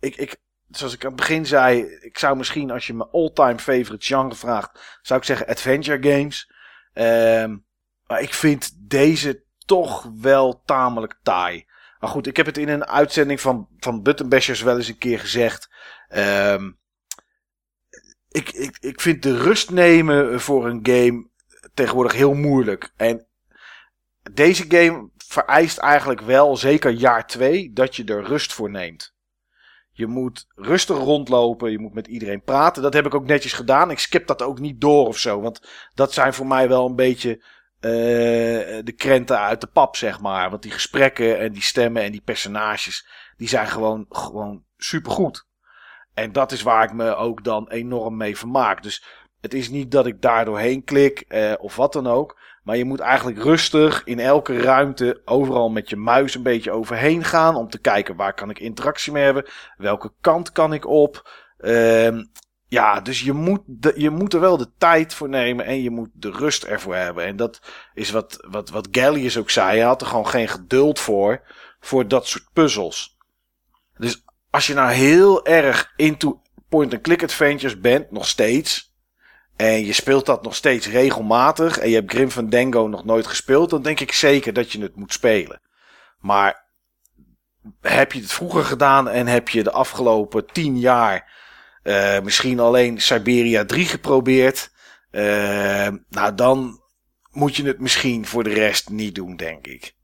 ik, 0.00 0.16
ik, 0.16 0.36
zoals 0.68 0.94
ik 0.94 1.04
aan 1.04 1.10
het 1.10 1.20
begin 1.20 1.46
zei, 1.46 1.82
ik 2.00 2.18
zou 2.18 2.36
misschien 2.36 2.70
als 2.70 2.86
je 2.86 2.94
mijn 2.94 3.10
all-time 3.10 3.58
favorite 3.58 4.06
genre 4.06 4.34
vraagt, 4.34 4.98
zou 5.02 5.20
ik 5.20 5.26
zeggen 5.26 5.46
adventure 5.46 6.10
games. 6.10 6.52
Um, 6.92 7.66
maar 8.06 8.20
ik 8.20 8.34
vind 8.34 8.70
deze 8.76 9.42
toch 9.66 10.10
wel 10.20 10.62
tamelijk 10.64 11.18
taai. 11.22 11.66
Maar 12.00 12.10
goed, 12.10 12.26
ik 12.26 12.36
heb 12.36 12.46
het 12.46 12.58
in 12.58 12.68
een 12.68 12.86
uitzending 12.86 13.40
van, 13.40 13.68
van 13.78 14.02
Button 14.02 14.28
Bashers 14.28 14.62
wel 14.62 14.76
eens 14.76 14.88
een 14.88 14.98
keer 14.98 15.18
gezegd. 15.18 15.70
Ehm, 16.08 16.70
ik, 18.28 18.50
ik, 18.50 18.76
ik 18.80 19.00
vind 19.00 19.22
de 19.22 19.36
rust 19.36 19.70
nemen 19.70 20.40
voor 20.40 20.66
een 20.66 20.80
game 20.82 21.28
tegenwoordig 21.74 22.12
heel 22.12 22.34
moeilijk. 22.34 22.92
En 22.96 23.26
deze 24.32 24.64
game 24.68 25.10
vereist 25.16 25.78
eigenlijk 25.78 26.20
wel, 26.20 26.56
zeker 26.56 26.90
jaar 26.90 27.26
2, 27.26 27.72
dat 27.72 27.96
je 27.96 28.04
er 28.04 28.24
rust 28.24 28.52
voor 28.52 28.70
neemt. 28.70 29.16
Je 29.98 30.06
moet 30.06 30.46
rustig 30.54 30.96
rondlopen, 30.96 31.70
je 31.70 31.78
moet 31.78 31.94
met 31.94 32.06
iedereen 32.06 32.42
praten. 32.42 32.82
Dat 32.82 32.92
heb 32.92 33.06
ik 33.06 33.14
ook 33.14 33.26
netjes 33.26 33.52
gedaan. 33.52 33.90
Ik 33.90 33.98
skip 33.98 34.26
dat 34.26 34.42
ook 34.42 34.58
niet 34.58 34.80
door 34.80 35.06
of 35.06 35.18
zo. 35.18 35.40
Want 35.40 35.68
dat 35.94 36.12
zijn 36.12 36.34
voor 36.34 36.46
mij 36.46 36.68
wel 36.68 36.86
een 36.86 36.96
beetje 36.96 37.36
uh, 37.36 37.90
de 38.84 38.94
krenten 38.96 39.38
uit 39.38 39.60
de 39.60 39.66
pap, 39.66 39.96
zeg 39.96 40.20
maar. 40.20 40.50
Want 40.50 40.62
die 40.62 40.70
gesprekken 40.70 41.38
en 41.38 41.52
die 41.52 41.62
stemmen 41.62 42.02
en 42.02 42.12
die 42.12 42.20
personages, 42.20 43.08
die 43.36 43.48
zijn 43.48 43.66
gewoon, 43.66 44.06
gewoon 44.08 44.64
supergoed. 44.76 45.46
En 46.14 46.32
dat 46.32 46.52
is 46.52 46.62
waar 46.62 46.84
ik 46.84 46.92
me 46.92 47.14
ook 47.14 47.44
dan 47.44 47.68
enorm 47.68 48.16
mee 48.16 48.36
vermaak. 48.36 48.82
Dus 48.82 49.04
het 49.40 49.54
is 49.54 49.68
niet 49.68 49.90
dat 49.90 50.06
ik 50.06 50.22
daar 50.22 50.44
doorheen 50.44 50.84
klik 50.84 51.24
uh, 51.28 51.52
of 51.58 51.76
wat 51.76 51.92
dan 51.92 52.06
ook. 52.06 52.38
Maar 52.68 52.76
je 52.76 52.84
moet 52.84 53.00
eigenlijk 53.00 53.42
rustig 53.42 54.04
in 54.04 54.18
elke 54.18 54.60
ruimte 54.60 55.20
overal 55.24 55.68
met 55.70 55.88
je 55.88 55.96
muis 55.96 56.34
een 56.34 56.42
beetje 56.42 56.70
overheen 56.70 57.24
gaan. 57.24 57.56
Om 57.56 57.68
te 57.68 57.78
kijken 57.78 58.16
waar 58.16 58.34
kan 58.34 58.50
ik 58.50 58.58
interactie 58.58 59.12
mee 59.12 59.24
hebben. 59.24 59.48
Welke 59.76 60.12
kant 60.20 60.52
kan 60.52 60.72
ik 60.72 60.86
op. 60.86 61.30
Uh, 61.58 62.22
ja, 62.66 63.00
dus 63.00 63.20
je 63.20 63.32
moet, 63.32 63.60
je 63.94 64.10
moet 64.10 64.34
er 64.34 64.40
wel 64.40 64.56
de 64.56 64.70
tijd 64.78 65.14
voor 65.14 65.28
nemen 65.28 65.64
en 65.64 65.82
je 65.82 65.90
moet 65.90 66.08
de 66.12 66.30
rust 66.30 66.64
ervoor 66.64 66.94
hebben. 66.94 67.24
En 67.24 67.36
dat 67.36 67.60
is 67.94 68.10
wat, 68.10 68.46
wat, 68.50 68.70
wat 68.70 68.88
Gallius 68.90 69.38
ook 69.38 69.50
zei. 69.50 69.68
Hij 69.68 69.86
had 69.86 70.00
er 70.00 70.06
gewoon 70.06 70.28
geen 70.28 70.48
geduld 70.48 70.98
voor, 70.98 71.42
voor 71.80 72.08
dat 72.08 72.26
soort 72.26 72.48
puzzels. 72.52 73.16
Dus 73.96 74.24
als 74.50 74.66
je 74.66 74.74
nou 74.74 74.90
heel 74.90 75.46
erg 75.46 75.92
into 75.96 76.42
point-and-click 76.68 77.22
adventures 77.22 77.80
bent, 77.80 78.10
nog 78.10 78.26
steeds. 78.26 78.87
En 79.58 79.84
je 79.84 79.92
speelt 79.92 80.26
dat 80.26 80.42
nog 80.42 80.54
steeds 80.54 80.88
regelmatig. 80.88 81.78
En 81.78 81.88
je 81.88 81.94
hebt 81.94 82.12
Grim 82.12 82.30
Fandango 82.30 82.86
nog 82.86 83.04
nooit 83.04 83.26
gespeeld. 83.26 83.70
Dan 83.70 83.82
denk 83.82 84.00
ik 84.00 84.12
zeker 84.12 84.52
dat 84.52 84.72
je 84.72 84.82
het 84.82 84.96
moet 84.96 85.12
spelen. 85.12 85.60
Maar 86.18 86.66
heb 87.80 88.12
je 88.12 88.20
het 88.20 88.32
vroeger 88.32 88.64
gedaan 88.64 89.08
en 89.08 89.26
heb 89.26 89.48
je 89.48 89.62
de 89.62 89.70
afgelopen 89.70 90.46
tien 90.46 90.78
jaar 90.78 91.36
uh, 91.82 92.20
misschien 92.20 92.60
alleen 92.60 93.00
Siberia 93.00 93.64
3 93.64 93.86
geprobeerd. 93.86 94.70
Uh, 95.10 95.88
nou, 96.08 96.34
dan 96.34 96.82
moet 97.30 97.56
je 97.56 97.64
het 97.64 97.80
misschien 97.80 98.26
voor 98.26 98.44
de 98.44 98.52
rest 98.52 98.90
niet 98.90 99.14
doen, 99.14 99.36
denk 99.36 99.66
ik. 99.66 99.94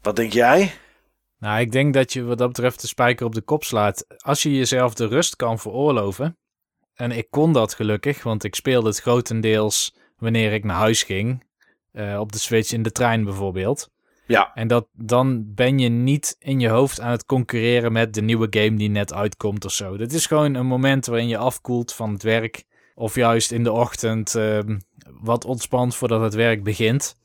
Wat 0.00 0.16
denk 0.16 0.32
jij? 0.32 0.72
Nou, 1.38 1.60
ik 1.60 1.72
denk 1.72 1.94
dat 1.94 2.12
je 2.12 2.22
wat 2.22 2.38
dat 2.38 2.48
betreft 2.48 2.80
de 2.80 2.86
spijker 2.86 3.26
op 3.26 3.34
de 3.34 3.42
kop 3.42 3.64
slaat. 3.64 4.04
Als 4.18 4.42
je 4.42 4.54
jezelf 4.54 4.94
de 4.94 5.06
rust 5.06 5.36
kan 5.36 5.58
veroorloven, 5.58 6.36
en 7.02 7.10
ik 7.10 7.30
kon 7.30 7.52
dat 7.52 7.74
gelukkig, 7.74 8.22
want 8.22 8.44
ik 8.44 8.54
speelde 8.54 8.88
het 8.88 9.00
grotendeels 9.00 9.94
wanneer 10.18 10.52
ik 10.52 10.64
naar 10.64 10.76
huis 10.76 11.02
ging. 11.02 11.44
Uh, 11.92 12.18
op 12.18 12.32
de 12.32 12.38
Switch 12.38 12.72
in 12.72 12.82
de 12.82 12.92
trein 12.92 13.24
bijvoorbeeld. 13.24 13.90
Ja. 14.26 14.54
En 14.54 14.68
dat, 14.68 14.88
dan 14.92 15.54
ben 15.54 15.78
je 15.78 15.88
niet 15.88 16.36
in 16.38 16.60
je 16.60 16.68
hoofd 16.68 17.00
aan 17.00 17.10
het 17.10 17.26
concurreren 17.26 17.92
met 17.92 18.14
de 18.14 18.22
nieuwe 18.22 18.46
game 18.50 18.74
die 18.74 18.88
net 18.88 19.12
uitkomt 19.12 19.64
of 19.64 19.72
zo. 19.72 19.96
Dat 19.96 20.12
is 20.12 20.26
gewoon 20.26 20.54
een 20.54 20.66
moment 20.66 21.06
waarin 21.06 21.28
je 21.28 21.36
afkoelt 21.36 21.94
van 21.94 22.12
het 22.12 22.22
werk. 22.22 22.64
Of 22.94 23.14
juist 23.14 23.50
in 23.50 23.62
de 23.62 23.72
ochtend 23.72 24.34
uh, 24.34 24.58
wat 25.20 25.44
ontspant 25.44 25.96
voordat 25.96 26.20
het 26.20 26.34
werk 26.34 26.62
begint. 26.62 27.16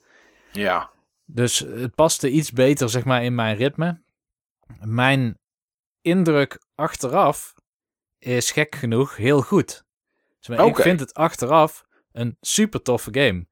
Ja. 0.51 0.89
Dus 1.25 1.59
het 1.59 1.95
paste 1.95 2.29
iets 2.29 2.51
beter, 2.51 2.89
zeg 2.89 3.05
maar, 3.05 3.23
in 3.23 3.35
mijn 3.35 3.55
ritme. 3.55 4.01
Mijn 4.79 5.37
indruk 6.01 6.61
achteraf 6.75 7.53
is 8.19 8.51
gek 8.51 8.75
genoeg 8.75 9.15
heel 9.15 9.41
goed. 9.41 9.85
Dus 10.39 10.57
Ik 10.57 10.75
vind 10.75 10.99
het 10.99 11.13
achteraf 11.13 11.85
een 12.11 12.37
super 12.41 12.81
toffe 12.81 13.09
game. 13.11 13.45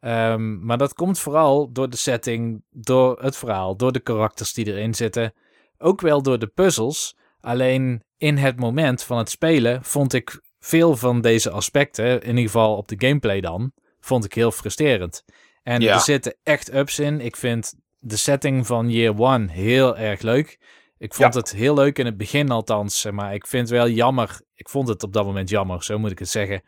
Um, 0.00 0.64
maar 0.64 0.78
dat 0.78 0.94
komt 0.94 1.18
vooral 1.18 1.72
door 1.72 1.90
de 1.90 1.96
setting, 1.96 2.62
door 2.70 3.22
het 3.22 3.36
verhaal, 3.36 3.76
door 3.76 3.92
de 3.92 4.00
karakters 4.00 4.52
die 4.52 4.66
erin 4.66 4.94
zitten. 4.94 5.34
Ook 5.78 6.00
wel 6.00 6.22
door 6.22 6.38
de 6.38 6.46
puzzels. 6.46 7.16
Alleen 7.40 8.02
in 8.16 8.36
het 8.36 8.56
moment 8.56 9.02
van 9.02 9.18
het 9.18 9.30
spelen 9.30 9.84
vond 9.84 10.12
ik 10.12 10.40
veel 10.60 10.96
van 10.96 11.20
deze 11.20 11.50
aspecten, 11.50 12.22
in 12.22 12.28
ieder 12.28 12.44
geval 12.44 12.76
op 12.76 12.88
de 12.88 13.06
gameplay 13.06 13.40
dan, 13.40 13.72
vond 14.00 14.24
ik 14.24 14.34
heel 14.34 14.52
frustrerend. 14.52 15.24
En 15.62 15.82
er 15.82 16.00
zitten 16.00 16.36
echt 16.42 16.74
ups 16.74 16.98
in. 16.98 17.20
Ik 17.20 17.36
vind 17.36 17.74
de 17.98 18.16
setting 18.16 18.66
van 18.66 18.90
Year 18.90 19.18
One 19.18 19.50
heel 19.50 19.96
erg 19.96 20.20
leuk. 20.20 20.58
Ik 21.00 21.14
vond 21.14 21.34
het 21.34 21.50
heel 21.50 21.74
leuk 21.74 21.98
in 21.98 22.06
het 22.06 22.16
begin 22.16 22.50
althans, 22.50 23.06
maar 23.10 23.34
ik 23.34 23.46
vind 23.46 23.68
het 23.68 23.78
wel 23.78 23.88
jammer. 23.88 24.40
Ik 24.54 24.68
vond 24.68 24.88
het 24.88 25.02
op 25.02 25.12
dat 25.12 25.24
moment 25.24 25.48
jammer, 25.48 25.84
zo 25.84 25.98
moet 25.98 26.10
ik 26.10 26.18
het 26.18 26.28
zeggen. 26.28 26.62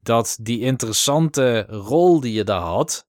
Dat 0.00 0.38
die 0.40 0.60
interessante 0.60 1.66
rol 1.68 2.20
die 2.20 2.32
je 2.32 2.44
daar 2.44 2.60
had. 2.60 3.06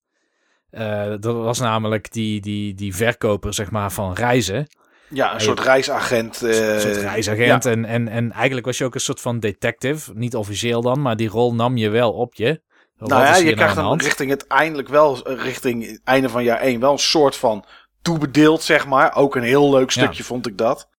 Uh, 0.71 1.13
dat 1.19 1.35
was 1.35 1.59
namelijk 1.59 2.11
die, 2.11 2.41
die, 2.41 2.73
die 2.73 2.95
verkoper, 2.95 3.53
zeg 3.53 3.71
maar, 3.71 3.91
van 3.91 4.13
reizen. 4.13 4.67
Ja, 5.09 5.33
een 5.33 5.41
soort 5.41 5.59
reisagent. 5.59 6.43
Uh, 6.43 6.73
een 6.73 6.81
soort 6.81 6.95
reisagent. 6.95 7.65
En, 7.65 7.85
en, 7.85 8.07
en 8.07 8.31
eigenlijk 8.31 8.65
was 8.65 8.77
je 8.77 8.85
ook 8.85 8.95
een 8.95 8.99
soort 8.99 9.21
van 9.21 9.39
detective. 9.39 10.11
Niet 10.13 10.35
officieel 10.35 10.81
dan, 10.81 11.01
maar 11.01 11.15
die 11.15 11.29
rol 11.29 11.53
nam 11.53 11.77
je 11.77 11.89
wel 11.89 12.11
op 12.11 12.35
je. 12.35 12.61
nou 12.97 13.21
ja, 13.21 13.35
je 13.35 13.53
krijgt 13.53 13.75
dan 13.75 13.99
richting 13.99 14.29
het 14.29 14.47
eindelijk 14.47 14.87
wel, 14.87 15.33
richting 15.33 15.87
het 15.87 16.01
einde 16.03 16.29
van 16.29 16.43
jaar 16.43 16.59
1, 16.59 16.79
wel 16.79 16.91
een 16.91 16.97
soort 16.97 17.35
van 17.35 17.65
toebedeeld, 18.03 18.63
zeg 18.63 18.87
maar. 18.87 19.15
Ook 19.15 19.35
een 19.35 19.43
heel 19.43 19.69
leuk 19.69 19.91
stukje 19.91 20.23
vond 20.23 20.47
ik 20.47 20.57
dat. 20.57 20.89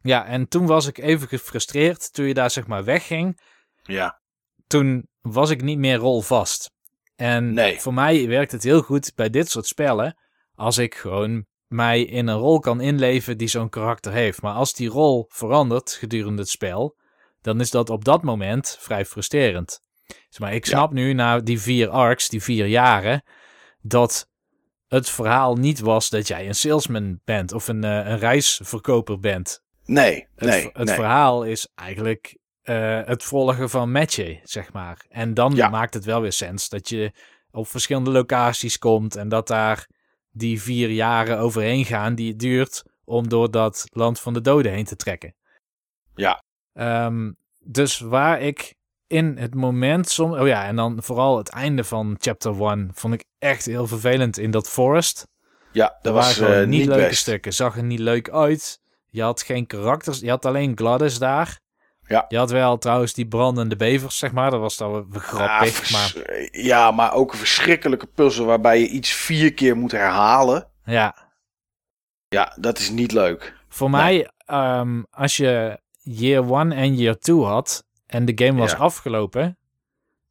Ja, 0.00 0.26
en 0.26 0.48
toen 0.48 0.66
was 0.66 0.86
ik 0.86 0.98
even 0.98 1.28
gefrustreerd 1.28 2.12
toen 2.12 2.26
je 2.26 2.34
daar 2.34 2.50
zeg 2.50 2.66
maar 2.66 2.84
wegging. 2.84 3.40
Ja. 3.82 4.20
Toen 4.66 5.08
was 5.20 5.50
ik 5.50 5.62
niet 5.62 5.78
meer 5.78 5.96
rolvast. 5.96 6.70
En 7.16 7.54
nee. 7.54 7.80
voor 7.80 7.94
mij 7.94 8.28
werkt 8.28 8.52
het 8.52 8.62
heel 8.62 8.82
goed 8.82 9.12
bij 9.14 9.30
dit 9.30 9.50
soort 9.50 9.66
spellen 9.66 10.16
als 10.54 10.78
ik 10.78 10.94
gewoon 10.94 11.46
mij 11.66 12.02
in 12.02 12.26
een 12.26 12.38
rol 12.38 12.58
kan 12.58 12.80
inleven 12.80 13.38
die 13.38 13.48
zo'n 13.48 13.68
karakter 13.68 14.12
heeft. 14.12 14.42
Maar 14.42 14.54
als 14.54 14.72
die 14.74 14.88
rol 14.88 15.26
verandert 15.28 15.92
gedurende 15.92 16.42
het 16.42 16.50
spel, 16.50 16.96
dan 17.40 17.60
is 17.60 17.70
dat 17.70 17.90
op 17.90 18.04
dat 18.04 18.22
moment 18.22 18.76
vrij 18.80 19.04
frustrerend. 19.04 19.80
Dus 20.28 20.38
maar 20.38 20.54
ik 20.54 20.66
snap 20.66 20.92
nu 20.92 21.12
na 21.12 21.40
die 21.40 21.60
vier 21.60 21.88
arcs, 21.88 22.28
die 22.28 22.42
vier 22.42 22.66
jaren, 22.66 23.22
dat 23.80 24.30
het 24.92 25.10
verhaal 25.10 25.56
niet 25.56 25.80
was 25.80 26.10
dat 26.10 26.28
jij 26.28 26.46
een 26.46 26.54
salesman 26.54 27.20
bent 27.24 27.52
of 27.52 27.68
een, 27.68 27.84
uh, 27.84 27.90
een 27.90 28.18
reisverkoper 28.18 29.20
bent. 29.20 29.62
Nee, 29.84 30.28
het, 30.34 30.48
nee. 30.48 30.70
Het 30.72 30.86
nee. 30.86 30.94
verhaal 30.94 31.44
is 31.44 31.68
eigenlijk 31.74 32.38
uh, 32.62 33.00
het 33.04 33.22
volgen 33.22 33.70
van 33.70 33.92
matchen, 33.92 34.40
zeg 34.42 34.72
maar. 34.72 35.04
En 35.08 35.34
dan 35.34 35.54
ja. 35.54 35.68
maakt 35.68 35.94
het 35.94 36.04
wel 36.04 36.20
weer 36.20 36.32
sens 36.32 36.68
dat 36.68 36.88
je 36.88 37.12
op 37.50 37.68
verschillende 37.68 38.10
locaties 38.10 38.78
komt 38.78 39.16
en 39.16 39.28
dat 39.28 39.46
daar 39.46 39.88
die 40.30 40.62
vier 40.62 40.90
jaren 40.90 41.38
overheen 41.38 41.84
gaan 41.84 42.14
die 42.14 42.28
het 42.28 42.38
duurt 42.38 42.82
om 43.04 43.28
door 43.28 43.50
dat 43.50 43.84
land 43.92 44.20
van 44.20 44.32
de 44.32 44.40
doden 44.40 44.72
heen 44.72 44.84
te 44.84 44.96
trekken. 44.96 45.34
Ja. 46.14 46.42
Um, 47.06 47.36
dus 47.60 47.98
waar 47.98 48.40
ik 48.40 48.74
in 49.12 49.36
het 49.38 49.54
moment 49.54 50.08
soms. 50.08 50.38
Oh 50.38 50.46
ja, 50.46 50.64
en 50.64 50.76
dan 50.76 51.02
vooral 51.02 51.38
het 51.38 51.48
einde 51.48 51.84
van 51.84 52.16
chapter 52.20 52.70
1 52.70 52.90
vond 52.94 53.14
ik 53.14 53.24
echt 53.38 53.64
heel 53.64 53.86
vervelend 53.86 54.38
in 54.38 54.50
dat 54.50 54.68
forest. 54.68 55.26
Ja, 55.72 55.98
dat 56.02 56.14
was 56.14 56.38
waren 56.38 56.62
uh, 56.62 56.68
niet, 56.68 56.78
niet 56.78 56.88
leuke 56.88 57.08
best. 57.08 57.20
stukken. 57.20 57.52
Zag 57.52 57.76
er 57.76 57.82
niet 57.82 57.98
leuk 57.98 58.30
uit. 58.30 58.80
Je 59.08 59.22
had 59.22 59.42
geen 59.42 59.66
karakters. 59.66 60.20
Je 60.20 60.28
had 60.28 60.44
alleen 60.44 60.76
Gladys 60.76 61.18
daar. 61.18 61.60
Ja. 62.06 62.24
Je 62.28 62.36
had 62.36 62.50
wel 62.50 62.78
trouwens 62.78 63.14
die 63.14 63.26
brandende 63.26 63.76
bevers, 63.76 64.18
zeg 64.18 64.32
maar. 64.32 64.50
Dat 64.50 64.60
was 64.60 64.76
dan 64.76 65.06
grappig. 65.10 65.88
Ja, 65.88 65.98
maar... 65.98 66.48
ja, 66.50 66.90
maar 66.90 67.12
ook 67.14 67.32
een 67.32 67.38
verschrikkelijke 67.38 68.06
puzzel 68.06 68.44
waarbij 68.44 68.80
je 68.80 68.88
iets 68.88 69.12
vier 69.12 69.54
keer 69.54 69.76
moet 69.76 69.92
herhalen. 69.92 70.68
Ja. 70.84 71.14
Ja, 72.28 72.56
dat 72.60 72.78
is 72.78 72.90
niet 72.90 73.12
leuk. 73.12 73.54
Voor 73.68 73.90
nee. 73.90 74.28
mij, 74.46 74.78
um, 74.78 75.06
als 75.10 75.36
je 75.36 75.80
Year 76.02 76.50
1 76.50 76.72
en 76.72 76.94
Year 76.94 77.18
2 77.18 77.36
had, 77.36 77.84
en 78.12 78.24
de 78.24 78.44
game 78.44 78.58
was 78.58 78.70
Ja. 78.70 78.76
afgelopen, 78.76 79.58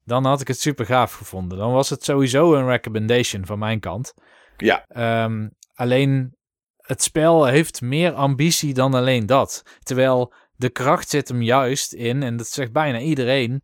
dan 0.06 0.26
had 0.26 0.42
ik 0.42 0.48
het 0.48 0.60
super 0.60 0.86
gaaf 0.86 1.14
gevonden. 1.14 1.58
Dan 1.58 1.72
was 1.72 1.90
het 1.90 2.04
sowieso 2.04 2.54
een 2.56 2.66
recommendation 2.68 3.46
van 3.46 3.60
mijn 3.60 3.80
kant. 3.80 4.14
Ja, 4.58 4.86
Ehm, 4.88 5.48
alleen 5.74 6.36
het 6.78 7.02
spel 7.04 7.46
heeft 7.46 7.82
meer 7.82 8.14
ambitie 8.14 8.74
dan 8.74 8.94
alleen 8.94 9.26
dat. 9.26 9.64
Terwijl 9.84 10.34
de 10.56 10.70
kracht 10.70 11.10
zit 11.10 11.28
hem 11.28 11.42
juist 11.42 11.94
in, 11.94 12.24
en 12.24 12.38
dat 12.38 12.48
zegt 12.48 12.72
bijna 12.72 13.00
iedereen, 13.00 13.64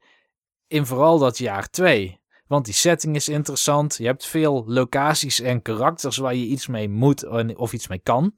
in 0.67 0.85
vooral 0.85 1.17
dat 1.19 1.37
jaar 1.37 1.69
2. 1.69 2.19
Want 2.47 2.65
die 2.65 2.73
setting 2.73 3.15
is 3.15 3.29
interessant. 3.29 3.95
Je 3.97 4.05
hebt 4.05 4.25
veel 4.25 4.63
locaties 4.67 5.39
en 5.39 5.61
karakters 5.61 6.17
waar 6.17 6.35
je 6.35 6.45
iets 6.45 6.67
mee 6.67 6.89
moet 6.89 7.25
of 7.57 7.73
iets 7.73 7.87
mee 7.87 7.99
kan. 8.03 8.33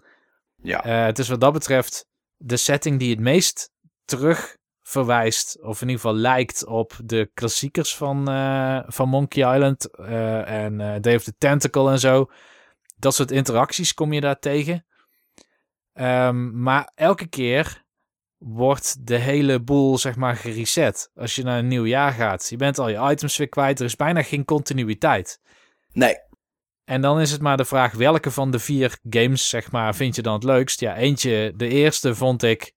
ja. 0.62 0.84
Eh, 0.84 1.06
het 1.06 1.20
is 1.20 1.30
wat 1.30 1.42
dat 1.42 1.54
betreft 1.54 2.06
de 2.38 2.58
setting 2.58 3.00
die 3.00 3.10
het 3.10 3.20
meest 3.20 3.72
terug 4.06 4.58
verwijst, 4.90 5.58
of 5.62 5.82
in 5.82 5.88
ieder 5.88 6.02
geval 6.02 6.18
lijkt 6.18 6.66
op 6.66 7.00
de 7.04 7.32
klassiekers 7.34 7.96
van, 7.96 8.30
eh, 8.30 8.80
van 8.88 9.10
Monkey 9.10 9.56
Island 9.56 9.96
eh, 9.96 10.64
en 10.64 10.82
eh 10.82 11.02
Day 11.02 11.16
of 11.16 11.24
the 11.24 11.36
Tentacle 11.38 11.92
en 11.92 12.00
zo. 12.00 12.32
Dat 12.98 13.16
soort 13.16 13.32
interacties 13.32 13.94
kom 13.94 14.14
je 14.14 14.22
daar 14.22 14.40
tegen. 14.40 14.86
Ehm, 15.94 16.62
maar 16.62 16.92
elke 16.96 17.28
keer 17.28 17.84
wordt 18.38 19.08
de 19.08 19.18
hele 19.18 19.62
boel 19.62 19.98
zeg 19.98 20.16
maar 20.16 20.36
gereset. 20.36 21.12
Als 21.16 21.36
je 21.36 21.44
naar 21.44 21.60
een 21.60 21.68
nieuw 21.68 21.86
jaar 21.86 22.12
gaat. 22.12 22.50
Je 22.50 22.58
bent 22.58 22.80
al 22.80 22.90
je 22.90 23.12
items 23.12 23.38
weer 23.38 23.50
kwijt. 23.50 23.80
Er 23.80 23.86
is 23.86 23.96
bijna 23.96 24.24
geen 24.24 24.46
continuïteit. 24.46 25.40
Nee. 25.92 26.16
En 26.86 27.02
dan 27.02 27.20
is 27.20 27.32
het 27.32 27.42
maar 27.42 27.58
de 27.58 27.66
vraag 27.66 27.94
welke 27.94 28.32
van 28.32 28.52
de 28.52 28.60
vier 28.60 28.98
games 29.10 29.50
zeg 29.50 29.72
maar 29.72 29.96
vind 29.96 30.16
je 30.16 30.22
dan 30.22 30.34
het 30.34 30.44
leukst? 30.44 30.80
Ja, 30.80 30.96
eentje, 30.96 31.54
de 31.56 31.68
eerste 31.68 32.16
vond 32.16 32.44
ik 32.44 32.74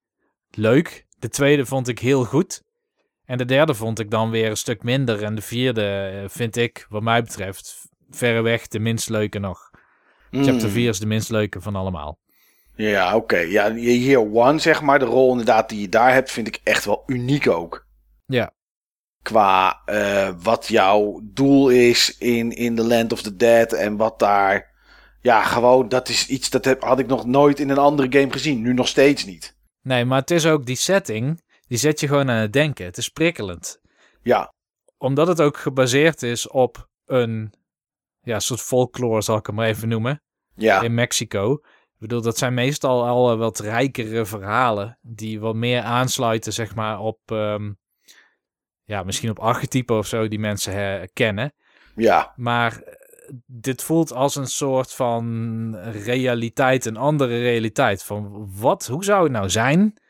leuk. 0.51 1.07
De 1.23 1.29
tweede 1.29 1.67
vond 1.67 1.89
ik 1.89 1.99
heel 1.99 2.25
goed. 2.25 2.63
En 3.25 3.39
de 3.39 3.45
derde 3.45 3.75
vond 3.75 3.99
ik 3.99 4.11
dan 4.11 4.31
weer 4.31 4.51
een 4.51 4.57
stuk 4.57 4.83
minder. 4.83 5.23
En 5.23 5.35
de 5.35 5.43
vierde 5.43 6.21
eh, 6.23 6.29
vind 6.29 6.57
ik, 6.57 6.87
wat 6.89 7.03
mij 7.03 7.23
betreft, 7.23 7.89
verreweg 8.11 8.69
de 8.69 8.79
minst 8.79 9.09
leuke 9.09 9.39
nog. 9.39 9.71
Chapter 10.31 10.69
Mm. 10.69 10.73
4 10.73 10.89
is 10.89 10.99
de 10.99 11.07
minst 11.07 11.31
leuke 11.31 11.61
van 11.61 11.77
allemaal. 11.77 12.19
Ja, 12.75 13.17
oké. 13.17 13.37
Ja, 13.37 13.67
je 13.67 14.03
Year 14.03 14.33
One, 14.33 14.59
zeg 14.59 14.83
maar, 14.83 14.99
de 14.99 15.05
rol 15.05 15.31
inderdaad 15.31 15.69
die 15.69 15.81
je 15.81 15.89
daar 15.89 16.13
hebt, 16.13 16.31
vind 16.31 16.47
ik 16.47 16.61
echt 16.65 16.85
wel 16.85 17.03
uniek 17.07 17.49
ook. 17.49 17.87
Ja. 18.27 18.53
Qua 19.23 19.83
eh, 19.85 20.29
wat 20.43 20.69
jouw 20.69 21.21
doel 21.25 21.69
is 21.69 22.19
in, 22.19 22.51
in 22.51 22.75
The 22.75 22.85
Land 22.85 23.13
of 23.13 23.23
the 23.23 23.37
Dead 23.37 23.73
en 23.73 23.97
wat 23.97 24.19
daar... 24.19 24.71
Ja, 25.21 25.43
gewoon, 25.43 25.89
dat 25.89 26.09
is 26.09 26.27
iets 26.27 26.51
dat 26.51 26.65
heb, 26.65 26.83
had 26.83 26.99
ik 26.99 27.07
nog 27.07 27.27
nooit 27.27 27.61
in 27.61 27.71
een 27.71 27.79
andere 27.79 28.19
game 28.19 28.33
gezien. 28.33 28.63
Nu 28.63 28.73
nog 28.73 28.89
steeds 28.89 29.25
niet. 29.25 29.61
Nee, 29.83 30.05
maar 30.05 30.21
het 30.21 30.31
is 30.31 30.47
ook 30.47 30.67
die 30.67 30.77
setting, 30.77 31.43
die 31.67 31.79
zet 31.79 32.01
je 32.01 32.07
gewoon 32.09 32.31
aan 32.31 32.37
het 32.41 32.53
denken. 32.53 32.85
Het 32.85 32.97
is 32.97 33.09
prikkelend. 33.09 33.81
Ja, 34.23 34.53
Omdat 34.99 35.27
het 35.27 35.41
ook 35.41 35.57
gebaseerd 35.57 36.23
is 36.23 36.49
op 36.49 36.89
een 37.07 37.53
ja, 38.21 38.39
soort 38.41 38.61
folklore, 38.61 39.23
zal 39.23 39.37
ik 39.37 39.47
hem 39.47 39.55
maar 39.55 39.67
even 39.67 39.89
noemen. 39.89 40.23
ja, 40.55 40.81
in 40.83 40.95
Mexico. 40.95 41.53
Ik 41.95 41.99
bedoel, 42.09 42.23
dat 42.23 42.39
zijn 42.39 42.55
meestal 42.55 43.07
al 43.07 43.33
eh, 43.33 43.39
wat 43.39 43.59
rijkere 43.59 44.25
verhalen. 44.27 44.99
Die 45.01 45.41
wat 45.41 45.55
meer 45.55 45.83
aansluiten, 45.83 46.53
zeg 46.53 46.75
maar, 46.75 46.99
op. 46.99 47.19
ehm, 47.25 47.73
ja, 48.85 49.03
misschien 49.03 49.31
op 49.31 49.39
archetypen 49.39 49.97
of 49.99 50.07
zo 50.07 50.29
die 50.29 50.39
mensen 50.39 50.73
herkennen. 50.73 51.53
ja, 51.95 52.33
Maar 52.37 52.92
dit 53.47 53.83
voelt 53.83 54.13
als 54.13 54.37
een 54.37 54.47
soort 54.47 54.93
van 54.93 55.77
realiteit, 55.91 56.85
een 56.85 56.97
andere 56.97 57.39
realiteit. 57.41 58.03
Van 58.03 58.49
wat, 58.55 58.87
hoe 58.87 59.05
zou 59.05 59.23
het 59.23 59.33
nou 59.33 59.51
zijn 59.51 60.01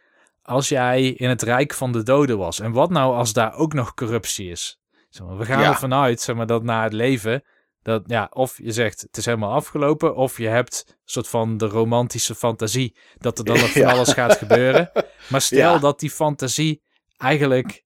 als 0.43 0.69
jij 0.69 1.03
in 1.07 1.29
het 1.29 1.43
rijk 1.43 1.75
van 1.75 1.93
de 1.93 2.03
doden 2.03 2.39
was? 2.39 2.61
En 2.61 2.73
wat 2.73 2.91
nou 2.91 3.15
als 3.15 3.33
daar 3.33 3.55
ook 3.55 3.73
nog 3.73 3.95
corruptie 3.95 4.51
is? 4.51 4.81
Zeg 5.09 5.27
maar, 5.27 5.37
we 5.37 5.45
gaan 5.45 5.61
Ja. 5.61 5.69
ervan 5.69 5.95
uit 5.95 6.21
zeg 6.21 6.37
maar, 6.37 6.47
dat 6.47 6.63
na 6.63 6.83
het 6.83 6.93
leven, 6.93 7.43
dat 7.83 8.03
ja, 8.07 8.29
of 8.33 8.59
je 8.63 8.73
zegt 8.73 9.01
het 9.01 9.17
is 9.17 9.25
helemaal 9.25 9.53
afgelopen, 9.53 10.15
of 10.17 10.39
je 10.39 10.49
hebt 10.49 10.85
een 10.89 10.95
soort 11.05 11.29
van 11.29 11.57
de 11.57 11.67
romantische 11.67 12.35
fantasie 12.35 12.97
dat 13.19 13.39
er 13.39 13.45
dan 13.45 13.59
nog 13.59 13.71
van 13.73 13.81
Ja. 13.83 13.91
alles 13.91 14.13
gaat 14.13 14.37
gebeuren. 14.37 14.91
Maar 15.29 15.41
stel 15.41 15.73
Ja. 15.73 15.79
dat 15.79 16.01
die 16.01 16.11
fantasie 16.11 16.83
eigenlijk 17.17 17.85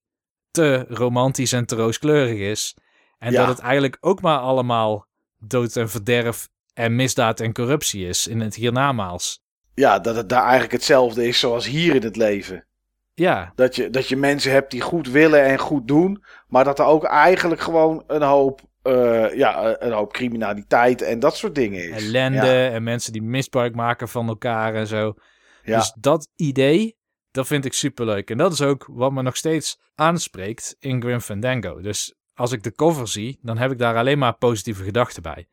te 0.51 0.85
romantisch 0.89 1.51
en 1.51 1.65
te 1.65 1.75
rooskleurig 1.75 2.39
is. 2.39 2.75
En 3.17 3.33
dat 3.33 3.47
het 3.47 3.59
eigenlijk 3.59 3.97
ook 3.99 4.21
maar 4.21 4.37
allemaal 4.39 5.06
dood 5.39 5.75
en 5.75 5.89
verderf 5.89 6.47
en 6.73 6.95
misdaad 6.95 7.39
en 7.39 7.53
corruptie 7.53 8.07
is 8.07 8.27
in 8.27 8.39
het 8.39 8.55
hiernamaals. 8.55 9.41
ja, 9.73 9.99
dat 9.99 10.15
het 10.15 10.29
daar 10.29 10.41
eigenlijk 10.41 10.71
hetzelfde 10.71 11.27
is 11.27 11.39
zoals 11.39 11.67
hier 11.67 11.95
in 11.95 12.03
het 12.03 12.15
leven. 12.15 12.65
Ja, 13.13 13.51
Dat 13.55 13.75
je, 13.75 13.89
dat 13.89 14.07
je 14.07 14.15
mensen 14.15 14.51
hebt 14.51 14.71
die 14.71 14.81
goed 14.81 15.09
willen 15.09 15.43
en 15.43 15.57
goed 15.57 15.87
doen. 15.87 16.23
Maar 16.47 16.63
dat 16.63 16.79
er 16.79 16.85
ook 16.85 17.03
eigenlijk 17.03 17.61
gewoon 17.61 18.03
een 18.07 18.21
hoop, 18.21 18.61
eh, 18.81 19.33
ja, 19.35 19.81
een 19.81 19.91
hoop 19.91 20.13
criminaliteit 20.13 21.01
en 21.01 21.19
dat 21.19 21.35
soort 21.37 21.55
dingen 21.55 21.89
is. 21.89 22.05
ellende 22.05 22.45
Ja, 22.45 22.69
en 22.69 22.83
mensen 22.83 23.13
die 23.13 23.21
misbruik 23.21 23.75
maken 23.75 24.07
van 24.07 24.27
elkaar 24.27 24.75
en 24.75 24.87
zo. 24.87 25.13
ja. 25.63 25.77
Dus 25.77 25.93
dat 25.99 26.29
idee, 26.35 26.97
dat 27.31 27.47
vind 27.47 27.65
ik 27.65 27.73
superleuk. 27.73 28.29
En 28.29 28.37
dat 28.37 28.53
is 28.53 28.61
ook 28.61 28.87
wat 28.91 29.11
me 29.11 29.21
nog 29.21 29.35
steeds 29.35 29.79
aanspreekt 29.95 30.75
in 30.79 31.01
Grim 31.01 31.19
Fandango. 31.21 31.81
Dus 31.81 32.15
als 32.37 32.51
ik 32.51 32.63
de 32.63 32.73
cover 32.73 33.07
zie, 33.07 33.39
dan 33.41 33.57
heb 33.57 33.71
ik 33.71 33.77
daar 33.77 33.95
alleen 33.95 34.17
maar 34.17 34.33
positieve 34.37 34.83
gedachten 34.83 35.21
bij. 35.21 35.47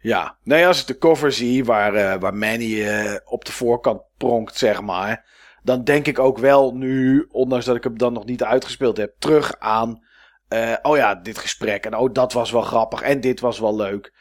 ja. 0.00 0.38
Nee, 0.42 0.66
als 0.66 0.80
ik 0.80 0.86
de 0.86 0.98
cover 0.98 1.32
zie 1.32 1.64
waar, 1.64 1.94
eh, 1.94 2.20
waar 2.20 2.34
Manny 2.34 2.82
eh, 2.88 3.14
op 3.24 3.44
de 3.44 3.52
voorkant 3.52 4.02
pronkt, 4.16 4.56
zeg 4.56 4.80
maar. 4.80 5.24
Dan 5.62 5.84
denk 5.84 6.06
ik 6.06 6.18
ook 6.18 6.38
wel 6.38 6.74
nu, 6.76 7.26
ondanks 7.30 7.64
dat 7.64 7.76
ik 7.76 7.84
hem 7.84 7.98
dan 7.98 8.12
nog 8.12 8.24
niet 8.24 8.42
uitgespeeld 8.42 8.96
heb, 8.96 9.14
terug 9.18 9.58
aan. 9.58 10.02
eh, 10.48 10.74
oh 10.82 10.96
ja, 10.96 11.14
dit 11.14 11.38
gesprek. 11.38 11.84
En 11.86 11.96
oh, 11.96 12.12
dat 12.12 12.32
was 12.32 12.50
wel 12.50 12.62
grappig. 12.62 13.00
En 13.02 13.20
dit 13.20 13.40
was 13.40 13.58
wel 13.58 13.76
leuk. 13.76 14.12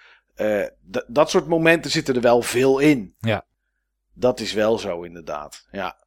Dat 1.08 1.30
soort 1.30 1.48
momenten 1.48 1.92
zitten 1.92 2.16
er 2.16 2.22
wel 2.22 2.42
veel 2.42 2.80
in. 2.80 3.16
Ja. 3.20 3.46
Dat 4.14 4.40
is 4.40 4.54
wel 4.54 4.78
zo, 4.78 5.02
inderdaad. 5.02 5.68
Ja. 5.72 6.03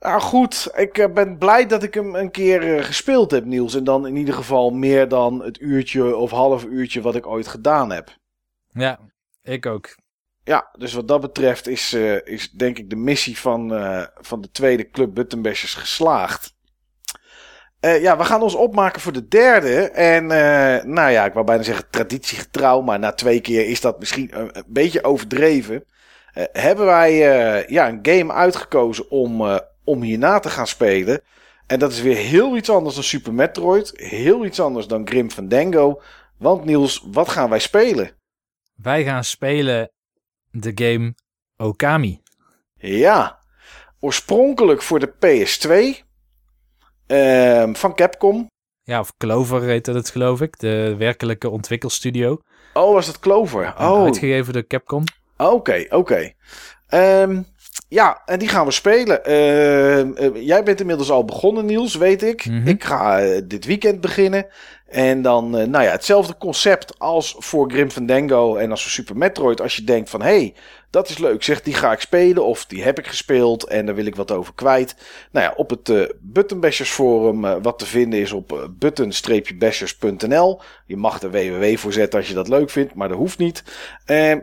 Nou 0.00 0.20
goed, 0.20 0.70
ik 0.74 0.98
eh, 0.98 1.12
ben 1.12 1.38
blij 1.38 1.66
dat 1.66 1.82
ik 1.82 1.94
hem 1.94 2.14
een 2.14 2.30
keer 2.30 2.76
eh, 2.76 2.84
gespeeld 2.84 3.30
heb, 3.30 3.44
Niels. 3.44 3.74
En 3.74 3.84
dan 3.84 4.06
in 4.06 4.16
ieder 4.16 4.34
geval 4.34 4.70
meer 4.70 5.08
dan 5.08 5.42
het 5.42 5.60
uurtje 5.60 6.16
of 6.16 6.30
half 6.30 6.64
uurtje 6.64 7.00
wat 7.00 7.14
ik 7.14 7.26
ooit 7.26 7.48
gedaan 7.48 7.90
heb. 7.90 8.16
Ja, 8.72 8.98
ik 9.42 9.66
ook. 9.66 9.96
Ja, 10.44 10.68
dus 10.78 10.92
wat 10.92 11.08
dat 11.08 11.20
betreft 11.20 11.66
is, 11.66 11.92
eh, 11.92 12.26
is 12.26 12.50
denk 12.50 12.78
ik 12.78 12.90
de 12.90 12.96
missie 12.96 13.38
van, 13.38 13.68
van 14.20 14.40
de 14.40 14.50
tweede 14.50 14.90
Club 14.90 15.14
Buttonbashers 15.14 15.74
geslaagd. 15.74 16.56
Ja, 17.80 18.16
we 18.16 18.24
gaan 18.24 18.42
ons 18.42 18.54
opmaken 18.54 19.00
voor 19.00 19.12
de 19.12 19.28
derde. 19.28 19.90
En 19.90 20.26
nou 20.92 21.10
ja, 21.10 21.24
ik 21.24 21.32
wou 21.32 21.46
bijna 21.46 21.62
zeggen 21.62 21.90
traditiegetrouw, 21.90 22.80
maar 22.80 22.98
na 22.98 23.12
twee 23.12 23.40
keer 23.40 23.68
is 23.68 23.80
dat 23.80 23.98
misschien 23.98 24.38
een, 24.38 24.56
een 24.56 24.64
beetje 24.66 25.04
overdreven. 25.04 25.84
Hebben 26.52 26.86
wij 26.86 27.12
ja, 27.68 27.88
een 27.88 27.98
game 28.02 28.32
uitgekozen 28.32 29.10
om, 29.10 29.60
om 29.88 30.02
hierna 30.02 30.38
te 30.38 30.48
gaan 30.50 30.66
spelen. 30.66 31.20
En 31.66 31.78
dat 31.78 31.92
is 31.92 32.00
weer 32.00 32.16
heel 32.16 32.56
iets 32.56 32.70
anders 32.70 32.94
dan 32.94 33.04
Super 33.04 33.34
Metroid. 33.34 33.92
Heel 33.94 34.44
iets 34.44 34.60
anders 34.60 34.86
dan 34.86 35.06
Grim 35.08 35.30
Fandango. 35.30 36.02
Want 36.36 36.64
Niels, 36.64 37.04
wat 37.10 37.28
gaan 37.28 37.50
wij 37.50 37.58
spelen? 37.58 38.10
Wij 38.74 39.04
gaan 39.04 39.24
spelen 39.24 39.90
de 40.50 40.72
game 40.74 41.14
Okami. 41.56 42.22
Ja, 42.74 43.38
oorspronkelijk 44.00 44.82
voor 44.82 44.98
de 44.98 45.12
PS2 45.14 46.04
ehm, 47.06 47.74
van 47.74 47.94
Capcom. 47.94 48.46
Ja, 48.82 49.00
of 49.00 49.16
Clover 49.16 49.62
heette 49.62 49.92
het 49.92 50.10
geloof 50.10 50.40
ik. 50.40 50.58
De 50.58 50.94
werkelijke 50.98 51.50
ontwikkelstudio. 51.50 52.40
Oh, 52.72 52.92
was 52.92 53.06
dat 53.06 53.18
Clover? 53.18 53.74
Oh, 53.78 54.04
Uitgegeven 54.04 54.52
door 54.52 54.66
Capcom. 54.66 55.04
oké, 55.36 55.86
oké. 55.88 56.32
Ehm, 56.86 57.42
ja, 57.88 58.22
en 58.26 58.38
die 58.38 58.48
gaan 58.48 58.64
we 58.66 58.70
spelen. 58.70 59.24
Ehm, 59.24 60.12
eh, 60.14 60.46
jij 60.46 60.62
bent 60.62 60.80
inmiddels 60.80 61.10
al 61.10 61.24
begonnen, 61.24 61.66
Niels, 61.66 61.94
weet 61.94 62.22
ik. 62.22 62.46
Mhm. 62.46 62.68
Ik 62.68 62.84
ga 62.84 63.20
eh, 63.20 63.40
dit 63.44 63.64
weekend 63.64 64.00
beginnen. 64.00 64.46
En 64.88 65.22
dan, 65.22 65.58
eh, 65.58 65.66
nou 65.66 65.84
ja, 65.84 65.90
hetzelfde 65.90 66.36
concept 66.38 66.98
als 66.98 67.34
voor 67.38 67.70
Grim 67.70 67.90
Fandango 67.90 68.56
en 68.56 68.70
als 68.70 68.82
voor 68.82 68.90
Super 68.90 69.16
Metroid. 69.16 69.60
Als 69.60 69.76
je 69.76 69.84
denkt 69.84 70.10
van, 70.10 70.22
hé, 70.22 70.28
hey, 70.28 70.54
dat 70.90 71.08
is 71.08 71.18
leuk, 71.18 71.42
zeg, 71.42 71.62
die 71.62 71.74
ga 71.74 71.92
ik 71.92 72.00
spelen. 72.00 72.44
Of 72.44 72.66
die 72.66 72.82
heb 72.82 72.98
ik 72.98 73.06
gespeeld 73.06 73.64
en 73.64 73.86
daar 73.86 73.94
wil 73.94 74.06
ik 74.06 74.16
wat 74.16 74.30
over 74.30 74.54
kwijt. 74.54 74.96
Nou 75.30 75.46
ja, 75.46 75.52
op 75.56 75.70
het 75.70 75.88
eh 75.88 76.02
Buttonbashers 76.20 76.90
forum, 76.90 77.44
eh, 77.44 77.54
wat 77.62 77.78
te 77.78 77.86
vinden 77.86 78.20
is 78.20 78.32
op 78.32 78.68
button-bashers.nl. 78.78 80.60
Je 80.86 80.96
mag 80.96 81.22
er 81.22 81.30
www 81.30 81.76
voor 81.76 81.92
zetten 81.92 82.18
als 82.18 82.28
je 82.28 82.34
dat 82.34 82.48
leuk 82.48 82.70
vindt, 82.70 82.94
maar 82.94 83.08
dat 83.08 83.16
hoeft 83.16 83.38
niet. 83.38 83.62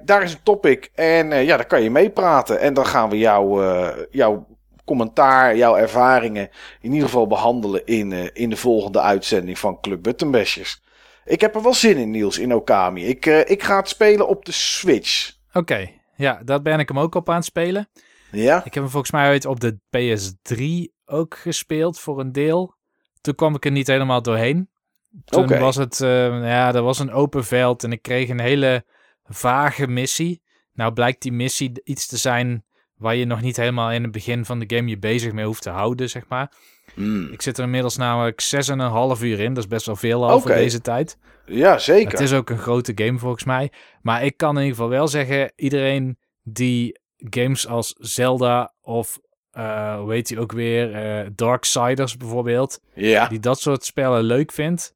Daar 0.04 0.24
is 0.24 0.32
een 0.32 0.44
topic 0.44 0.92
en 0.96 1.46
ja, 1.46 1.56
daar 1.56 1.68
kan 1.68 1.84
je 1.84 1.92
meepraten. 1.92 2.60
En 2.60 2.74
dan 2.74 2.86
gaan 2.86 3.10
we 3.10 3.18
jou, 3.18 3.64
jouw 4.12 4.55
commentaar, 4.86 5.56
jouw 5.56 5.76
ervaringen 5.76 6.50
in 6.82 6.92
ieder 6.92 7.08
geval 7.08 7.28
behandelen 7.28 7.86
in, 7.86 8.12
eh, 8.12 8.30
in 8.34 8.50
de 8.50 8.58
volgende 8.58 9.02
uitzending 9.02 9.60
van 9.60 9.80
Club 9.82 10.04
Buttonbashers. 10.04 10.82
Ik 11.26 11.42
heb 11.42 11.56
er 11.56 11.64
wel 11.64 11.74
zin 11.74 11.98
in, 11.98 12.12
Niels, 12.12 12.38
in 12.38 12.54
Okami. 12.54 13.06
Ik, 13.06 13.26
eh, 13.26 13.50
ik 13.50 13.64
ga 13.64 13.78
het 13.78 13.90
spelen 13.90 14.28
op 14.28 14.46
de 14.46 14.52
Switch. 14.52 15.36
Oké, 15.54 15.90
ja, 16.16 16.42
daar 16.44 16.62
ben 16.62 16.80
ik 16.80 16.88
hem 16.88 17.00
ook 17.00 17.16
op 17.16 17.30
aan 17.30 17.36
het 17.36 17.46
spelen. 17.46 17.90
Ja? 18.32 18.58
Ik 18.58 18.74
heb 18.74 18.84
hem 18.84 18.90
volgens 18.90 19.12
mij 19.12 19.30
ooit 19.30 19.46
op 19.46 19.60
de 19.60 19.78
PS3 19.90 20.94
ook 21.06 21.38
gespeeld 21.38 22.00
voor 22.00 22.20
een 22.20 22.32
deel. 22.32 22.76
Toen 23.22 23.36
kwam 23.36 23.56
ik 23.56 23.66
er 23.66 23.72
niet 23.72 23.88
helemaal 23.88 24.22
doorheen. 24.22 24.70
Toen 25.26 25.60
was 25.60 25.76
het, 25.76 26.02
eh, 26.02 26.28
ja, 26.28 26.74
er 26.74 26.82
was 26.82 27.00
een 27.00 27.12
open 27.12 27.46
veld 27.46 27.84
en 27.84 27.92
ik 27.92 28.02
kreeg 28.02 28.30
een 28.30 28.40
hele 28.40 28.86
vage 29.24 29.88
missie. 29.88 30.42
Nou 30.74 30.94
blijkt 30.94 31.22
die 31.22 31.32
missie 31.32 31.72
iets 31.84 32.08
te 32.08 32.18
zijn 32.18 32.66
waar 32.98 33.16
je 33.16 33.26
nog 33.26 33.42
niet 33.42 33.58
helemaal 33.58 33.92
in 33.92 34.04
het 34.04 34.12
begin 34.12 34.46
van 34.46 34.60
de 34.60 34.76
game 34.76 34.90
je 34.90 34.98
bezig 34.98 35.32
mee 35.34 35.46
hoeft 35.46 35.62
te 35.62 35.70
houden, 35.70 36.10
zeg 36.10 36.28
maar. 36.28 36.52
Hmm. 36.94 37.32
Ik 37.32 37.42
zit 37.42 37.58
er 37.58 37.64
inmiddels 37.64 37.98
namelijk 37.98 38.42
6,5 39.18 39.24
uur 39.24 39.40
in. 39.40 39.54
Dat 39.54 39.64
is 39.64 39.70
best 39.70 39.86
wel 39.86 39.96
veel 39.96 40.30
al 40.30 40.40
voor 40.40 40.52
deze 40.52 40.82
tijd. 40.82 41.18
Ja, 41.46 41.78
zeker. 41.78 42.12
Het 42.12 42.20
is 42.20 42.34
ook 42.34 42.50
een 42.50 42.58
grote 42.58 42.92
game 42.96 43.20
volgens 43.20 43.44
mij. 43.44 43.72
Maar 44.02 44.24
ik 44.24 44.38
kan 44.38 44.50
in 44.58 44.62
ieder 44.62 44.76
geval 44.76 44.90
wel 44.90 45.08
zeggen, 45.08 45.52
iedereen 45.56 46.18
die 46.44 47.00
games 47.18 47.68
als 47.68 47.96
Zelda 47.98 48.74
of 48.82 49.20
eh 49.52 49.98
hoe 50.00 50.14
heet 50.14 50.28
die 50.28 50.40
ook 50.40 50.52
weer, 50.52 50.94
eh 50.96 51.30
Darksiders 51.36 52.18
bijvoorbeeld, 52.18 52.80
Ja, 52.94 53.28
die 53.28 53.40
dat 53.40 53.60
soort 53.60 53.86
spellen 53.86 54.24
leuk 54.24 54.52
vindt, 54.52 54.96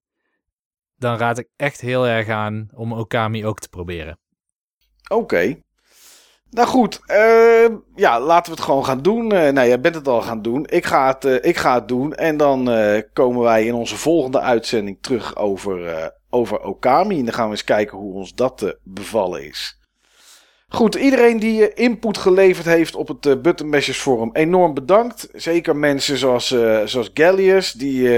dan 0.95 1.17
raad 1.17 1.37
ik 1.37 1.47
echt 1.55 1.81
heel 1.81 2.07
erg 2.07 2.29
aan 2.29 2.69
om 2.73 2.93
Okami 2.93 3.45
ook 3.45 3.59
te 3.59 3.69
proberen. 3.69 4.19
oké. 5.07 5.61
Nou 6.51 6.67
goed, 6.67 6.99
uh, 7.07 7.75
ja, 7.95 8.19
laten 8.19 8.51
we 8.51 8.57
het 8.57 8.65
gewoon 8.65 8.85
gaan 8.85 9.01
doen. 9.01 9.23
Uh, 9.23 9.49
nou, 9.49 9.67
jij 9.67 9.79
bent 9.79 9.95
het 9.95 10.07
al 10.07 10.21
gaan 10.21 10.41
doen. 10.41 10.65
Ik 10.69 10.85
ga 10.85 11.07
het, 11.07 11.25
uh, 11.25 11.35
ik 11.41 11.57
ga 11.57 11.73
het 11.73 11.87
doen. 11.87 12.15
En 12.15 12.37
dan 12.37 12.69
komen 13.13 13.41
wij 13.41 13.65
in 13.65 13.73
onze 13.73 13.97
volgende 13.97 14.39
uitzending 14.39 14.97
terug 15.01 15.35
over, 15.35 16.11
over 16.29 16.63
Okami. 16.63 17.19
En 17.19 17.25
dan 17.25 17.33
gaan 17.33 17.45
we 17.45 17.51
eens 17.51 17.63
kijken 17.63 17.97
hoe 17.97 18.13
ons 18.13 18.33
dat 18.33 18.77
bevallen 18.83 19.43
is. 19.43 19.77
Goed, 20.67 20.95
iedereen 20.95 21.39
die 21.39 21.73
input 21.73 22.17
geleverd 22.17 22.65
heeft 22.65 22.95
op 22.95 23.07
het 23.07 23.25
uh, 23.25 23.79
Forum, 23.81 24.29
enorm 24.33 24.73
bedankt. 24.73 25.29
Zeker 25.33 25.75
mensen 25.75 26.17
zoals, 26.17 26.47
zoals 26.85 27.09
Gallius, 27.13 27.71
die 27.71 28.09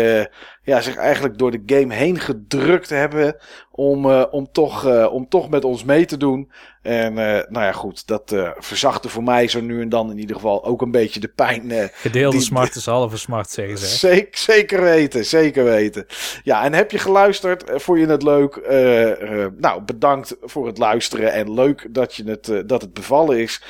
ja, 0.64 0.82
zich 0.82 0.96
eigenlijk 0.96 1.38
door 1.38 1.52
de 1.52 1.64
game 1.66 1.94
heen 1.94 2.20
gedrukt 2.20 2.90
hebben 2.90 3.36
om, 3.72 4.06
uh, 4.06 4.24
om, 4.32 4.52
toch, 4.52 4.86
uh, 4.86 5.14
om 5.14 5.28
toch 5.28 5.50
met 5.50 5.64
ons 5.64 5.84
mee 5.84 6.06
te 6.06 6.18
doen. 6.18 6.52
En 6.82 7.12
uh, 7.12 7.18
nou 7.26 7.66
ja, 7.66 7.72
goed, 7.72 8.08
dat 8.08 8.36
verzachtte 8.58 9.10
voor 9.10 9.24
mij 9.24 9.48
zo 9.48 9.62
nu 9.62 9.82
en 9.82 9.90
dan 9.90 10.12
in 10.12 10.20
ieder 10.20 10.36
geval 10.36 10.66
ook 10.66 10.82
een 10.82 10.92
beetje 10.92 11.20
de 11.20 11.28
pijn. 11.28 11.90
Gedeelde 11.94 12.38
die, 12.38 12.46
smart 12.46 12.76
is 12.76 12.86
halve 12.86 13.18
smart, 13.18 13.50
zeggen 13.50 13.78
ze. 13.78 13.86
Zeker, 13.86 14.38
zeker 14.38 14.82
weten, 14.82 15.26
zeker 15.26 15.64
weten. 15.64 16.06
Ja, 16.44 16.64
en 16.64 16.74
heb 16.74 16.92
je 16.92 16.98
geluisterd? 16.98 17.64
Vond 17.68 18.00
je 18.00 18.08
het 18.08 18.24
leuk? 18.24 18.70
nou, 19.58 19.82
bedankt 19.82 20.36
voor 20.42 20.68
het 20.68 20.78
luisteren 20.78 21.34
en 21.34 21.54
leuk 21.54 21.88
dat, 21.92 22.16
je 22.16 22.24
het, 22.24 22.70
dat 22.70 22.82
het 22.82 22.94
bevallen 22.94 23.40
is. 23.40 23.64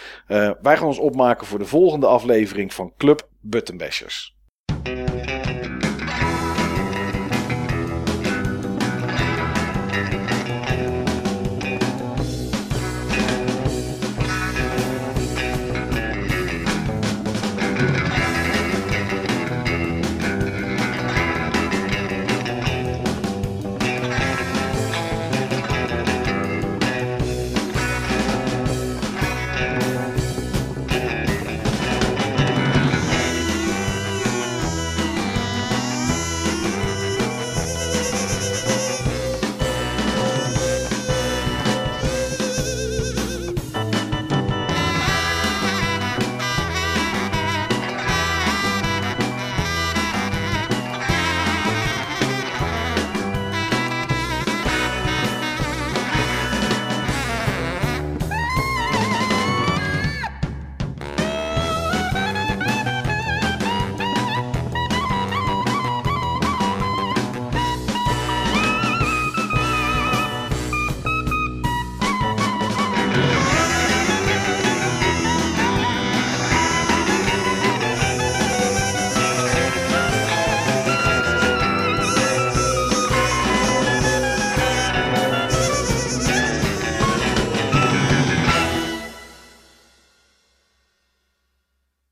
wij 0.61 0.77
gaan 0.77 0.87
ons 0.87 0.99
opmaken 0.99 1.47
voor 1.47 1.59
de 1.59 1.65
volgende 1.65 2.07
aflevering 2.07 2.73
van 2.73 2.93
Club 2.97 3.27
Buttonbashers. 3.41 4.35